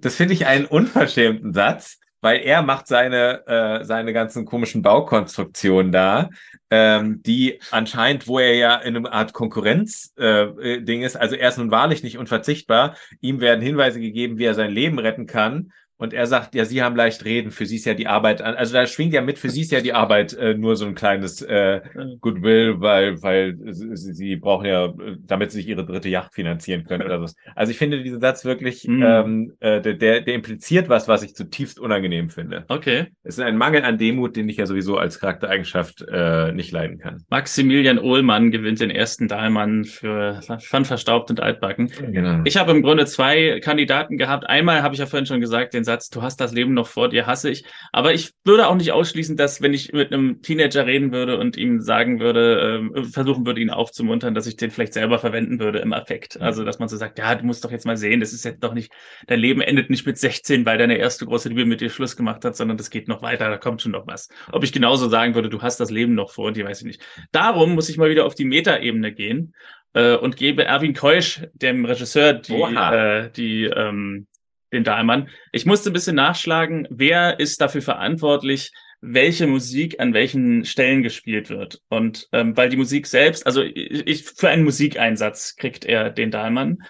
Das 0.00 0.16
finde 0.16 0.34
ich 0.34 0.46
einen 0.46 0.66
unverschämten 0.66 1.52
Satz, 1.52 1.98
weil 2.20 2.40
er 2.40 2.62
macht 2.62 2.86
seine, 2.86 3.46
äh, 3.46 3.84
seine 3.84 4.12
ganzen 4.12 4.44
komischen 4.44 4.82
Baukonstruktionen 4.82 5.90
da, 5.90 6.30
ähm, 6.70 7.22
die 7.22 7.60
anscheinend, 7.70 8.28
wo 8.28 8.38
er 8.38 8.54
ja 8.54 8.76
in 8.76 8.96
einer 8.96 9.12
Art 9.12 9.32
Konkurrenz-Ding 9.32 11.02
äh, 11.02 11.04
ist, 11.04 11.16
also 11.16 11.34
er 11.34 11.48
ist 11.48 11.58
nun 11.58 11.70
wahrlich 11.70 12.02
nicht 12.02 12.18
unverzichtbar. 12.18 12.96
Ihm 13.20 13.40
werden 13.40 13.62
Hinweise 13.62 14.00
gegeben, 14.00 14.38
wie 14.38 14.44
er 14.44 14.54
sein 14.54 14.70
Leben 14.70 14.98
retten 14.98 15.26
kann. 15.26 15.72
Und 16.00 16.14
er 16.14 16.26
sagt, 16.26 16.54
ja, 16.54 16.64
Sie 16.64 16.82
haben 16.82 16.96
leicht 16.96 17.26
reden, 17.26 17.50
für 17.50 17.66
Sie 17.66 17.76
ist 17.76 17.84
ja 17.84 17.92
die 17.92 18.06
Arbeit, 18.06 18.40
also 18.40 18.72
da 18.72 18.86
schwingt 18.86 19.12
ja 19.12 19.20
mit, 19.20 19.38
für 19.38 19.50
Sie 19.50 19.60
ist 19.60 19.70
ja 19.70 19.82
die 19.82 19.92
Arbeit 19.92 20.32
äh, 20.32 20.54
nur 20.54 20.74
so 20.74 20.86
ein 20.86 20.94
kleines 20.94 21.42
äh, 21.42 21.82
Goodwill, 22.20 22.80
weil, 22.80 23.22
weil 23.22 23.58
sie, 23.66 24.14
sie 24.14 24.36
brauchen 24.36 24.64
ja, 24.64 24.94
damit 25.26 25.50
sie 25.50 25.58
sich 25.58 25.68
ihre 25.68 25.84
dritte 25.84 26.08
Yacht 26.08 26.34
finanzieren 26.34 26.84
können 26.84 27.02
oder 27.02 27.26
so. 27.26 27.34
Also 27.54 27.70
ich 27.70 27.76
finde 27.76 28.02
diesen 28.02 28.20
Satz 28.20 28.46
wirklich, 28.46 28.88
mm. 28.88 29.02
ähm, 29.02 29.52
äh, 29.60 29.82
der, 29.82 29.94
der, 29.94 30.20
der 30.22 30.34
impliziert 30.34 30.88
was, 30.88 31.06
was 31.06 31.22
ich 31.22 31.34
zutiefst 31.34 31.78
unangenehm 31.78 32.30
finde. 32.30 32.64
Okay. 32.68 33.08
Es 33.22 33.36
ist 33.36 33.44
ein 33.44 33.58
Mangel 33.58 33.84
an 33.84 33.98
Demut, 33.98 34.36
den 34.36 34.48
ich 34.48 34.56
ja 34.56 34.64
sowieso 34.64 34.96
als 34.96 35.20
Charaktereigenschaft 35.20 36.06
äh, 36.10 36.52
nicht 36.52 36.72
leiden 36.72 36.98
kann. 36.98 37.24
Maximilian 37.28 37.98
Ohlmann 37.98 38.50
gewinnt 38.50 38.80
den 38.80 38.90
ersten 38.90 39.28
Dahlmann 39.28 39.84
für 39.84 40.40
von 40.60 40.86
verstaubt 40.86 41.28
und 41.28 41.40
altbacken. 41.40 41.90
Genau. 42.10 42.40
Ich 42.44 42.56
habe 42.56 42.70
im 42.70 42.80
Grunde 42.80 43.04
zwei 43.04 43.60
Kandidaten 43.60 44.16
gehabt. 44.16 44.48
Einmal 44.48 44.82
habe 44.82 44.94
ich 44.94 45.00
ja 45.00 45.06
vorhin 45.06 45.26
schon 45.26 45.40
gesagt, 45.40 45.74
den 45.74 45.84
Satz, 45.90 46.08
du 46.10 46.22
hast 46.22 46.40
das 46.40 46.52
Leben 46.52 46.72
noch 46.72 46.86
vor 46.86 47.08
dir, 47.08 47.26
hasse 47.26 47.50
ich. 47.50 47.64
Aber 47.92 48.14
ich 48.14 48.32
würde 48.44 48.68
auch 48.68 48.76
nicht 48.76 48.92
ausschließen, 48.92 49.36
dass 49.36 49.60
wenn 49.60 49.74
ich 49.74 49.92
mit 49.92 50.12
einem 50.12 50.40
Teenager 50.40 50.86
reden 50.86 51.12
würde 51.12 51.38
und 51.38 51.56
ihm 51.56 51.80
sagen 51.80 52.20
würde, 52.20 52.90
äh, 52.96 53.04
versuchen 53.04 53.44
würde, 53.44 53.60
ihn 53.60 53.70
aufzumuntern, 53.70 54.34
dass 54.34 54.46
ich 54.46 54.56
den 54.56 54.70
vielleicht 54.70 54.92
selber 54.92 55.18
verwenden 55.18 55.58
würde 55.58 55.80
im 55.80 55.92
Affekt. 55.92 56.40
Also, 56.40 56.64
dass 56.64 56.78
man 56.78 56.88
so 56.88 56.96
sagt, 56.96 57.18
ja, 57.18 57.34
du 57.34 57.44
musst 57.44 57.64
doch 57.64 57.72
jetzt 57.72 57.86
mal 57.86 57.96
sehen, 57.96 58.20
das 58.20 58.32
ist 58.32 58.44
jetzt 58.44 58.62
doch 58.62 58.74
nicht, 58.74 58.92
dein 59.26 59.40
Leben 59.40 59.60
endet 59.60 59.90
nicht 59.90 60.06
mit 60.06 60.18
16, 60.18 60.64
weil 60.64 60.78
deine 60.78 60.96
erste 60.96 61.26
große 61.26 61.48
Liebe 61.48 61.64
mit 61.64 61.80
dir 61.80 61.90
Schluss 61.90 62.16
gemacht 62.16 62.44
hat, 62.44 62.56
sondern 62.56 62.76
das 62.76 62.90
geht 62.90 63.08
noch 63.08 63.22
weiter, 63.22 63.50
da 63.50 63.56
kommt 63.58 63.82
schon 63.82 63.92
noch 63.92 64.06
was. 64.06 64.28
Ob 64.52 64.62
ich 64.62 64.72
genauso 64.72 65.08
sagen 65.08 65.34
würde, 65.34 65.48
du 65.48 65.60
hast 65.62 65.80
das 65.80 65.90
Leben 65.90 66.14
noch 66.14 66.30
vor 66.30 66.52
dir, 66.52 66.64
weiß 66.64 66.80
ich 66.80 66.86
nicht. 66.86 67.02
Darum 67.32 67.74
muss 67.74 67.88
ich 67.88 67.96
mal 67.96 68.10
wieder 68.10 68.26
auf 68.26 68.34
die 68.34 68.44
Metaebene 68.44 69.12
gehen 69.12 69.54
äh, 69.94 70.14
und 70.14 70.36
gebe 70.36 70.64
Erwin 70.64 70.94
Keusch, 70.94 71.42
dem 71.52 71.84
Regisseur, 71.84 72.34
die, 72.34 72.60
äh, 72.60 73.30
die 73.30 73.64
ähm, 73.64 74.26
den 74.72 74.84
Dahlmann. 74.84 75.28
Ich 75.52 75.66
musste 75.66 75.90
ein 75.90 75.92
bisschen 75.92 76.16
nachschlagen, 76.16 76.86
wer 76.90 77.40
ist 77.40 77.60
dafür 77.60 77.82
verantwortlich, 77.82 78.72
welche 79.00 79.46
Musik 79.46 79.98
an 79.98 80.12
welchen 80.12 80.64
Stellen 80.64 81.02
gespielt 81.02 81.48
wird. 81.48 81.80
Und 81.88 82.28
ähm, 82.32 82.56
weil 82.56 82.68
die 82.68 82.76
Musik 82.76 83.06
selbst, 83.06 83.46
also 83.46 83.62
ich, 83.62 84.06
ich 84.06 84.24
für 84.24 84.48
einen 84.48 84.64
Musikeinsatz 84.64 85.56
kriegt 85.56 85.84
er 85.84 86.10
den 86.10 86.30
Dahlmann. 86.30 86.82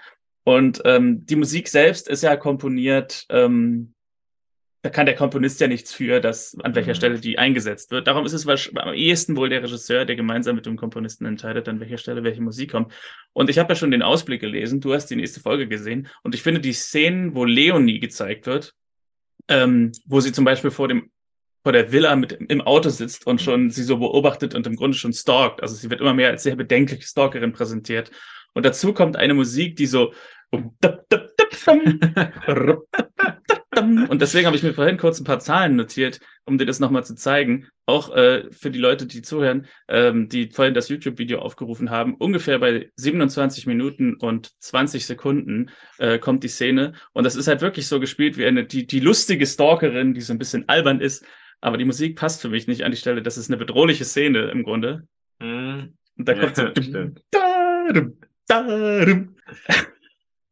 Und 0.42 0.82
ähm, 0.84 1.26
die 1.26 1.36
Musik 1.36 1.68
selbst 1.68 2.08
ist 2.08 2.22
ja 2.22 2.36
komponiert 2.36 3.26
ähm, 3.28 3.94
da 4.82 4.88
kann 4.88 5.04
der 5.04 5.14
Komponist 5.14 5.60
ja 5.60 5.68
nichts 5.68 5.92
für, 5.92 6.20
dass 6.20 6.56
an 6.62 6.74
welcher 6.74 6.92
mhm. 6.92 6.96
Stelle 6.96 7.20
die 7.20 7.38
eingesetzt 7.38 7.90
wird. 7.90 8.06
Darum 8.06 8.24
ist 8.24 8.32
es 8.32 8.46
am 8.46 8.94
ehesten 8.94 9.36
wohl 9.36 9.50
der 9.50 9.62
Regisseur, 9.62 10.06
der 10.06 10.16
gemeinsam 10.16 10.56
mit 10.56 10.64
dem 10.64 10.76
Komponisten 10.76 11.26
entscheidet, 11.26 11.68
an 11.68 11.80
welcher 11.80 11.98
Stelle 11.98 12.24
welche 12.24 12.40
Musik 12.40 12.70
kommt. 12.70 12.92
Und 13.32 13.50
ich 13.50 13.58
habe 13.58 13.72
ja 13.72 13.76
schon 13.76 13.90
den 13.90 14.02
Ausblick 14.02 14.40
gelesen, 14.40 14.80
du 14.80 14.94
hast 14.94 15.06
die 15.06 15.16
nächste 15.16 15.40
Folge 15.40 15.68
gesehen, 15.68 16.08
und 16.22 16.34
ich 16.34 16.42
finde 16.42 16.60
die 16.60 16.72
Szenen, 16.72 17.34
wo 17.34 17.44
Leonie 17.44 18.00
gezeigt 18.00 18.46
wird, 18.46 18.74
ähm, 19.48 19.92
wo 20.06 20.20
sie 20.20 20.32
zum 20.32 20.44
Beispiel 20.44 20.70
vor 20.70 20.88
dem 20.88 21.10
vor 21.62 21.72
der 21.72 21.92
Villa 21.92 22.16
mit 22.16 22.32
im 22.32 22.62
Auto 22.62 22.88
sitzt 22.88 23.26
und 23.26 23.42
schon 23.42 23.68
sie 23.68 23.82
so 23.82 23.98
beobachtet 23.98 24.54
und 24.54 24.66
im 24.66 24.76
Grunde 24.76 24.96
schon 24.96 25.12
stalkt. 25.12 25.62
Also 25.62 25.74
sie 25.74 25.90
wird 25.90 26.00
immer 26.00 26.14
mehr 26.14 26.30
als 26.30 26.42
sehr 26.42 26.56
bedenkliche 26.56 27.02
Stalkerin 27.02 27.52
präsentiert. 27.52 28.10
Und 28.54 28.64
dazu 28.64 28.94
kommt 28.94 29.16
eine 29.16 29.34
Musik, 29.34 29.76
die 29.76 29.86
so 29.86 30.14
und 34.08 34.20
deswegen 34.20 34.46
habe 34.46 34.56
ich 34.56 34.62
mir 34.62 34.74
vorhin 34.74 34.96
kurz 34.96 35.20
ein 35.20 35.24
paar 35.24 35.40
Zahlen 35.40 35.76
notiert, 35.76 36.20
um 36.44 36.58
dir 36.58 36.66
das 36.66 36.80
nochmal 36.80 37.04
zu 37.04 37.14
zeigen. 37.14 37.68
Auch 37.86 38.14
äh, 38.14 38.44
für 38.50 38.70
die 38.70 38.78
Leute, 38.78 39.06
die 39.06 39.22
zuhören, 39.22 39.66
ähm, 39.88 40.28
die 40.28 40.50
vorhin 40.50 40.74
das 40.74 40.88
YouTube-Video 40.88 41.40
aufgerufen 41.40 41.90
haben. 41.90 42.14
Ungefähr 42.14 42.58
bei 42.58 42.90
27 42.96 43.66
Minuten 43.66 44.14
und 44.14 44.50
20 44.60 45.06
Sekunden 45.06 45.70
äh, 45.98 46.18
kommt 46.18 46.44
die 46.44 46.48
Szene. 46.48 46.92
Und 47.12 47.24
das 47.24 47.36
ist 47.36 47.48
halt 47.48 47.60
wirklich 47.60 47.88
so 47.88 48.00
gespielt 48.00 48.38
wie 48.38 48.46
eine, 48.46 48.64
die, 48.64 48.86
die 48.86 49.00
lustige 49.00 49.46
Stalkerin, 49.46 50.14
die 50.14 50.20
so 50.20 50.32
ein 50.32 50.38
bisschen 50.38 50.68
albern 50.68 51.00
ist. 51.00 51.24
Aber 51.60 51.76
die 51.76 51.84
Musik 51.84 52.16
passt 52.16 52.40
für 52.40 52.48
mich 52.48 52.66
nicht 52.66 52.84
an 52.84 52.90
die 52.90 52.96
Stelle. 52.96 53.22
Das 53.22 53.36
ist 53.36 53.50
eine 53.50 53.56
bedrohliche 53.56 54.04
Szene 54.04 54.50
im 54.50 54.62
Grunde. 54.62 55.06
Mm. 55.40 55.92
Und 56.16 56.28
da 56.28 56.34
kommt 56.34 56.56
ja, 56.56 56.72
so. 56.74 56.82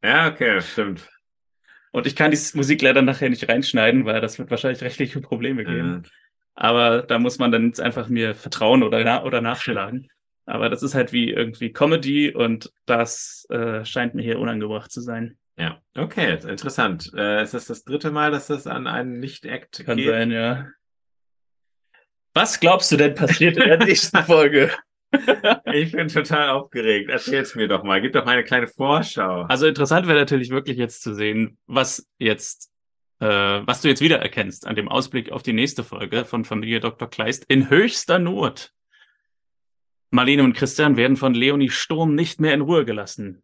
Ja, 0.09 0.29
okay, 0.29 0.63
stimmt. 0.63 1.07
Und 1.93 2.07
ich 2.07 2.17
kann 2.17 2.31
die 2.31 2.39
Musik 2.55 2.81
leider 2.81 3.03
nachher 3.03 3.29
nicht 3.29 3.47
reinschneiden, 3.47 4.07
weil 4.07 4.23
das 4.23 4.39
wird 4.39 4.51
wahrscheinlich 4.51 4.81
rechtliche 4.81 5.21
Probleme 5.21 5.65
geben. 5.65 5.91
Mhm. 5.91 6.03
Aber 6.55 7.03
da 7.03 7.19
muss 7.19 7.39
man 7.39 7.53
dann 7.53 7.67
jetzt 7.67 7.81
einfach 7.81 8.09
mir 8.09 8.35
vertrauen 8.35 8.83
oder, 8.83 9.05
na 9.05 9.23
oder 9.23 9.43
nachschlagen. 9.43 10.09
Aber 10.47 10.71
das 10.71 10.83
ist 10.83 10.95
halt 10.95 11.13
wie 11.13 11.29
irgendwie 11.29 11.73
Comedy 11.73 12.35
und 12.35 12.73
das 12.87 13.47
äh, 13.51 13.85
scheint 13.85 14.15
mir 14.15 14.23
hier 14.23 14.39
unangebracht 14.39 14.91
zu 14.91 15.03
sein. 15.03 15.37
Ja, 15.59 15.79
okay, 15.95 16.39
interessant. 16.49 17.13
Äh, 17.15 17.43
ist 17.43 17.53
das 17.53 17.67
das 17.67 17.85
dritte 17.85 18.11
Mal, 18.11 18.31
dass 18.31 18.47
das 18.47 18.67
an 18.67 18.87
einen 18.87 19.21
Nicht-Act 19.21 19.77
geht? 19.77 19.87
Kann 19.87 20.03
sein, 20.03 20.31
ja. 20.31 20.69
Was 22.33 22.61
glaubst 22.61 22.91
du 22.93 22.97
denn 22.97 23.15
passiert 23.15 23.59
in 23.59 23.69
der 23.69 23.79
nächsten 23.85 24.23
Folge? 24.23 24.71
Ich 25.73 25.93
bin 25.93 26.09
total 26.09 26.51
aufgeregt. 26.51 27.11
Erzähl's 27.11 27.55
mir 27.55 27.69
doch 27.69 27.83
mal. 27.83 28.01
Gib 28.01 28.13
doch 28.13 28.25
mal 28.25 28.33
eine 28.33 28.45
kleine 28.45 28.67
Vorschau. 28.67 29.43
Also 29.43 29.67
interessant 29.67 30.07
wäre 30.07 30.19
natürlich 30.19 30.51
wirklich 30.51 30.77
jetzt 30.77 31.03
zu 31.03 31.15
sehen, 31.15 31.59
was 31.67 32.07
jetzt, 32.19 32.71
äh, 33.21 33.27
was 33.27 33.81
du 33.81 33.89
jetzt 33.89 34.03
wieder 34.03 34.19
erkennst 34.19 34.67
an 34.67 34.77
dem 34.77 34.89
Ausblick 34.89 35.33
auf 35.33 35.43
die 35.43 35.53
nächste 35.53 35.83
Folge 35.83 36.25
von 36.25 36.45
Familie 36.45 36.81
Dr. 36.81 37.09
Kleist 37.09 37.45
in 37.49 37.71
höchster 37.71 38.19
Not. 38.19 38.73
Marlene 40.11 40.43
und 40.43 40.55
Christian 40.55 40.97
werden 40.97 41.17
von 41.17 41.35
Leonie 41.35 41.71
Sturm 41.71 42.15
nicht 42.15 42.41
mehr 42.41 42.55
in 42.55 42.63
Ruhe 42.63 42.85
gelassen. 42.85 43.43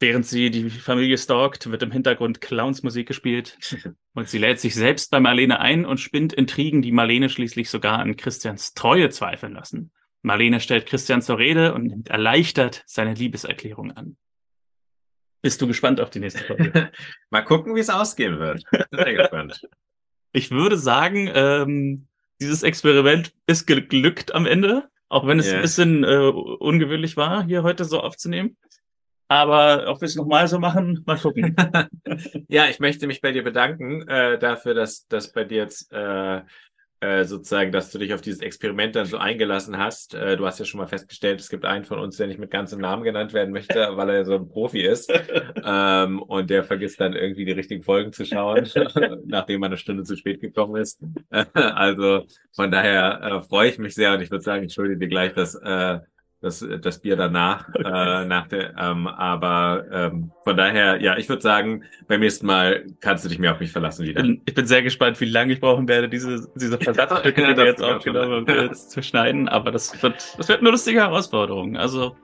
Während 0.00 0.26
sie 0.26 0.50
die 0.50 0.70
Familie 0.70 1.16
stalkt, 1.16 1.70
wird 1.70 1.82
im 1.82 1.92
Hintergrund 1.92 2.40
Clownsmusik 2.40 3.06
gespielt 3.06 3.58
und 4.14 4.28
sie 4.28 4.38
lädt 4.38 4.60
sich 4.60 4.74
selbst 4.74 5.10
bei 5.10 5.20
Marlene 5.20 5.60
ein 5.60 5.86
und 5.86 5.98
spinnt 5.98 6.32
Intrigen, 6.32 6.82
die 6.82 6.92
Marlene 6.92 7.28
schließlich 7.28 7.70
sogar 7.70 8.00
an 8.00 8.16
Christians 8.16 8.74
Treue 8.74 9.08
zweifeln 9.10 9.54
lassen. 9.54 9.92
Marlene 10.24 10.58
stellt 10.58 10.86
Christian 10.86 11.20
zur 11.20 11.38
Rede 11.38 11.74
und 11.74 11.84
nimmt 11.84 12.08
erleichtert 12.08 12.82
seine 12.86 13.12
Liebeserklärung 13.12 13.92
an. 13.92 14.16
Bist 15.42 15.60
du 15.60 15.66
gespannt 15.66 16.00
auf 16.00 16.08
die 16.08 16.20
nächste 16.20 16.42
Folge? 16.44 16.90
Mal 17.30 17.42
gucken, 17.42 17.74
wie 17.74 17.80
es 17.80 17.90
ausgehen 17.90 18.38
wird. 18.38 18.64
Sehr 18.90 19.14
gespannt. 19.14 19.68
Ich 20.32 20.50
würde 20.50 20.78
sagen, 20.78 21.30
ähm, 21.34 22.08
dieses 22.40 22.62
Experiment 22.62 23.34
ist 23.46 23.66
geglückt 23.66 24.34
am 24.34 24.46
Ende, 24.46 24.88
auch 25.10 25.26
wenn 25.26 25.38
es 25.38 25.48
yeah. 25.48 25.56
ein 25.56 25.62
bisschen 25.62 26.04
äh, 26.04 26.16
ungewöhnlich 26.16 27.18
war, 27.18 27.44
hier 27.44 27.62
heute 27.62 27.84
so 27.84 28.00
aufzunehmen. 28.00 28.56
Aber 29.28 29.88
ob 29.88 30.00
wir 30.00 30.06
es 30.06 30.16
nochmal 30.16 30.48
so 30.48 30.58
machen, 30.58 31.02
mal 31.04 31.18
gucken. 31.18 31.54
ja, 32.48 32.68
ich 32.68 32.80
möchte 32.80 33.06
mich 33.06 33.20
bei 33.20 33.32
dir 33.32 33.44
bedanken 33.44 34.08
äh, 34.08 34.38
dafür, 34.38 34.72
dass, 34.72 35.06
dass 35.06 35.32
bei 35.32 35.44
dir 35.44 35.58
jetzt 35.58 35.92
äh, 35.92 36.40
äh, 37.04 37.24
sozusagen, 37.24 37.70
dass 37.70 37.90
du 37.90 37.98
dich 37.98 38.14
auf 38.14 38.20
dieses 38.20 38.40
Experiment 38.40 38.96
dann 38.96 39.04
so 39.04 39.18
eingelassen 39.18 39.76
hast. 39.76 40.14
Äh, 40.14 40.36
du 40.36 40.46
hast 40.46 40.58
ja 40.58 40.64
schon 40.64 40.78
mal 40.78 40.86
festgestellt, 40.86 41.40
es 41.40 41.50
gibt 41.50 41.64
einen 41.64 41.84
von 41.84 41.98
uns, 41.98 42.16
der 42.16 42.28
nicht 42.28 42.40
mit 42.40 42.50
ganzem 42.50 42.80
Namen 42.80 43.02
genannt 43.02 43.32
werden 43.34 43.52
möchte, 43.52 43.74
weil 43.96 44.08
er 44.10 44.24
so 44.24 44.34
ein 44.34 44.48
Profi 44.48 44.80
ist. 44.80 45.12
ähm, 45.62 46.22
und 46.22 46.48
der 46.48 46.64
vergisst 46.64 47.00
dann 47.00 47.12
irgendwie 47.12 47.44
die 47.44 47.52
richtigen 47.52 47.82
Folgen 47.82 48.12
zu 48.12 48.24
schauen, 48.24 48.68
nachdem 49.26 49.60
man 49.60 49.68
eine 49.68 49.76
Stunde 49.76 50.04
zu 50.04 50.16
spät 50.16 50.40
gekommen 50.40 50.76
ist. 50.76 51.02
also 51.52 52.24
von 52.52 52.70
daher 52.70 53.20
äh, 53.22 53.40
freue 53.42 53.68
ich 53.68 53.78
mich 53.78 53.94
sehr 53.94 54.14
und 54.14 54.22
ich 54.22 54.30
würde 54.30 54.44
sagen, 54.44 54.64
ich 54.64 54.72
schulde 54.72 54.96
dir 54.96 55.08
gleich 55.08 55.34
das 55.34 55.54
äh, 55.56 55.98
das, 56.44 56.64
das 56.82 56.98
Bier 56.98 57.16
danach, 57.16 57.68
okay. 57.74 57.82
äh, 57.82 58.24
nach 58.26 58.46
der, 58.48 58.74
ähm, 58.78 59.06
aber 59.06 59.84
ähm, 59.90 60.30
von 60.44 60.56
daher, 60.56 61.00
ja, 61.00 61.16
ich 61.16 61.28
würde 61.28 61.42
sagen, 61.42 61.84
beim 62.06 62.20
nächsten 62.20 62.46
Mal 62.46 62.84
kannst 63.00 63.24
du 63.24 63.28
dich 63.28 63.38
mehr 63.38 63.52
auf 63.52 63.60
mich 63.60 63.72
verlassen 63.72 64.04
wieder. 64.04 64.20
Ich 64.20 64.26
bin, 64.26 64.42
ich 64.44 64.54
bin 64.54 64.66
sehr 64.66 64.82
gespannt, 64.82 65.20
wie 65.20 65.24
lange 65.24 65.54
ich 65.54 65.60
brauchen 65.60 65.88
werde, 65.88 66.08
diese, 66.08 66.46
diese 66.54 66.78
Versatzstücke, 66.80 67.42
ja, 67.42 67.52
die 67.52 67.56
wir 67.56 67.66
jetzt 67.66 67.82
aufgenommen 67.82 68.46
haben, 68.46 68.74
zu 68.74 69.02
schneiden, 69.02 69.48
aber 69.48 69.70
das 69.70 70.02
wird, 70.02 70.34
das 70.36 70.48
wird 70.48 70.60
eine 70.60 70.70
lustige 70.70 71.00
Herausforderung. 71.00 71.76
Also 71.76 72.14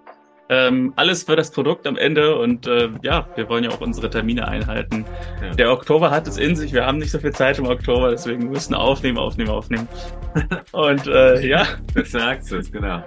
ähm, 0.50 0.92
alles 0.96 1.22
für 1.22 1.36
das 1.36 1.50
Produkt 1.52 1.86
am 1.86 1.96
Ende 1.96 2.36
und 2.36 2.66
äh, 2.66 2.90
ja, 3.02 3.24
wir 3.36 3.48
wollen 3.48 3.64
ja 3.64 3.70
auch 3.70 3.80
unsere 3.80 4.10
Termine 4.10 4.48
einhalten. 4.48 5.04
Ja. 5.40 5.54
Der 5.54 5.72
Oktober 5.72 6.10
hat 6.10 6.26
es 6.26 6.36
in 6.36 6.56
sich, 6.56 6.72
wir 6.72 6.84
haben 6.84 6.98
nicht 6.98 7.12
so 7.12 7.20
viel 7.20 7.32
Zeit 7.32 7.58
im 7.58 7.66
Oktober, 7.66 8.10
deswegen 8.10 8.50
müssen 8.50 8.74
aufnehmen, 8.74 9.16
aufnehmen, 9.16 9.50
aufnehmen. 9.50 9.88
und 10.72 11.06
äh, 11.06 11.46
ja. 11.46 11.66
Das 11.94 12.10
sagst 12.10 12.50
du, 12.50 12.60
genau. 12.62 13.04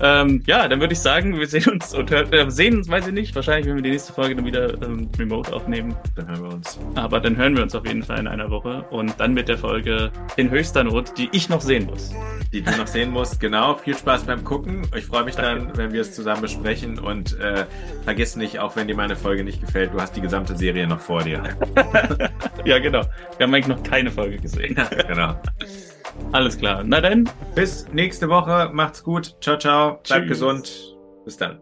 Ähm, 0.00 0.42
ja, 0.46 0.68
dann 0.68 0.80
würde 0.80 0.92
ich 0.92 1.00
sagen, 1.00 1.38
wir 1.38 1.46
sehen 1.48 1.68
uns 1.72 1.92
und 1.92 2.10
hören, 2.10 2.32
äh, 2.32 2.50
sehen 2.50 2.76
uns, 2.76 2.88
weiß 2.88 3.08
ich 3.08 3.12
nicht. 3.12 3.34
Wahrscheinlich, 3.34 3.66
wenn 3.66 3.76
wir 3.76 3.82
die 3.82 3.90
nächste 3.90 4.12
Folge 4.12 4.36
dann 4.36 4.44
wieder 4.44 4.80
ähm, 4.82 5.08
remote 5.18 5.52
aufnehmen. 5.52 5.96
Dann 6.14 6.28
hören 6.28 6.42
wir 6.42 6.54
uns. 6.54 6.78
Aber 6.94 7.20
dann 7.20 7.36
hören 7.36 7.56
wir 7.56 7.62
uns 7.62 7.74
auf 7.74 7.86
jeden 7.86 8.02
Fall 8.02 8.18
in 8.20 8.28
einer 8.28 8.50
Woche 8.50 8.84
und 8.90 9.18
dann 9.18 9.34
mit 9.34 9.48
der 9.48 9.58
Folge 9.58 10.12
in 10.36 10.50
höchster 10.50 10.84
Not, 10.84 11.18
die 11.18 11.28
ich 11.32 11.48
noch 11.48 11.60
sehen 11.60 11.86
muss. 11.86 12.12
Die 12.52 12.62
du 12.62 12.70
noch 12.76 12.86
sehen 12.86 13.10
musst, 13.10 13.40
genau. 13.40 13.74
Viel 13.74 13.96
Spaß 13.96 14.24
beim 14.24 14.44
Gucken. 14.44 14.86
Ich 14.96 15.06
freue 15.06 15.24
mich 15.24 15.34
Danke. 15.34 15.66
dann, 15.66 15.76
wenn 15.76 15.92
wir 15.92 16.02
es 16.02 16.14
zusammen 16.14 16.42
besprechen 16.42 16.98
und 16.98 17.38
äh, 17.40 17.66
vergiss 18.04 18.36
nicht, 18.36 18.60
auch 18.60 18.76
wenn 18.76 18.86
dir 18.86 18.96
meine 18.96 19.16
Folge 19.16 19.42
nicht 19.42 19.60
gefällt, 19.60 19.92
du 19.92 20.00
hast 20.00 20.14
die 20.16 20.20
gesamte 20.20 20.56
Serie 20.56 20.86
noch 20.86 21.00
vor 21.00 21.24
dir. 21.24 21.42
ja, 22.64 22.78
genau. 22.78 23.02
Wir 23.36 23.46
haben 23.46 23.54
eigentlich 23.54 23.66
noch 23.66 23.82
keine 23.82 24.10
Folge 24.10 24.38
gesehen. 24.38 24.76
genau. 25.08 25.34
Alles 26.32 26.58
klar. 26.58 26.84
Na 26.84 27.00
dann. 27.00 27.28
Bis 27.54 27.88
nächste 27.92 28.28
Woche. 28.28 28.70
Macht's 28.72 29.02
gut. 29.02 29.36
Ciao, 29.40 29.58
ciao. 29.58 30.00
Bleibt 30.06 30.28
gesund. 30.28 30.96
Bis 31.24 31.36
dann. 31.36 31.58